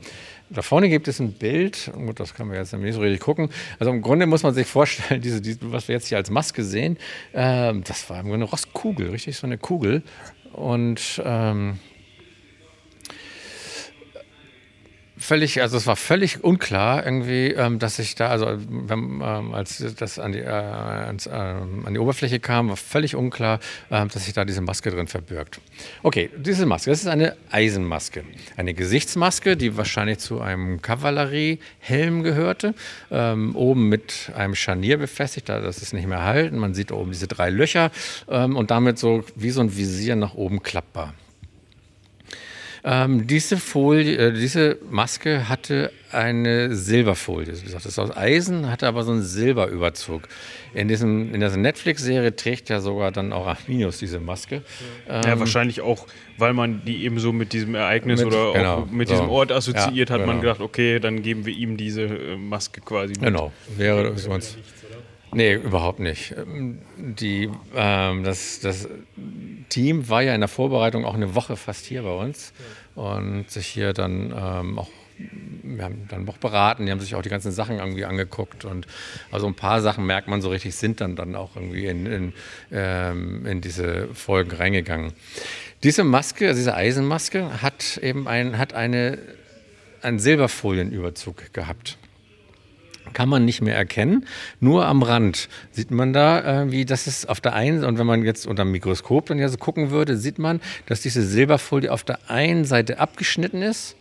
Da 0.50 0.62
vorne 0.62 0.90
gibt 0.90 1.08
es 1.08 1.20
ein 1.20 1.34
Bild, 1.34 1.92
gut, 1.94 2.20
das 2.20 2.34
kann 2.34 2.48
man 2.48 2.58
jetzt 2.58 2.74
nicht 2.74 2.94
so 2.94 3.02
richtig 3.02 3.20
gucken. 3.20 3.50
Also 3.80 3.92
im 3.92 4.02
Grunde 4.02 4.26
muss 4.26 4.44
man 4.44 4.54
sich 4.54 4.68
vorstellen, 4.68 5.22
diese, 5.22 5.42
diese 5.42 5.72
was 5.72 5.88
wir 5.88 5.96
jetzt 5.96 6.08
hier 6.08 6.18
als 6.18 6.30
Maske 6.30 6.64
sehen, 6.64 6.98
äh, 7.34 7.74
das 7.84 8.10
war 8.10 8.20
im 8.20 8.30
Grunde 8.30 8.46
eine 8.46 8.52
Rostkugel, 8.52 9.10
richtig 9.10 9.38
so 9.38 9.46
eine 9.46 9.58
Kugel. 9.58 10.02
Und 10.54 11.22
ähm, 11.26 11.80
völlig, 15.24 15.62
also 15.62 15.78
es 15.78 15.88
war 15.88 15.96
völlig 15.96 16.44
unklar 16.44 17.06
irgendwie, 17.06 17.48
ähm, 17.48 17.80
dass 17.80 17.98
ich 18.00 18.16
da, 18.16 18.28
also 18.28 18.48
ähm, 18.48 19.22
als 19.54 19.84
das 19.98 20.20
an 20.20 20.34
die, 20.34 20.40
äh, 20.40 20.50
ans, 20.50 21.26
äh, 21.26 21.32
an 21.32 21.94
die 21.94 22.00
Oberfläche 22.00 22.40
kam, 22.40 22.70
war 22.70 22.78
völlig 22.78 23.16
unklar, 23.16 23.60
äh, 23.90 24.06
dass 24.06 24.26
sich 24.26 24.34
da 24.34 24.46
diese 24.46 24.62
Maske 24.62 24.92
drin 24.92 25.08
verbirgt. 25.08 25.60
Okay, 26.04 26.30
diese 26.38 26.66
Maske, 26.66 26.90
das 26.92 27.02
ist 27.02 27.08
eine 27.08 27.36
Eisenmaske. 27.52 28.24
Eine 28.58 28.74
Gesichtsmaske, 28.74 29.56
die 29.56 29.78
wahrscheinlich 29.78 30.20
zu 30.20 30.42
einem 30.42 30.82
Kavalleriehelm 30.82 32.24
gehörte, 32.24 32.76
ähm, 33.10 33.56
oben 33.56 33.90
mit 33.90 34.32
einem 34.36 34.56
Scharnier 34.56 34.98
befestigt, 34.98 35.50
da 35.50 35.62
das 35.62 35.82
ist 35.82 35.94
nicht 35.94 36.08
mehr 36.08 36.24
halten. 36.24 36.58
Man 36.58 36.74
sieht 36.74 36.92
oben 36.92 37.12
diese 37.12 37.28
drei 37.28 37.50
Löcher 37.50 37.92
ähm, 38.30 38.58
und 38.58 38.72
damit 38.72 39.00
so 39.00 39.24
wie 39.36 39.52
so 39.52 39.62
ein 39.62 39.76
Visier 39.76 40.16
nach 40.16 40.34
oben 40.34 40.62
klappbar. 40.62 41.14
Ähm, 42.86 43.28
diese 43.28 43.58
Folie, 43.58 44.18
äh, 44.18 44.34
diese 44.34 44.78
Maske 44.90 45.48
hatte 45.48 45.92
eine 46.12 46.76
Silberfolie. 46.76 47.48
Wie 47.48 47.64
gesagt, 47.64 47.86
das 47.86 47.94
ist 47.94 48.00
aus 48.00 48.16
Eisen, 48.16 48.70
hatte 48.70 48.88
aber 48.88 49.04
so 49.04 49.14
einen 49.14 49.22
Silberüberzug. 49.22 50.24
In, 50.74 50.90
diesem, 50.90 51.34
in 51.34 51.40
dieser 51.40 51.56
Netflix-Serie 51.56 52.36
trägt 52.36 52.70
ja 52.70 52.82
sogar 52.82 53.12
dann 53.12 53.32
auch 53.32 53.48
Arminius 53.48 54.00
diese 54.00 54.20
Maske. 54.20 54.64
Ja, 55.08 55.26
ähm, 55.26 55.40
wahrscheinlich 55.40 55.80
auch, 55.80 56.08
weil 56.38 56.54
man 56.54 56.84
die 56.84 57.06
eben 57.06 57.20
so 57.20 57.32
mit 57.32 57.54
diesem 57.54 57.76
Ereignis 57.76 58.20
mit, 58.20 58.28
oder 58.28 58.52
genau, 58.52 58.88
mit 58.92 59.08
so. 59.08 59.14
diesem 59.14 59.30
Ort 59.30 59.54
assoziiert 59.54 60.10
ja, 60.10 60.16
hat, 60.16 60.22
genau. 60.22 60.34
man 60.34 60.42
gedacht, 60.42 60.60
okay, 60.60 61.00
dann 61.00 61.22
geben 61.22 61.46
wir 61.46 61.54
ihm 61.54 61.78
diese 61.78 62.02
äh, 62.04 62.36
Maske 62.36 62.82
quasi. 62.82 63.14
Mit. 63.14 63.22
Genau, 63.22 63.54
wäre 63.78 64.18
sonst. 64.18 64.58
Nee, 65.36 65.54
überhaupt 65.56 66.00
nicht. 66.00 66.34
Ähm, 66.38 66.80
die, 66.98 67.50
ähm, 67.76 68.24
das, 68.24 68.60
das 68.60 68.88
Team 69.70 70.10
war 70.10 70.22
ja 70.22 70.34
in 70.34 70.42
der 70.42 70.48
Vorbereitung 70.48 71.06
auch 71.06 71.16
eine 71.16 71.36
Woche 71.36 71.56
fast 71.58 71.86
hier 71.86 72.04
bei 72.04 72.14
uns 72.14 72.54
und 72.96 73.50
sich 73.50 73.68
hier 73.68 73.94
dann 73.94 74.34
ähm, 74.36 74.80
auch 74.80 74.90
wir 75.64 75.84
haben 75.84 76.08
dann 76.10 76.28
auch 76.28 76.38
beraten, 76.38 76.86
die 76.86 76.92
haben 76.92 77.00
sich 77.00 77.16
auch 77.16 77.22
die 77.22 77.30
ganzen 77.30 77.52
Sachen 77.52 77.78
irgendwie 77.78 78.06
angeguckt 78.06 78.66
und 78.66 78.88
also 79.32 79.48
ein 79.48 79.54
paar 79.54 79.82
Sachen 79.82 80.06
merkt 80.06 80.28
man 80.28 80.42
so 80.42 80.50
richtig, 80.50 80.76
sind 80.76 81.02
dann 81.02 81.16
dann 81.16 81.36
auch 81.36 81.56
irgendwie 81.56 81.86
in, 81.86 82.06
in, 82.06 82.34
ähm, 82.72 83.46
in 83.46 83.62
diese 83.62 84.08
Folgen 84.14 84.52
reingegangen. 84.52 85.14
Diese 85.84 86.04
Maske, 86.04 86.48
also 86.48 86.58
diese 86.60 86.74
Eisenmaske, 86.76 87.62
hat 87.62 87.98
eben 87.98 88.28
ein, 88.28 88.58
hat 88.58 88.74
eine, 88.74 89.20
einen 90.02 90.20
Silberfolienüberzug 90.20 91.54
gehabt 91.54 91.98
kann 93.14 93.30
man 93.30 93.46
nicht 93.46 93.62
mehr 93.62 93.76
erkennen. 93.76 94.26
Nur 94.60 94.86
am 94.86 95.04
Rand 95.04 95.50
sieht 95.72 95.92
man 95.92 96.14
da, 96.14 96.64
äh, 96.64 96.72
wie 96.72 96.86
das 96.86 97.08
ist 97.08 97.30
auf 97.30 97.42
der 97.42 97.54
einen, 97.54 97.84
und 97.84 97.98
wenn 97.98 98.08
man 98.08 98.24
jetzt 98.24 98.46
unter 98.46 98.64
dem 98.64 98.72
Mikroskop 98.72 99.28
dann 99.28 99.40
ja 99.40 99.50
so 99.50 99.58
gucken 99.58 99.92
würde, 99.92 100.18
sieht 100.18 100.40
man, 100.40 100.62
dass 100.86 101.02
diese 101.02 101.22
Silberfolie 101.22 101.92
auf 101.92 102.04
der 102.04 102.30
einen 102.30 102.66
Seite 102.66 103.00
abgeschnitten 103.00 103.62
ist. 103.62 103.96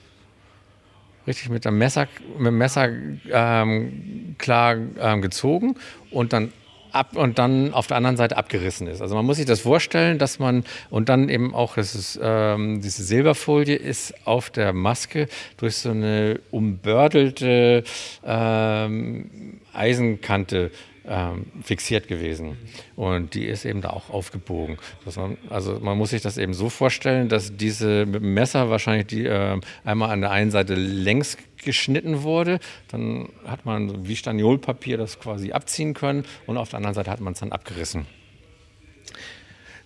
Richtig 1.26 1.50
mit 1.50 1.64
dem 1.64 1.78
Messer, 1.78 2.08
mit 2.36 2.48
dem 2.48 2.58
Messer 2.58 2.88
ähm, 3.30 4.34
klar 4.38 4.76
ähm, 4.98 5.22
gezogen 5.22 5.76
und 6.10 6.32
dann 6.32 6.52
ab 6.92 7.16
und 7.16 7.38
dann 7.38 7.72
auf 7.74 7.86
der 7.86 7.96
anderen 7.96 8.16
Seite 8.16 8.36
abgerissen 8.36 8.86
ist. 8.86 9.00
Also 9.00 9.14
man 9.14 9.24
muss 9.24 9.36
sich 9.36 9.46
das 9.46 9.60
vorstellen, 9.60 10.18
dass 10.18 10.38
man 10.38 10.64
und 10.90 11.08
dann 11.08 11.28
eben 11.28 11.54
auch, 11.54 11.76
das 11.76 11.94
ist, 11.94 12.20
ähm, 12.22 12.80
diese 12.80 13.02
Silberfolie 13.02 13.76
ist 13.76 14.14
auf 14.26 14.50
der 14.50 14.72
Maske 14.72 15.28
durch 15.56 15.76
so 15.76 15.90
eine 15.90 16.40
umbördelte 16.50 17.84
ähm, 18.24 19.60
Eisenkante 19.72 20.70
ähm, 21.06 21.46
fixiert 21.62 22.08
gewesen. 22.08 22.56
Und 22.96 23.34
die 23.34 23.46
ist 23.46 23.64
eben 23.64 23.80
da 23.80 23.90
auch 23.90 24.10
aufgebogen. 24.10 24.78
Man, 25.16 25.36
also 25.50 25.78
man 25.80 25.98
muss 25.98 26.10
sich 26.10 26.22
das 26.22 26.38
eben 26.38 26.54
so 26.54 26.68
vorstellen, 26.68 27.28
dass 27.28 27.56
diese 27.56 28.06
mit 28.06 28.22
dem 28.22 28.34
Messer 28.34 28.70
wahrscheinlich 28.70 29.06
die 29.06 29.26
äh, 29.26 29.60
einmal 29.84 30.10
an 30.10 30.20
der 30.20 30.30
einen 30.30 30.50
Seite 30.50 30.74
längs 30.74 31.36
geschnitten 31.64 32.22
wurde. 32.22 32.60
Dann 32.88 33.28
hat 33.46 33.64
man 33.64 34.06
wie 34.06 34.16
Staniolpapier 34.16 34.96
das 34.96 35.18
quasi 35.18 35.52
abziehen 35.52 35.94
können 35.94 36.24
und 36.46 36.56
auf 36.56 36.70
der 36.70 36.78
anderen 36.78 36.94
Seite 36.94 37.10
hat 37.10 37.20
man 37.20 37.32
es 37.32 37.40
dann 37.40 37.52
abgerissen. 37.52 38.06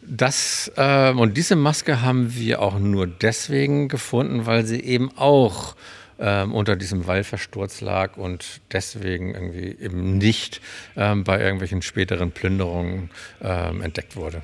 Das, 0.09 0.71
äh, 0.77 1.11
und 1.13 1.37
diese 1.37 1.57
Maske 1.57 2.03
haben 2.03 2.37
wir 2.37 2.63
auch 2.63 2.79
nur 2.79 3.07
deswegen 3.07 3.89
gefunden, 3.89 4.47
weil 4.47 4.65
sie 4.65 4.81
eben 4.81 5.11
auch 5.17 5.75
ähm, 6.19 6.55
unter 6.55 6.77
diesem 6.77 7.07
Wallversturz 7.07 7.81
lag 7.81 8.17
und 8.17 8.61
deswegen 8.73 9.35
irgendwie 9.35 9.77
eben 9.81 10.19
nicht 10.19 10.61
ähm, 10.97 11.25
bei 11.25 11.41
irgendwelchen 11.41 11.83
späteren 11.83 12.31
Plünderungen 12.31 13.11
ähm, 13.43 13.83
entdeckt 13.83 14.17
wurde. 14.17 14.43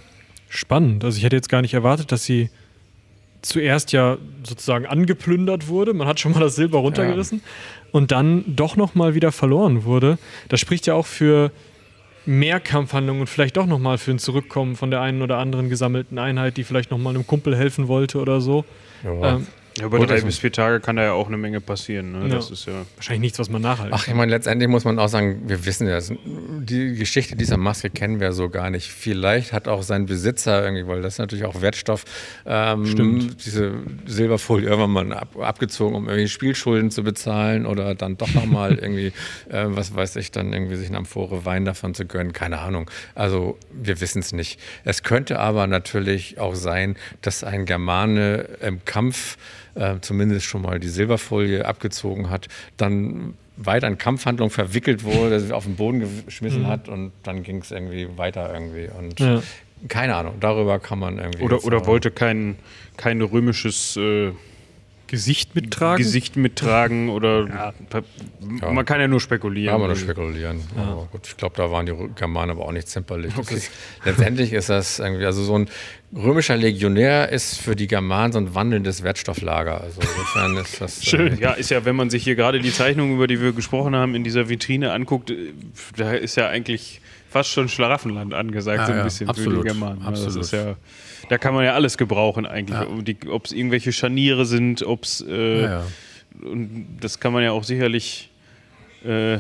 Spannend. 0.49 1.05
Also 1.05 1.17
ich 1.17 1.25
hätte 1.25 1.37
jetzt 1.37 1.49
gar 1.49 1.63
nicht 1.63 1.75
erwartet, 1.75 2.13
dass 2.13 2.25
sie 2.25 2.51
zuerst 3.41 3.93
ja 3.93 4.19
sozusagen 4.45 4.87
angeplündert 4.87 5.69
wurde. 5.69 5.95
Man 5.95 6.07
hat 6.07 6.21
schon 6.21 6.33
mal 6.33 6.41
das 6.41 6.57
Silber 6.57 6.79
runtergerissen 6.79 7.41
ja. 7.43 7.89
und 7.93 8.13
dann 8.13 8.45
doch 8.47 8.77
noch 8.77 8.95
mal 8.95 9.15
wieder 9.15 9.33
verloren 9.33 9.85
wurde. 9.85 10.19
Das 10.49 10.61
spricht 10.61 10.87
ja 10.87 10.95
auch 10.95 11.07
für 11.07 11.51
mehr 12.25 12.61
Kampfhandlungen 12.61 13.23
und 13.23 13.27
vielleicht 13.27 13.57
doch 13.57 13.67
noch 13.67 13.79
mal 13.81 13.99
für 13.99 14.13
ein 14.13 14.19
Zurückkommen 14.19 14.77
von 14.77 14.91
der 14.91 15.01
einen 15.01 15.23
oder 15.23 15.39
anderen 15.39 15.69
gesammelten 15.69 16.19
Einheit, 16.19 16.57
die 16.57 16.65
vielleicht 16.65 16.91
noch 16.91 16.99
mal 16.99 17.11
einem 17.11 17.27
Kumpel 17.27 17.57
helfen 17.57 17.89
wollte 17.89 18.21
oder 18.21 18.41
so. 18.41 18.65
Ja. 19.03 19.37
Ähm, 19.37 19.47
Ja, 19.79 19.87
über 19.87 20.05
drei 20.05 20.21
bis 20.21 20.39
vier 20.39 20.53
Tage 20.53 20.81
kann 20.81 20.97
da 20.97 21.03
ja 21.03 21.13
auch 21.13 21.29
eine 21.29 21.37
Menge 21.37 21.61
passieren. 21.61 22.13
Ne? 22.13 22.29
Ja. 22.29 22.35
Das 22.35 22.51
ist 22.51 22.67
ja. 22.67 22.85
Wahrscheinlich 22.97 23.21
nichts, 23.21 23.39
was 23.39 23.49
man 23.49 23.63
nachhalten 23.63 23.95
Ach, 23.95 24.07
ich 24.07 24.15
meine, 24.15 24.31
letztendlich 24.31 24.69
muss 24.69 24.85
man 24.85 24.99
auch 24.99 25.09
sagen, 25.09 25.43
wir 25.47 25.65
wissen 25.65 25.89
ja, 25.89 25.99
die 26.01 26.95
Geschichte 26.95 27.37
dieser 27.37 27.57
Maske 27.57 27.91
kennen 27.91 28.21
wir 28.21 28.33
so 28.33 28.49
gar 28.51 28.71
nicht. 28.71 28.91
Vielleicht 28.91 29.53
hat 29.53 29.69
auch 29.69 29.83
sein 29.83 30.07
Besitzer 30.07 30.63
irgendwie, 30.63 30.87
weil 30.87 31.03
das 31.03 31.15
ist 31.15 31.19
natürlich 31.19 31.45
auch 31.45 31.61
Wertstoff, 31.61 32.05
ähm, 32.45 32.87
Stimmt. 32.87 33.45
diese 33.45 33.73
Silberfolie 34.07 34.69
irgendwann 34.69 35.09
mal 35.09 35.13
ab, 35.17 35.37
abgezogen, 35.39 35.95
um 35.95 36.09
irgendwie 36.09 36.29
Spielschulden 36.29 36.91
zu 36.91 37.03
bezahlen 37.03 37.67
oder 37.67 37.95
dann 37.95 38.19
doch 38.19 38.33
nochmal 38.35 38.75
irgendwie, 38.81 39.13
äh, 39.49 39.65
was 39.67 39.95
weiß 39.95 40.17
ich, 40.17 40.31
dann 40.31 40.53
irgendwie 40.53 40.77
sich 40.77 40.89
eine 40.89 40.99
Amphore 40.99 41.45
Wein 41.45 41.65
davon 41.65 41.95
zu 41.95 42.05
gönnen. 42.05 42.33
Keine 42.33 42.61
Ahnung. 42.61 42.91
Also 43.15 43.59
wir 43.73 44.01
wissen 44.01 44.21
es 44.21 44.33
nicht. 44.33 44.61
Es 44.85 45.03
könnte 45.03 45.39
aber 45.39 45.67
natürlich 45.67 46.39
auch 46.39 46.55
sein, 46.55 46.97
dass 47.23 47.45
ein 47.45 47.65
Germane 47.65 48.49
im 48.61 48.85
Kampf 48.85 49.37
äh, 49.75 49.95
zumindest 50.01 50.47
schon 50.47 50.63
mal 50.63 50.79
die 50.81 50.89
Silberfolie 50.89 51.65
abgezogen 51.65 52.31
hat, 52.31 52.49
dann 52.77 53.35
weiter 53.57 53.87
in 53.87 53.99
Kampfhandlungen 53.99 54.51
verwickelt 54.51 55.05
wurde, 55.05 55.39
sich 55.41 55.53
auf 55.53 55.65
den 55.65 55.77
Boden 55.77 56.01
geschmissen 56.27 56.67
hat 56.67 56.89
und 56.89 57.13
dann 57.23 57.43
ging 57.43 57.59
es 57.59 57.71
irgendwie 57.71 58.09
weiter 58.17 58.53
irgendwie. 58.53 58.89
Und 58.89 59.21
Mhm. 59.21 59.27
Ja. 59.27 59.43
keine 59.89 60.15
Ahnung, 60.17 60.37
darüber 60.41 60.79
kann 60.79 60.99
man 60.99 61.19
irgendwie. 61.19 61.43
Oder, 61.43 61.63
oder 61.65 61.87
wollte 61.87 62.11
kein, 62.11 62.57
kein 62.97 63.21
römisches 63.21 63.97
äh, 63.97 64.33
Gesicht 65.13 65.55
mittragen. 65.55 66.03
Gesicht 66.03 66.37
mittragen 66.37 67.11
oder 67.11 67.75
man 68.73 68.87
kann 68.87 68.99
ja 68.99 69.09
nur 69.09 69.21
spekulieren. 69.21 69.75
Ja, 69.75 69.77
man 69.79 69.89
nur 69.89 69.97
spekulieren. 69.97 70.63
Aber 70.75 71.07
gut, 71.13 71.27
ich 71.27 71.37
glaube, 71.37 71.55
da 71.59 71.71
waren 71.71 71.85
die 71.85 71.93
Germanen 72.17 72.53
aber 72.53 72.65
auch 72.65 72.73
nicht 72.73 72.89
zimperlich. 72.89 73.35
Das 73.35 73.53
Ist, 73.53 73.71
letztendlich 74.07 74.55
ist 74.55 74.71
das 74.71 75.01
irgendwie, 75.01 75.27
also 75.27 75.43
so 75.43 75.59
ein 75.59 75.69
römischer 76.17 76.57
Legionär 76.57 77.29
ist 77.29 77.61
für 77.61 77.77
die 77.77 77.89
Germanen 77.89 78.33
so 78.33 78.39
ein 78.39 78.55
wandelndes 78.55 79.03
Wertstofflager. 79.03 79.83
Also 79.83 80.01
insofern 80.01 80.57
ist 80.57 80.81
das. 80.81 81.05
Schön. 81.05 81.37
Äh, 81.39 81.43
Ja, 81.43 81.53
ist 81.53 81.71
ja, 81.71 81.85
wenn 81.85 81.95
man 81.95 82.09
sich 82.09 82.25
hier 82.25 82.35
gerade 82.35 82.59
die 82.61 82.73
Zeichnungen, 82.73 83.15
über 83.17 83.27
die 83.27 83.39
wir 83.39 83.53
gesprochen 83.53 83.95
haben, 83.95 84.15
in 84.15 84.25
dieser 84.25 84.49
Vitrine 84.49 84.93
anguckt, 84.93 85.31
äh, 85.31 85.53
da 85.95 86.13
ist 86.13 86.37
ja 86.37 86.49
eigentlich 86.49 87.03
fast 87.29 87.51
schon 87.51 87.69
Schlaraffenland 87.69 88.33
angesagt, 88.33 88.79
Ja, 88.79 88.87
so 88.87 88.93
ein 88.93 88.99
ja, 88.99 89.05
bisschen 89.05 89.29
absolut, 89.29 89.59
für 89.59 89.63
die 89.63 89.69
Germanen. 89.69 90.01
Also 90.07 90.25
Das 90.25 90.37
absolut. 90.39 90.45
ist 90.47 90.53
ja, 90.53 90.77
da 91.33 91.39
kann 91.39 91.55
man 91.55 91.65
ja 91.65 91.73
alles 91.73 91.97
gebrauchen 91.97 92.45
eigentlich. 92.45 92.79
Ob 93.31 93.47
es 93.47 93.53
irgendwelche 93.53 93.91
Scharniere 93.91 94.45
sind, 94.45 94.83
ob 94.83 95.05
es, 95.05 95.25
äh, 95.27 95.63
Ja, 95.63 95.71
ja. 95.71 95.83
und 96.45 96.99
das 97.01 97.21
kann 97.21 97.33
man 97.33 97.43
ja 97.43 97.53
auch 97.53 97.65
sicherlich, 97.65 98.29
äh, 99.03 99.39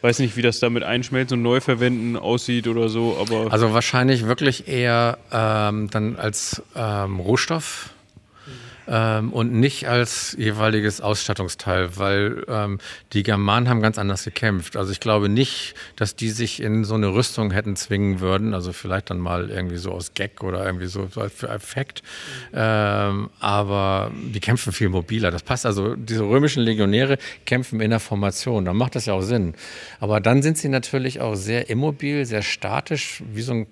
weiß 0.00 0.20
nicht, 0.20 0.38
wie 0.38 0.42
das 0.42 0.60
damit 0.60 0.82
einschmelzen 0.82 1.36
und 1.36 1.42
neu 1.42 1.60
verwenden 1.60 2.16
aussieht 2.16 2.68
oder 2.68 2.88
so, 2.88 3.18
aber 3.20 3.52
Also 3.52 3.74
wahrscheinlich 3.74 4.24
wirklich 4.26 4.66
eher 4.66 5.18
ähm, 5.30 5.90
dann 5.90 6.16
als 6.16 6.62
ähm, 6.74 7.20
Rohstoff 7.20 7.90
ähm, 8.88 9.32
und 9.32 9.52
nicht 9.52 9.88
als 9.88 10.34
jeweiliges 10.38 11.00
Ausstattungsteil, 11.00 11.96
weil 11.96 12.44
ähm, 12.48 12.78
die 13.12 13.22
Germanen 13.22 13.68
haben 13.68 13.80
ganz 13.80 13.98
anders 13.98 14.24
gekämpft. 14.24 14.76
Also 14.76 14.92
ich 14.92 15.00
glaube 15.00 15.28
nicht, 15.28 15.74
dass 15.96 16.16
die 16.16 16.30
sich 16.30 16.62
in 16.62 16.84
so 16.84 16.94
eine 16.94 17.12
Rüstung 17.14 17.50
hätten 17.50 17.76
zwingen 17.76 18.20
würden, 18.20 18.54
also 18.54 18.72
vielleicht 18.72 19.10
dann 19.10 19.18
mal 19.18 19.50
irgendwie 19.50 19.76
so 19.76 19.92
aus 19.92 20.14
Gag 20.14 20.42
oder 20.42 20.64
irgendwie 20.64 20.86
so, 20.86 21.08
für 21.08 21.48
Effekt. 21.48 22.02
Ähm, 22.54 23.30
aber 23.40 24.10
die 24.14 24.40
kämpfen 24.40 24.72
viel 24.72 24.88
mobiler. 24.88 25.30
Das 25.30 25.42
passt 25.42 25.66
also, 25.66 25.94
diese 25.96 26.24
römischen 26.24 26.62
Legionäre 26.62 27.18
kämpfen 27.44 27.80
in 27.80 27.90
der 27.90 28.00
Formation, 28.00 28.64
dann 28.64 28.76
macht 28.76 28.94
das 28.94 29.06
ja 29.06 29.14
auch 29.14 29.22
Sinn. 29.22 29.54
Aber 30.00 30.20
dann 30.20 30.42
sind 30.42 30.58
sie 30.58 30.68
natürlich 30.68 31.20
auch 31.20 31.34
sehr 31.34 31.68
immobil, 31.70 32.24
sehr 32.24 32.42
statisch, 32.42 33.22
wie 33.32 33.42
so 33.42 33.52
ein, 33.52 33.66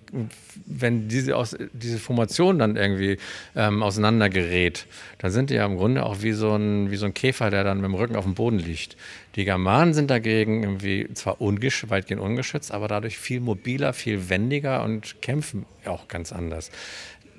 wenn 0.66 1.08
diese, 1.08 1.36
aus, 1.36 1.56
diese 1.72 1.98
Formation 1.98 2.58
dann 2.58 2.76
irgendwie 2.76 3.18
ähm, 3.56 3.82
auseinandergerät, 3.82 4.86
dann 5.18 5.30
sind 5.30 5.50
die 5.50 5.54
ja 5.54 5.66
im 5.66 5.76
Grunde 5.76 6.04
auch 6.04 6.22
wie 6.22 6.32
so, 6.32 6.54
ein, 6.54 6.90
wie 6.90 6.96
so 6.96 7.06
ein 7.06 7.14
Käfer, 7.14 7.50
der 7.50 7.64
dann 7.64 7.78
mit 7.78 7.86
dem 7.86 7.94
Rücken 7.94 8.16
auf 8.16 8.24
dem 8.24 8.34
Boden 8.34 8.58
liegt. 8.58 8.96
Die 9.36 9.44
Germanen 9.44 9.94
sind 9.94 10.10
dagegen 10.10 10.62
irgendwie 10.62 11.08
zwar 11.14 11.40
ungesch 11.40 11.88
weitgehend 11.88 12.22
ungeschützt, 12.22 12.72
aber 12.72 12.88
dadurch 12.88 13.18
viel 13.18 13.40
mobiler, 13.40 13.92
viel 13.92 14.28
wendiger 14.28 14.84
und 14.84 15.20
kämpfen 15.22 15.66
auch 15.84 16.08
ganz 16.08 16.32
anders. 16.32 16.70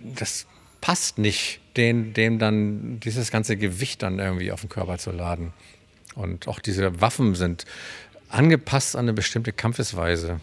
Das 0.04 0.46
passt 0.82 1.18
nicht, 1.18 1.62
den, 1.78 2.14
dem 2.14 2.38
dann 2.38 3.00
dieses 3.00 3.32
ganze 3.32 3.58
Gewicht 3.58 4.04
dann 4.04 4.20
irgendwie 4.20 4.52
auf 4.52 4.62
den 4.62 4.70
Körper 4.70 4.98
zu 4.98 5.12
laden. 5.12 5.54
Und 6.16 6.48
auch 6.48 6.60
diese 6.60 7.02
Waffen 7.02 7.36
sind 7.36 7.66
angepasst 8.30 8.96
an 8.96 9.06
eine 9.06 9.14
bestimmte 9.14 9.52
Kampfesweise. 9.52 10.40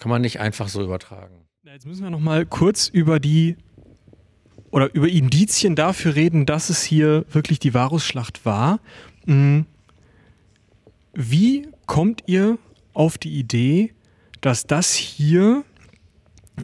Kann 0.00 0.10
man 0.10 0.22
nicht 0.22 0.40
einfach 0.40 0.68
so 0.68 0.82
übertragen. 0.82 1.43
Jetzt 1.74 1.86
müssen 1.86 2.04
wir 2.04 2.10
noch 2.10 2.20
mal 2.20 2.46
kurz 2.46 2.86
über 2.86 3.18
die 3.18 3.56
oder 4.70 4.94
über 4.94 5.08
Indizien 5.08 5.74
dafür 5.74 6.14
reden, 6.14 6.46
dass 6.46 6.70
es 6.70 6.84
hier 6.84 7.24
wirklich 7.32 7.58
die 7.58 7.74
Varusschlacht 7.74 8.46
war. 8.46 8.78
Mhm. 9.26 9.66
Wie 11.14 11.66
kommt 11.86 12.22
ihr 12.26 12.58
auf 12.92 13.18
die 13.18 13.36
Idee, 13.36 13.92
dass 14.40 14.68
das 14.68 14.94
hier 14.94 15.64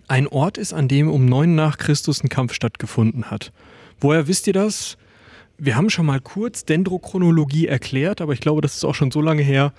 ein 0.07 0.29
Ort 0.29 0.59
ist, 0.59 0.73
an 0.73 0.87
dem 0.87 1.11
um 1.11 1.25
9 1.25 1.57
nach 1.57 1.77
Christus 1.79 2.23
ein 2.23 2.29
Kampf 2.29 2.55
stattgefunden 2.55 3.33
hat? 3.33 3.53
Woher 3.99 4.29
wisst 4.29 4.47
ihr 4.47 4.53
das? 4.53 4.97
Wir 5.59 5.75
haben 5.75 5.91
schon 5.91 6.07
mal 6.07 6.21
kurz 6.21 6.65
Dendrochronologie 6.67 7.67
erklärt, 7.67 8.21
aber 8.21 8.33
ich 8.33 8.41
glaube, 8.41 8.61
das 8.61 8.77
ist 8.77 8.85
auch 8.85 8.95
schon 8.95 9.11
so 9.11 9.21
lange 9.21 9.43
her. 9.43 9.73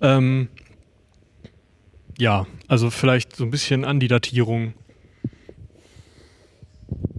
Ähm, 0.00 0.48
ja, 2.18 2.46
also 2.68 2.90
vielleicht 2.90 3.36
so 3.36 3.44
ein 3.44 3.50
bisschen 3.50 3.84
an 3.84 4.00
die 4.00 4.08
Datierung. 4.08 4.74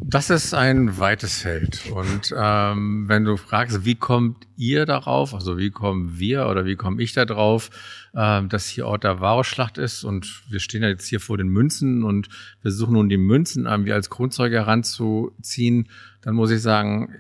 Das 0.05 0.29
ist 0.29 0.53
ein 0.53 0.99
weites 0.99 1.39
Feld. 1.39 1.91
Und 1.91 2.35
ähm, 2.37 3.05
wenn 3.07 3.23
du 3.23 3.35
fragst, 3.35 3.83
wie 3.83 3.95
kommt 3.95 4.45
ihr 4.55 4.85
darauf, 4.85 5.33
also 5.33 5.57
wie 5.57 5.71
kommen 5.71 6.19
wir 6.19 6.47
oder 6.47 6.65
wie 6.65 6.75
komme 6.75 7.01
ich 7.01 7.13
da 7.13 7.25
drauf, 7.25 7.71
ähm, 8.15 8.47
dass 8.47 8.67
hier 8.67 8.85
Ort 8.85 9.05
der 9.05 9.21
Varusschlacht 9.21 9.79
ist 9.79 10.03
und 10.03 10.43
wir 10.49 10.59
stehen 10.59 10.83
ja 10.83 10.89
jetzt 10.89 11.07
hier 11.07 11.19
vor 11.19 11.37
den 11.37 11.47
Münzen 11.47 12.03
und 12.03 12.29
versuchen 12.61 12.93
nun 12.93 13.09
die 13.09 13.17
Münzen 13.17 13.65
irgendwie 13.65 13.93
als 13.93 14.11
Grundzeuge 14.11 14.57
heranzuziehen, 14.57 15.89
dann 16.21 16.35
muss 16.35 16.51
ich 16.51 16.61
sagen, 16.61 17.15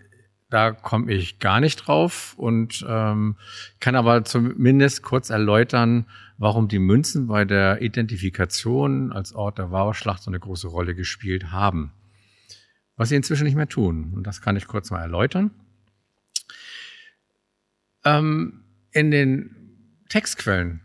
da 0.51 0.71
komme 0.71 1.11
ich 1.11 1.39
gar 1.39 1.59
nicht 1.59 1.77
drauf 1.77 2.35
und 2.37 2.85
ähm, 2.87 3.37
kann 3.79 3.95
aber 3.95 4.23
zumindest 4.23 5.01
kurz 5.01 5.31
erläutern, 5.31 6.05
warum 6.37 6.67
die 6.67 6.79
Münzen 6.79 7.27
bei 7.27 7.45
der 7.45 7.81
Identifikation 7.81 9.11
als 9.11 9.33
Ort 9.33 9.57
der 9.57 9.71
Varusschlacht 9.71 10.23
so 10.23 10.31
eine 10.31 10.39
große 10.39 10.67
Rolle 10.67 10.95
gespielt 10.95 11.51
haben 11.51 11.93
was 12.95 13.09
sie 13.09 13.15
inzwischen 13.15 13.45
nicht 13.45 13.55
mehr 13.55 13.67
tun. 13.67 14.13
Und 14.13 14.27
das 14.27 14.41
kann 14.41 14.55
ich 14.55 14.67
kurz 14.67 14.91
mal 14.91 15.01
erläutern. 15.01 15.51
Ähm, 18.05 18.63
in 18.91 19.11
den 19.11 20.03
Textquellen, 20.09 20.81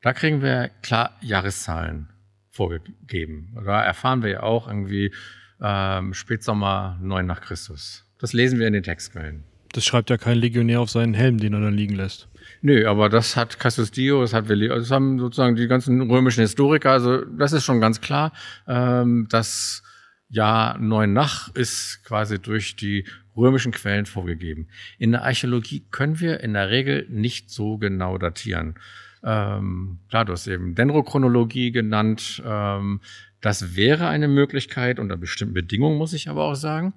da 0.00 0.12
kriegen 0.12 0.42
wir 0.42 0.70
klar 0.82 1.16
Jahreszahlen 1.20 2.10
vorgegeben. 2.50 3.56
Da 3.64 3.82
erfahren 3.82 4.22
wir 4.22 4.30
ja 4.30 4.42
auch 4.42 4.68
irgendwie 4.68 5.12
ähm, 5.60 6.14
Spätsommer 6.14 6.98
9 7.00 7.26
nach 7.26 7.40
Christus. 7.40 8.06
Das 8.18 8.32
lesen 8.32 8.58
wir 8.58 8.66
in 8.66 8.72
den 8.72 8.82
Textquellen. 8.82 9.44
Das 9.74 9.84
schreibt 9.84 10.08
ja 10.08 10.16
kein 10.16 10.38
Legionär 10.38 10.80
auf 10.80 10.90
seinen 10.90 11.14
Helm, 11.14 11.38
den 11.38 11.52
er 11.52 11.60
dann 11.60 11.74
liegen 11.74 11.96
lässt. 11.96 12.28
Nö, 12.62 12.88
aber 12.88 13.08
das 13.08 13.36
hat 13.36 13.58
Cassius 13.58 13.90
Dio, 13.90 14.20
das 14.20 14.32
hat 14.32 14.48
also 14.48 14.78
das 14.78 14.90
haben 14.90 15.18
sozusagen 15.18 15.56
die 15.56 15.66
ganzen 15.66 16.00
römischen 16.10 16.42
Historiker, 16.42 16.92
also 16.92 17.24
das 17.24 17.52
ist 17.52 17.64
schon 17.64 17.80
ganz 17.80 18.00
klar, 18.00 18.32
ähm, 18.68 19.26
dass 19.28 19.82
Jahr 20.28 20.78
9 20.78 21.12
nach 21.12 21.52
ist 21.54 22.04
quasi 22.04 22.38
durch 22.38 22.76
die 22.76 23.04
römischen 23.36 23.72
Quellen 23.72 24.06
vorgegeben. 24.06 24.68
In 24.98 25.10
der 25.10 25.24
Archäologie 25.24 25.84
können 25.90 26.20
wir 26.20 26.40
in 26.40 26.52
der 26.52 26.70
Regel 26.70 27.06
nicht 27.10 27.50
so 27.50 27.76
genau 27.78 28.16
datieren. 28.16 28.76
Ähm, 29.24 29.98
klar, 30.08 30.24
du 30.24 30.32
hast 30.32 30.46
eben 30.46 30.74
Dendrochronologie 30.74 31.72
genannt. 31.72 32.42
Ähm, 32.46 33.00
das 33.44 33.76
wäre 33.76 34.08
eine 34.08 34.26
Möglichkeit 34.26 34.98
unter 34.98 35.18
bestimmten 35.18 35.52
Bedingungen, 35.52 35.98
muss 35.98 36.14
ich 36.14 36.30
aber 36.30 36.44
auch 36.44 36.54
sagen. 36.54 36.94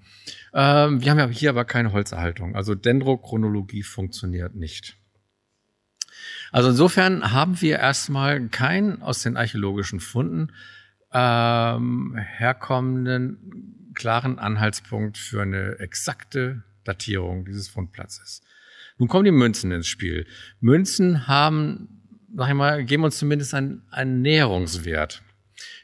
Ähm, 0.53 1.01
wir 1.01 1.11
haben 1.11 1.19
ja 1.19 1.27
hier 1.27 1.49
aber 1.49 1.65
keine 1.65 1.91
Holzerhaltung. 1.91 2.55
Also 2.55 2.73
Dendrochronologie 2.73 3.83
funktioniert 3.83 4.55
nicht. 4.55 4.95
Also 6.53 6.69
insofern 6.69 7.33
haben 7.33 7.59
wir 7.59 7.79
erstmal 7.79 8.47
keinen 8.47 9.01
aus 9.01 9.23
den 9.23 9.35
archäologischen 9.35 9.99
Funden 9.99 10.53
ähm, 11.11 12.15
herkommenden 12.15 13.91
klaren 13.93 14.39
Anhaltspunkt 14.39 15.17
für 15.17 15.41
eine 15.41 15.79
exakte 15.79 16.63
Datierung 16.85 17.43
dieses 17.43 17.67
Fundplatzes. 17.67 18.41
Nun 18.97 19.09
kommen 19.09 19.25
die 19.25 19.31
Münzen 19.31 19.73
ins 19.73 19.87
Spiel. 19.87 20.25
Münzen 20.61 21.27
haben, 21.27 21.89
sag 22.33 22.47
ich 22.47 22.55
mal, 22.55 22.85
geben 22.85 23.03
uns 23.03 23.17
zumindest 23.17 23.53
einen, 23.53 23.81
einen 23.91 24.21
Näherungswert. 24.21 25.23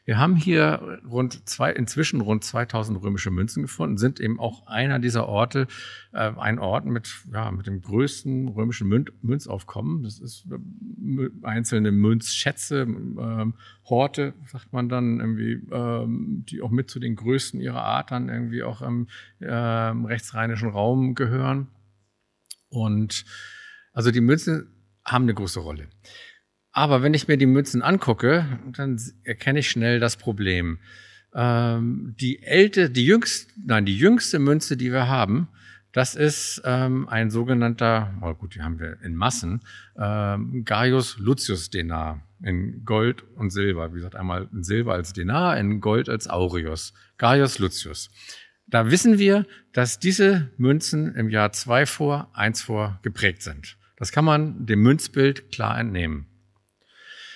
Wir 0.06 0.18
haben 0.18 0.36
hier 0.36 1.00
rund 1.10 1.48
zwei, 1.48 1.72
inzwischen 1.72 2.20
rund 2.20 2.44
2000 2.44 3.02
römische 3.02 3.32
Münzen 3.32 3.62
gefunden, 3.62 3.98
sind 3.98 4.20
eben 4.20 4.38
auch 4.38 4.68
einer 4.68 5.00
dieser 5.00 5.28
Orte, 5.28 5.68
äh, 6.12 6.32
ein 6.38 6.60
Ort 6.60 6.86
mit, 6.86 7.10
ja, 7.32 7.50
mit 7.52 7.68
dem 7.68 7.82
größten 7.82 8.50
römischen 8.50 8.90
Mün 8.90 9.06
Münzaufkommen. 9.22 10.04
Das 10.04 10.20
ist 10.20 10.46
äh, 10.52 11.30
einzelne 11.44 11.92
Münzschätze, 11.92 12.82
ähm, 12.82 13.54
Horte, 13.86 14.34
sagt 14.46 14.74
man 14.74 14.90
dann, 14.90 15.22
irgendwie, 15.22 15.54
ähm, 15.72 16.44
die 16.50 16.62
auch 16.62 16.72
mit 16.72 16.90
zu 16.90 17.00
den 17.00 17.16
größten 17.16 17.62
ihrer 17.62 17.84
Art 17.84 18.12
dann 18.12 18.28
irgendwie 18.28 18.64
auch 18.64 18.82
im 18.82 19.08
ähm, 19.40 20.06
rechtsrheinischen 20.06 20.70
Raum 20.70 21.16
gehören. 21.16 21.68
Und 22.68 23.24
also 23.94 24.12
die 24.12 24.22
Münzen 24.22 24.68
haben 25.06 25.24
eine 25.24 25.34
große 25.34 25.62
Rolle. 25.62 25.88
Aber 26.74 27.04
wenn 27.04 27.14
ich 27.14 27.28
mir 27.28 27.38
die 27.38 27.46
Münzen 27.46 27.84
angucke, 27.84 28.46
dann 28.76 29.00
erkenne 29.24 29.60
ich 29.60 29.70
schnell 29.70 30.00
das 30.00 30.18
Problem. 30.18 30.80
Ähm, 31.36 32.16
die 32.20 32.42
ältere, 32.42 32.90
die 32.90 33.06
jüngste, 33.06 33.54
nein, 33.64 33.86
die 33.86 33.98
jüngste 33.98 34.40
Münze, 34.40 34.76
die 34.76 34.92
wir 34.92 35.08
haben, 35.08 35.48
das 35.92 36.16
ist 36.16 36.64
ähm, 36.66 37.08
ein 37.08 37.30
sogenannter, 37.30 38.16
oh 38.22 38.34
gut, 38.34 38.56
die 38.56 38.62
haben 38.62 38.80
wir 38.80 38.98
in 39.04 39.16
Massen, 39.16 39.62
ähm, 39.96 40.66
Gaius 40.66 41.20
Lucius 41.20 41.70
Denar 41.70 42.24
in 42.42 42.84
Gold 42.84 43.24
und 43.36 43.52
Silber. 43.52 43.92
Wie 43.92 43.98
gesagt, 43.98 44.16
einmal 44.16 44.50
in 44.52 44.64
Silber 44.64 44.94
als 44.94 45.14
Denar, 45.14 45.58
in 45.58 45.80
Gold 45.80 46.10
als 46.10 46.28
Aureus. 46.28 46.94
Gaius 47.18 47.60
Lucius. 47.60 48.10
Da 48.66 48.90
wissen 48.90 49.20
wir, 49.20 49.46
dass 49.72 50.00
diese 50.00 50.50
Münzen 50.58 51.14
im 51.14 51.30
Jahr 51.30 51.52
zwei 51.52 51.86
vor, 51.86 52.32
eins 52.34 52.64
vor 52.64 53.00
geprägt 53.04 53.44
sind. 53.44 53.78
Das 53.98 54.12
kann 54.12 54.26
man 54.26 54.66
dem 54.66 54.82
Münzbild 54.82 55.52
klar 55.52 55.80
entnehmen. 55.80 56.26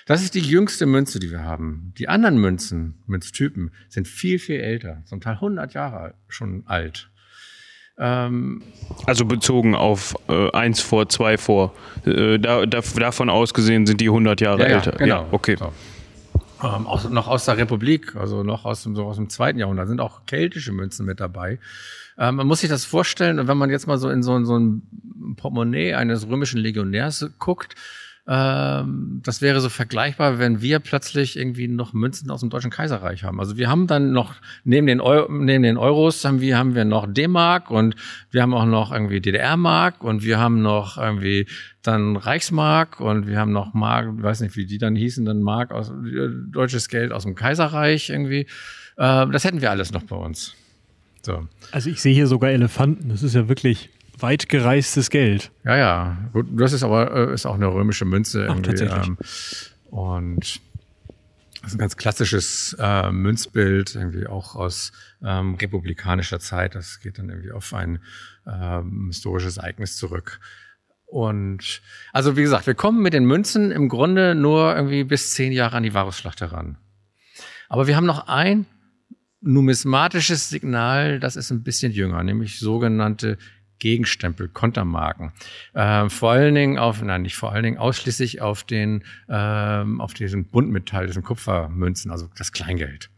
Das 0.08 0.24
ist 0.24 0.36
die 0.36 0.40
jüngste 0.40 0.86
Münze, 0.86 1.20
die 1.20 1.30
wir 1.30 1.44
haben. 1.44 1.94
Die 1.98 2.08
anderen 2.08 2.38
Münzen, 2.38 2.96
Münztypen, 3.08 3.72
sind 3.90 4.08
viel, 4.08 4.40
viel 4.40 4.62
älter, 4.62 5.04
zum 5.06 5.20
Teil 5.20 5.34
100 5.36 5.74
Jahre 5.74 6.14
schon 6.30 6.64
alt. 6.66 7.10
Ähm, 8.00 8.64
also 9.06 9.26
bezogen 9.26 9.76
auf 9.76 10.16
äh, 10.30 10.50
eins 10.52 10.80
vor, 10.80 11.10
zwei 11.10 11.38
vor. 11.38 11.74
Äh, 12.06 12.40
da, 12.40 12.66
da, 12.66 12.80
davon 12.80 13.30
ausgesehen 13.30 13.86
sind 13.86 14.00
die 14.00 14.08
100 14.08 14.40
Jahre 14.40 14.62
ja, 14.62 14.68
älter. 14.68 14.92
Ja, 14.94 14.98
genau. 14.98 15.22
Ja, 15.24 15.28
okay. 15.32 15.58
So. 15.58 15.74
Ähm, 16.64 16.88
aus, 16.88 17.10
noch 17.10 17.28
aus 17.28 17.44
der 17.44 17.58
Republik, 17.58 18.16
also 18.16 18.44
noch 18.44 18.64
aus 18.64 18.84
dem, 18.84 18.96
so 18.96 19.06
aus 19.06 19.18
dem 19.18 19.30
zweiten 19.30 19.60
Jahrhundert, 19.60 19.90
sind 19.90 20.00
auch 20.00 20.26
keltische 20.26 20.72
Münzen 20.72 21.06
mit 21.06 21.20
dabei. 21.20 21.60
Ähm, 22.18 22.36
man 22.36 22.48
muss 22.48 22.62
sich 22.62 22.70
das 22.70 22.86
vorstellen, 22.86 23.46
wenn 23.48 23.58
man 23.58 23.70
jetzt 23.70 23.88
mal 23.88 23.98
so 23.98 24.10
in 24.10 24.24
so, 24.24 24.38
in 24.38 24.46
so 24.46 24.58
ein 24.58 25.36
Portemonnaie 25.36 25.96
eines 25.96 26.30
römischen 26.30 26.60
Legionärs 26.60 27.30
guckt, 27.40 27.76
ähm, 28.30 29.22
das 29.24 29.42
wäre 29.42 29.62
so 29.62 29.70
vergleichbar, 29.70 30.38
wenn 30.38 30.62
wir 30.62 30.80
plötzlich 30.80 31.38
irgendwie 31.38 31.70
noch 31.70 31.94
Münzen 31.94 32.30
aus 32.30 32.42
dem 32.42 32.50
Deutschen 32.50 32.72
Kaiserreich 32.72 33.24
haben. 33.24 33.40
Also 33.40 33.56
wir 33.56 33.70
haben 33.70 33.88
dann 33.88 34.12
noch 34.12 34.36
neben 34.66 34.86
den, 34.86 35.00
Euro, 35.00 35.32
neben 35.32 35.64
den 35.64 35.78
Euros 35.78 36.26
haben 36.26 36.42
wir, 36.42 36.58
haben 36.58 36.76
wir 36.76 36.84
noch 36.84 37.08
D-Mark 37.08 37.72
und 37.72 37.96
wir 38.30 38.42
haben 38.42 38.54
auch 38.54 38.66
noch 38.66 38.92
irgendwie 38.92 39.22
DDR-Mark 39.22 40.04
und 40.04 40.24
wir 40.24 40.40
haben 40.40 40.62
noch 40.62 40.98
irgendwie 40.98 41.48
dann 41.84 42.18
Reichsmark 42.18 43.00
und 43.00 43.28
wir 43.28 43.40
haben 43.40 43.54
noch 43.54 43.74
Mark, 43.74 44.22
weiß 44.22 44.42
nicht, 44.42 44.58
wie 44.58 44.66
die 44.66 44.78
dann 44.78 44.98
hießen, 44.98 45.24
dann 45.24 45.42
Mark 45.42 45.72
aus 45.72 45.90
äh, 45.90 46.28
deutsches 46.52 46.90
Geld 46.90 47.14
aus 47.14 47.24
dem 47.24 47.36
Kaiserreich 47.36 48.10
irgendwie. 48.10 48.42
Äh, 48.98 49.28
das 49.28 49.46
hätten 49.46 49.62
wir 49.62 49.72
alles 49.72 49.94
noch 49.94 50.04
bei 50.04 50.18
uns. 50.18 50.54
So. 51.22 51.48
Also 51.72 51.90
ich 51.90 52.02
sehe 52.02 52.14
hier 52.14 52.28
sogar 52.28 52.50
Elefanten. 52.50 53.08
Das 53.08 53.24
ist 53.24 53.36
ja 53.36 53.48
wirklich 53.48 53.90
weit 54.18 54.50
gereistes 54.50 55.10
Geld. 55.10 55.52
Ja, 55.64 55.78
ja. 55.78 56.18
Gut, 56.34 56.48
das 56.52 56.74
ist 56.74 56.84
aber 56.84 57.30
äh, 57.30 57.34
ist 57.34 57.46
auch 57.46 57.56
eine 57.56 57.68
römische 57.68 58.06
Münze. 58.06 58.48
Ach, 58.50 58.60
tatsächlich. 58.62 59.08
Ähm, 59.08 59.18
und 59.90 60.62
das 61.62 61.72
ist 61.72 61.76
ein 61.76 61.80
ganz 61.80 61.98
klassisches 61.98 62.76
äh, 62.80 63.12
Münzbild, 63.12 63.96
irgendwie 63.96 64.28
auch 64.28 64.56
aus 64.56 64.92
ähm, 65.24 65.56
republikanischer 65.56 66.40
Zeit. 66.40 66.76
Das 66.76 67.00
geht 67.00 67.18
dann 67.18 67.30
irgendwie 67.30 67.52
auf 67.52 67.74
ein 67.74 68.00
ähm, 68.46 69.08
historisches 69.08 69.58
Ereignis 69.58 69.98
zurück. 69.98 70.40
Und 71.06 71.82
also 72.12 72.36
wie 72.36 72.42
gesagt, 72.42 72.68
wir 72.68 72.76
kommen 72.76 73.02
mit 73.02 73.14
den 73.14 73.26
Münzen 73.26 73.72
im 73.72 73.90
Grunde 73.90 74.36
nur 74.36 74.76
irgendwie 74.76 75.04
bis 75.04 75.34
zehn 75.34 75.52
Jahre 75.52 75.78
an 75.78 75.84
die 75.84 75.94
Varusschlacht 75.94 76.42
heran. 76.42 76.78
Aber 77.70 77.88
wir 77.88 77.96
haben 77.96 78.06
noch 78.06 78.28
ein 78.28 78.66
numismatisches 79.42 80.50
Signal, 80.50 81.20
das 81.20 81.36
ist 81.36 81.52
ein 81.52 81.64
bisschen 81.64 81.92
jünger, 81.92 82.24
nämlich 82.24 82.60
sogenannte 82.60 83.38
Gegenstempel, 83.80 84.48
Kontermarken. 84.48 85.34
Äh, 85.74 86.10
vor 86.10 86.32
allen 86.32 86.56
Dingen 86.56 86.78
auf, 86.78 87.02
nein, 87.02 87.22
nicht 87.22 87.36
vor 87.36 87.52
allen 87.52 87.64
Dingen, 87.64 87.78
ausschließlich 87.78 88.42
auf 88.42 88.64
den, 88.64 89.04
ähm, 89.30 90.02
auf 90.02 90.14
diesen 90.14 90.46
Buntmetall, 90.50 91.08
diesen 91.08 91.24
Kupfermünzen, 91.24 92.12
also 92.12 92.30
das 92.38 92.52
Kleingeld. 92.52 93.10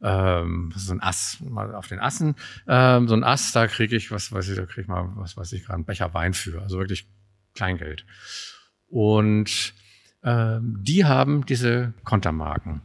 Ähm, 0.00 0.72
so 0.76 0.92
ein 0.92 1.02
Ass, 1.02 1.38
mal 1.40 1.74
auf 1.74 1.88
den 1.88 1.98
Assen, 1.98 2.36
ähm, 2.68 3.08
so 3.08 3.14
ein 3.14 3.24
Ass, 3.24 3.52
da 3.52 3.66
kriege 3.66 3.96
ich, 3.96 4.12
was 4.12 4.30
weiß 4.30 4.48
ich, 4.48 4.56
da 4.56 4.64
kriege 4.64 4.82
ich 4.82 4.88
mal, 4.88 5.10
was 5.16 5.36
weiß 5.36 5.52
ich, 5.52 5.64
gerade 5.64 5.74
einen 5.74 5.84
Becher 5.84 6.14
Wein 6.14 6.34
für, 6.34 6.62
also 6.62 6.78
wirklich 6.78 7.08
Kleingeld. 7.54 8.06
Und 8.86 9.74
ähm, 10.22 10.78
die 10.80 11.04
haben 11.04 11.46
diese 11.46 11.94
Kontermarken. 12.04 12.82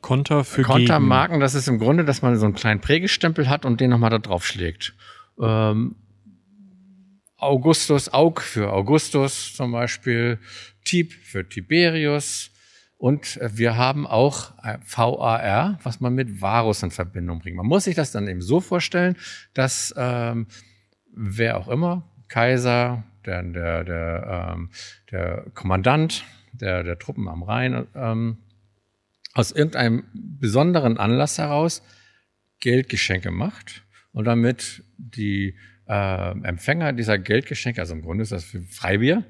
Konter 0.00 0.44
für 0.44 0.62
Kontermarken, 0.62 1.40
das 1.40 1.54
ist 1.54 1.66
im 1.66 1.78
Grunde, 1.78 2.04
dass 2.04 2.20
man 2.20 2.36
so 2.36 2.44
einen 2.44 2.54
kleinen 2.54 2.80
Prägestempel 2.80 3.48
hat 3.48 3.64
und 3.64 3.80
den 3.80 3.90
nochmal 3.90 4.10
da 4.10 4.18
drauf 4.18 4.46
schlägt. 4.46 4.94
Ähm, 5.40 5.96
Augustus, 7.44 8.12
Aug 8.12 8.40
für 8.40 8.72
Augustus 8.72 9.54
zum 9.54 9.72
Beispiel, 9.72 10.38
Tib 10.84 11.12
für 11.12 11.48
Tiberius. 11.48 12.50
Und 12.96 13.38
wir 13.42 13.76
haben 13.76 14.06
auch 14.06 14.52
VAR, 14.86 15.78
was 15.82 16.00
man 16.00 16.14
mit 16.14 16.40
Varus 16.40 16.82
in 16.82 16.90
Verbindung 16.90 17.40
bringt. 17.40 17.56
Man 17.56 17.66
muss 17.66 17.84
sich 17.84 17.94
das 17.94 18.12
dann 18.12 18.28
eben 18.28 18.40
so 18.40 18.60
vorstellen, 18.60 19.16
dass 19.52 19.94
ähm, 19.96 20.46
wer 21.12 21.58
auch 21.58 21.68
immer, 21.68 22.08
Kaiser, 22.28 23.04
der, 23.26 23.42
der, 23.42 23.84
der, 23.84 24.54
ähm, 24.54 24.70
der 25.10 25.44
Kommandant 25.54 26.24
der, 26.52 26.82
der 26.82 26.98
Truppen 26.98 27.28
am 27.28 27.42
Rhein, 27.42 27.86
ähm, 27.94 28.38
aus 29.32 29.50
irgendeinem 29.50 30.04
besonderen 30.12 30.96
Anlass 30.96 31.38
heraus 31.38 31.82
Geldgeschenke 32.60 33.30
macht 33.30 33.82
und 34.12 34.24
damit 34.24 34.84
die 34.96 35.56
äh, 35.88 36.30
Empfänger 36.42 36.92
dieser 36.92 37.18
Geldgeschenke, 37.18 37.80
also 37.80 37.94
im 37.94 38.02
Grunde 38.02 38.22
ist 38.22 38.32
das 38.32 38.44
für 38.44 38.62
Freibier, 38.62 39.24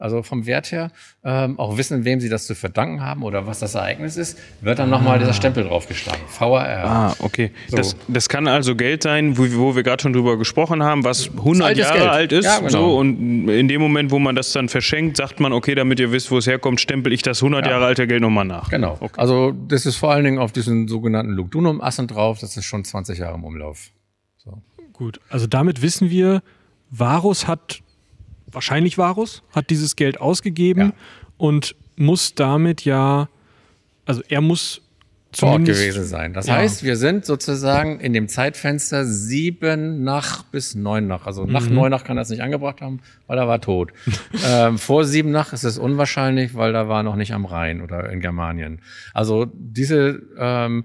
also 0.00 0.22
vom 0.22 0.46
Wert 0.46 0.72
her, 0.72 0.90
ähm, 1.24 1.58
auch 1.58 1.76
wissen, 1.76 2.06
wem 2.06 2.20
sie 2.20 2.30
das 2.30 2.46
zu 2.46 2.54
verdanken 2.54 3.02
haben 3.02 3.22
oder 3.22 3.46
was 3.46 3.58
das 3.58 3.74
Ereignis 3.74 4.16
ist, 4.16 4.38
wird 4.62 4.78
dann 4.78 4.92
ah. 4.92 4.96
nochmal 4.96 5.18
dieser 5.18 5.34
Stempel 5.34 5.64
draufgeschlagen. 5.64 6.22
VAR. 6.38 6.84
Ah, 6.84 7.16
okay. 7.18 7.52
So. 7.68 7.76
Das, 7.76 7.96
das 8.08 8.28
kann 8.30 8.48
also 8.48 8.74
Geld 8.74 9.02
sein, 9.02 9.36
wo, 9.36 9.42
wo 9.58 9.76
wir 9.76 9.82
gerade 9.82 10.02
schon 10.02 10.14
drüber 10.14 10.38
gesprochen 10.38 10.82
haben, 10.82 11.04
was 11.04 11.28
100 11.28 11.76
Jahre 11.76 11.98
Geld. 11.98 12.08
alt 12.08 12.32
ist. 12.32 12.46
Ja, 12.46 12.58
genau. 12.58 12.70
so, 12.70 12.98
und 12.98 13.48
in 13.50 13.68
dem 13.68 13.80
Moment, 13.82 14.10
wo 14.10 14.18
man 14.18 14.34
das 14.34 14.52
dann 14.52 14.70
verschenkt, 14.70 15.18
sagt 15.18 15.38
man, 15.38 15.52
okay, 15.52 15.74
damit 15.74 16.00
ihr 16.00 16.10
wisst, 16.12 16.30
wo 16.30 16.38
es 16.38 16.46
herkommt, 16.46 16.80
stempel 16.80 17.12
ich 17.12 17.20
das 17.20 17.42
100 17.42 17.66
ja. 17.66 17.72
Jahre 17.72 17.84
alte 17.84 18.06
Geld 18.06 18.22
nochmal 18.22 18.46
nach. 18.46 18.70
Genau. 18.70 18.96
Okay. 19.00 19.20
Also 19.20 19.52
das 19.52 19.84
ist 19.84 19.96
vor 19.96 20.12
allen 20.12 20.24
Dingen 20.24 20.38
auf 20.38 20.52
diesen 20.52 20.88
sogenannten 20.88 21.32
Lugdunum-Assen 21.32 22.06
drauf. 22.06 22.38
Das 22.40 22.56
ist 22.56 22.64
schon 22.64 22.84
20 22.84 23.18
Jahre 23.18 23.34
im 23.34 23.44
Umlauf. 23.44 23.90
So. 24.38 24.62
Gut, 25.00 25.18
also 25.30 25.46
damit 25.46 25.80
wissen 25.80 26.10
wir, 26.10 26.42
Varus 26.90 27.48
hat 27.48 27.80
wahrscheinlich 28.52 28.98
Varus, 28.98 29.42
hat 29.50 29.70
dieses 29.70 29.96
Geld 29.96 30.20
ausgegeben 30.20 30.80
ja. 30.80 30.92
und 31.38 31.74
muss 31.96 32.34
damit 32.34 32.84
ja, 32.84 33.30
also 34.04 34.20
er 34.28 34.42
muss 34.42 34.82
Ort 35.40 35.64
gewesen 35.64 36.04
sein. 36.04 36.34
Das 36.34 36.48
ja. 36.48 36.56
heißt, 36.56 36.82
wir 36.82 36.96
sind 36.96 37.24
sozusagen 37.24 37.98
in 37.98 38.12
dem 38.12 38.28
Zeitfenster 38.28 39.06
sieben 39.06 40.04
nach 40.04 40.42
bis 40.42 40.74
neun 40.74 41.06
nach. 41.06 41.24
Also 41.24 41.46
nach 41.46 41.66
mhm. 41.66 41.76
neun 41.76 41.90
nach 41.90 42.04
kann 42.04 42.18
er 42.18 42.22
es 42.24 42.28
nicht 42.28 42.42
angebracht 42.42 42.82
haben, 42.82 43.00
weil 43.26 43.38
er 43.38 43.48
war 43.48 43.62
tot. 43.62 43.94
ähm, 44.46 44.76
vor 44.76 45.06
sieben 45.06 45.30
nach 45.30 45.54
ist 45.54 45.64
es 45.64 45.78
unwahrscheinlich, 45.78 46.56
weil 46.56 46.74
er 46.74 46.90
war 46.90 47.02
noch 47.04 47.16
nicht 47.16 47.32
am 47.32 47.46
Rhein 47.46 47.80
oder 47.80 48.10
in 48.10 48.20
Germanien. 48.20 48.82
Also 49.14 49.46
diese 49.54 50.20
ähm, 50.36 50.84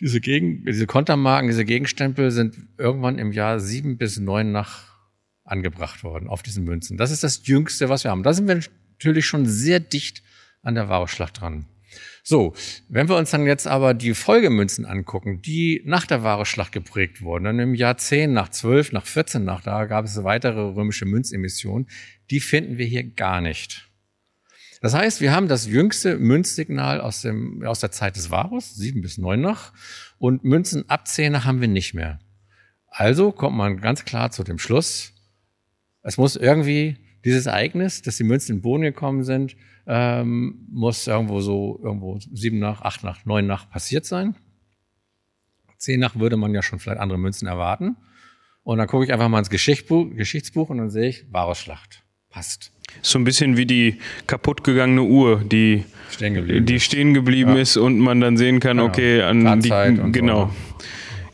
diese 0.00 0.20
Gegen 0.20 0.64
diese 0.64 0.86
Kontermarken, 0.86 1.48
diese 1.48 1.64
Gegenstempel 1.64 2.30
sind 2.30 2.56
irgendwann 2.78 3.18
im 3.18 3.32
Jahr 3.32 3.60
sieben 3.60 3.96
bis 3.96 4.18
neun 4.18 4.52
nach 4.52 4.96
angebracht 5.44 6.04
worden 6.04 6.28
auf 6.28 6.42
diesen 6.42 6.64
Münzen. 6.64 6.96
Das 6.96 7.10
ist 7.10 7.22
das 7.22 7.46
Jüngste, 7.46 7.88
was 7.88 8.04
wir 8.04 8.10
haben. 8.10 8.22
Da 8.22 8.32
sind 8.32 8.48
wir 8.48 8.60
natürlich 8.98 9.26
schon 9.26 9.46
sehr 9.46 9.80
dicht 9.80 10.22
an 10.62 10.74
der 10.74 10.88
Varusschlacht 10.88 11.40
dran. 11.40 11.66
So, 12.22 12.54
wenn 12.88 13.08
wir 13.08 13.16
uns 13.16 13.30
dann 13.30 13.46
jetzt 13.46 13.66
aber 13.66 13.94
die 13.94 14.12
Folgemünzen 14.12 14.84
angucken, 14.84 15.40
die 15.42 15.82
nach 15.84 16.06
der 16.06 16.24
Varusschlacht 16.24 16.72
geprägt 16.72 17.22
wurden, 17.22 17.44
dann 17.44 17.58
im 17.60 17.74
Jahr 17.74 17.96
10 17.96 18.32
nach 18.32 18.48
12, 18.48 18.92
nach 18.92 19.06
14 19.06 19.44
nach, 19.44 19.62
da 19.62 19.84
gab 19.84 20.04
es 20.04 20.24
weitere 20.24 20.60
römische 20.60 21.06
Münzemissionen, 21.06 21.88
die 22.30 22.40
finden 22.40 22.78
wir 22.78 22.86
hier 22.86 23.04
gar 23.04 23.40
nicht. 23.40 23.88
Das 24.80 24.94
heißt, 24.94 25.20
wir 25.20 25.32
haben 25.32 25.48
das 25.48 25.66
jüngste 25.66 26.18
Münzsignal 26.18 27.00
aus, 27.00 27.22
dem, 27.22 27.64
aus 27.64 27.80
der 27.80 27.90
Zeit 27.90 28.16
des 28.16 28.30
Varus, 28.30 28.74
7 28.74 29.00
bis 29.00 29.18
9 29.18 29.40
nach, 29.40 29.72
und 30.18 30.44
Münzen 30.44 30.88
ab 30.88 31.08
10 31.08 31.32
nach 31.32 31.44
haben 31.44 31.60
wir 31.60 31.68
nicht 31.68 31.94
mehr. 31.94 32.18
Also 32.88 33.32
kommt 33.32 33.56
man 33.56 33.80
ganz 33.80 34.04
klar 34.04 34.30
zu 34.30 34.44
dem 34.44 34.58
Schluss, 34.58 35.12
es 36.02 36.18
muss 36.18 36.36
irgendwie 36.36 36.98
dieses 37.24 37.46
Ereignis, 37.46 38.00
dass 38.00 38.16
die 38.16 38.22
Münzen 38.22 38.52
in 38.52 38.56
den 38.58 38.62
Boden 38.62 38.82
gekommen 38.82 39.24
sind, 39.24 39.56
ähm, 39.88 40.64
muss 40.70 41.08
irgendwo 41.08 41.40
so, 41.40 41.80
irgendwo 41.82 42.20
sieben 42.20 42.60
nach, 42.60 42.82
acht 42.82 43.02
nach, 43.02 43.24
neun 43.24 43.48
nach 43.48 43.68
passiert 43.68 44.06
sein. 44.06 44.36
Zehn 45.78 45.98
nach 45.98 46.14
würde 46.14 46.36
man 46.36 46.54
ja 46.54 46.62
schon 46.62 46.78
vielleicht 46.78 47.00
andere 47.00 47.18
Münzen 47.18 47.48
erwarten. 47.48 47.96
Und 48.62 48.78
dann 48.78 48.86
gucke 48.86 49.04
ich 49.04 49.12
einfach 49.12 49.28
mal 49.28 49.40
ins 49.40 49.50
Geschichtsbuch, 49.50 50.14
Geschichtsbuch 50.14 50.70
und 50.70 50.78
dann 50.78 50.90
sehe 50.90 51.08
ich 51.08 51.32
Varusschlacht. 51.32 52.04
Passt. 52.30 52.72
So 53.02 53.18
ein 53.18 53.24
bisschen 53.24 53.56
wie 53.56 53.66
die 53.66 53.98
kaputtgegangene 54.26 55.02
Uhr, 55.02 55.42
die 55.44 55.84
stehen 56.10 56.34
geblieben, 56.34 56.66
die 56.66 56.80
stehen 56.80 57.14
geblieben 57.14 57.54
ja. 57.54 57.62
ist 57.62 57.76
und 57.76 57.98
man 57.98 58.20
dann 58.20 58.36
sehen 58.36 58.60
kann, 58.60 58.78
genau. 58.78 58.88
okay, 58.88 59.22
an 59.22 59.60
die, 59.60 59.70
genau. 60.12 60.46
So. 60.46 60.84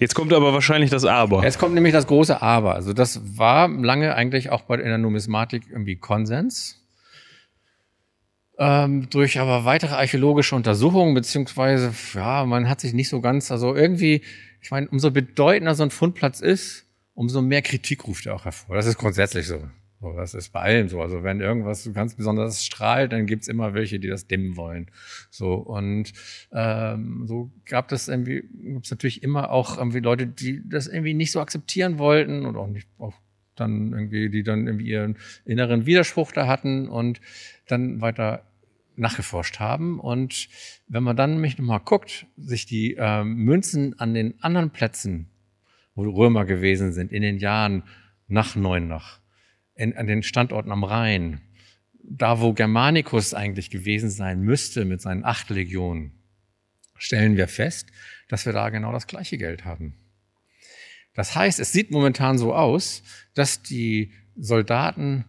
Jetzt 0.03 0.15
kommt 0.17 0.33
aber 0.33 0.53
wahrscheinlich 0.53 0.91
das 0.91 1.05
Aber. 1.05 1.45
Jetzt 1.45 1.61
kommt 1.61 1.75
nämlich 1.75 1.93
das 1.93 2.09
große 2.09 2.43
Aber. 2.43 2.75
Also 2.75 2.93
das 2.93 3.21
war 3.39 3.69
lange 3.69 4.17
eigentlich 4.17 4.51
auch 4.51 4.63
bei 4.63 4.75
in 4.75 4.87
der 4.87 4.99
Numismatik 4.99 5.63
irgendwie 5.71 5.95
Konsens. 5.95 6.83
Ähm, 8.59 9.09
durch 9.11 9.39
aber 9.39 9.65
weitere 9.65 9.95
archäologische 9.95 10.57
Untersuchungen, 10.57 11.15
beziehungsweise, 11.15 11.93
ja, 12.15 12.45
man 12.45 12.69
hat 12.69 12.81
sich 12.81 12.95
nicht 12.95 13.09
so 13.09 13.21
ganz, 13.21 13.53
also 13.53 13.77
irgendwie, 13.77 14.23
ich 14.61 14.73
meine, 14.73 14.89
umso 14.89 15.13
bedeutender 15.13 15.77
so 15.77 15.85
ein 15.85 15.91
Fundplatz 15.91 16.41
ist, 16.41 16.85
umso 17.15 17.41
mehr 17.41 17.63
Kritik 17.63 18.07
ruft 18.07 18.27
er 18.27 18.35
auch 18.35 18.45
hervor. 18.45 18.75
Das 18.75 18.87
ist 18.87 18.99
grundsätzlich 18.99 19.47
so. 19.47 19.63
So 20.03 20.13
das 20.13 20.35
ist 20.35 20.53
bei 20.53 20.61
allem 20.61 20.89
so. 20.89 21.01
Also 21.01 21.23
wenn 21.23 21.41
irgendwas 21.41 21.89
ganz 21.95 22.17
besonders 22.17 22.65
strahlt, 22.65 23.13
dann 23.13 23.27
gibt's 23.27 23.47
immer 23.47 23.73
welche, 23.73 24.01
die 24.01 24.09
das 24.09 24.27
dimmen 24.27 24.57
wollen. 24.57 24.91
So 25.31 25.55
und 25.55 26.13
ähm, 26.53 27.23
so 27.27 27.53
gab 27.67 27.93
es 27.93 28.09
irgendwie, 28.09 28.43
gibt's 28.53 28.91
natürlich 28.91 29.23
immer 29.23 29.53
auch 29.53 29.79
irgendwie 29.79 30.01
Leute, 30.01 30.27
die 30.27 30.61
das 30.69 30.89
irgendwie 30.89 31.15
nicht 31.15 31.31
so 31.31 31.41
akzeptieren 31.41 31.99
wollten 31.99 32.45
und 32.47 32.57
auch 32.57 32.67
nicht 32.67 32.89
auch 32.99 33.15
dann 33.55 33.93
irgendwie, 33.93 34.29
die 34.29 34.43
dann 34.43 34.67
irgendwie 34.67 34.89
ihren 34.89 35.17
inneren 35.45 35.87
Widerspruch 35.87 36.33
da 36.33 36.49
hatten 36.49 36.89
und 36.89 37.21
dann 37.69 38.01
weiter 38.01 38.45
nachgeforscht 38.97 39.61
haben. 39.61 40.01
Und 40.01 40.49
wenn 40.89 41.05
man 41.05 41.17
dann 41.17 41.35
nämlich 41.35 41.59
nochmal 41.59 41.81
guckt, 41.81 42.27
sich 42.37 42.67
die 42.67 42.97
ähm, 42.99 43.37
Münzen 43.37 43.99
an 44.01 44.15
den 44.15 44.43
anderen 44.43 44.71
Plätzen, 44.71 45.29
wo 45.95 46.03
Römer 46.03 46.45
gewesen 46.45 46.93
sind, 46.93 47.13
in 47.13 47.23
den 47.23 47.39
Jahren 47.39 47.85
nach 48.27 48.57
Neunach, 48.57 49.22
in, 49.83 49.97
an 49.97 50.07
den 50.07 50.23
Standorten 50.23 50.71
am 50.71 50.85
Rhein, 50.85 51.41
da 52.05 52.41
wo 52.41 52.53
Germanicus 52.53 53.35
eigentlich 53.35 53.69
gewesen 53.69 54.11
sein 54.11 54.41
müsste 54.41 54.85
mit 54.85 55.01
seinen 55.01 55.25
acht 55.25 55.51
Legionen, 55.51 56.13
stellen 56.97 57.37
wir 57.37 57.49
fest, 57.49 57.89
dass 58.29 58.47
wir 58.47 58.53
da 58.53 58.71
genau 58.71 58.93
das 58.93 59.09
gleiche 59.09 59.39
Geld 59.39 59.65
haben. 59.65 59.95
Das 61.15 61.35
heißt, 61.35 61.59
es 61.59 61.73
sieht 61.73 61.91
momentan 61.91 62.39
so 62.39 62.55
aus, 62.55 63.03
dass 63.35 63.63
die 63.63 64.13
Soldaten 64.37 65.25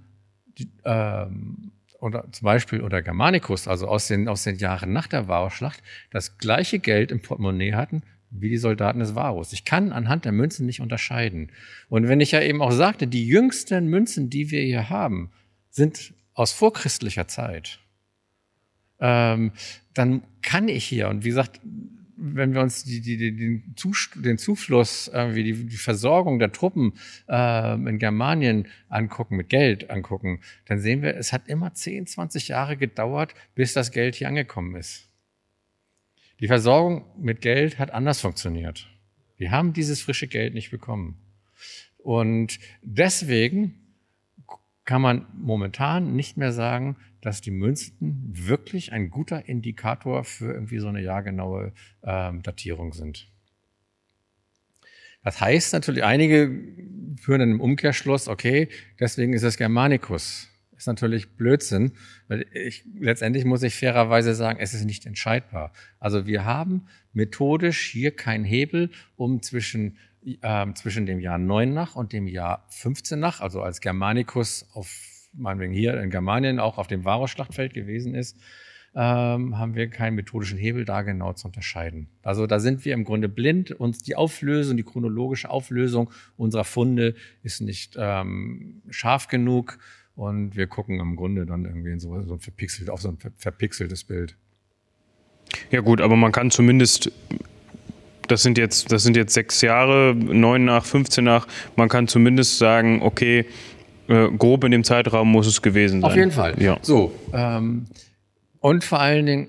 die, 0.57 0.71
ähm, 0.85 1.71
oder 1.99 2.31
zum 2.31 2.45
Beispiel 2.45 2.81
oder 2.81 3.01
Germanicus, 3.01 3.67
also 3.67 3.87
aus 3.87 4.07
den, 4.07 4.27
aus 4.27 4.43
den 4.43 4.57
Jahren 4.57 4.93
nach 4.93 5.07
der 5.07 5.27
Varusschlacht, 5.27 5.81
das 6.11 6.37
gleiche 6.37 6.79
Geld 6.79 7.11
im 7.11 7.21
Portemonnaie 7.21 7.73
hatten 7.73 8.03
wie 8.33 8.49
die 8.49 8.57
Soldaten 8.57 8.99
des 8.99 9.15
Varus. 9.15 9.53
Ich 9.53 9.65
kann 9.65 9.91
anhand 9.91 10.25
der 10.25 10.31
Münzen 10.31 10.65
nicht 10.65 10.81
unterscheiden. 10.81 11.51
Und 11.89 12.07
wenn 12.07 12.19
ich 12.19 12.31
ja 12.31 12.41
eben 12.41 12.61
auch 12.61 12.71
sagte, 12.71 13.07
die 13.07 13.27
jüngsten 13.27 13.87
Münzen, 13.87 14.29
die 14.29 14.51
wir 14.51 14.61
hier 14.61 14.89
haben, 14.89 15.31
sind 15.69 16.13
aus 16.33 16.51
vorchristlicher 16.51 17.27
Zeit, 17.27 17.79
ähm, 18.99 19.51
dann 19.93 20.23
kann 20.41 20.67
ich 20.67 20.85
hier, 20.85 21.09
und 21.09 21.23
wie 21.23 21.29
gesagt, 21.29 21.61
wenn 22.15 22.53
wir 22.53 22.61
uns 22.61 22.83
die, 22.83 23.01
die, 23.01 23.17
die, 23.17 23.35
den, 23.35 23.75
den 24.15 24.37
Zufluss, 24.37 25.11
irgendwie 25.13 25.43
die, 25.43 25.65
die 25.65 25.77
Versorgung 25.77 26.39
der 26.39 26.51
Truppen 26.51 26.93
äh, 27.27 27.73
in 27.73 27.99
Germanien 27.99 28.67
angucken, 28.87 29.35
mit 29.35 29.49
Geld 29.49 29.89
angucken, 29.89 30.39
dann 30.65 30.79
sehen 30.79 31.01
wir, 31.01 31.17
es 31.17 31.33
hat 31.33 31.47
immer 31.47 31.73
10, 31.73 32.07
20 32.07 32.47
Jahre 32.47 32.77
gedauert, 32.77 33.33
bis 33.55 33.73
das 33.73 33.91
Geld 33.91 34.15
hier 34.15 34.29
angekommen 34.29 34.75
ist. 34.75 35.09
Die 36.43 36.49
Versorgung 36.49 37.05
mit 37.17 37.39
Geld 37.39 37.79
hat 37.79 37.91
anders 37.91 38.19
funktioniert. 38.19 38.89
Wir 39.37 39.51
haben 39.51 39.71
dieses 39.71 40.01
frische 40.01 40.27
Geld 40.27 40.53
nicht 40.53 40.71
bekommen. 40.71 41.15
Und 41.99 42.59
deswegen 42.81 43.75
kann 44.83 45.01
man 45.01 45.25
momentan 45.37 46.17
nicht 46.17 46.35
mehr 46.35 46.51
sagen, 46.51 46.97
dass 47.21 47.39
die 47.39 47.51
Münzen 47.51 47.95
wirklich 48.33 48.91
ein 48.91 49.09
guter 49.09 49.47
Indikator 49.47 50.25
für 50.25 50.51
irgendwie 50.51 50.79
so 50.79 50.89
eine 50.89 51.01
jahrgenaue 51.01 51.71
ähm, 52.03 52.41
Datierung 52.41 52.91
sind. 52.91 53.31
Das 55.23 55.39
heißt 55.39 55.71
natürlich, 55.71 56.03
einige 56.03 56.51
führen 57.21 57.39
dann 57.39 57.51
im 57.51 57.61
Umkehrschluss, 57.61 58.27
okay, 58.27 58.67
deswegen 58.99 59.31
ist 59.31 59.43
es 59.43 59.55
Germanicus. 59.55 60.49
Ist 60.83 60.87
natürlich 60.87 61.37
Blödsinn, 61.37 61.93
weil 62.27 62.45
ich, 62.51 62.83
letztendlich 62.99 63.45
muss 63.45 63.63
ich 63.63 63.73
fairerweise 63.73 64.35
sagen, 64.35 64.59
es 64.59 64.73
ist 64.73 64.83
nicht 64.83 65.05
entscheidbar. 65.05 65.71
Also 65.97 66.27
wir 66.27 66.43
haben 66.43 66.87
methodisch 67.13 67.89
hier 67.89 68.13
keinen 68.13 68.43
Hebel, 68.43 68.89
um 69.15 69.41
zwischen, 69.41 69.97
äh, 70.41 70.73
zwischen 70.73 71.05
dem 71.05 71.21
Jahr 71.21 71.37
9 71.37 71.73
nach 71.73 71.95
und 71.95 72.11
dem 72.11 72.27
Jahr 72.27 72.65
15 72.67 73.17
nach, 73.17 73.39
also 73.39 73.61
als 73.61 73.79
Germanicus 73.79 74.67
auf 74.73 74.89
meinetwegen 75.31 75.71
hier 75.71 75.97
in 76.01 76.09
Germanien 76.09 76.59
auch 76.59 76.77
auf 76.77 76.87
dem 76.87 77.05
Varus-Schlachtfeld 77.05 77.73
gewesen 77.73 78.13
ist, 78.13 78.37
ähm, 78.93 79.57
haben 79.57 79.75
wir 79.75 79.89
keinen 79.89 80.15
methodischen 80.15 80.57
Hebel, 80.57 80.83
da 80.83 81.01
genau 81.01 81.31
zu 81.31 81.47
unterscheiden. 81.47 82.09
Also 82.23 82.45
da 82.45 82.59
sind 82.59 82.83
wir 82.83 82.93
im 82.93 83.05
Grunde 83.05 83.29
blind. 83.29 83.71
Uns 83.71 84.03
die 84.03 84.17
Auflösung, 84.17 84.75
die 84.75 84.83
chronologische 84.83 85.49
Auflösung 85.49 86.11
unserer 86.35 86.65
Funde 86.65 87.15
ist 87.41 87.61
nicht 87.61 87.95
ähm, 87.97 88.81
scharf 88.89 89.29
genug 89.29 89.79
und 90.15 90.55
wir 90.55 90.67
gucken 90.67 90.99
im 90.99 91.15
Grunde 91.15 91.45
dann 91.45 91.65
irgendwie 91.65 91.91
in 91.91 91.99
so, 91.99 92.21
so 92.21 92.33
ein 92.33 92.39
verpixelt, 92.39 92.89
auf 92.89 93.01
so 93.01 93.09
ein 93.09 93.17
verpixeltes 93.37 94.03
Bild. 94.03 94.35
Ja 95.71 95.81
gut, 95.81 96.01
aber 96.01 96.15
man 96.15 96.31
kann 96.31 96.51
zumindest 96.51 97.11
das 98.27 98.41
sind 98.41 98.57
jetzt, 98.57 98.91
das 98.91 99.03
sind 99.03 99.17
jetzt 99.17 99.33
sechs 99.33 99.61
Jahre, 99.61 100.15
neun 100.15 100.65
nach, 100.65 100.85
15 100.85 101.23
nach. 101.23 101.47
Man 101.75 101.89
kann 101.89 102.07
zumindest 102.07 102.57
sagen, 102.57 103.01
okay, 103.01 103.45
äh, 104.07 104.27
grob 104.29 104.63
in 104.63 104.71
dem 104.71 104.83
Zeitraum 104.83 105.31
muss 105.31 105.47
es 105.47 105.61
gewesen 105.61 106.01
sein. 106.01 106.09
Auf 106.09 106.15
jeden 106.15 106.31
Fall. 106.31 106.61
Ja. 106.61 106.77
So. 106.81 107.13
Ähm, 107.33 107.85
und 108.59 108.83
vor 108.83 108.99
allen 108.99 109.25
Dingen, 109.25 109.47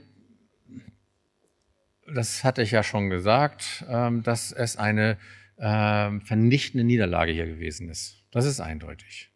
das 2.13 2.45
hatte 2.45 2.63
ich 2.63 2.71
ja 2.71 2.83
schon 2.83 3.11
gesagt, 3.11 3.85
ähm, 3.89 4.23
dass 4.23 4.53
es 4.53 4.77
eine 4.77 5.19
ähm, 5.59 6.21
vernichtende 6.21 6.85
Niederlage 6.85 7.33
hier 7.33 7.47
gewesen 7.47 7.89
ist. 7.89 8.23
Das 8.31 8.45
ist 8.45 8.61
eindeutig. 8.61 9.31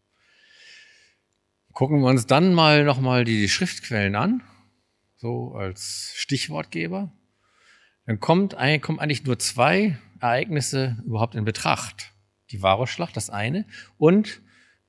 Gucken 1.79 2.01
wir 2.01 2.09
uns 2.09 2.27
dann 2.27 2.55
mal 2.55 2.83
nochmal 2.83 3.23
die 3.23 3.49
Schriftquellen 3.49 4.17
an, 4.17 4.43
so 5.15 5.55
als 5.55 6.11
Stichwortgeber. 6.17 7.13
Dann 8.05 8.19
kommt, 8.19 8.57
kommen 8.83 8.99
eigentlich 8.99 9.23
nur 9.23 9.39
zwei 9.39 9.97
Ereignisse 10.19 10.97
überhaupt 11.07 11.37
in 11.37 11.45
Betracht. 11.45 12.15
Die 12.51 12.63
Varusschlacht, 12.63 13.17
das 13.17 13.31
eine, 13.31 13.65
und 13.97 14.41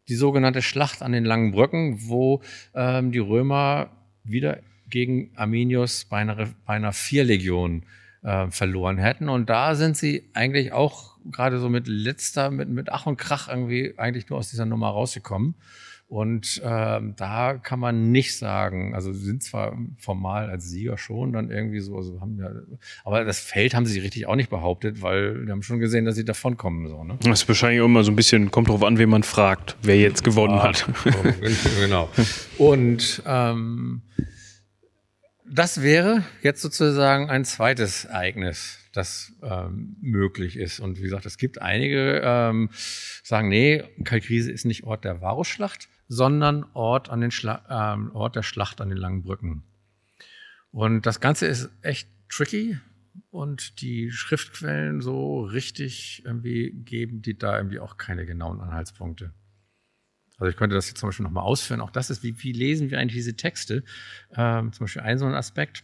die 0.07 0.15
sogenannte 0.15 0.63
Schlacht 0.63 1.03
an 1.03 1.11
den 1.11 1.25
langen 1.25 1.51
Brücken, 1.51 2.09
wo 2.09 2.41
ähm, 2.73 3.11
die 3.11 3.19
Römer 3.19 3.91
wieder 4.23 4.57
gegen 4.87 5.31
Arminius 5.35 6.05
bei 6.05 6.17
einer, 6.17 6.37
bei 6.65 6.73
einer 6.73 6.91
Vierlegion 6.91 7.85
äh, 8.23 8.49
verloren 8.49 8.97
hätten. 8.97 9.29
Und 9.29 9.47
da 9.51 9.75
sind 9.75 9.95
sie 9.95 10.31
eigentlich 10.33 10.71
auch 10.71 11.19
gerade 11.29 11.59
so 11.59 11.69
mit 11.69 11.87
letzter, 11.87 12.49
mit, 12.49 12.67
mit 12.67 12.89
Ach 12.89 13.05
und 13.05 13.17
Krach 13.17 13.47
irgendwie 13.47 13.93
eigentlich 13.99 14.27
nur 14.29 14.39
aus 14.39 14.49
dieser 14.49 14.65
Nummer 14.65 14.89
rausgekommen. 14.89 15.53
Und 16.09 16.59
ähm, 16.65 17.13
da 17.17 17.53
kann 17.53 17.79
man 17.79 18.11
nicht 18.11 18.35
sagen, 18.35 18.95
also 18.95 19.13
sie 19.13 19.23
sind 19.23 19.43
zwar 19.43 19.77
formal 19.99 20.49
als 20.49 20.67
Sieger 20.67 20.97
schon 20.97 21.33
dann 21.33 21.51
irgendwie 21.51 21.81
so, 21.81 21.97
also 21.97 22.19
haben 22.19 22.39
ja, 22.39 22.49
aber 23.05 23.23
das 23.25 23.39
Feld 23.39 23.75
haben 23.75 23.85
sie 23.85 23.99
richtig 23.99 24.25
auch 24.25 24.35
nicht 24.35 24.49
behauptet, 24.49 25.03
weil 25.03 25.45
wir 25.45 25.51
haben 25.51 25.61
schon 25.61 25.77
gesehen, 25.77 26.05
dass 26.05 26.15
sie 26.15 26.25
davonkommen. 26.25 26.87
So, 26.87 27.03
ne? 27.03 27.19
Das 27.21 27.43
ist 27.43 27.47
wahrscheinlich 27.47 27.85
immer 27.85 28.03
so 28.03 28.11
ein 28.11 28.15
bisschen, 28.15 28.49
kommt 28.49 28.69
drauf 28.69 28.83
an, 28.83 28.97
wen 28.97 29.07
man 29.07 29.21
fragt, 29.21 29.77
wer 29.83 29.97
jetzt 29.97 30.23
gewonnen 30.23 30.55
ja, 30.55 30.63
hat. 30.63 30.89
genau. 31.79 32.09
Und 32.57 33.21
ähm, 33.27 34.01
das 35.47 35.83
wäre 35.83 36.23
jetzt 36.41 36.63
sozusagen 36.63 37.29
ein 37.29 37.45
zweites 37.45 38.05
Ereignis, 38.05 38.79
das 38.93 39.33
ähm, 39.43 39.95
möglich 40.01 40.57
ist. 40.57 40.79
Und 40.79 40.97
wie 40.97 41.03
gesagt, 41.03 41.27
es 41.27 41.37
gibt 41.37 41.61
einige, 41.61 42.19
ähm, 42.25 42.71
sagen, 43.21 43.47
nee, 43.47 43.83
Kalkrise 44.05 44.51
ist 44.51 44.65
nicht 44.65 44.85
Ort 44.85 45.05
der 45.05 45.21
Varusschlacht, 45.21 45.87
sondern 46.09 46.65
Ort, 46.73 47.09
an 47.09 47.21
den 47.21 47.31
Schla 47.31 47.93
ähm, 47.93 48.13
Ort 48.13 48.35
der 48.35 48.43
Schlacht 48.43 48.81
an 48.81 48.89
den 48.89 48.97
langen 48.97 49.21
Brücken. 49.21 49.63
Und 50.71 51.05
das 51.05 51.21
Ganze 51.21 51.45
ist 51.45 51.69
echt 51.81 52.09
tricky 52.27 52.77
und 53.29 53.81
die 53.81 54.11
Schriftquellen 54.11 55.01
so 55.01 55.41
richtig 55.41 56.23
irgendwie 56.25 56.71
geben 56.71 57.21
die 57.21 57.37
da 57.37 57.57
irgendwie 57.57 57.79
auch 57.79 57.97
keine 57.97 58.25
genauen 58.25 58.59
Anhaltspunkte. 58.59 59.33
Also 60.37 60.49
ich 60.49 60.57
könnte 60.57 60.75
das 60.75 60.87
jetzt 60.87 60.99
zum 60.99 61.09
Beispiel 61.09 61.25
nochmal 61.25 61.43
ausführen. 61.43 61.81
Auch 61.81 61.91
das 61.91 62.09
ist, 62.09 62.23
wie, 62.23 62.41
wie 62.41 62.53
lesen 62.53 62.89
wir 62.89 62.99
eigentlich 62.99 63.15
diese 63.15 63.35
Texte? 63.35 63.83
Ähm, 64.33 64.73
zum 64.73 64.85
Beispiel 64.85 65.01
ein 65.01 65.19
so 65.19 65.25
ein 65.25 65.33
Aspekt. 65.33 65.83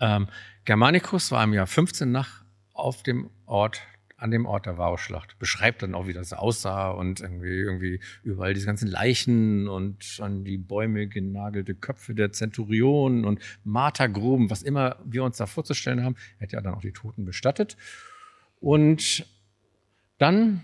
Ähm, 0.00 0.28
Germanicus 0.64 1.30
war 1.32 1.42
im 1.44 1.52
Jahr 1.52 1.66
15 1.66 2.10
nach 2.10 2.44
auf 2.72 3.02
dem 3.02 3.30
Ort 3.44 3.82
an 4.22 4.30
dem 4.30 4.46
Ort 4.46 4.66
der 4.66 4.78
Varusschlacht. 4.78 5.38
Beschreibt 5.38 5.82
dann 5.82 5.94
auch, 5.94 6.06
wie 6.06 6.12
das 6.12 6.32
aussah 6.32 6.90
und 6.90 7.20
irgendwie, 7.20 7.48
irgendwie 7.48 8.00
überall 8.22 8.54
diese 8.54 8.66
ganzen 8.66 8.88
Leichen 8.88 9.68
und 9.68 10.18
an 10.20 10.44
die 10.44 10.58
Bäume 10.58 11.08
genagelte 11.08 11.74
Köpfe 11.74 12.14
der 12.14 12.32
Zenturionen 12.32 13.24
und 13.24 13.40
Martergruben, 13.64 14.48
was 14.50 14.62
immer 14.62 14.96
wir 15.04 15.24
uns 15.24 15.36
da 15.36 15.46
vorzustellen 15.46 16.04
haben. 16.04 16.16
Er 16.38 16.44
hat 16.44 16.52
ja 16.52 16.60
dann 16.60 16.74
auch 16.74 16.82
die 16.82 16.92
Toten 16.92 17.24
bestattet. 17.24 17.76
Und 18.60 19.26
dann 20.18 20.62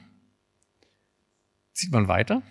zieht 1.72 1.92
man 1.92 2.08
weiter 2.08 2.42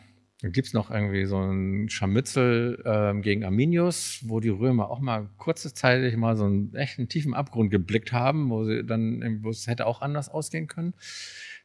Dann 0.41 0.51
gibt 0.51 0.67
es 0.67 0.73
noch 0.73 0.91
irgendwie 0.91 1.25
so 1.25 1.39
ein 1.39 1.89
Scharmützel 1.89 2.83
ähm, 2.85 3.23
gegen 3.23 3.43
Arminius, 3.43 4.19
wo 4.23 4.39
die 4.39 4.49
Römer 4.49 4.89
auch 4.91 4.99
mal 4.99 5.29
kurzzeitig 5.37 6.15
mal 6.15 6.37
so 6.37 6.45
einen 6.45 6.75
echten 6.75 7.09
tiefen 7.09 7.33
Abgrund 7.33 7.71
geblickt 7.71 8.11
haben, 8.11 8.49
wo 8.51 8.63
sie 8.63 8.85
dann, 8.85 9.43
wo 9.43 9.49
es 9.49 9.65
hätte 9.65 9.87
auch 9.87 10.01
anders 10.01 10.29
ausgehen 10.29 10.67
können. 10.67 10.93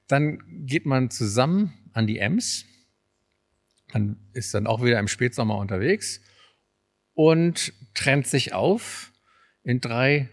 Dann 0.08 0.42
geht 0.66 0.86
man 0.86 1.10
zusammen 1.10 1.74
an 1.92 2.06
die 2.06 2.18
Ems. 2.18 2.64
Dann 3.92 4.16
ist 4.32 4.54
dann 4.54 4.66
auch 4.66 4.82
wieder 4.82 4.98
im 4.98 5.08
Spätsommer 5.08 5.58
unterwegs 5.58 6.22
und 7.12 7.74
trennt 7.92 8.26
sich 8.26 8.54
auf 8.54 9.12
in 9.64 9.80
drei 9.80 10.30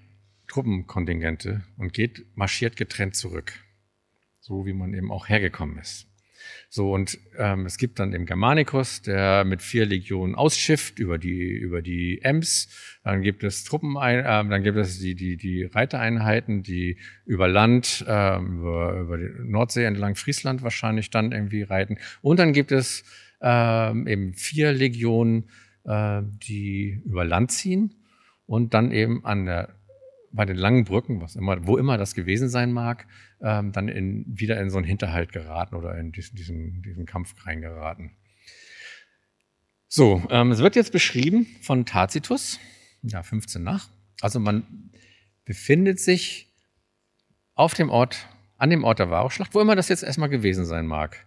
Truppenkontingente 0.47 1.63
und 1.77 1.93
geht, 1.93 2.25
marschiert 2.35 2.77
getrennt 2.77 3.15
zurück. 3.15 3.53
So 4.39 4.65
wie 4.65 4.73
man 4.73 4.93
eben 4.93 5.11
auch 5.11 5.27
hergekommen 5.27 5.77
ist. 5.77 6.08
So, 6.71 6.93
und 6.93 7.17
ähm, 7.35 7.65
es 7.65 7.79
gibt 7.79 7.97
dann 7.97 8.11
den 8.11 8.27
Germanicus, 8.27 9.01
der 9.01 9.43
mit 9.43 9.63
vier 9.63 9.87
Legionen 9.87 10.35
ausschifft 10.35 10.99
über 10.99 11.17
die, 11.17 11.49
über 11.49 11.81
die 11.81 12.21
Ems. 12.21 12.69
Dann 13.03 13.23
gibt 13.23 13.43
es 13.43 13.63
Truppen, 13.63 13.95
äh, 13.95 14.23
dann 14.23 14.61
gibt 14.61 14.77
es 14.77 14.99
die, 14.99 15.15
die, 15.15 15.35
die 15.35 15.63
Reitereinheiten, 15.63 16.61
die 16.61 16.97
über 17.25 17.47
Land, 17.47 18.05
äh, 18.07 18.37
über, 18.37 18.99
über 18.99 19.17
die 19.17 19.29
Nordsee 19.45 19.85
entlang 19.85 20.13
Friesland 20.13 20.61
wahrscheinlich 20.61 21.09
dann 21.09 21.31
irgendwie 21.31 21.63
reiten. 21.63 21.97
Und 22.21 22.37
dann 22.37 22.53
gibt 22.53 22.71
es 22.71 23.03
äh, 23.41 23.89
eben 23.89 24.35
vier 24.35 24.71
Legionen, 24.71 25.49
äh, 25.85 26.21
die 26.23 27.01
über 27.03 27.25
Land 27.25 27.51
ziehen 27.51 27.95
und 28.45 28.75
dann 28.75 28.91
eben 28.91 29.25
an 29.25 29.45
der 29.47 29.79
bei 30.31 30.45
den 30.45 30.57
langen 30.57 30.83
Brücken, 30.83 31.21
was 31.21 31.35
immer, 31.35 31.65
wo 31.65 31.77
immer 31.77 31.97
das 31.97 32.13
gewesen 32.13 32.49
sein 32.49 32.71
mag, 32.71 33.07
ähm, 33.41 33.71
dann 33.71 33.87
in, 33.87 34.25
wieder 34.27 34.59
in 34.59 34.69
so 34.69 34.77
einen 34.77 34.87
Hinterhalt 34.87 35.31
geraten 35.31 35.75
oder 35.75 35.97
in 35.97 36.11
diesen, 36.11 36.35
diesen, 36.35 36.81
diesen 36.81 37.05
Kampf 37.05 37.35
reingeraten. 37.45 38.11
So, 39.87 40.23
ähm, 40.29 40.51
es 40.51 40.59
wird 40.59 40.75
jetzt 40.75 40.91
beschrieben 40.91 41.47
von 41.61 41.85
Tacitus, 41.85 42.59
ja, 43.01 43.23
15 43.23 43.63
nach. 43.63 43.89
Also 44.21 44.39
man 44.39 44.91
befindet 45.45 45.99
sich 45.99 46.53
auf 47.55 47.73
dem 47.73 47.89
Ort, 47.89 48.27
an 48.57 48.69
dem 48.69 48.83
Ort 48.83 48.99
der 48.99 49.09
Varusschlacht, 49.09 49.55
wo 49.55 49.61
immer 49.61 49.75
das 49.75 49.89
jetzt 49.89 50.03
erstmal 50.03 50.29
gewesen 50.29 50.65
sein 50.65 50.85
mag, 50.85 51.25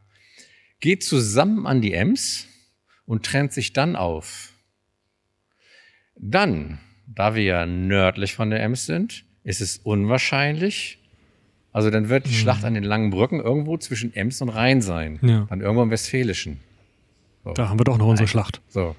geht 0.81 1.03
zusammen 1.03 1.67
an 1.67 1.81
die 1.81 1.95
Ems 1.95 2.47
und 3.05 3.25
trennt 3.25 3.53
sich 3.53 3.73
dann 3.73 3.97
auf. 3.97 4.53
Dann 6.17 6.79
da 7.15 7.35
wir 7.35 7.43
ja 7.43 7.67
nördlich 7.67 8.35
von 8.35 8.51
der 8.51 8.63
Ems 8.63 8.87
sind, 8.87 9.25
ist 9.45 9.61
es 9.61 9.79
unwahrscheinlich. 9.79 10.99
Also 11.73 11.91
dann 11.91 12.09
wird 12.09 12.27
die 12.27 12.31
mhm. 12.31 12.35
Schlacht 12.35 12.65
an 12.65 12.75
den 12.75 12.85
langen 12.85 13.11
Brücken 13.11 13.41
irgendwo 13.41 13.77
zwischen 13.79 14.15
Ems 14.15 14.43
und 14.43 14.51
Rhein 14.51 14.83
sein. 14.83 15.19
Ja. 15.23 15.47
Dann 15.49 15.61
irgendwo 15.61 15.83
im 15.83 15.91
Westfälischen. 15.91 16.61
So. 17.45 17.53
Da 17.53 17.69
haben 17.69 17.81
wir 17.81 17.85
doch 17.85 17.99
noch 17.99 18.07
unsere 18.07 18.29
Schlacht. 18.29 18.61
So. 18.69 18.95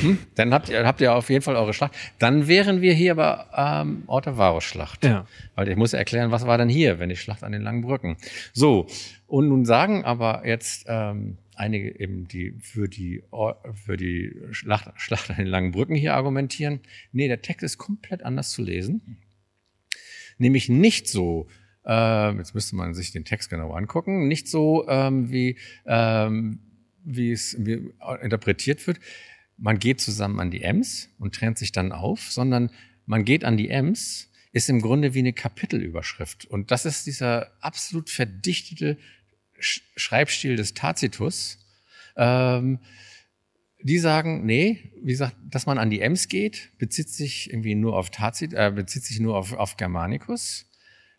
Hm? 0.00 0.18
Dann 0.34 0.54
habt 0.54 0.68
ihr, 0.68 0.86
habt 0.86 1.00
ihr 1.00 1.14
auf 1.14 1.28
jeden 1.28 1.42
Fall 1.42 1.56
eure 1.56 1.74
Schlacht. 1.74 1.94
Dann 2.18 2.46
wären 2.46 2.80
wir 2.80 2.94
hier 2.94 3.12
aber 3.12 3.82
ähm, 3.82 4.04
Ort 4.06 4.26
der 4.26 4.36
Varus-Schlacht. 4.36 5.04
Ja. 5.04 5.26
Weil 5.54 5.68
ich 5.68 5.76
muss 5.76 5.92
erklären, 5.92 6.30
was 6.30 6.46
war 6.46 6.58
denn 6.58 6.68
hier, 6.68 6.98
wenn 6.98 7.08
die 7.08 7.16
Schlacht 7.16 7.42
an 7.42 7.52
den 7.52 7.62
langen 7.62 7.82
Brücken. 7.82 8.16
So, 8.52 8.86
und 9.26 9.48
nun 9.48 9.64
sagen 9.64 10.04
aber 10.04 10.46
jetzt 10.46 10.86
ähm, 10.88 11.38
einige 11.54 11.98
eben, 11.98 12.28
die 12.28 12.54
für 12.60 12.88
die, 12.88 13.22
für 13.84 13.96
die 13.96 14.34
Schlacht, 14.52 14.90
Schlacht 14.96 15.30
an 15.30 15.36
den 15.36 15.46
langen 15.46 15.72
Brücken 15.72 15.94
hier 15.94 16.14
argumentieren. 16.14 16.80
Nee, 17.12 17.28
der 17.28 17.42
Text 17.42 17.64
ist 17.64 17.78
komplett 17.78 18.22
anders 18.22 18.50
zu 18.50 18.62
lesen. 18.62 19.18
Nämlich 20.38 20.68
nicht 20.68 21.08
so, 21.08 21.46
äh, 21.86 22.36
jetzt 22.36 22.54
müsste 22.54 22.76
man 22.76 22.94
sich 22.94 23.12
den 23.12 23.24
Text 23.24 23.50
genau 23.50 23.72
angucken, 23.72 24.28
nicht 24.28 24.48
so, 24.48 24.88
ähm, 24.88 25.30
wie, 25.30 25.56
ähm, 25.86 26.60
wie 27.04 27.32
es 27.32 27.56
wie 27.58 27.92
interpretiert 28.22 28.86
wird. 28.86 28.98
Man 29.56 29.78
geht 29.78 30.00
zusammen 30.00 30.40
an 30.40 30.50
die 30.50 30.62
Ems 30.62 31.10
und 31.18 31.34
trennt 31.34 31.58
sich 31.58 31.72
dann 31.72 31.92
auf, 31.92 32.30
sondern 32.30 32.70
man 33.06 33.24
geht 33.24 33.44
an 33.44 33.56
die 33.56 33.68
Ems, 33.68 34.30
ist 34.52 34.68
im 34.68 34.80
Grunde 34.80 35.14
wie 35.14 35.20
eine 35.20 35.32
Kapitelüberschrift. 35.32 36.46
Und 36.46 36.70
das 36.70 36.86
ist 36.86 37.06
dieser 37.06 37.52
absolut 37.60 38.08
verdichtete 38.08 38.98
Schreibstil 39.58 40.56
des 40.56 40.74
Tacitus. 40.74 41.58
Ähm, 42.16 42.78
die 43.82 43.98
sagen, 43.98 44.46
nee, 44.46 44.92
wie 45.02 45.12
gesagt, 45.12 45.36
dass 45.44 45.66
man 45.66 45.76
an 45.76 45.90
die 45.90 46.00
Ems 46.00 46.28
geht, 46.28 46.70
bezieht 46.78 47.10
sich 47.10 47.50
irgendwie 47.50 47.74
nur 47.74 47.96
auf 47.98 48.10
Tacit, 48.10 48.54
äh, 48.54 48.72
bezieht 48.74 49.04
sich 49.04 49.20
nur 49.20 49.36
auf, 49.36 49.52
auf 49.52 49.76
Germanicus, 49.76 50.66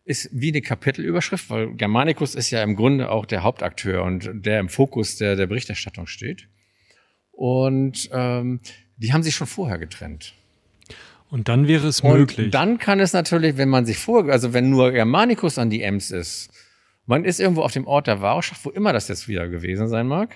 ist 0.05 0.29
wie 0.31 0.49
eine 0.49 0.61
Kapitelüberschrift, 0.61 1.49
weil 1.49 1.73
Germanicus 1.73 2.35
ist 2.35 2.51
ja 2.51 2.63
im 2.63 2.75
Grunde 2.75 3.09
auch 3.09 3.25
der 3.25 3.43
Hauptakteur 3.43 4.03
und 4.03 4.29
der 4.33 4.59
im 4.59 4.69
Fokus 4.69 5.17
der, 5.17 5.35
der 5.35 5.47
Berichterstattung 5.47 6.05
steht. 6.05 6.47
Und 7.31 8.09
ähm, 8.13 8.61
die 8.97 9.11
haben 9.11 9.23
sich 9.23 9.35
schon 9.35 9.47
vorher 9.47 9.79
getrennt. 9.79 10.33
Und 11.29 11.49
dann 11.49 11.67
wäre 11.67 11.87
es 11.87 12.01
und 12.01 12.17
möglich. 12.17 12.51
Dann 12.51 12.77
kann 12.77 12.99
es 12.99 13.13
natürlich, 13.13 13.57
wenn 13.57 13.67
man 13.67 13.85
sich 13.85 13.97
vor, 13.97 14.29
also 14.29 14.53
wenn 14.53 14.69
nur 14.69 14.91
Germanicus 14.91 15.57
an 15.57 15.71
die 15.71 15.81
Ems 15.81 16.11
ist, 16.11 16.51
man 17.07 17.25
ist 17.25 17.39
irgendwo 17.39 17.63
auf 17.63 17.73
dem 17.73 17.87
Ort 17.87 18.07
der 18.07 18.21
Warschau, 18.21 18.55
wo 18.63 18.69
immer 18.69 18.93
das 18.93 19.07
jetzt 19.07 19.27
wieder 19.27 19.47
gewesen 19.47 19.87
sein 19.87 20.07
mag. 20.07 20.35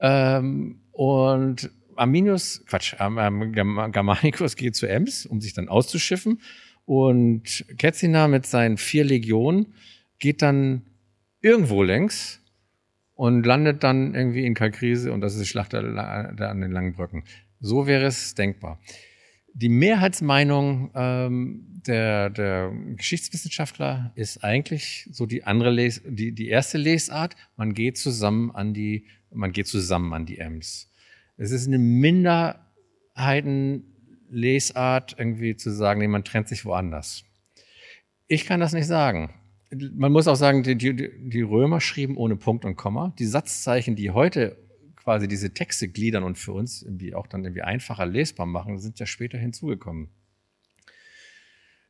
Ähm, 0.00 0.80
und 0.92 1.70
Arminius, 1.96 2.64
Quatsch, 2.66 2.94
ähm, 2.98 3.52
Germanicus 3.52 4.56
geht 4.56 4.76
zu 4.76 4.88
Ems, 4.88 5.26
um 5.26 5.40
sich 5.40 5.52
dann 5.52 5.68
auszuschiffen. 5.68 6.40
Und 6.90 7.64
Ketzina 7.78 8.26
mit 8.26 8.46
seinen 8.46 8.76
vier 8.76 9.04
Legionen 9.04 9.74
geht 10.18 10.42
dann 10.42 10.82
irgendwo 11.40 11.84
längs 11.84 12.40
und 13.14 13.46
landet 13.46 13.84
dann 13.84 14.14
irgendwie 14.14 14.44
in 14.44 14.54
Kalkrise 14.54 15.12
und 15.12 15.20
das 15.20 15.34
ist 15.34 15.42
die 15.42 15.46
Schlacht 15.46 15.72
an 15.74 16.60
den 16.60 16.72
langen 16.72 16.94
Brücken. 16.94 17.24
So 17.60 17.86
wäre 17.86 18.06
es 18.06 18.34
denkbar 18.34 18.80
die 19.54 19.68
Mehrheitsmeinung 19.68 20.90
ähm, 20.94 21.66
der, 21.86 22.30
der 22.30 22.72
Geschichtswissenschaftler 22.96 24.12
ist 24.14 24.44
eigentlich 24.44 25.08
so 25.10 25.26
die 25.26 25.44
andere 25.44 25.70
Les 25.70 26.02
die, 26.04 26.32
die 26.32 26.48
erste 26.48 26.78
Lesart. 26.78 27.36
Man 27.56 27.74
geht 27.74 27.98
zusammen 27.98 28.50
an 28.50 28.74
die, 28.74 29.06
man 29.32 29.52
geht 29.52 29.66
zusammen 29.66 30.12
an 30.12 30.26
die 30.26 30.38
Ems. 30.38 30.90
Es 31.36 31.52
ist 31.52 31.66
eine 31.66 31.78
Minderheitenlesart, 34.30 35.16
irgendwie 35.18 35.56
zu 35.56 35.70
sagen, 35.70 36.00
nee, 36.00 36.08
man 36.08 36.24
trennt 36.24 36.48
sich 36.48 36.64
woanders. 36.64 37.24
Ich 38.26 38.46
kann 38.46 38.60
das 38.60 38.72
nicht 38.72 38.86
sagen. 38.86 39.34
Man 39.72 40.12
muss 40.12 40.28
auch 40.28 40.36
sagen, 40.36 40.62
die, 40.62 40.76
die, 40.76 40.94
die 40.94 41.42
Römer 41.42 41.80
schrieben 41.80 42.16
ohne 42.16 42.36
Punkt 42.36 42.64
und 42.64 42.76
Komma. 42.76 43.14
Die 43.18 43.26
Satzzeichen, 43.26 43.96
die 43.96 44.10
heute 44.10 44.56
quasi 44.96 45.28
diese 45.28 45.54
Texte 45.54 45.88
gliedern 45.88 46.24
und 46.24 46.38
für 46.38 46.52
uns 46.52 46.82
irgendwie 46.82 47.14
auch 47.14 47.26
dann 47.26 47.44
irgendwie 47.44 47.62
einfacher 47.62 48.06
lesbar 48.06 48.46
machen, 48.46 48.78
sind 48.78 48.98
ja 48.98 49.06
später 49.06 49.38
hinzugekommen. 49.38 50.10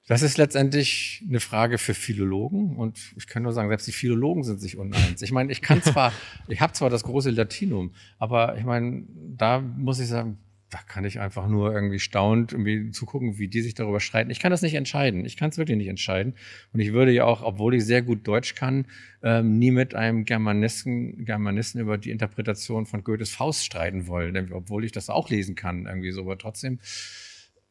Das 0.07 0.23
ist 0.23 0.39
letztendlich 0.39 1.23
eine 1.29 1.41
Frage 1.41 1.79
für 1.79 1.95
Philologen 1.95 2.77
und 2.77 3.15
ich 3.17 3.27
kann 3.27 3.45
nur 3.45 3.53
sagen, 3.53 3.69
selbst 3.69 3.87
die 3.87 3.93
Philologen 3.93 4.43
sind 4.43 4.61
sich 4.61 4.77
uneins. 4.77 5.23
Ich 5.23 5.31
meine, 5.31 5.53
ich 5.53 5.63
kann 5.63 5.83
zwar, 5.85 6.13
ich 6.49 6.61
habe 6.61 6.73
zwar 6.73 6.91
das 6.91 7.05
große 7.05 7.31
Latinum, 7.31 7.95
aber 8.19 8.59
ich 8.59 8.65
meine, 8.65 9.05
da 9.37 9.61
muss 9.61 10.01
ich 10.01 10.09
sagen, 10.09 10.39
da 10.71 10.79
kann 10.87 11.05
ich 11.05 11.19
einfach 11.19 11.49
nur 11.49 11.75
irgendwie 11.75 11.99
staunend 11.99 12.53
irgendwie 12.53 12.93
zugucken, 12.93 13.39
wie 13.39 13.49
die 13.49 13.61
sich 13.61 13.75
darüber 13.75 13.99
streiten. 13.99 14.31
Ich 14.31 14.39
kann 14.39 14.53
das 14.53 14.63
nicht 14.63 14.75
entscheiden. 14.75 15.25
Ich 15.25 15.37
kann 15.37 15.51
es 15.51 15.59
wirklich 15.59 15.77
nicht 15.77 15.89
entscheiden. 15.89 16.35
Und 16.73 16.79
ich 16.79 16.93
würde 16.93 17.11
ja 17.11 17.25
auch, 17.25 17.43
obwohl 17.43 17.75
ich 17.75 17.85
sehr 17.85 18.03
gut 18.03 18.27
Deutsch 18.27 18.55
kann, 18.55 18.87
ähm, 19.23 19.59
nie 19.59 19.73
mit 19.73 19.97
einem 19.97 20.25
Germanisten, 20.25 21.25
Germanisten 21.25 21.81
über 21.81 21.99
die 21.99 22.11
Interpretation 22.11 22.87
von 22.87 23.03
Goethes 23.03 23.31
Faust 23.31 23.65
streiten 23.65 24.07
wollen, 24.07 24.53
obwohl 24.53 24.85
ich 24.85 24.93
das 24.93 25.11
auch 25.11 25.29
lesen 25.29 25.57
kann 25.57 25.87
irgendwie 25.87 26.13
so. 26.13 26.23
Aber 26.23 26.39
trotzdem 26.39 26.79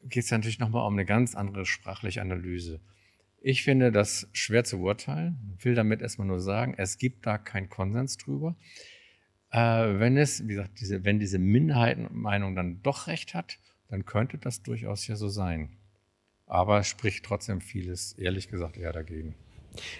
geht 0.03 0.26
es 0.26 0.30
ja 0.30 0.38
natürlich 0.38 0.59
nochmal 0.59 0.85
um 0.85 0.93
eine 0.93 1.05
ganz 1.05 1.35
andere 1.35 1.65
sprachliche 1.65 2.21
Analyse. 2.21 2.81
Ich 3.41 3.63
finde 3.63 3.93
das 3.93 4.27
schwer 4.34 4.65
zu 4.65 4.80
urteilen, 4.80 5.57
will 5.61 5.73
damit 5.73 6.01
erstmal 6.01 6.27
nur 6.27 6.41
sagen, 6.41 6.73
es 6.77 6.97
gibt 6.97 7.26
da 7.26 7.38
keinen 7.38 7.69
Konsens 7.69 8.17
drüber. 8.17 8.57
Äh, 9.51 9.99
wenn 9.99 10.17
es, 10.17 10.43
wie 10.43 10.53
gesagt, 10.53 10.80
diese, 10.80 11.03
wenn 11.03 11.19
diese 11.19 11.39
Minderheitenmeinung 11.39 12.55
dann 12.55 12.81
doch 12.84 13.07
recht 13.07 13.34
hat, 13.34 13.57
dann 13.89 14.05
könnte 14.05 14.38
das 14.38 14.61
durchaus 14.61 15.07
ja 15.07 15.15
so 15.15 15.27
sein. 15.27 15.69
Aber 16.45 16.80
es 16.80 16.88
spricht 16.88 17.26
trotzdem 17.26 17.61
vieles, 17.61 18.13
ehrlich 18.13 18.49
gesagt, 18.49 18.77
eher 18.77 18.93
dagegen. 18.93 19.35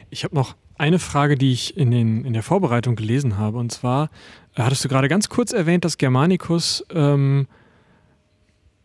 Ich 0.10 0.24
habe 0.24 0.36
noch 0.36 0.56
eine 0.78 1.00
Frage, 1.00 1.36
die 1.36 1.52
ich 1.52 1.78
in, 1.78 1.92
den, 1.92 2.26
in 2.26 2.34
der 2.34 2.44
Vorbereitung 2.44 2.96
gelesen 2.96 3.38
habe. 3.38 3.58
Und 3.58 3.72
zwar 3.72 4.10
äh, 4.56 4.64
hattest 4.64 4.84
du 4.84 4.90
gerade 4.90 5.08
ganz 5.08 5.30
kurz 5.30 5.52
erwähnt, 5.52 5.86
dass 5.86 5.98
Germanicus 5.98 6.86
ähm, 6.92 7.48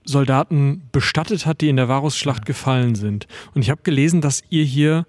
Soldaten 0.05 0.83
bestattet 0.93 1.47
hat, 1.47 1.61
die 1.61 1.69
in 1.69 1.77
der 1.77 1.89
Varusschlacht 1.89 2.45
gefallen 2.45 2.95
sind. 2.95 3.27
Und 3.55 3.63
ich 3.63 3.71
habe 3.71 3.83
gelesen, 3.83 4.21
dass 4.21 4.43
ihr 4.51 4.65
hier 4.65 5.07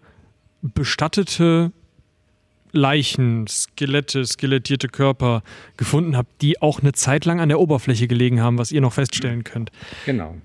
bestattete 0.61 1.71
Leichen, 2.75 3.47
Skelette, 3.47 4.25
skelettierte 4.25 4.87
Körper 4.87 5.43
gefunden 5.77 6.15
habt, 6.17 6.41
die 6.41 6.61
auch 6.61 6.81
eine 6.81 6.93
Zeit 6.93 7.25
lang 7.25 7.39
an 7.39 7.49
der 7.49 7.59
Oberfläche 7.59 8.07
gelegen 8.07 8.41
haben, 8.41 8.57
was 8.57 8.71
ihr 8.71 8.81
noch 8.81 8.93
feststellen 8.93 9.43
könnt. 9.43 9.71
Genau. 10.05 10.35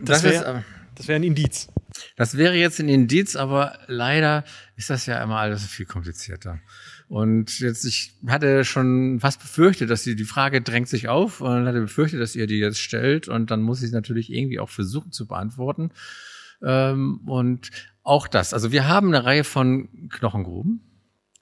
Das, 0.00 0.22
das 0.22 0.24
wäre 0.24 0.64
wär 1.04 1.16
ein 1.16 1.22
Indiz. 1.22 1.68
Das 2.16 2.36
wäre 2.36 2.54
jetzt 2.54 2.80
ein 2.80 2.88
Indiz, 2.88 3.36
aber 3.36 3.78
leider 3.86 4.44
ist 4.76 4.90
das 4.90 5.06
ja 5.06 5.22
immer 5.22 5.38
alles 5.38 5.66
viel 5.66 5.86
komplizierter. 5.86 6.60
Und 7.08 7.60
jetzt, 7.60 7.84
ich 7.84 8.14
hatte 8.26 8.64
schon 8.64 9.20
fast 9.20 9.40
befürchtet, 9.40 9.90
dass 9.90 10.02
sie 10.02 10.16
die 10.16 10.24
Frage 10.24 10.60
drängt 10.60 10.88
sich 10.88 11.08
auf 11.08 11.40
und 11.40 11.66
hatte 11.66 11.80
befürchtet, 11.80 12.20
dass 12.20 12.34
ihr 12.34 12.46
die 12.46 12.58
jetzt 12.58 12.80
stellt. 12.80 13.28
Und 13.28 13.50
dann 13.50 13.62
muss 13.62 13.82
ich 13.82 13.92
natürlich 13.92 14.32
irgendwie 14.32 14.58
auch 14.58 14.70
versuchen 14.70 15.12
zu 15.12 15.26
beantworten. 15.26 15.90
Ähm, 16.62 17.20
und 17.26 17.70
auch 18.02 18.26
das. 18.28 18.54
Also 18.54 18.72
wir 18.72 18.88
haben 18.88 19.08
eine 19.08 19.24
Reihe 19.24 19.44
von 19.44 20.08
Knochengruben, 20.10 20.80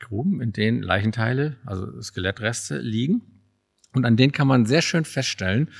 Gruben, 0.04 0.40
in 0.40 0.52
denen 0.52 0.82
Leichenteile, 0.82 1.56
also 1.64 2.00
Skelettreste 2.00 2.78
liegen. 2.78 3.22
Und 3.92 4.04
an 4.04 4.16
denen 4.16 4.32
kann 4.32 4.48
man 4.48 4.66
sehr 4.66 4.82
schön 4.82 5.04
feststellen, 5.04 5.70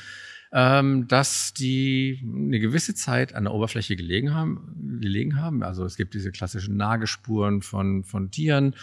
ähm, 0.53 1.09
dass 1.09 1.53
die 1.53 2.21
eine 2.23 2.61
gewisse 2.61 2.95
Zeit 2.95 3.35
an 3.35 3.45
der 3.45 3.53
Oberfläche 3.53 3.97
gelegen 3.97 4.33
haben, 4.35 5.01
gelegen 5.01 5.37
haben. 5.37 5.65
Also 5.65 5.85
es 5.85 5.97
gibt 5.97 6.15
diese 6.15 6.31
klassischen 6.31 6.77
Nagespuren 6.77 7.61
von, 7.61 8.05
von 8.05 8.31
Tieren. 8.31 8.77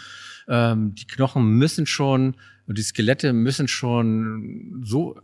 Ähm, 0.49 0.95
die 0.95 1.07
Knochen 1.07 1.57
müssen 1.57 1.85
schon, 1.85 2.35
die 2.67 2.81
Skelette 2.81 3.31
müssen 3.31 3.69
schon 3.69 4.81
so 4.83 5.21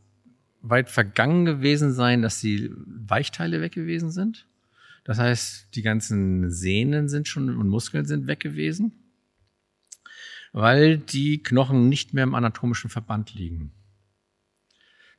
weit 0.61 0.89
vergangen 0.89 1.45
gewesen 1.45 1.91
sein, 1.91 2.21
dass 2.21 2.39
die 2.39 2.71
Weichteile 2.75 3.59
weg 3.59 3.73
gewesen 3.73 4.11
sind. 4.11 4.47
Das 5.03 5.19
heißt, 5.19 5.75
die 5.75 5.81
ganzen 5.81 6.49
Sehnen 6.49 7.09
sind 7.09 7.27
schon 7.27 7.55
und 7.57 7.67
Muskeln 7.67 8.05
sind 8.05 8.27
weg 8.27 8.39
gewesen, 8.39 8.91
weil 10.53 10.97
die 10.97 11.41
Knochen 11.41 11.89
nicht 11.89 12.13
mehr 12.13 12.23
im 12.23 12.35
anatomischen 12.35 12.89
Verband 12.89 13.33
liegen. 13.33 13.71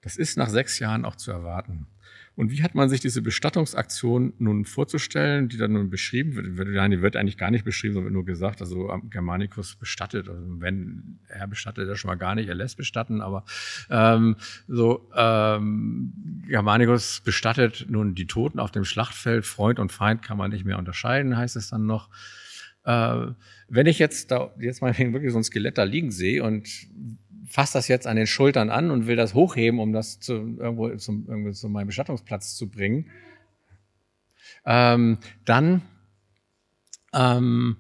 Das 0.01 0.17
ist 0.17 0.37
nach 0.37 0.49
sechs 0.49 0.79
Jahren 0.79 1.05
auch 1.05 1.17
zu 1.17 1.31
erwarten. 1.31 1.87
Und 2.39 2.53
wie 2.53 2.63
hat 2.63 2.77
man 2.77 2.89
sich 2.89 3.01
diese 3.01 3.21
Bestattungsaktion 3.21 4.33
nun 4.39 4.65
vorzustellen, 4.65 5.49
die 5.49 5.57
dann 5.57 5.73
nun 5.73 5.91
beschrieben 5.91 6.57
wird? 6.57 6.69
Nein, 6.69 6.93
die 6.93 7.03
wird 7.03 7.17
eigentlich 7.17 7.37
gar 7.37 7.51
nicht 7.51 7.65
beschrieben, 7.65 7.95
sondern 7.95 8.05
wird 8.05 8.15
nur 8.15 8.25
gesagt, 8.25 8.61
also 8.61 8.97
Germanicus 9.11 9.75
bestattet. 9.75 10.29
Also 10.29 10.41
wenn 10.61 11.19
er 11.27 11.49
bestattet, 11.49 11.89
er 11.89 11.97
schon 11.97 12.11
mal 12.11 12.15
gar 12.15 12.37
nicht, 12.37 12.49
er 12.49 12.55
lässt 12.55 12.77
bestatten, 12.77 13.23
aber 13.23 13.45
ähm, 13.91 14.37
so 14.69 15.11
ähm, 15.17 16.45
Germanicus 16.47 17.23
bestattet 17.25 17.87
nun 17.89 18.15
die 18.15 18.29
Toten 18.29 18.61
auf 18.61 18.71
dem 18.71 18.85
Schlachtfeld, 18.85 19.45
Freund 19.45 19.81
und 19.81 19.91
Feind 19.91 20.23
kann 20.23 20.39
man 20.39 20.53
nicht 20.53 20.65
mehr 20.65 20.79
unterscheiden, 20.79 21.37
heißt 21.37 21.57
es 21.57 21.71
dann 21.71 21.87
noch. 21.87 22.09
Äh, 22.89 23.35
wenn 23.69 23.87
ich 23.87 23.99
jetzt 23.99 24.31
da 24.31 24.51
jetzt 24.59 24.81
mal 24.81 24.97
wirklich 24.99 25.33
so 25.33 25.39
ein 25.39 25.45
Skelett 25.45 25.77
da 25.77 25.83
liegen 25.83 26.11
sehe 26.11 26.43
und 26.43 26.69
fasst 27.47 27.75
das 27.75 27.87
jetzt 27.87 28.07
an 28.07 28.17
den 28.17 28.27
Schultern 28.27 28.71
an 28.71 28.91
und 28.91 29.07
will 29.07 29.17
das 29.17 29.35
hochheben, 29.35 29.79
um 29.79 29.93
das 29.93 30.21
zu, 30.21 30.57
irgendwo 30.59 30.89
zum, 30.97 31.29
irgendwo 31.29 31.51
zu 31.51 31.69
meinem 31.69 31.89
Bestattungsplatz 31.89 32.57
zu 32.57 32.71
bringen, 32.71 33.11
ähm, 34.65 35.19
dann, 35.45 35.83
ähm, 37.13 37.77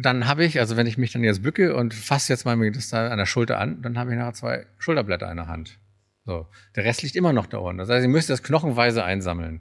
dann 0.00 0.26
habe 0.26 0.44
ich, 0.44 0.58
also 0.58 0.76
wenn 0.76 0.88
ich 0.88 0.98
mich 0.98 1.12
dann 1.12 1.22
jetzt 1.22 1.42
bücke 1.42 1.76
und 1.76 1.94
fasse 1.94 2.32
jetzt 2.32 2.44
mal 2.44 2.70
das 2.72 2.88
da 2.88 3.08
an 3.08 3.18
der 3.18 3.26
Schulter 3.26 3.58
an, 3.58 3.82
dann 3.82 3.98
habe 3.98 4.10
ich 4.10 4.18
nachher 4.18 4.34
zwei 4.34 4.66
Schulterblätter 4.78 5.30
in 5.30 5.36
der 5.36 5.46
Hand. 5.46 5.78
So. 6.24 6.48
Der 6.74 6.84
Rest 6.84 7.02
liegt 7.02 7.14
immer 7.14 7.32
noch 7.32 7.46
da 7.46 7.58
unten. 7.58 7.78
Das 7.78 7.88
heißt, 7.88 8.04
ich 8.04 8.10
müsste 8.10 8.32
das 8.32 8.42
knochenweise 8.42 9.04
einsammeln. 9.04 9.60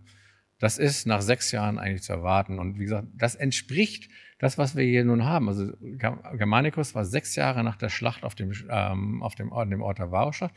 Das 0.60 0.78
ist 0.78 1.06
nach 1.06 1.22
sechs 1.22 1.52
Jahren 1.52 1.78
eigentlich 1.78 2.04
zu 2.04 2.14
erwarten. 2.14 2.60
Und 2.60 2.80
wie 2.80 2.84
gesagt, 2.84 3.08
das 3.14 3.36
entspricht 3.36 4.10
das, 4.40 4.58
was 4.58 4.76
wir 4.76 4.84
hier 4.84 5.04
nun 5.04 5.26
haben. 5.26 5.50
Also 5.50 5.72
Germanicus 5.80 6.96
war 6.96 7.06
sechs 7.06 7.36
Jahre 7.36 7.64
nach 7.64 7.76
der 7.76 7.90
Schlacht 7.90 8.24
auf 8.24 8.36
dem, 8.36 8.52
ähm, 8.70 9.22
auf 9.24 9.36
dem, 9.36 9.52
Ort, 9.52 9.72
dem 9.72 9.82
Ort 9.82 10.00
der 10.00 10.12
Varusschlacht. 10.12 10.54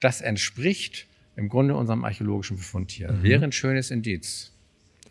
Das 0.00 0.20
entspricht 0.20 1.06
im 1.36 1.48
Grunde 1.48 1.76
unserem 1.76 2.04
archäologischen 2.04 2.56
Befund 2.56 2.90
hier. 2.90 3.10
Mhm. 3.10 3.22
Wäre 3.22 3.44
ein 3.44 3.52
schönes 3.52 3.90
Indiz. 3.90 4.52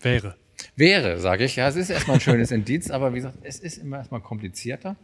Wäre. 0.01 0.35
Wäre, 0.75 1.19
sage 1.19 1.45
ich. 1.45 1.55
Ja, 1.55 1.67
es 1.67 1.75
ist 1.75 1.89
erstmal 1.89 2.17
ein 2.17 2.21
schönes 2.21 2.51
Indiz, 2.51 2.91
aber 2.91 3.11
wie 3.13 3.17
gesagt, 3.17 3.39
es 3.43 3.59
ist 3.59 3.77
immer 3.77 3.97
erstmal 3.97 4.21
komplizierter. 4.21 4.97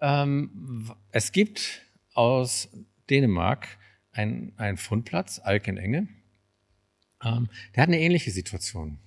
Ähm, 0.00 0.90
es 1.12 1.32
gibt 1.32 1.82
aus 2.14 2.68
Dänemark 3.08 3.68
einen 4.12 4.76
Fundplatz, 4.76 5.38
Alkenenge. 5.38 6.08
Ähm, 7.22 7.48
der 7.74 7.82
hat 7.82 7.88
eine 7.88 8.00
ähnliche 8.00 8.30
Situation. 8.30 8.98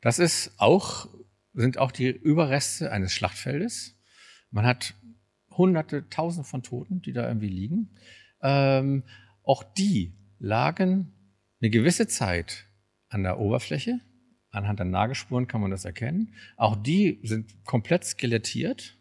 Das 0.00 0.18
ist 0.18 0.52
auch 0.58 1.08
sind 1.54 1.78
auch 1.78 1.92
die 1.92 2.08
Überreste 2.08 2.92
eines 2.92 3.12
Schlachtfeldes. 3.12 3.96
Man 4.50 4.66
hat 4.66 4.94
hunderte, 5.50 6.08
tausende 6.08 6.48
von 6.48 6.62
Toten, 6.62 7.02
die 7.02 7.12
da 7.12 7.26
irgendwie 7.26 7.48
liegen. 7.48 7.90
Ähm, 8.42 9.04
auch 9.42 9.62
die 9.62 10.14
lagen 10.38 11.12
eine 11.60 11.70
gewisse 11.70 12.06
Zeit 12.06 12.66
an 13.08 13.22
der 13.22 13.38
Oberfläche. 13.38 14.00
Anhand 14.50 14.78
der 14.78 14.86
Nagelspuren 14.86 15.46
kann 15.46 15.60
man 15.60 15.70
das 15.70 15.84
erkennen. 15.84 16.34
Auch 16.56 16.76
die 16.76 17.20
sind 17.22 17.64
komplett 17.64 18.04
skelettiert, 18.04 18.98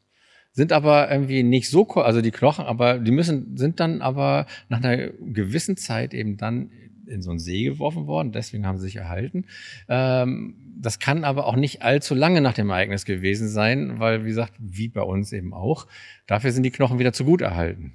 sind 0.52 0.72
aber 0.72 1.10
irgendwie 1.10 1.44
nicht 1.44 1.70
so, 1.70 1.88
also 1.88 2.22
die 2.22 2.32
Knochen, 2.32 2.66
aber 2.66 2.99
die 2.99 3.11
müssen, 3.11 3.57
sind 3.57 3.80
dann 3.80 4.02
aber 4.02 4.45
nach 4.68 4.84
einer 4.84 5.07
gewissen 5.07 5.78
Zeit 5.78 6.14
eben 6.14 6.38
dann 6.38 6.72
in 7.10 7.22
so 7.22 7.31
einen 7.31 7.40
See 7.40 7.64
geworfen 7.64 8.07
worden, 8.07 8.31
deswegen 8.31 8.65
haben 8.65 8.77
sie 8.77 8.86
sich 8.86 8.95
erhalten. 8.95 9.45
Ähm, 9.88 10.56
das 10.80 10.99
kann 10.99 11.23
aber 11.23 11.45
auch 11.45 11.56
nicht 11.56 11.81
allzu 11.81 12.15
lange 12.15 12.41
nach 12.41 12.53
dem 12.53 12.69
Ereignis 12.69 13.06
gewesen 13.06 13.49
sein, 13.49 13.99
weil, 13.99 14.23
wie 14.23 14.30
gesagt, 14.30 14.53
wie 14.60 14.88
bei 14.88 15.02
uns 15.02 15.34
eben 15.34 15.53
auch, 15.53 15.88
dafür 16.27 16.52
sind 16.52 16.64
die 16.64 16.72
Knochen 16.72 16.99
wieder 16.99 17.14
zu 17.14 17.26
gut 17.26 17.41
erhalten. 17.41 17.94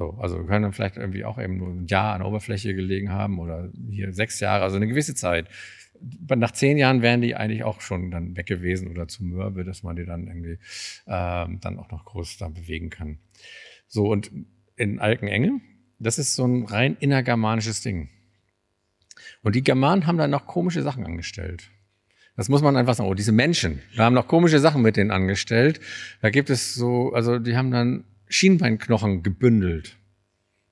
So, 0.00 0.16
also 0.18 0.42
können 0.44 0.62
dann 0.62 0.72
vielleicht 0.72 0.96
irgendwie 0.96 1.26
auch 1.26 1.38
eben 1.38 1.58
nur 1.58 1.68
ein 1.68 1.86
Jahr 1.86 2.14
an 2.14 2.20
der 2.20 2.28
Oberfläche 2.28 2.74
gelegen 2.74 3.12
haben 3.12 3.38
oder 3.38 3.70
hier 3.90 4.14
sechs 4.14 4.40
Jahre, 4.40 4.64
also 4.64 4.76
eine 4.76 4.88
gewisse 4.88 5.14
Zeit. 5.14 5.46
Nach 6.34 6.52
zehn 6.52 6.78
Jahren 6.78 7.02
wären 7.02 7.20
die 7.20 7.36
eigentlich 7.36 7.64
auch 7.64 7.82
schon 7.82 8.10
dann 8.10 8.34
weg 8.34 8.46
gewesen 8.46 8.88
oder 8.88 9.08
zu 9.08 9.22
mürbe, 9.22 9.62
dass 9.62 9.82
man 9.82 9.96
die 9.96 10.06
dann 10.06 10.26
irgendwie 10.26 10.58
ähm, 11.06 11.60
dann 11.60 11.78
auch 11.78 11.90
noch 11.90 12.06
groß 12.06 12.38
da 12.38 12.48
bewegen 12.48 12.88
kann. 12.88 13.18
So, 13.88 14.10
und 14.10 14.30
in 14.76 15.00
Alkenenge, 15.00 15.60
das 16.00 16.18
ist 16.18 16.34
so 16.34 16.46
ein 16.46 16.64
rein 16.64 16.96
innergermanisches 16.98 17.82
Ding. 17.82 18.08
Und 19.42 19.54
die 19.54 19.62
Germanen 19.62 20.06
haben 20.06 20.18
da 20.18 20.26
noch 20.26 20.46
komische 20.46 20.82
Sachen 20.82 21.04
angestellt. 21.04 21.70
Das 22.36 22.48
muss 22.48 22.62
man 22.62 22.76
einfach 22.76 22.94
sagen. 22.94 23.08
Oh, 23.08 23.14
diese 23.14 23.32
Menschen, 23.32 23.80
da 23.96 24.04
haben 24.04 24.14
noch 24.14 24.26
komische 24.26 24.60
Sachen 24.60 24.82
mit 24.82 24.96
denen 24.96 25.10
angestellt. 25.10 25.80
Da 26.22 26.30
gibt 26.30 26.50
es 26.50 26.74
so, 26.74 27.12
also 27.12 27.38
die 27.38 27.56
haben 27.56 27.70
dann 27.70 28.04
Schienbeinknochen 28.28 29.22
gebündelt 29.22 29.98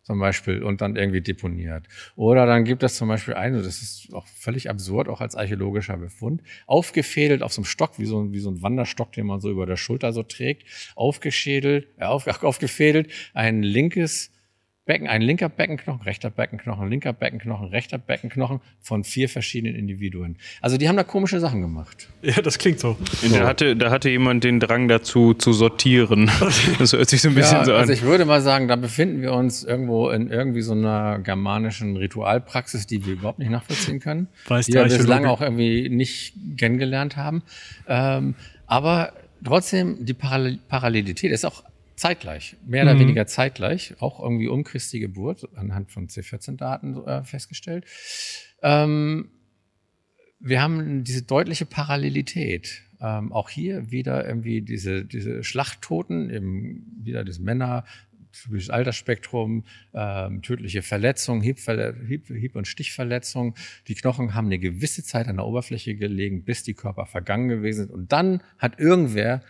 zum 0.09 0.19
Beispiel 0.21 0.63
und 0.63 0.81
dann 0.81 0.97
irgendwie 0.97 1.21
deponiert. 1.21 1.87
Oder 2.17 2.47
dann 2.47 2.65
gibt 2.65 2.83
es 2.83 2.95
zum 2.97 3.09
Beispiel 3.09 3.35
eine, 3.35 3.61
das 3.61 3.83
ist 3.83 4.09
auch 4.15 4.27
völlig 4.27 4.71
absurd, 4.71 5.07
auch 5.07 5.21
als 5.21 5.35
archäologischer 5.35 5.99
Befund, 5.99 6.43
aufgefädelt 6.67 7.43
auf 7.43 7.53
so 7.53 7.61
einem 7.61 7.67
Stock, 7.67 7.99
wie 7.99 8.07
so, 8.07 8.23
ein, 8.23 8.33
wie 8.33 8.39
so 8.39 8.51
ein 8.51 8.63
Wanderstock, 8.63 9.13
den 9.13 9.27
man 9.27 9.43
so 9.43 9.51
über 9.51 9.67
der 9.67 9.77
Schulter 9.77 10.15
so 10.15 10.23
trägt, 10.23 10.65
aufgeschädelt, 10.97 11.89
äh, 11.99 12.07
auf, 12.07 12.27
aufgefädelt, 12.43 13.13
ein 13.35 13.63
linkes 13.63 14.31
Becken, 14.89 15.07
ein 15.07 15.21
linker 15.21 15.51
Beckenknochen, 15.51 16.01
rechter 16.01 16.31
Beckenknochen, 16.31 16.89
linker 16.89 17.13
Beckenknochen, 17.13 17.69
rechter 17.69 17.99
Beckenknochen 17.99 18.61
von 18.81 19.05
vier 19.05 19.29
verschiedenen 19.29 19.75
Individuen. 19.77 20.37
Also 20.63 20.79
die 20.79 20.89
haben 20.89 20.97
da 20.97 21.05
komische 21.05 21.41
Sachen 21.41 21.61
gemacht. 21.61 22.09
Ja, 22.23 22.41
das 22.41 22.57
klingt 22.57 22.81
so. 22.81 22.97
Da, 23.31 23.47
hatte, 23.47 23.77
da 23.77 23.91
hatte 23.91 24.09
jemand 24.09 24.45
den 24.45 24.61
Drang 24.61 24.89
dazu 24.89 25.35
zu 25.35 25.53
sortieren. 25.53 26.31
Das 26.79 26.93
hört 26.93 27.11
sich 27.11 27.21
so 27.21 27.29
ein 27.29 27.35
bisschen 27.35 27.59
ja, 27.59 27.65
so 27.65 27.73
an. 27.75 27.81
Also 27.81 27.93
ich 27.93 28.03
würde 28.03 28.25
mal 28.25 28.41
sagen, 28.41 28.69
da 28.69 28.77
befinden 28.77 29.21
wir 29.21 29.33
uns 29.33 29.63
irgendwo 29.63 30.09
in 30.09 30.31
irgendwie 30.31 30.63
so 30.63 30.73
einer 30.73 31.19
germanischen 31.19 31.97
Ritualpraxis, 31.97 32.87
die 32.87 33.05
wir 33.05 33.15
überhaupt 33.15 33.41
nicht 33.41 33.51
nachvollziehen 33.51 34.01
können. 34.01 34.29
Weiß 34.47 34.67
die 34.67 34.73
wir 34.73 34.85
bislang 34.85 35.27
auch 35.27 35.43
irgendwie 35.43 35.91
nicht 35.91 36.35
kennengelernt 36.57 37.17
haben. 37.17 37.43
Ähm, 37.89 38.37
aber 38.67 39.13
trotzdem, 39.45 40.05
die 40.05 40.15
Parallelität 40.15 41.31
ist 41.33 41.45
auch 41.45 41.63
zeitgleich, 41.99 42.57
mehr 42.67 42.85
oder 42.85 42.95
mhm. 42.95 43.01
weniger 43.01 43.27
zeitgleich, 43.27 43.95
auch 44.01 44.23
irgendwie 44.23 44.49
um 44.49 44.65
Christi 44.65 45.01
Geburt, 45.01 45.49
anhand 45.57 45.91
von 45.91 46.09
C14-Daten 46.09 47.07
äh, 47.07 47.25
festgestellt. 47.25 47.85
Ähm, 48.63 49.31
wir 50.41 50.63
haben 50.63 51.05
diese 51.05 51.23
deutliche 51.23 51.67
Parallelität. 51.67 52.83
Ähm, 53.01 53.33
auch 53.33 53.49
hier 53.49 53.91
wieder 53.91 54.27
irgendwie 54.27 54.63
diese, 54.63 55.05
diese 55.05 55.45
Schlachttoten, 55.45 56.31
eben 56.31 56.85
wieder 57.03 57.25
das 57.25 57.39
Männer, 57.39 57.85
typisches 58.33 58.71
Altersspektrum, 58.71 59.65
ähm, 59.95 60.43
tödliche 60.43 60.83
Verletzungen, 60.83 61.41
Hieb, 61.43 61.59
Hieb, 62.07 62.29
Hieb- 62.29 62.57
und 62.57 62.67
Stichverletzungen. 62.67 63.55
Die 63.89 63.95
Knochen 63.95 64.35
haben 64.35 64.47
eine 64.47 64.59
gewisse 64.59 65.03
Zeit 65.03 65.29
an 65.29 65.37
der 65.37 65.47
Oberfläche 65.47 65.95
gelegen, 65.97 66.45
bis 66.45 66.63
die 66.63 66.75
Körper 66.75 67.07
vergangen 67.07 67.49
gewesen 67.49 67.87
sind. 67.87 67.91
Und 67.91 68.13
dann 68.13 68.43
hat 68.59 68.79
irgendwer 68.79 69.43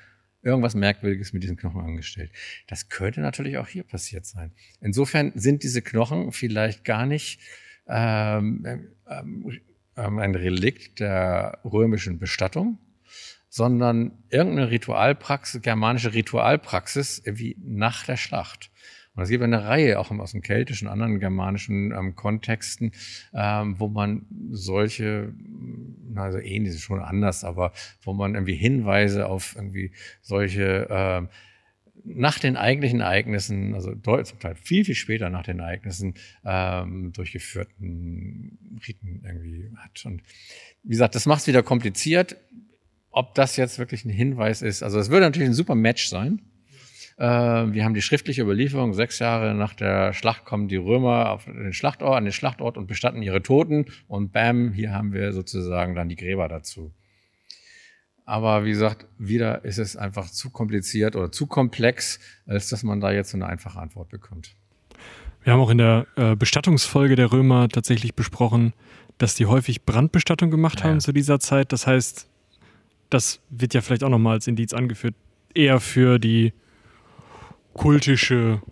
irgendwas 0.42 0.74
Merkwürdiges 0.74 1.32
mit 1.32 1.42
diesen 1.42 1.56
Knochen 1.56 1.80
angestellt. 1.80 2.30
Das 2.66 2.88
könnte 2.88 3.20
natürlich 3.20 3.58
auch 3.58 3.68
hier 3.68 3.82
passiert 3.82 4.26
sein. 4.26 4.52
Insofern 4.80 5.32
sind 5.34 5.62
diese 5.62 5.82
Knochen 5.82 6.32
vielleicht 6.32 6.84
gar 6.84 7.06
nicht 7.06 7.40
ähm, 7.86 8.88
ähm, 9.08 9.60
ähm, 9.96 10.18
ein 10.18 10.34
Relikt 10.34 11.00
der 11.00 11.58
römischen 11.64 12.18
Bestattung, 12.18 12.78
sondern 13.48 14.24
irgendeine 14.28 14.70
Ritualpraxis, 14.70 15.62
germanische 15.62 16.14
Ritualpraxis 16.14 17.22
wie 17.24 17.56
nach 17.60 18.04
der 18.04 18.16
Schlacht. 18.16 18.70
Und 19.18 19.24
es 19.24 19.30
gibt 19.30 19.42
eine 19.42 19.64
Reihe, 19.64 19.98
auch 19.98 20.12
aus 20.12 20.30
dem 20.30 20.42
keltischen, 20.42 20.86
anderen 20.86 21.18
germanischen 21.18 21.90
ähm, 21.90 22.14
Kontexten, 22.14 22.92
ähm, 23.34 23.74
wo 23.80 23.88
man 23.88 24.26
solche 24.52 25.34
also 26.14 26.38
ähnlich, 26.38 26.78
schon 26.80 27.00
anders, 27.00 27.42
aber 27.42 27.72
wo 28.02 28.12
man 28.12 28.34
irgendwie 28.34 28.54
Hinweise 28.54 29.26
auf 29.26 29.56
irgendwie 29.56 29.90
solche 30.22 30.88
äh, 30.88 31.26
nach 32.04 32.38
den 32.38 32.56
eigentlichen 32.56 33.00
Ereignissen, 33.00 33.74
also 33.74 33.92
zum 33.92 34.38
Teil 34.38 34.54
viel, 34.54 34.84
viel 34.84 34.94
später 34.94 35.30
nach 35.30 35.42
den 35.42 35.58
Ereignissen 35.58 36.14
ähm, 36.44 37.12
durchgeführten 37.12 38.80
Riten 38.86 39.22
irgendwie 39.26 39.72
hat. 39.78 40.06
Und 40.06 40.22
wie 40.84 40.90
gesagt, 40.90 41.16
das 41.16 41.26
macht 41.26 41.40
es 41.40 41.48
wieder 41.48 41.64
kompliziert. 41.64 42.36
Ob 43.10 43.34
das 43.34 43.56
jetzt 43.56 43.80
wirklich 43.80 44.04
ein 44.04 44.10
Hinweis 44.10 44.62
ist, 44.62 44.84
also 44.84 45.00
es 45.00 45.10
würde 45.10 45.26
natürlich 45.26 45.48
ein 45.48 45.54
super 45.54 45.74
Match 45.74 46.06
sein. 46.06 46.40
Äh, 47.18 47.24
wir 47.24 47.84
haben 47.84 47.94
die 47.94 48.02
schriftliche 48.02 48.42
Überlieferung, 48.42 48.94
sechs 48.94 49.18
Jahre 49.18 49.54
nach 49.54 49.74
der 49.74 50.12
Schlacht 50.12 50.44
kommen 50.44 50.68
die 50.68 50.76
Römer 50.76 51.30
auf 51.30 51.44
den 51.44 51.72
Schlachtort, 51.72 52.16
an 52.16 52.24
den 52.24 52.32
Schlachtort 52.32 52.76
und 52.76 52.86
bestatten 52.86 53.22
ihre 53.22 53.42
Toten 53.42 53.86
und 54.06 54.32
bam, 54.32 54.72
hier 54.72 54.92
haben 54.92 55.12
wir 55.12 55.32
sozusagen 55.32 55.96
dann 55.96 56.08
die 56.08 56.16
Gräber 56.16 56.48
dazu. 56.48 56.92
Aber 58.24 58.64
wie 58.64 58.70
gesagt, 58.70 59.06
wieder 59.18 59.64
ist 59.64 59.78
es 59.78 59.96
einfach 59.96 60.30
zu 60.30 60.50
kompliziert 60.50 61.16
oder 61.16 61.32
zu 61.32 61.46
komplex, 61.46 62.20
als 62.46 62.68
dass 62.68 62.82
man 62.82 63.00
da 63.00 63.10
jetzt 63.10 63.30
so 63.30 63.38
eine 63.38 63.46
einfache 63.46 63.80
Antwort 63.80 64.10
bekommt. 64.10 64.54
Wir 65.42 65.54
haben 65.54 65.60
auch 65.60 65.70
in 65.70 65.78
der 65.78 66.06
äh, 66.16 66.36
Bestattungsfolge 66.36 67.16
der 67.16 67.32
Römer 67.32 67.68
tatsächlich 67.68 68.14
besprochen, 68.14 68.74
dass 69.16 69.34
die 69.34 69.46
häufig 69.46 69.84
Brandbestattung 69.84 70.50
gemacht 70.50 70.84
haben 70.84 70.94
ja. 70.94 70.98
zu 70.98 71.12
dieser 71.12 71.40
Zeit. 71.40 71.72
Das 71.72 71.86
heißt, 71.86 72.28
das 73.10 73.40
wird 73.48 73.74
ja 73.74 73.80
vielleicht 73.80 74.04
auch 74.04 74.10
nochmal 74.10 74.34
als 74.34 74.46
Indiz 74.46 74.72
angeführt, 74.72 75.14
eher 75.54 75.80
für 75.80 76.18
die 76.18 76.52
kultische. 77.74 78.62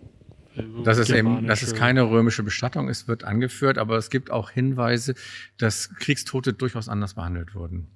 Also 0.55 0.83
das 0.83 0.97
ist 0.97 1.11
eben, 1.11 1.45
das 1.45 1.61
ist 1.61 1.75
keine 1.75 2.09
römische 2.09 2.41
Bestattung, 2.43 2.89
es 2.89 3.07
wird 3.07 3.23
angeführt, 3.23 3.77
aber 3.77 3.97
es 3.97 4.09
gibt 4.09 4.31
auch 4.31 4.49
Hinweise, 4.49 5.13
dass 5.57 5.93
Kriegstote 5.95 6.53
durchaus 6.53 6.89
anders 6.89 7.13
behandelt 7.13 7.53
wurden. 7.53 7.87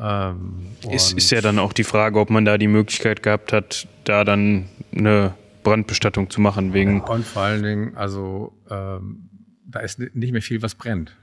Ähm, 0.00 0.66
ist, 0.90 1.12
ist 1.12 1.30
ja 1.30 1.40
dann 1.40 1.58
auch 1.58 1.72
die 1.72 1.84
Frage, 1.84 2.18
ob 2.18 2.30
man 2.30 2.44
da 2.44 2.58
die 2.58 2.68
Möglichkeit 2.68 3.22
gehabt 3.22 3.52
hat, 3.52 3.86
da 4.04 4.24
dann 4.24 4.68
eine 4.94 5.34
Brandbestattung 5.62 6.30
zu 6.30 6.40
machen 6.40 6.72
wegen. 6.72 7.00
Und 7.00 7.24
vor 7.24 7.42
allen 7.42 7.62
Dingen, 7.62 7.96
also 7.96 8.52
ähm, 8.70 9.30
da 9.66 9.80
ist 9.80 9.98
nicht 9.98 10.32
mehr 10.32 10.42
viel, 10.42 10.62
was 10.62 10.74
brennt. 10.74 11.16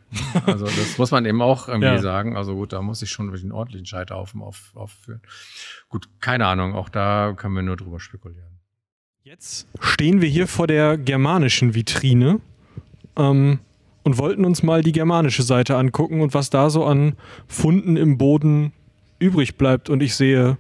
Also 0.45 0.65
das 0.65 0.97
muss 0.97 1.11
man 1.11 1.25
eben 1.25 1.41
auch 1.41 1.67
irgendwie 1.67 1.87
ja. 1.95 1.99
sagen. 1.99 2.35
Also 2.35 2.55
gut, 2.55 2.73
da 2.73 2.81
muss 2.81 3.01
ich 3.01 3.11
schon 3.11 3.27
durch 3.27 3.43
einen 3.43 3.51
ordentlichen 3.51 3.85
Scheiterhaufen 3.85 4.41
auf, 4.41 4.71
aufführen. 4.75 5.21
Gut, 5.89 6.09
keine 6.19 6.47
Ahnung, 6.47 6.73
auch 6.73 6.89
da 6.89 7.33
können 7.37 7.55
wir 7.55 7.61
nur 7.61 7.77
drüber 7.77 7.99
spekulieren. 7.99 8.50
Jetzt 9.23 9.67
stehen 9.79 10.19
wir 10.19 10.27
hier 10.27 10.47
vor 10.47 10.65
der 10.65 10.97
germanischen 10.97 11.75
Vitrine. 11.75 12.39
Ähm, 13.15 13.59
und 14.01 14.17
wollten 14.17 14.45
uns 14.45 14.63
mal 14.63 14.81
die 14.81 14.93
germanische 14.93 15.43
Seite 15.43 15.77
angucken 15.77 16.21
und 16.21 16.33
was 16.33 16.49
da 16.49 16.71
so 16.71 16.85
an 16.85 17.15
Funden 17.45 17.97
im 17.97 18.17
Boden 18.17 18.73
übrig 19.19 19.57
bleibt. 19.57 19.91
Und 19.91 20.01
ich 20.01 20.15
sehe 20.15 20.57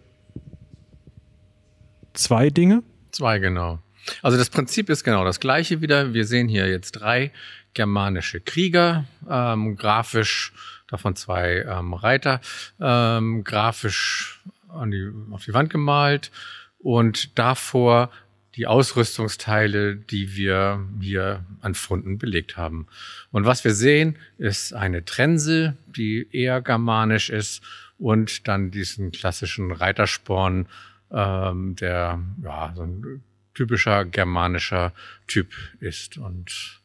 zwei 2.13 2.51
Dinge. 2.51 2.83
Zwei, 3.11 3.39
genau. 3.39 3.79
Also 4.21 4.37
das 4.37 4.51
Prinzip 4.51 4.91
ist 4.91 5.03
genau 5.03 5.25
das 5.25 5.39
gleiche 5.39 5.81
wieder. 5.81 6.13
Wir 6.13 6.25
sehen 6.25 6.47
hier 6.47 6.69
jetzt 6.69 6.91
drei 6.91 7.31
germanische 7.73 8.41
Krieger, 8.41 9.05
ähm, 9.27 9.75
grafisch 9.75 10.53
davon 10.87 11.15
zwei 11.15 11.65
ähm, 11.67 11.95
Reiter, 11.95 12.41
ähm, 12.79 13.43
grafisch 13.43 14.43
die, 14.85 15.11
auf 15.31 15.45
die 15.45 15.53
Wand 15.55 15.71
gemalt 15.71 16.29
und 16.77 17.39
davor 17.39 18.11
die 18.55 18.67
Ausrüstungsteile, 18.67 19.95
die 19.95 20.35
wir 20.35 20.85
hier 20.99 21.45
an 21.61 21.73
Funden 21.73 22.17
belegt 22.17 22.57
haben. 22.57 22.87
Und 23.31 23.45
was 23.45 23.63
wir 23.63 23.73
sehen, 23.73 24.17
ist 24.37 24.73
eine 24.73 25.05
Trense, 25.05 25.77
die 25.85 26.27
eher 26.31 26.61
germanisch 26.61 27.29
ist 27.29 27.63
und 27.97 28.47
dann 28.47 28.71
diesen 28.71 29.11
klassischen 29.11 29.71
Reitersporn, 29.71 30.67
ähm, 31.11 31.75
der 31.77 32.19
ja 32.43 32.73
so 32.75 32.83
ein 32.83 33.23
typischer 33.53 34.05
germanischer 34.05 34.93
Typ 35.27 35.53
ist. 35.79 36.17
Und 36.17 36.81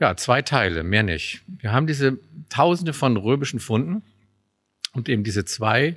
ja, 0.00 0.16
zwei 0.16 0.42
Teile, 0.42 0.82
mehr 0.82 1.02
nicht. 1.02 1.42
Wir 1.46 1.72
haben 1.72 1.86
diese 1.86 2.18
Tausende 2.48 2.92
von 2.92 3.16
römischen 3.16 3.60
Funden 3.60 4.02
und 4.92 5.08
eben 5.08 5.24
diese 5.24 5.44
zwei 5.44 5.96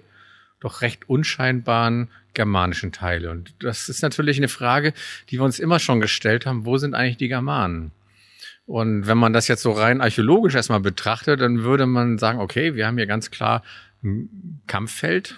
doch 0.60 0.82
recht 0.82 1.08
unscheinbaren 1.10 2.10
germanischen 2.34 2.92
Teile. 2.92 3.32
Und 3.32 3.54
das 3.60 3.90
ist 3.90 4.02
natürlich 4.02 4.38
eine 4.38 4.48
Frage, 4.48 4.94
die 5.30 5.38
wir 5.38 5.44
uns 5.44 5.60
immer 5.60 5.80
schon 5.80 6.00
gestellt 6.00 6.46
haben. 6.46 6.66
Wo 6.66 6.78
sind 6.78 6.96
eigentlich 6.96 7.18
die 7.18 7.28
Germanen? 7.28 7.92
Und 8.66 9.08
wenn 9.08 9.18
man 9.18 9.34
das 9.34 9.48
jetzt 9.48 9.64
so 9.64 9.72
rein 9.72 10.00
archäologisch 10.00 10.54
erstmal 10.54 10.80
betrachtet, 10.80 11.42
dann 11.42 11.64
würde 11.64 11.88
man 11.88 12.20
sagen, 12.20 12.40
okay, 12.40 12.76
wir 12.76 12.86
haben 12.86 12.98
hier 12.98 13.08
ganz 13.08 13.32
klar 13.32 13.64
ein 14.04 14.62
Kampffeld. 14.68 15.36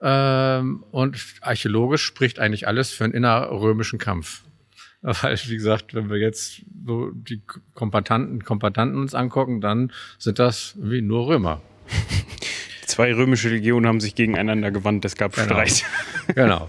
Ähm, 0.00 0.82
und 0.90 1.18
archäologisch 1.42 2.02
spricht 2.02 2.38
eigentlich 2.38 2.66
alles 2.66 2.90
für 2.90 3.04
einen 3.04 3.12
innerrömischen 3.12 3.98
Kampf. 3.98 4.42
Weil, 5.02 5.38
wie 5.46 5.56
gesagt, 5.56 5.94
wenn 5.94 6.10
wir 6.10 6.16
jetzt 6.18 6.62
so 6.86 7.10
die 7.12 7.42
Kombatanten, 7.74 8.44
Kombatanten 8.44 8.98
uns 8.98 9.14
angucken, 9.14 9.60
dann 9.60 9.92
sind 10.18 10.38
das 10.38 10.76
wie 10.78 11.02
nur 11.02 11.26
Römer. 11.26 11.60
Zwei 12.90 13.14
römische 13.14 13.48
Legionen 13.48 13.86
haben 13.86 14.00
sich 14.00 14.16
gegeneinander 14.16 14.72
gewandt, 14.72 15.04
es 15.04 15.16
gab 15.16 15.34
genau. 15.34 15.46
Streit. 15.46 15.84
Genau. 16.34 16.68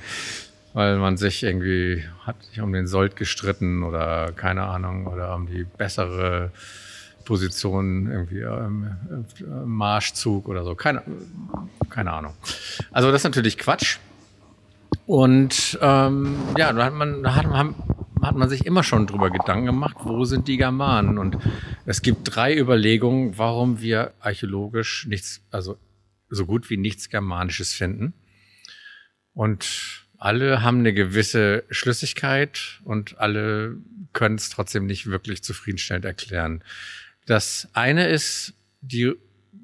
Weil 0.73 0.97
man 0.97 1.17
sich 1.17 1.41
irgendwie 1.41 2.03
hat 2.25 2.43
sich 2.43 2.61
um 2.61 2.71
den 2.71 2.85
Sold 2.85 3.15
gestritten 3.15 3.81
oder 3.81 4.31
keine 4.31 4.63
Ahnung 4.63 5.07
oder 5.07 5.33
um 5.33 5.47
die 5.47 5.63
bessere 5.63 6.51
Position 7.25 8.09
irgendwie 8.11 8.41
im, 8.41 8.95
im 9.39 9.65
Marschzug 9.65 10.47
oder 10.47 10.63
so. 10.63 10.75
Keine, 10.75 11.01
keine 11.89 12.13
Ahnung. 12.13 12.33
Also 12.91 13.11
das 13.11 13.21
ist 13.21 13.25
natürlich 13.25 13.57
Quatsch. 13.57 13.97
Und 15.07 15.79
ähm, 15.81 16.37
ja, 16.55 16.71
da 16.71 16.85
hat 16.85 16.93
man, 16.93 17.23
da 17.23 17.35
hat, 17.35 17.47
hat 18.21 18.35
man 18.35 18.47
sich 18.47 18.65
immer 18.67 18.83
schon 18.83 19.07
drüber 19.07 19.31
Gedanken 19.31 19.65
gemacht, 19.65 19.97
wo 20.03 20.23
sind 20.25 20.47
die 20.47 20.57
Germanen? 20.57 21.17
Und 21.17 21.37
es 21.85 22.03
gibt 22.03 22.35
drei 22.35 22.55
Überlegungen, 22.55 23.37
warum 23.37 23.81
wir 23.81 24.13
archäologisch 24.19 25.07
nichts, 25.07 25.41
also 25.49 25.77
so 26.31 26.45
gut 26.45 26.69
wie 26.69 26.77
nichts 26.77 27.09
Germanisches 27.09 27.73
finden. 27.73 28.13
Und 29.33 30.05
alle 30.17 30.61
haben 30.61 30.79
eine 30.79 30.93
gewisse 30.93 31.63
Schlüssigkeit 31.69 32.79
und 32.83 33.19
alle 33.19 33.77
können 34.13 34.35
es 34.35 34.49
trotzdem 34.49 34.85
nicht 34.85 35.07
wirklich 35.07 35.43
zufriedenstellend 35.43 36.05
erklären. 36.05 36.63
Das 37.25 37.67
eine 37.73 38.07
ist, 38.07 38.53
die 38.81 39.13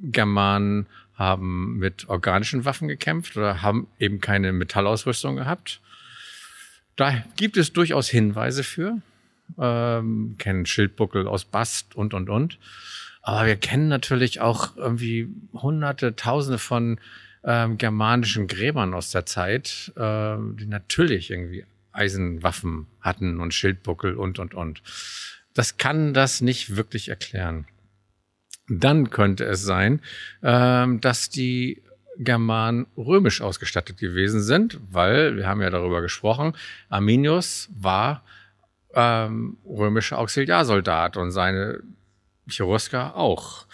Germanen 0.01 0.87
haben 1.15 1.77
mit 1.77 2.07
organischen 2.09 2.65
Waffen 2.65 2.87
gekämpft 2.87 3.35
oder 3.35 3.61
haben 3.61 3.87
eben 3.99 4.21
keine 4.21 4.53
Metallausrüstung 4.53 5.35
gehabt. 5.35 5.81
Da 6.95 7.23
gibt 7.35 7.57
es 7.57 7.73
durchaus 7.73 8.09
Hinweise 8.09 8.63
für. 8.63 9.01
Ähm, 9.57 10.35
kennen 10.37 10.65
Schildbuckel 10.65 11.27
aus 11.27 11.45
Bast 11.45 11.95
und, 11.95 12.13
und, 12.13 12.29
und. 12.29 12.59
Aber 13.27 13.45
wir 13.45 13.57
kennen 13.57 13.89
natürlich 13.89 14.39
auch 14.39 14.77
irgendwie 14.77 15.27
hunderte, 15.51 16.15
tausende 16.15 16.57
von 16.57 16.97
ähm, 17.43 17.77
germanischen 17.77 18.47
Gräbern 18.47 18.93
aus 18.93 19.11
der 19.11 19.25
Zeit, 19.25 19.91
äh, 19.97 20.37
die 20.53 20.65
natürlich 20.65 21.29
irgendwie 21.29 21.65
Eisenwaffen 21.91 22.87
hatten 23.01 23.41
und 23.41 23.53
Schildbuckel 23.53 24.15
und, 24.15 24.39
und, 24.39 24.53
und. 24.53 24.81
Das 25.53 25.75
kann 25.75 26.13
das 26.13 26.39
nicht 26.39 26.77
wirklich 26.77 27.09
erklären. 27.09 27.67
Dann 28.69 29.09
könnte 29.09 29.43
es 29.43 29.61
sein, 29.61 29.99
ähm, 30.41 31.01
dass 31.01 31.29
die 31.29 31.83
Germanen 32.17 32.87
römisch 32.95 33.41
ausgestattet 33.41 33.97
gewesen 33.97 34.41
sind, 34.41 34.79
weil, 34.89 35.35
wir 35.35 35.47
haben 35.47 35.61
ja 35.61 35.69
darüber 35.69 36.01
gesprochen, 36.01 36.53
Arminius 36.87 37.67
war 37.77 38.23
ähm, 38.93 39.57
römischer 39.65 40.17
Auxiliarsoldat 40.17 41.17
und 41.17 41.31
seine 41.31 41.81
Cherusker 42.49 43.15
auch. 43.15 43.65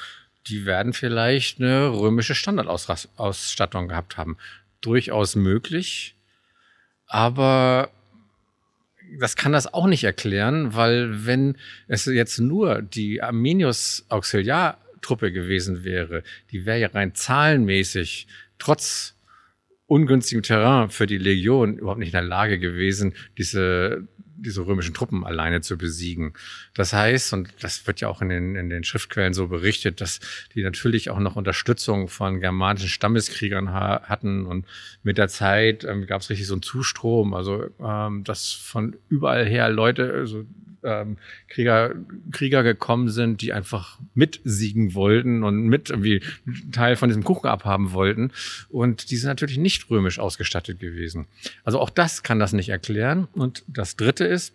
Die 0.47 0.65
werden 0.65 0.93
vielleicht 0.93 1.59
eine 1.59 1.89
römische 1.89 2.35
Standardausstattung 2.35 3.87
gehabt 3.87 4.17
haben. 4.17 4.37
Durchaus 4.81 5.35
möglich. 5.35 6.15
Aber 7.07 7.91
das 9.19 9.35
kann 9.35 9.51
das 9.51 9.73
auch 9.73 9.87
nicht 9.87 10.03
erklären, 10.03 10.75
weil 10.75 11.25
wenn 11.25 11.57
es 11.87 12.05
jetzt 12.05 12.39
nur 12.39 12.81
die 12.81 13.21
Arminius 13.21 14.05
Auxiliartruppe 14.09 15.31
gewesen 15.31 15.83
wäre, 15.83 16.23
die 16.51 16.65
wäre 16.65 16.79
ja 16.79 16.87
rein 16.87 17.13
zahlenmäßig 17.15 18.27
trotz 18.57 19.15
ungünstigem 19.85 20.43
Terrain 20.43 20.89
für 20.89 21.05
die 21.05 21.17
Legion 21.17 21.77
überhaupt 21.77 21.99
nicht 21.99 22.09
in 22.09 22.13
der 22.13 22.23
Lage 22.23 22.57
gewesen, 22.57 23.13
diese 23.37 24.07
diese 24.43 24.65
römischen 24.65 24.93
Truppen 24.93 25.25
alleine 25.25 25.61
zu 25.61 25.77
besiegen. 25.77 26.33
Das 26.73 26.93
heißt, 26.93 27.33
und 27.33 27.49
das 27.61 27.87
wird 27.87 28.01
ja 28.01 28.09
auch 28.09 28.21
in 28.21 28.29
den, 28.29 28.55
in 28.55 28.69
den 28.69 28.83
Schriftquellen 28.83 29.33
so 29.33 29.47
berichtet, 29.47 30.01
dass 30.01 30.19
die 30.53 30.63
natürlich 30.63 31.09
auch 31.09 31.19
noch 31.19 31.35
Unterstützung 31.35 32.07
von 32.07 32.39
germanischen 32.39 32.89
Stammeskriegern 32.89 33.71
ha 33.71 34.03
hatten 34.03 34.45
und 34.45 34.65
mit 35.03 35.17
der 35.17 35.27
Zeit 35.27 35.83
ähm, 35.83 36.05
gab 36.05 36.21
es 36.21 36.29
richtig 36.29 36.47
so 36.47 36.55
einen 36.55 36.61
Zustrom, 36.61 37.33
also 37.33 37.65
ähm, 37.79 38.23
dass 38.23 38.51
von 38.51 38.95
überall 39.09 39.45
her 39.45 39.69
Leute, 39.69 40.13
also 40.13 40.45
ähm, 40.83 41.17
Krieger, 41.47 41.95
Krieger 42.31 42.63
gekommen 42.63 43.09
sind, 43.09 43.41
die 43.41 43.53
einfach 43.53 43.99
mitsiegen 44.13 44.93
wollten 44.93 45.43
und 45.43 45.67
mit 45.67 45.89
irgendwie 45.89 46.21
Teil 46.71 46.95
von 46.95 47.09
diesem 47.09 47.23
Kuchen 47.23 47.47
abhaben 47.47 47.93
wollten. 47.93 48.31
Und 48.69 49.11
die 49.11 49.17
sind 49.17 49.29
natürlich 49.29 49.57
nicht 49.57 49.89
römisch 49.89 50.19
ausgestattet 50.19 50.79
gewesen. 50.79 51.27
Also 51.63 51.79
auch 51.79 51.89
das 51.89 52.23
kann 52.23 52.39
das 52.39 52.53
nicht 52.53 52.69
erklären. 52.69 53.27
Und 53.33 53.63
das 53.67 53.95
Dritte 53.95 54.25
ist, 54.25 54.53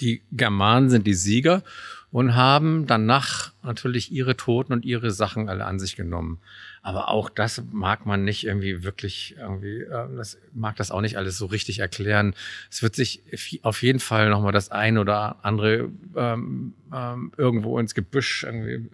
die 0.00 0.22
Germanen 0.32 0.90
sind 0.90 1.06
die 1.06 1.14
Sieger 1.14 1.62
und 2.10 2.34
haben 2.34 2.86
danach 2.86 3.52
natürlich 3.62 4.12
ihre 4.12 4.36
Toten 4.36 4.72
und 4.72 4.84
ihre 4.84 5.10
Sachen 5.10 5.48
alle 5.48 5.64
an 5.64 5.78
sich 5.78 5.96
genommen. 5.96 6.38
Aber 6.82 7.10
auch 7.10 7.28
das 7.28 7.62
mag 7.72 8.06
man 8.06 8.24
nicht 8.24 8.44
irgendwie 8.44 8.82
wirklich 8.82 9.34
irgendwie, 9.38 9.82
äh, 9.82 10.16
das 10.16 10.38
mag 10.54 10.76
das 10.76 10.90
auch 10.90 11.02
nicht 11.02 11.18
alles 11.18 11.36
so 11.36 11.44
richtig 11.46 11.80
erklären. 11.80 12.34
Es 12.70 12.82
wird 12.82 12.96
sich 12.96 13.22
auf 13.62 13.82
jeden 13.82 14.00
Fall 14.00 14.30
nochmal 14.30 14.52
das 14.52 14.70
ein 14.70 14.96
oder 14.96 15.44
andere 15.44 15.90
ähm, 16.16 16.72
ähm, 16.92 17.32
irgendwo 17.36 17.78
ins 17.78 17.94
Gebüsch 17.94 18.44
irgendwie 18.44 18.88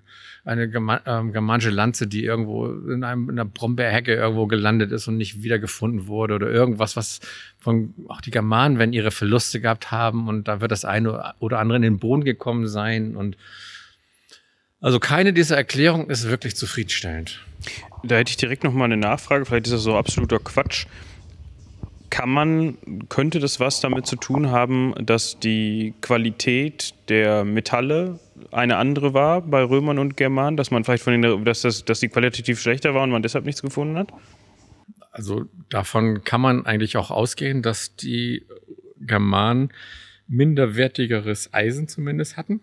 eine 0.44 0.64
ähm, 1.06 1.32
germanische 1.32 1.70
Lanze, 1.70 2.08
die 2.08 2.24
irgendwo 2.24 2.66
in, 2.66 3.04
einem, 3.04 3.30
in 3.30 3.38
einer 3.38 3.48
Brombeerhecke 3.48 4.14
irgendwo 4.14 4.46
gelandet 4.46 4.90
ist 4.90 5.06
und 5.06 5.16
nicht 5.16 5.44
wiedergefunden 5.44 6.08
wurde 6.08 6.34
oder 6.34 6.50
irgendwas, 6.50 6.96
was 6.96 7.20
von 7.58 7.94
auch 8.08 8.20
die 8.20 8.32
Germanen, 8.32 8.78
wenn 8.78 8.92
ihre 8.92 9.12
Verluste 9.12 9.60
gehabt 9.60 9.92
haben 9.92 10.28
und 10.28 10.48
da 10.48 10.60
wird 10.60 10.72
das 10.72 10.84
eine 10.84 11.34
oder 11.38 11.60
andere 11.60 11.76
in 11.76 11.82
den 11.82 11.98
Boden 11.98 12.24
gekommen 12.24 12.66
sein 12.66 13.16
und 13.16 13.36
also 14.80 15.00
keine 15.00 15.32
dieser 15.32 15.56
Erklärungen 15.56 16.10
ist 16.10 16.28
wirklich 16.28 16.54
zufriedenstellend. 16.54 17.45
Da 18.02 18.16
hätte 18.16 18.30
ich 18.30 18.36
direkt 18.36 18.64
noch 18.64 18.72
mal 18.72 18.84
eine 18.84 18.96
Nachfrage, 18.96 19.44
vielleicht 19.44 19.66
ist 19.66 19.72
das 19.72 19.82
so 19.82 19.96
absoluter 19.96 20.38
Quatsch. 20.38 20.86
Kann 22.10 22.30
man, 22.30 22.78
könnte 23.08 23.40
das 23.40 23.58
was 23.60 23.80
damit 23.80 24.06
zu 24.06 24.16
tun 24.16 24.50
haben, 24.50 24.94
dass 25.04 25.38
die 25.38 25.92
Qualität 26.00 26.94
der 27.08 27.44
Metalle 27.44 28.20
eine 28.52 28.76
andere 28.76 29.12
war 29.12 29.42
bei 29.42 29.62
Römern 29.62 29.98
und 29.98 30.16
Germanen, 30.16 30.56
dass 30.56 30.70
man 30.70 30.84
vielleicht 30.84 31.02
von 31.02 31.20
den, 31.20 31.44
dass, 31.44 31.62
das, 31.62 31.84
dass 31.84 32.00
die 32.00 32.08
qualitativ 32.08 32.60
schlechter 32.60 32.94
war 32.94 33.02
und 33.02 33.10
man 33.10 33.22
deshalb 33.22 33.44
nichts 33.44 33.60
gefunden 33.60 33.96
hat? 33.96 34.12
Also 35.10 35.46
davon 35.68 36.24
kann 36.24 36.40
man 36.40 36.66
eigentlich 36.66 36.96
auch 36.96 37.10
ausgehen, 37.10 37.62
dass 37.62 37.96
die 37.96 38.46
Germanen 39.00 39.70
minderwertigeres 40.28 41.52
Eisen 41.52 41.88
zumindest 41.88 42.36
hatten. 42.36 42.60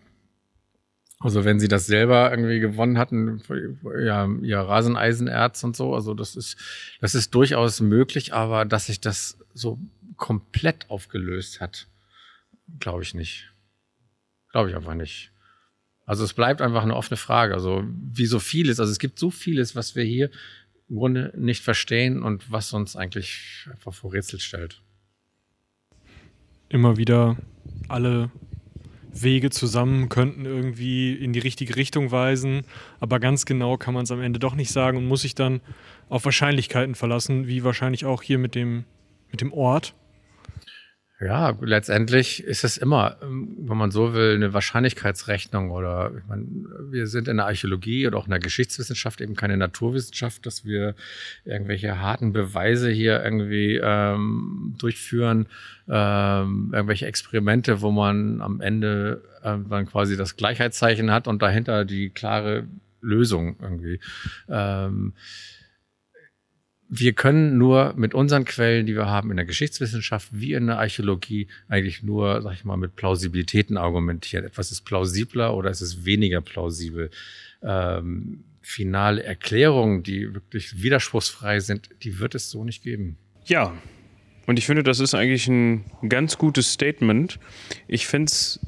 Also 1.24 1.46
wenn 1.46 1.58
sie 1.58 1.68
das 1.68 1.86
selber 1.86 2.30
irgendwie 2.30 2.60
gewonnen 2.60 2.98
hatten, 2.98 3.40
ja, 3.98 4.28
ihr 4.42 4.58
Raseneisenerz 4.58 5.64
und 5.64 5.74
so, 5.74 5.94
also 5.94 6.12
das 6.12 6.36
ist, 6.36 6.58
das 7.00 7.14
ist 7.14 7.34
durchaus 7.34 7.80
möglich, 7.80 8.34
aber 8.34 8.66
dass 8.66 8.86
sich 8.86 9.00
das 9.00 9.38
so 9.54 9.78
komplett 10.16 10.90
aufgelöst 10.90 11.62
hat, 11.62 11.88
glaube 12.78 13.04
ich 13.04 13.14
nicht. 13.14 13.50
Glaube 14.52 14.68
ich 14.68 14.76
einfach 14.76 14.92
nicht. 14.92 15.32
Also 16.04 16.24
es 16.24 16.34
bleibt 16.34 16.60
einfach 16.60 16.82
eine 16.82 16.94
offene 16.94 17.16
Frage. 17.16 17.54
Also 17.54 17.84
wie 17.88 18.26
so 18.26 18.38
vieles, 18.38 18.78
also 18.78 18.92
es 18.92 18.98
gibt 18.98 19.18
so 19.18 19.30
vieles, 19.30 19.74
was 19.74 19.96
wir 19.96 20.04
hier 20.04 20.30
im 20.90 20.96
Grunde 20.96 21.32
nicht 21.38 21.62
verstehen 21.62 22.22
und 22.22 22.52
was 22.52 22.74
uns 22.74 22.96
eigentlich 22.96 23.66
einfach 23.70 23.94
vor 23.94 24.12
Rätsel 24.12 24.40
stellt. 24.40 24.82
Immer 26.68 26.98
wieder 26.98 27.38
alle 27.88 28.30
Wege 29.14 29.50
zusammen 29.50 30.08
könnten 30.08 30.44
irgendwie 30.44 31.14
in 31.14 31.32
die 31.32 31.38
richtige 31.38 31.76
Richtung 31.76 32.10
weisen, 32.10 32.62
aber 33.00 33.20
ganz 33.20 33.46
genau 33.46 33.76
kann 33.76 33.94
man 33.94 34.04
es 34.04 34.10
am 34.10 34.20
Ende 34.20 34.38
doch 34.38 34.54
nicht 34.54 34.70
sagen 34.70 34.98
und 34.98 35.06
muss 35.06 35.22
sich 35.22 35.34
dann 35.34 35.60
auf 36.08 36.24
Wahrscheinlichkeiten 36.24 36.94
verlassen, 36.94 37.46
wie 37.46 37.64
wahrscheinlich 37.64 38.04
auch 38.04 38.22
hier 38.22 38.38
mit 38.38 38.54
dem, 38.54 38.84
mit 39.30 39.40
dem 39.40 39.52
Ort. 39.52 39.94
Ja, 41.24 41.56
letztendlich 41.62 42.44
ist 42.44 42.64
es 42.64 42.76
immer, 42.76 43.16
ähm, 43.22 43.56
wenn 43.60 43.78
man 43.78 43.90
so 43.90 44.12
will, 44.12 44.34
eine 44.34 44.52
Wahrscheinlichkeitsrechnung 44.52 45.70
oder 45.70 46.12
ich 46.18 46.26
meine, 46.28 46.44
wir 46.90 47.06
sind 47.06 47.28
in 47.28 47.38
der 47.38 47.46
Archäologie 47.46 48.06
oder 48.06 48.18
auch 48.18 48.26
in 48.26 48.30
der 48.30 48.40
Geschichtswissenschaft 48.40 49.22
eben 49.22 49.34
keine 49.34 49.56
Naturwissenschaft, 49.56 50.44
dass 50.44 50.66
wir 50.66 50.94
irgendwelche 51.46 51.98
harten 51.98 52.34
Beweise 52.34 52.90
hier 52.90 53.24
irgendwie 53.24 53.80
ähm, 53.82 54.74
durchführen, 54.76 55.46
ähm, 55.88 56.72
irgendwelche 56.74 57.06
Experimente, 57.06 57.80
wo 57.80 57.90
man 57.90 58.42
am 58.42 58.60
Ende 58.60 59.22
äh, 59.42 59.56
dann 59.70 59.86
quasi 59.86 60.18
das 60.18 60.36
Gleichheitszeichen 60.36 61.10
hat 61.10 61.26
und 61.26 61.40
dahinter 61.40 61.86
die 61.86 62.10
klare 62.10 62.64
Lösung 63.00 63.56
irgendwie. 63.62 63.98
Ähm, 64.50 65.14
wir 66.98 67.12
können 67.12 67.58
nur 67.58 67.94
mit 67.96 68.14
unseren 68.14 68.44
Quellen, 68.44 68.86
die 68.86 68.94
wir 68.94 69.06
haben 69.06 69.30
in 69.30 69.36
der 69.36 69.46
Geschichtswissenschaft 69.46 70.28
wie 70.32 70.52
in 70.52 70.68
der 70.68 70.78
Archäologie, 70.78 71.48
eigentlich 71.68 72.02
nur, 72.02 72.40
sag 72.42 72.54
ich 72.54 72.64
mal, 72.64 72.76
mit 72.76 72.94
Plausibilitäten 72.94 73.76
argumentieren. 73.76 74.44
Etwas 74.44 74.70
ist 74.70 74.82
plausibler 74.82 75.56
oder 75.56 75.70
es 75.70 75.82
ist 75.82 76.04
weniger 76.04 76.40
plausibel. 76.40 77.10
Ähm, 77.62 78.44
finale 78.60 79.22
Erklärungen, 79.22 80.02
die 80.02 80.34
wirklich 80.34 80.82
widerspruchsfrei 80.82 81.60
sind, 81.60 81.88
die 82.02 82.18
wird 82.18 82.34
es 82.34 82.50
so 82.50 82.64
nicht 82.64 82.82
geben. 82.82 83.16
Ja, 83.46 83.74
und 84.46 84.58
ich 84.58 84.66
finde, 84.66 84.82
das 84.82 85.00
ist 85.00 85.14
eigentlich 85.14 85.48
ein 85.48 85.84
ganz 86.08 86.38
gutes 86.38 86.72
Statement. 86.72 87.38
Ich 87.88 88.06
finde 88.06 88.30
es 88.30 88.60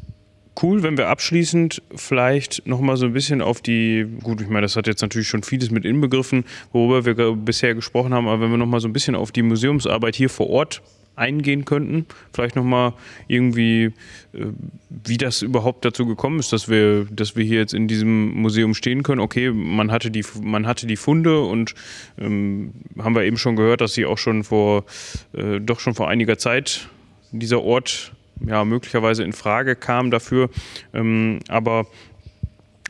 cool, 0.62 0.82
wenn 0.82 0.96
wir 0.96 1.08
abschließend 1.08 1.82
vielleicht 1.94 2.66
nochmal 2.66 2.96
so 2.96 3.06
ein 3.06 3.12
bisschen 3.12 3.42
auf 3.42 3.60
die, 3.60 4.06
gut, 4.22 4.40
ich 4.40 4.48
meine, 4.48 4.62
das 4.62 4.76
hat 4.76 4.86
jetzt 4.86 5.02
natürlich 5.02 5.28
schon 5.28 5.42
vieles 5.42 5.70
mit 5.70 5.84
inbegriffen, 5.84 6.44
worüber 6.72 7.04
wir 7.04 7.36
bisher 7.36 7.74
gesprochen 7.74 8.14
haben, 8.14 8.28
aber 8.28 8.42
wenn 8.42 8.50
wir 8.50 8.58
nochmal 8.58 8.80
so 8.80 8.88
ein 8.88 8.92
bisschen 8.92 9.14
auf 9.14 9.32
die 9.32 9.42
Museumsarbeit 9.42 10.16
hier 10.16 10.30
vor 10.30 10.48
Ort 10.50 10.82
eingehen 11.16 11.64
könnten, 11.64 12.06
vielleicht 12.32 12.56
nochmal 12.56 12.92
irgendwie, 13.26 13.84
äh, 14.32 14.46
wie 14.90 15.16
das 15.16 15.42
überhaupt 15.42 15.84
dazu 15.84 16.06
gekommen 16.06 16.38
ist, 16.38 16.52
dass 16.52 16.68
wir, 16.68 17.06
dass 17.10 17.36
wir 17.36 17.44
hier 17.44 17.58
jetzt 17.58 17.74
in 17.74 17.88
diesem 17.88 18.34
Museum 18.34 18.74
stehen 18.74 19.02
können. 19.02 19.20
Okay, 19.20 19.50
man 19.50 19.90
hatte 19.90 20.10
die, 20.10 20.24
man 20.42 20.66
hatte 20.66 20.86
die 20.86 20.96
Funde 20.96 21.40
und 21.40 21.74
ähm, 22.18 22.72
haben 22.98 23.14
wir 23.14 23.24
eben 23.24 23.38
schon 23.38 23.56
gehört, 23.56 23.80
dass 23.80 23.94
sie 23.94 24.04
auch 24.04 24.18
schon 24.18 24.44
vor, 24.44 24.84
äh, 25.32 25.58
doch 25.58 25.80
schon 25.80 25.94
vor 25.94 26.08
einiger 26.08 26.38
Zeit 26.38 26.88
dieser 27.32 27.62
Ort 27.62 28.12
ja, 28.40 28.64
möglicherweise 28.64 29.22
in 29.22 29.32
Frage 29.32 29.76
kam 29.76 30.10
dafür. 30.10 30.50
Ähm, 30.92 31.40
aber 31.48 31.86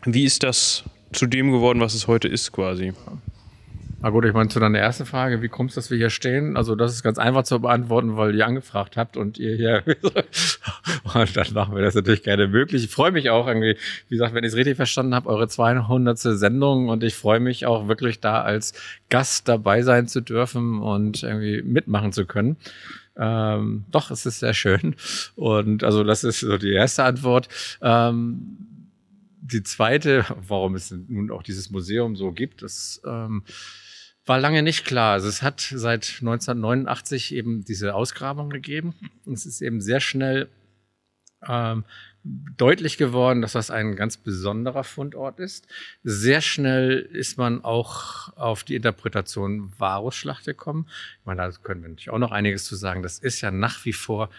wie 0.05 0.25
ist 0.25 0.43
das 0.43 0.85
zu 1.13 1.27
dem 1.27 1.53
geworden, 1.53 1.81
was 1.81 1.95
es 1.95 2.07
heute 2.07 2.29
ist, 2.29 2.53
quasi? 2.53 2.93
Na 3.99 4.11
gut, 4.11 4.27
ich 4.27 4.35
meine, 4.35 4.51
zu 4.51 4.61
deiner 4.61 4.79
ersten 4.79 5.07
Frage, 5.07 5.41
wie 5.41 5.49
kommt 5.49 5.71
es, 5.71 5.75
dass 5.75 5.91
wir 5.91 5.97
hier 5.97 6.11
stehen? 6.11 6.59
Also, 6.59 6.75
das 6.75 6.93
ist 6.93 7.03
ganz 7.03 7.19
einfach 7.19 7.45
zu 7.45 7.61
beantworten, 7.61 8.17
weil 8.19 8.35
ihr 8.35 8.47
angefragt 8.47 8.99
habt 8.99 9.17
und 9.17 9.39
ihr 9.39 9.57
hier. 9.57 9.83
und 11.15 11.37
dann 11.37 11.53
machen 11.55 11.75
wir 11.75 11.83
das 11.83 11.95
natürlich 11.95 12.23
gerne 12.23 12.47
möglich. 12.47 12.85
Ich 12.85 12.91
freue 12.91 13.11
mich 13.11 13.31
auch 13.31 13.47
irgendwie, 13.47 13.77
wie 14.09 14.15
gesagt, 14.15 14.35
wenn 14.35 14.45
ich 14.45 14.51
es 14.51 14.57
richtig 14.57 14.77
verstanden 14.77 15.15
habe, 15.15 15.31
eure 15.31 15.49
200. 15.49 16.19
Sendung 16.19 16.91
und 16.91 17.05
ich 17.05 17.15
freue 17.15 17.41
mich 17.41 17.65
auch 17.65 17.89
wirklich 17.89 18.21
da 18.21 18.43
als 18.43 18.75
Gast 19.09 19.49
dabei 19.49 19.81
sein 19.81 20.09
zu 20.09 20.21
dürfen 20.21 20.83
und 20.83 21.23
irgendwie 21.23 21.63
mitmachen 21.63 22.13
zu 22.13 22.27
können. 22.27 22.59
Ähm, 23.17 23.87
doch, 23.91 24.11
es 24.11 24.27
ist 24.27 24.41
sehr 24.41 24.55
schön. 24.55 24.95
Und 25.37 25.85
also 25.85 26.05
das 26.05 26.23
ist 26.23 26.41
so 26.41 26.59
die 26.59 26.73
erste 26.73 27.05
Antwort. 27.05 27.49
Ähm, 27.81 28.59
die 29.41 29.63
zweite, 29.63 30.27
warum 30.47 30.75
es 30.75 30.91
nun 30.91 31.31
auch 31.31 31.43
dieses 31.43 31.71
Museum 31.71 32.17
so 32.17 32.33
gibt, 32.33 32.63
das 32.63 33.01
ähm, 33.07 33.43
war 34.27 34.41
lange 34.41 34.63
nicht 34.63 34.85
klar. 34.85 35.13
Also 35.13 35.29
es 35.29 35.43
hat 35.43 35.61
seit 35.61 36.19
1989 36.21 37.35
eben 37.35 37.65
diese 37.65 37.95
Ausgrabung 37.95 38.51
gegeben. 38.51 38.95
Und 39.25 39.35
es 39.35 39.47
ist 39.47 39.63
eben 39.63 39.81
sehr 39.81 40.01
schnell 40.01 40.49
ähm, 41.49 41.85
deutlich 42.25 42.99
geworden, 42.99 43.41
dass 43.41 43.53
das 43.53 43.71
ein 43.71 43.95
ganz 43.95 44.17
besonderer 44.17 44.83
Fundort 44.83 45.39
ist. 45.39 45.69
Sehr 46.03 46.41
schnell 46.41 46.99
ist 46.99 47.39
man 47.39 47.65
auch 47.65 48.37
auf 48.37 48.65
die 48.65 48.75
Interpretation 48.75 49.73
Varusschlacht 49.79 50.45
gekommen. 50.45 50.87
Ich 51.21 51.27
meine, 51.27 51.43
da 51.43 51.51
können 51.63 51.83
wir 51.83 51.89
natürlich 51.91 52.11
auch 52.11 52.19
noch 52.19 52.33
einiges 52.33 52.65
zu 52.65 52.75
sagen. 52.75 53.05
Das 53.05 53.21
ist 53.21 53.41
ja 53.43 53.53
nach 53.53 53.85
wie 53.85 53.93
vor 53.93 54.31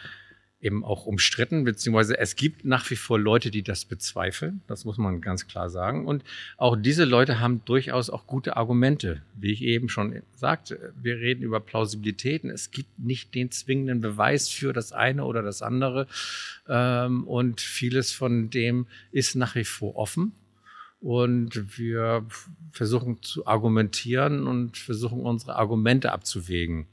eben 0.59 0.83
auch 0.83 1.05
umstritten, 1.05 1.63
beziehungsweise 1.63 2.17
es 2.17 2.35
gibt 2.35 2.65
nach 2.65 2.89
wie 2.89 2.95
vor 2.95 3.19
Leute, 3.19 3.51
die 3.51 3.61
das 3.61 3.85
bezweifeln. 3.85 4.61
Das 4.67 4.85
muss 4.85 4.97
man 4.97 5.21
ganz 5.21 5.47
klar 5.47 5.69
sagen. 5.69 6.07
Und 6.07 6.23
auch 6.57 6.75
diese 6.75 7.05
Leute 7.05 7.39
haben 7.39 7.61
durchaus 7.65 8.09
auch 8.09 8.25
gute 8.25 8.57
Argumente. 8.57 9.21
Wie 9.35 9.51
ich 9.51 9.61
eben 9.61 9.87
schon 9.87 10.23
sagte, 10.35 10.93
wir 10.99 11.17
reden 11.17 11.43
über 11.43 11.59
Plausibilitäten. 11.59 12.49
Es 12.49 12.71
gibt 12.71 12.97
nicht 12.97 13.35
den 13.35 13.51
zwingenden 13.51 14.01
Beweis 14.01 14.49
für 14.49 14.73
das 14.73 14.93
eine 14.93 15.25
oder 15.25 15.43
das 15.43 15.61
andere. 15.61 16.07
Ähm, 16.67 17.27
und 17.27 17.61
vieles 17.61 18.11
von 18.11 18.49
dem 18.49 18.87
ist 19.11 19.35
nach 19.35 19.53
wie 19.53 19.63
vor 19.63 19.95
offen. 19.95 20.31
Und 20.99 21.77
wir 21.77 22.25
versuchen 22.71 23.21
zu 23.21 23.45
argumentieren 23.45 24.47
und 24.47 24.75
versuchen 24.75 25.21
unsere 25.21 25.55
Argumente 25.55 26.11
abzuwägen. 26.11 26.87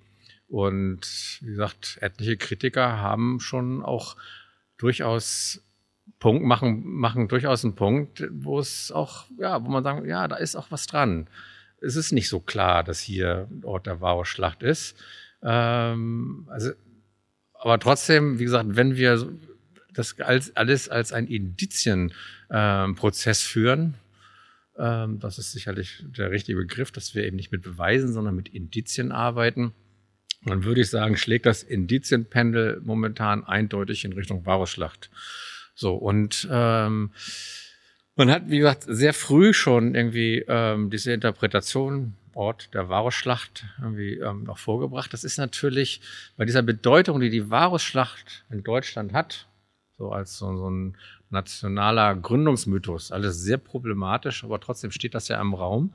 Und 0.49 1.39
wie 1.41 1.51
gesagt, 1.51 1.99
etliche 2.01 2.37
Kritiker 2.37 2.99
haben 2.99 3.41
schon 3.41 3.83
auch 3.83 4.17
durchaus 4.77 5.63
Punkt, 6.19 6.45
machen, 6.45 6.83
machen 6.85 7.29
durchaus 7.29 7.65
einen 7.65 7.75
Punkt, 7.75 8.25
wo 8.31 8.59
es 8.59 8.93
auch, 8.93 9.27
ja, 9.39 9.65
wo 9.65 9.71
man 9.71 9.83
sagen, 9.83 10.07
ja, 10.07 10.29
da 10.29 10.37
ist 10.37 10.57
auch 10.57 10.71
was 10.71 10.87
dran. 10.87 11.29
Es 11.81 11.97
ist 11.97 12.13
nicht 12.13 12.29
so 12.29 12.41
klar, 12.41 12.85
dass 12.85 13.01
hier 13.01 13.49
Ort 13.63 13.87
der 13.87 14.01
Varusschlacht 14.01 14.63
ist. 14.63 14.97
Ähm, 15.43 16.47
also, 16.51 16.73
aber 17.55 17.79
trotzdem, 17.79 18.39
wie 18.39 18.45
gesagt, 18.45 18.77
wenn 18.77 18.97
wir 18.97 19.35
das 19.95 20.21
als, 20.21 20.55
alles 20.57 20.89
als 20.89 21.13
ein 21.13 21.27
Indizienprozess 21.27 23.45
äh, 23.45 23.49
führen. 23.49 23.95
Ähm, 24.77 25.21
das 25.21 25.39
ist 25.39 25.53
sicherlich 25.53 26.05
der 26.17 26.31
richtige 26.31 26.59
Begriff, 26.59 26.91
dass 26.91 27.15
wir 27.15 27.25
eben 27.25 27.37
nicht 27.37 27.53
mit 27.53 27.63
Beweisen, 27.63 28.13
sondern 28.13 28.35
mit 28.35 28.49
Indizien 28.49 29.13
arbeiten. 29.13 29.73
Dann 30.45 30.65
würde 30.65 30.83
ich 30.83 30.91
sagen, 30.91 31.17
schlägt 31.17 31.47
das 31.47 31.63
Indizienpendel 31.63 32.81
momentan 32.85 33.45
eindeutig 33.45 34.05
in 34.05 34.13
Richtung 34.13 34.45
Varusschlacht. 34.45 35.11
So, 35.75 35.95
und 35.95 36.47
ähm, 36.51 37.13
man 38.17 38.31
hat, 38.31 38.49
wie 38.49 38.59
gesagt, 38.59 38.85
sehr 38.87 39.15
früh 39.15 39.53
schon 39.53 39.95
irgendwie 39.95 40.45
ähm, 40.47 40.91
diese 40.91 41.13
Interpretation 41.13 42.15
Ort 42.35 42.75
der 42.75 42.89
Varusschlacht 42.89 43.65
irgendwie 43.81 44.19
ähm, 44.19 44.45
noch 44.45 44.59
vorgebracht. 44.59 45.13
Das 45.13 45.25
ist 45.25 45.39
natürlich 45.39 46.01
bei 46.37 46.45
dieser 46.45 46.63
Bedeutung, 46.63 47.21
die 47.21 47.31
die 47.31 47.51
Varusschlacht 47.51 48.45
in 48.51 48.63
Deutschland 48.63 49.13
hat, 49.13 49.47
so 49.97 50.11
als 50.11 50.39
so, 50.39 50.57
so 50.57 50.69
ein 50.69 50.97
nationaler 51.31 52.15
Gründungsmythos, 52.17 53.13
alles 53.13 53.41
sehr 53.41 53.59
problematisch, 53.59 54.45
aber 54.45 54.61
trotzdem 54.61 54.91
steht 54.91 55.15
das 55.15 55.29
ja 55.29 55.41
im 55.41 55.55
Raum. 55.55 55.95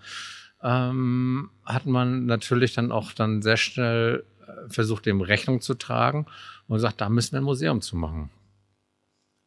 Ähm, 0.61 1.49
hat 1.65 1.86
man 1.86 2.26
natürlich 2.26 2.73
dann 2.73 2.91
auch 2.91 3.14
dann 3.14 3.41
sehr 3.41 3.57
schnell 3.57 4.26
äh, 4.41 4.69
versucht, 4.69 5.06
dem 5.06 5.22
Rechnung 5.22 5.61
zu 5.61 5.73
tragen 5.73 6.26
und 6.68 6.80
sagt, 6.80 7.02
da 7.02 7.10
müssen 7.10 7.34
wir 7.34 7.40
ein 7.40 7.45
Museum 7.45 7.81
zu 7.81 7.95
machen. 7.95 8.30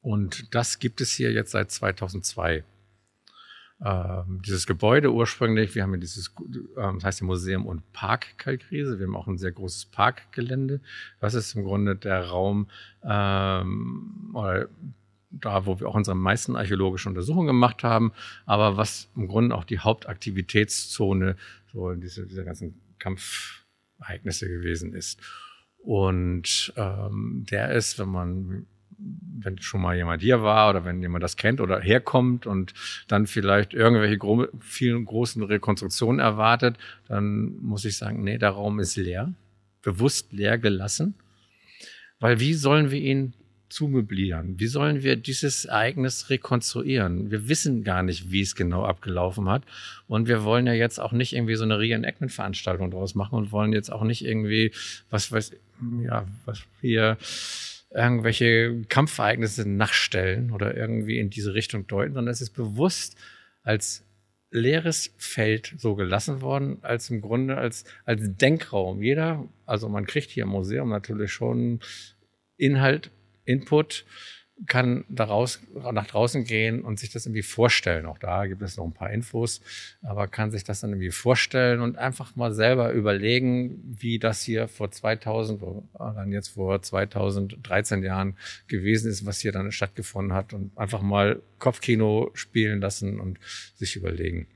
Und 0.01 0.55
das 0.55 0.79
gibt 0.79 1.01
es 1.01 1.13
hier 1.13 1.33
jetzt 1.33 1.53
seit 1.53 1.71
2002. 1.71 2.65
Ähm, 3.85 4.43
dieses 4.47 4.67
Gebäude 4.67 5.13
ursprünglich, 5.13 5.75
wir 5.75 5.83
haben 5.83 5.95
ja 5.95 6.01
dieses, 6.01 6.33
ähm, 6.77 6.97
das 6.97 7.05
heißt 7.05 7.21
ja 7.21 7.27
Museum 7.27 7.67
und 7.67 7.93
Parkkalkrise, 7.93 8.99
wir 8.99 9.07
haben 9.07 9.17
auch 9.17 9.27
ein 9.27 9.39
sehr 9.39 9.51
großes 9.51 9.87
Parkgelände. 9.87 10.81
Das 11.21 11.35
ist 11.35 11.55
im 11.55 11.65
Grunde 11.65 11.97
der 11.97 12.29
Raum, 12.29 12.69
ähm, 13.05 14.31
oder 14.35 14.69
da, 15.33 15.67
wo 15.67 15.81
wir 15.81 15.89
auch 15.89 15.95
unsere 15.95 16.17
meisten 16.17 16.57
archäologischen 16.57 17.09
Untersuchungen 17.09 17.47
gemacht 17.47 17.83
haben, 17.83 18.13
aber 18.47 18.77
was 18.77 19.11
im 19.17 19.29
Grunde 19.29 19.57
auch 19.57 19.65
die 19.65 19.79
Hauptaktivitätszone 19.79 21.37
so 21.73 21.93
diese, 21.95 22.27
dieser 22.27 22.45
ganzen 22.45 22.81
Kampfereignisse 22.99 24.49
gewesen 24.49 24.95
ist. 24.95 25.21
Und 25.79 26.73
ähm, 26.77 27.45
der 27.51 27.73
ist, 27.73 27.99
wenn 27.99 28.09
man 28.09 28.67
wenn 29.39 29.59
schon 29.59 29.81
mal 29.81 29.97
jemand 29.97 30.23
hier 30.23 30.43
war 30.43 30.71
oder 30.71 30.85
wenn 30.85 31.03
jemand 31.03 31.25
das 31.25 31.37
kennt 31.37 31.61
oder 31.61 31.81
herkommt 31.81 32.47
und 32.47 32.73
dann 33.09 33.27
vielleicht 33.27 33.75
irgendwelche 33.75 34.19
gro 34.19 34.47
vielen 34.61 35.05
großen 35.05 35.43
Rekonstruktionen 35.43 36.21
erwartet, 36.21 36.79
dann 37.09 37.57
muss 37.61 37.85
ich 37.85 37.97
sagen, 37.97 38.23
nee, 38.23 38.39
der 38.39 38.51
Raum 38.51 38.79
ist 38.79 38.97
leer, 38.97 39.33
bewusst 39.83 40.33
leer 40.33 40.59
gelassen. 40.59 41.15
Weil 42.21 42.39
wie 42.39 42.55
sollen 42.55 42.91
wir 42.91 43.01
ihn 43.01 43.35
zumöblieren? 43.73 44.61
Wie 44.61 44.67
sollen 44.67 45.03
wir 45.03 45.17
dieses 45.17 45.65
Ereignis 45.65 46.31
rekonstruieren? 46.31 47.31
Wir 47.31 47.49
wissen 47.49 47.85
gar 47.85 48.03
nicht, 48.03 48.31
wie 48.31 48.43
es 48.43 48.55
genau 48.55 48.85
abgelaufen 48.85 49.49
hat. 49.49 49.63
Und 50.07 50.29
wir 50.29 50.45
wollen 50.45 50.67
ja 50.67 50.75
jetzt 50.75 51.01
auch 51.01 51.13
nicht 51.13 51.33
irgendwie 51.33 51.57
so 51.57 51.65
eine 51.65 51.79
Reenactment-Veranstaltung 51.79 52.91
draus 52.91 53.15
machen 53.15 53.37
und 53.37 53.53
wollen 53.53 53.73
jetzt 53.73 53.91
auch 53.91 54.05
nicht 54.05 54.25
irgendwie, 54.25 54.73
was 55.11 55.33
weiß, 55.33 55.53
ja, 56.05 56.27
was 56.45 56.63
hier, 56.81 57.17
irgendwelche 57.95 58.83
Kampfereignisse 58.89 59.69
nachstellen 59.69 60.51
oder 60.51 60.77
irgendwie 60.77 61.19
in 61.19 61.31
diese 61.31 61.55
Richtung 61.55 61.87
deuten, 61.87 62.15
sondern 62.15 62.33
es 62.33 62.41
ist 62.41 62.51
bewusst 62.51 63.17
als 63.63 64.05
leeres 64.51 65.15
Feld 65.17 65.75
so 65.79 65.95
gelassen 65.95 66.41
worden, 66.43 66.79
als 66.83 67.11
im 67.11 67.21
Grunde 67.21 67.57
als, 67.57 67.85
als 68.05 68.23
Denkraum. 68.37 69.03
Jeder, 69.03 69.49
also 69.67 69.89
man 69.89 70.07
kriegt 70.07 70.31
hier 70.31 70.45
im 70.45 70.51
Museum 70.51 70.91
natürlich 70.91 71.33
schon 71.33 71.81
Inhalt, 72.57 73.11
Input, 73.45 74.05
kann 74.67 75.05
daraus 75.09 75.61
nach 75.75 76.07
draußen 76.07 76.45
gehen 76.45 76.83
und 76.83 76.99
sich 77.01 77.11
das 77.11 77.27
irgendwie 77.27 77.43
vorstellen. 77.43 78.07
Auch 78.07 78.19
da 78.19 78.47
gibt 78.47 78.63
es 78.63 78.77
noch 78.77 78.85
ein 78.85 78.93
paar 78.93 79.11
Infos, 79.11 79.61
aber 80.03 80.29
kann 80.29 80.51
sich 80.51 80.63
das 80.63 80.81
dann 80.81 80.91
irgendwie 80.91 81.11
vorstellen 81.11 81.81
und 81.81 81.99
einfach 81.99 82.37
mal 82.37 82.53
selber 82.53 82.93
überlegen, 82.93 83.81
wie 83.83 84.19
das 84.19 84.43
hier 84.43 84.69
vor 84.69 84.91
2000, 84.91 85.63
dann 85.99 86.31
jetzt 86.31 86.49
vor 86.49 86.81
2013 86.81 88.03
Jahren 88.03 88.37
gewesen 88.69 89.11
ist, 89.11 89.27
was 89.27 89.41
hier 89.41 89.53
dann 89.53 89.73
stattgefunden 89.73 90.35
hat 90.35 90.53
und 90.53 90.77
einfach 90.79 91.03
mal 91.03 91.43
Kopfkino 91.59 92.31
spielen 92.35 92.81
lassen 92.81 93.19
und 93.21 93.39
sich 93.75 93.97
überlegen. 93.97 94.47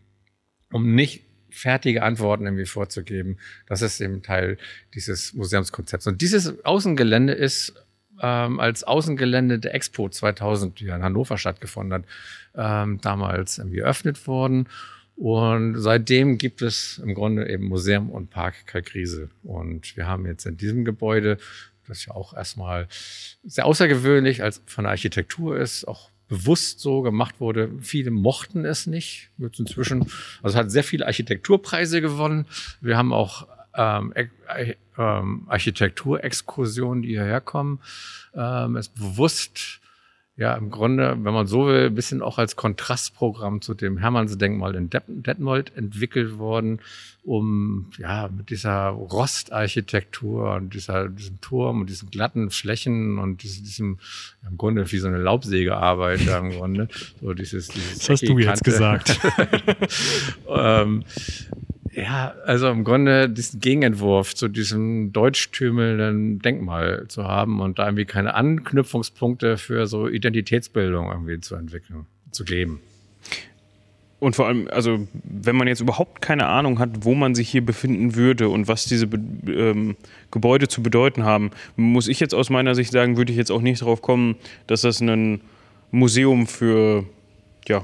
Um 0.71 0.95
nicht 0.95 1.25
fertige 1.51 2.03
Antworten 2.03 2.45
irgendwie 2.45 2.67
vorzugeben. 2.67 3.39
Das 3.67 3.81
ist 3.81 4.01
eben 4.01 4.23
Teil 4.23 4.59
dieses 4.95 5.33
Museumskonzepts. 5.33 6.07
Und 6.07 6.21
dieses 6.21 6.65
Außengelände 6.65 7.33
ist 7.33 7.86
ähm, 8.23 8.61
als 8.61 8.85
Außengelände 8.85 9.59
der 9.59 9.75
Expo 9.75 10.09
2000, 10.09 10.81
die 10.81 10.87
in 10.87 11.03
Hannover 11.03 11.39
stattgefunden 11.39 11.95
hat, 11.95 12.05
ähm, 12.55 13.01
damals 13.01 13.59
eröffnet 13.59 14.27
worden. 14.27 14.69
Und 15.17 15.81
seitdem 15.81 16.37
gibt 16.37 16.61
es 16.61 16.99
im 16.99 17.15
Grunde 17.15 17.49
eben 17.49 17.65
Museum 17.65 18.11
und 18.11 18.31
Park 18.31 18.67
Kalkrise. 18.67 19.31
Und 19.43 19.97
wir 19.97 20.07
haben 20.07 20.27
jetzt 20.27 20.45
in 20.45 20.59
diesem 20.59 20.85
Gebäude, 20.85 21.39
das 21.89 22.05
ja 22.05 22.15
auch 22.15 22.35
erstmal 22.35 22.89
sehr 23.45 23.65
außergewöhnlich 23.65 24.43
als 24.43 24.63
von 24.67 24.85
der 24.85 24.91
Architektur 24.91 25.57
ist, 25.57 25.89
auch 25.89 26.11
bewusst 26.29 26.81
so 26.81 27.03
gemacht 27.03 27.37
wurde. 27.41 27.71
Viele 27.81 28.11
mochten 28.11 28.65
es 28.65 28.87
nicht. 28.87 29.31
Jetzt 29.39 29.61
inzwischen, 29.61 30.11
also 30.43 30.59
hat 30.59 30.71
sehr 30.71 30.85
viele 30.85 31.07
Architekturpreise 31.07 32.01
gewonnen. 32.01 32.47
Wir 32.81 32.97
haben 32.97 33.13
auch 33.13 33.47
ähm, 33.77 34.12
ähm, 34.98 35.44
Architekturexkursionen, 35.48 37.03
die 37.03 37.11
hierher 37.11 37.40
kommen, 37.40 37.81
ähm, 38.35 38.77
ist 38.77 38.94
bewusst 38.94 39.81
ja 40.36 40.55
im 40.55 40.70
Grunde, 40.70 41.16
wenn 41.23 41.32
man 41.32 41.47
so 41.47 41.66
will, 41.66 41.86
ein 41.86 41.94
bisschen 41.94 42.20
auch 42.20 42.36
als 42.36 42.57
Kontrastprogramm 42.57 43.62
zu 43.62 43.73
dem 43.73 43.97
Hermannsdenkmal 43.97 44.74
in 44.74 44.90
Detmold 44.90 45.74
entwickelt 45.77 46.39
worden, 46.39 46.81
um 47.24 47.90
ja 47.98 48.28
mit 48.28 48.51
dieser 48.51 48.89
Rostarchitektur 48.89 50.55
und 50.55 50.74
dieser, 50.74 51.09
diesem 51.09 51.40
Turm 51.40 51.81
und 51.81 51.89
diesen 51.89 52.11
glatten 52.11 52.51
Flächen 52.51 53.19
und 53.19 53.43
diesem, 53.43 53.65
diesem 53.65 53.98
im 54.48 54.59
Grunde 54.59 54.90
wie 54.93 54.98
so 54.98 55.09
eine 55.09 55.19
Laubsägearbeit 55.19 56.27
im 56.27 56.51
Grunde, 56.51 56.89
so 57.20 57.32
dieses, 57.32 57.69
dieses 57.69 57.98
Das 57.98 58.11
hast 58.11 58.28
du 58.28 58.39
jetzt 58.39 58.62
gesagt. 58.62 59.19
ähm, 60.48 61.03
ja, 61.97 62.35
also 62.44 62.68
im 62.68 62.85
Grunde 62.85 63.31
diesen 63.31 63.59
Gegenentwurf 63.59 64.35
zu 64.35 64.48
diesem 64.48 65.14
deutschtümelnden 65.14 66.40
Denkmal 66.40 67.06
zu 67.09 67.24
haben 67.24 67.60
und 67.60 67.78
da 67.78 67.86
irgendwie 67.86 68.05
keine 68.05 68.35
Anknüpfungspunkte 68.35 69.56
für 69.56 69.86
so 69.86 70.06
Identitätsbildung 70.06 71.10
irgendwie 71.10 71.40
zu 71.40 71.55
entwickeln, 71.55 72.05
zu 72.32 72.44
geben. 72.44 72.81
Und 74.18 74.36
vor 74.36 74.47
allem, 74.47 74.68
also 74.70 75.09
wenn 75.24 75.56
man 75.56 75.68
jetzt 75.68 75.81
überhaupt 75.81 76.20
keine 76.20 76.47
Ahnung 76.47 76.78
hat, 76.78 76.90
wo 77.01 77.14
man 77.14 77.35
sich 77.35 77.48
hier 77.48 77.64
befinden 77.64 78.14
würde 78.14 78.51
und 78.51 78.68
was 78.68 78.85
diese 78.85 79.06
ähm, 79.06 79.97
Gebäude 80.31 80.68
zu 80.68 80.82
bedeuten 80.82 81.24
haben, 81.24 81.51
muss 81.77 82.09
ich 82.09 82.20
jetzt 82.20 82.35
aus 82.35 82.51
meiner 82.51 82.74
Sicht 82.74 82.93
sagen, 82.93 83.16
würde 83.16 83.32
ich 83.32 83.39
jetzt 83.39 83.51
auch 83.51 83.62
nicht 83.62 83.81
darauf 83.81 84.02
kommen, 84.02 84.36
dass 84.66 84.82
das 84.82 85.01
ein 85.01 85.40
Museum 85.90 86.47
für 86.47 87.05
ja, 87.68 87.82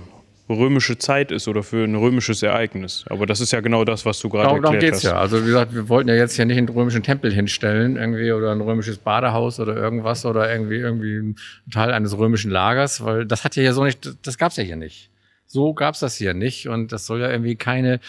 römische 0.49 0.99
Zeit 0.99 1.31
ist 1.31 1.49
oder 1.49 1.63
für 1.63 1.85
ein 1.85 1.95
römisches 1.95 2.43
Ereignis. 2.43 3.05
Aber 3.09 3.27
das 3.27 3.41
ist 3.41 3.53
ja 3.53 3.61
genau 3.61 3.85
das, 3.85 4.05
was 4.05 4.21
du 4.21 4.29
gerade 4.29 4.45
darum, 4.45 4.57
erklärt 4.57 4.83
darum 4.83 4.93
geht's 4.93 5.05
hast. 5.05 5.11
ja. 5.13 5.17
Also 5.19 5.43
wie 5.43 5.47
gesagt, 5.47 5.75
wir 5.75 5.89
wollten 5.89 6.09
ja 6.09 6.15
jetzt 6.15 6.37
hier 6.37 6.45
nicht 6.45 6.59
einen 6.59 6.69
römischen 6.69 7.03
Tempel 7.03 7.33
hinstellen 7.33 7.97
irgendwie 7.97 8.33
oder 8.33 8.53
ein 8.53 8.61
römisches 8.61 8.99
Badehaus 8.99 9.61
oder 9.61 9.77
irgendwas 9.77 10.25
oder 10.25 10.53
irgendwie 10.53 10.77
irgendwie 10.77 11.17
ein 11.17 11.37
Teil 11.71 11.93
eines 11.93 12.17
römischen 12.17 12.51
Lagers, 12.51 13.05
weil 13.05 13.27
das 13.27 13.45
hat 13.45 13.57
ja 13.57 13.63
hier 13.63 13.73
so 13.73 13.85
nicht, 13.85 14.27
das 14.27 14.39
gab's 14.39 14.57
ja 14.57 14.65
hier 14.65 14.77
nicht. 14.77 15.11
So 15.47 15.75
gab's 15.75 16.01
das 16.01 16.17
hier 16.17 16.35
nicht 16.35 16.69
und 16.69 16.93
das 16.93 17.07
soll 17.07 17.21
ja 17.21 17.31
irgendwie 17.31 17.57
keine 17.57 18.01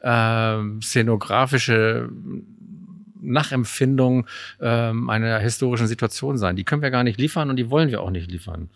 äh, 0.00 0.56
szenografische 0.82 2.08
Nachempfindung 3.20 4.26
ähm, 4.60 5.08
einer 5.10 5.38
historischen 5.38 5.86
Situation 5.86 6.38
sein. 6.38 6.56
Die 6.56 6.64
können 6.64 6.82
wir 6.82 6.90
gar 6.90 7.04
nicht 7.04 7.20
liefern 7.20 7.50
und 7.50 7.56
die 7.56 7.70
wollen 7.70 7.90
wir 7.90 8.00
auch 8.00 8.10
nicht 8.10 8.30
liefern. 8.30 8.68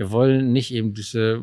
Wir 0.00 0.10
wollen 0.10 0.54
nicht 0.54 0.72
eben 0.72 0.94
diese 0.94 1.42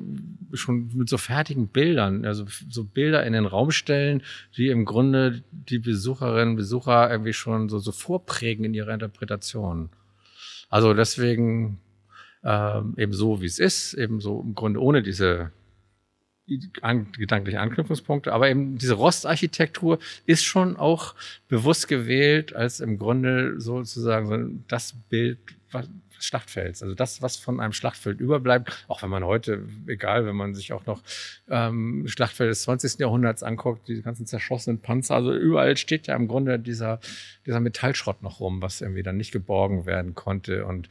schon 0.51 0.89
mit 0.95 1.09
so 1.09 1.19
fertigen 1.19 1.67
Bildern, 1.67 2.25
also 2.25 2.47
so 2.67 2.83
Bilder 2.85 3.23
in 3.23 3.33
den 3.33 3.45
Raum 3.45 3.69
stellen, 3.69 4.23
die 4.57 4.69
im 4.69 4.83
Grunde 4.83 5.43
die 5.51 5.77
Besucherinnen, 5.77 6.55
Besucher 6.55 7.11
irgendwie 7.11 7.33
schon 7.33 7.69
so, 7.69 7.77
so 7.77 7.91
vorprägen 7.91 8.65
in 8.65 8.73
ihrer 8.73 8.95
Interpretation. 8.95 9.91
Also 10.69 10.95
deswegen 10.95 11.77
ähm, 12.43 12.95
eben 12.97 13.13
so, 13.13 13.41
wie 13.41 13.45
es 13.45 13.59
ist, 13.59 13.93
eben 13.93 14.21
so 14.21 14.41
im 14.41 14.55
Grunde 14.55 14.81
ohne 14.81 15.03
diese 15.03 15.51
an, 16.81 17.11
gedankliche 17.11 17.59
Anknüpfungspunkte, 17.59 18.33
aber 18.33 18.49
eben 18.49 18.79
diese 18.79 18.95
Rostarchitektur 18.95 19.99
ist 20.25 20.43
schon 20.43 20.77
auch 20.77 21.13
bewusst 21.47 21.87
gewählt 21.87 22.55
als 22.55 22.79
im 22.79 22.97
Grunde 22.97 23.61
sozusagen 23.61 24.27
so 24.27 24.59
das 24.67 24.95
Bild, 25.09 25.37
was, 25.71 25.87
Schlachtfelds. 26.19 26.83
Also 26.83 26.95
das, 26.95 27.21
was 27.21 27.37
von 27.37 27.59
einem 27.59 27.73
Schlachtfeld 27.73 28.19
überbleibt, 28.19 28.85
auch 28.87 29.03
wenn 29.03 29.09
man 29.09 29.23
heute, 29.23 29.67
egal, 29.87 30.25
wenn 30.25 30.35
man 30.35 30.55
sich 30.55 30.73
auch 30.73 30.85
noch 30.85 31.01
ähm, 31.49 32.05
Schlachtfeld 32.07 32.49
des 32.49 32.63
20. 32.63 32.99
Jahrhunderts 32.99 33.43
anguckt, 33.43 33.87
die 33.87 34.01
ganzen 34.01 34.25
zerschossenen 34.25 34.79
Panzer, 34.79 35.15
also 35.15 35.33
überall 35.33 35.77
steht 35.77 36.07
ja 36.07 36.15
im 36.15 36.27
Grunde 36.27 36.59
dieser, 36.59 36.99
dieser 37.45 37.59
Metallschrott 37.59 38.21
noch 38.23 38.39
rum, 38.39 38.61
was 38.61 38.81
irgendwie 38.81 39.03
dann 39.03 39.17
nicht 39.17 39.31
geborgen 39.31 39.85
werden 39.85 40.15
konnte 40.15 40.65
und 40.65 40.89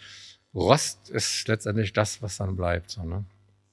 Rost 0.55 1.11
ist 1.11 1.47
letztendlich 1.49 1.93
das, 1.93 2.23
was 2.23 2.39
dann 2.39 2.57
bleibt. 2.57 2.91
So, 2.91 3.03
ne? 3.03 3.25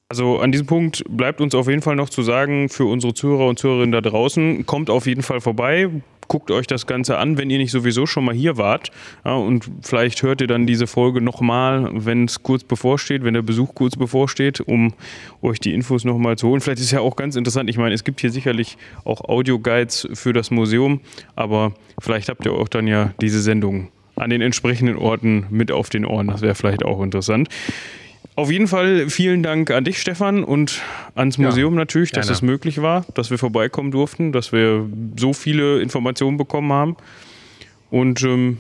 Also 0.10 0.40
an 0.40 0.52
diesem 0.52 0.68
Punkt 0.68 1.04
bleibt 1.10 1.42
uns 1.42 1.56
auf 1.56 1.68
jeden 1.68 1.82
Fall 1.82 1.96
noch 1.96 2.10
zu 2.10 2.22
sagen, 2.22 2.70
für 2.70 2.86
unsere 2.86 3.14
Zuhörer 3.14 3.48
und 3.48 3.58
Zuhörerinnen 3.58 3.94
da 3.94 4.02
draußen, 4.02 4.66
kommt 4.66 4.90
auf 4.90 5.08
jeden 5.08 5.24
Fall 5.24 5.42
vorbei, 5.42 5.90
guckt 6.34 6.49
euch 6.49 6.65
das 6.65 6.88
Ganze 6.88 7.19
an, 7.19 7.38
wenn 7.38 7.51
ihr 7.51 7.60
nicht 7.60 7.69
sowieso 7.69 8.07
schon 8.07 8.26
mal 8.26 8.34
hier 8.34 8.57
wart. 8.57 8.89
Ja, 9.23 9.35
und 9.35 9.69
vielleicht 9.84 10.23
hört 10.23 10.41
ihr 10.41 10.47
dann 10.47 10.65
diese 10.65 10.88
Folge 10.88 11.22
nochmal, 11.22 11.88
wenn 11.93 12.26
es 12.26 12.41
kurz 12.41 12.64
bevorsteht, 12.64 13.23
wenn 13.23 13.35
der 13.35 13.43
Besuch 13.43 13.76
kurz 13.76 13.95
bevorsteht, 13.95 14.60
um 14.60 14.95
euch 15.43 15.60
die 15.60 15.76
Infos 15.76 16.05
nochmal 16.05 16.35
zu 16.35 16.47
holen. 16.47 16.60
Vielleicht 16.60 16.81
ist 16.81 16.89
ja 16.89 17.01
auch 17.01 17.15
ganz 17.18 17.35
interessant, 17.35 17.69
ich 17.69 17.77
meine, 17.77 17.93
es 17.93 18.03
gibt 18.03 18.19
hier 18.19 18.31
sicherlich 18.31 18.80
auch 19.05 19.22
Audioguides 19.22 20.07
für 20.14 20.34
das 20.34 20.49
Museum, 20.49 21.01
aber 21.35 21.76
vielleicht 21.99 22.30
habt 22.30 22.47
ihr 22.47 22.53
auch 22.53 22.68
dann 22.68 22.88
ja 22.88 23.14
diese 23.22 23.39
Sendung 23.39 23.89
an 24.15 24.31
den 24.31 24.41
entsprechenden 24.41 24.97
Orten 24.97 25.45
mit 25.51 25.72
auf 25.72 25.91
den 25.91 26.03
Ohren. 26.03 26.30
Das 26.30 26.41
wäre 26.41 26.55
vielleicht 26.55 26.84
auch 26.84 27.03
interessant. 27.03 27.47
Auf 28.35 28.49
jeden 28.51 28.68
Fall 28.68 29.10
vielen 29.10 29.43
Dank 29.43 29.69
an 29.69 29.84
dich, 29.84 30.01
Stefan, 30.01 30.43
und 30.43 30.81
ans 31.14 31.38
Museum 31.38 31.73
ja, 31.73 31.80
natürlich, 31.80 32.11
dass 32.11 32.30
es 32.30 32.41
möglich 32.41 32.81
war, 32.81 33.05
dass 33.14 33.30
wir 33.30 33.38
vorbeikommen 33.38 33.91
durften, 33.91 34.31
dass 34.31 34.51
wir 34.51 34.89
so 35.19 35.34
viele 35.34 35.81
Informationen 35.81 36.38
bekommen 36.38 36.73
haben. 36.73 36.97
Und 37.91 38.23
ähm, 38.23 38.57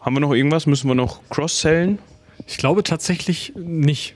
haben 0.00 0.14
wir 0.14 0.20
noch 0.20 0.32
irgendwas? 0.32 0.66
Müssen 0.66 0.86
wir 0.86 0.94
noch 0.94 1.28
cross-sellen? 1.28 1.98
Ich 2.46 2.56
glaube 2.56 2.84
tatsächlich 2.84 3.52
nicht. 3.56 4.14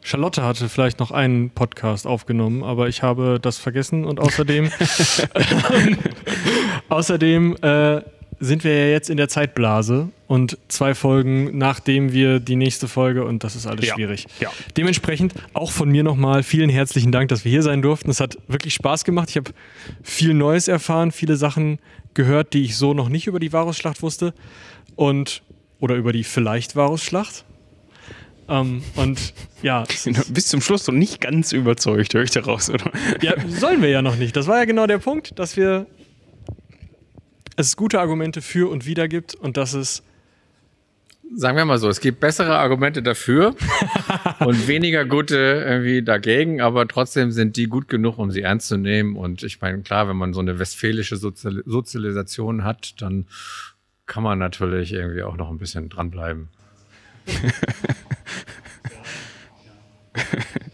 Charlotte 0.00 0.42
hatte 0.42 0.68
vielleicht 0.68 0.98
noch 0.98 1.10
einen 1.12 1.50
Podcast 1.50 2.06
aufgenommen, 2.06 2.64
aber 2.64 2.88
ich 2.88 3.02
habe 3.02 3.38
das 3.40 3.58
vergessen 3.58 4.04
und 4.04 4.18
außerdem 4.18 4.70
außerdem 6.88 7.56
äh, 7.62 8.00
sind 8.40 8.64
wir 8.64 8.76
ja 8.76 8.90
jetzt 8.90 9.10
in 9.10 9.16
der 9.16 9.28
Zeitblase 9.28 10.10
und 10.26 10.58
zwei 10.68 10.94
Folgen 10.94 11.58
nachdem 11.58 12.12
wir 12.12 12.40
die 12.40 12.56
nächste 12.56 12.88
Folge 12.88 13.24
und 13.24 13.44
das 13.44 13.56
ist 13.56 13.66
alles 13.66 13.86
ja. 13.86 13.94
schwierig. 13.94 14.26
Ja. 14.40 14.50
Dementsprechend 14.76 15.34
auch 15.54 15.72
von 15.72 15.88
mir 15.88 16.04
nochmal 16.04 16.42
vielen 16.42 16.70
herzlichen 16.70 17.12
Dank, 17.12 17.28
dass 17.28 17.44
wir 17.44 17.50
hier 17.50 17.62
sein 17.62 17.82
durften. 17.82 18.10
Es 18.10 18.20
hat 18.20 18.38
wirklich 18.46 18.74
Spaß 18.74 19.04
gemacht. 19.04 19.30
Ich 19.30 19.36
habe 19.36 19.50
viel 20.02 20.34
Neues 20.34 20.68
erfahren, 20.68 21.10
viele 21.12 21.36
Sachen 21.36 21.78
gehört, 22.14 22.54
die 22.54 22.64
ich 22.64 22.76
so 22.76 22.94
noch 22.94 23.08
nicht 23.08 23.26
über 23.26 23.40
die 23.40 23.52
Varusschlacht 23.52 24.02
wusste 24.02 24.34
und 24.96 25.42
oder 25.80 25.94
über 25.94 26.12
die 26.12 26.24
vielleicht 26.24 26.76
Varusschlacht. 26.76 27.44
Um, 28.46 28.56
ähm, 28.56 28.82
und 28.96 29.34
ja. 29.62 29.84
Bis 30.28 30.46
zum 30.46 30.62
Schluss 30.62 30.86
noch 30.86 30.94
nicht 30.94 31.20
ganz 31.20 31.52
überzeugt, 31.52 32.14
höre 32.14 32.22
ich 32.22 32.30
daraus, 32.30 32.70
oder? 32.70 32.90
Ja, 33.20 33.34
sollen 33.46 33.82
wir 33.82 33.90
ja 33.90 34.00
noch 34.00 34.16
nicht. 34.16 34.34
Das 34.36 34.46
war 34.46 34.56
ja 34.56 34.64
genau 34.64 34.86
der 34.86 34.98
Punkt, 34.98 35.38
dass 35.38 35.56
wir 35.58 35.86
es 37.58 37.76
gute 37.76 38.00
Argumente 38.00 38.40
für 38.40 38.70
und 38.70 38.86
wider 38.86 39.08
gibt 39.08 39.34
und 39.34 39.56
dass 39.56 39.74
es 39.74 40.02
sagen 41.34 41.58
wir 41.58 41.64
mal 41.64 41.78
so, 41.78 41.88
es 41.88 42.00
gibt 42.00 42.20
bessere 42.20 42.56
Argumente 42.56 43.02
dafür 43.02 43.54
und 44.40 44.66
weniger 44.66 45.04
gute 45.04 45.36
irgendwie 45.36 46.02
dagegen, 46.02 46.60
aber 46.62 46.88
trotzdem 46.88 47.32
sind 47.32 47.56
die 47.56 47.66
gut 47.66 47.88
genug, 47.88 48.18
um 48.18 48.30
sie 48.30 48.42
ernst 48.42 48.68
zu 48.68 48.78
nehmen. 48.78 49.14
Und 49.14 49.42
ich 49.42 49.60
meine, 49.60 49.82
klar, 49.82 50.08
wenn 50.08 50.16
man 50.16 50.32
so 50.32 50.40
eine 50.40 50.58
westfälische 50.58 51.16
Sozial 51.16 51.62
Sozialisation 51.66 52.64
hat, 52.64 53.02
dann 53.02 53.26
kann 54.06 54.22
man 54.22 54.38
natürlich 54.38 54.94
irgendwie 54.94 55.22
auch 55.22 55.36
noch 55.36 55.50
ein 55.50 55.58
bisschen 55.58 55.88
dranbleiben. 55.88 56.48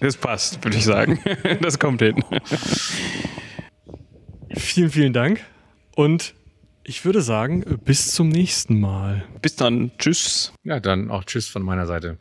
Das 0.01 0.17
passt, 0.17 0.63
würde 0.63 0.77
ich 0.77 0.85
sagen. 0.85 1.19
Das 1.63 1.79
kommt 1.79 2.03
hin. 2.03 2.23
Vielen, 4.55 4.91
vielen 4.91 5.13
Dank 5.15 5.41
und 5.97 6.35
ich 6.85 7.05
würde 7.05 7.23
sagen, 7.23 7.65
bis 7.85 8.13
zum 8.13 8.29
nächsten 8.29 8.79
Mal. 8.79 9.25
Bis 9.43 9.57
dann. 9.57 9.91
Tschüss. 9.99 10.53
Ja, 10.63 10.81
dann 10.81 11.11
auch 11.11 11.25
Tschüss 11.25 11.49
von 11.49 11.63
meiner 11.63 11.87
Seite. 11.87 12.19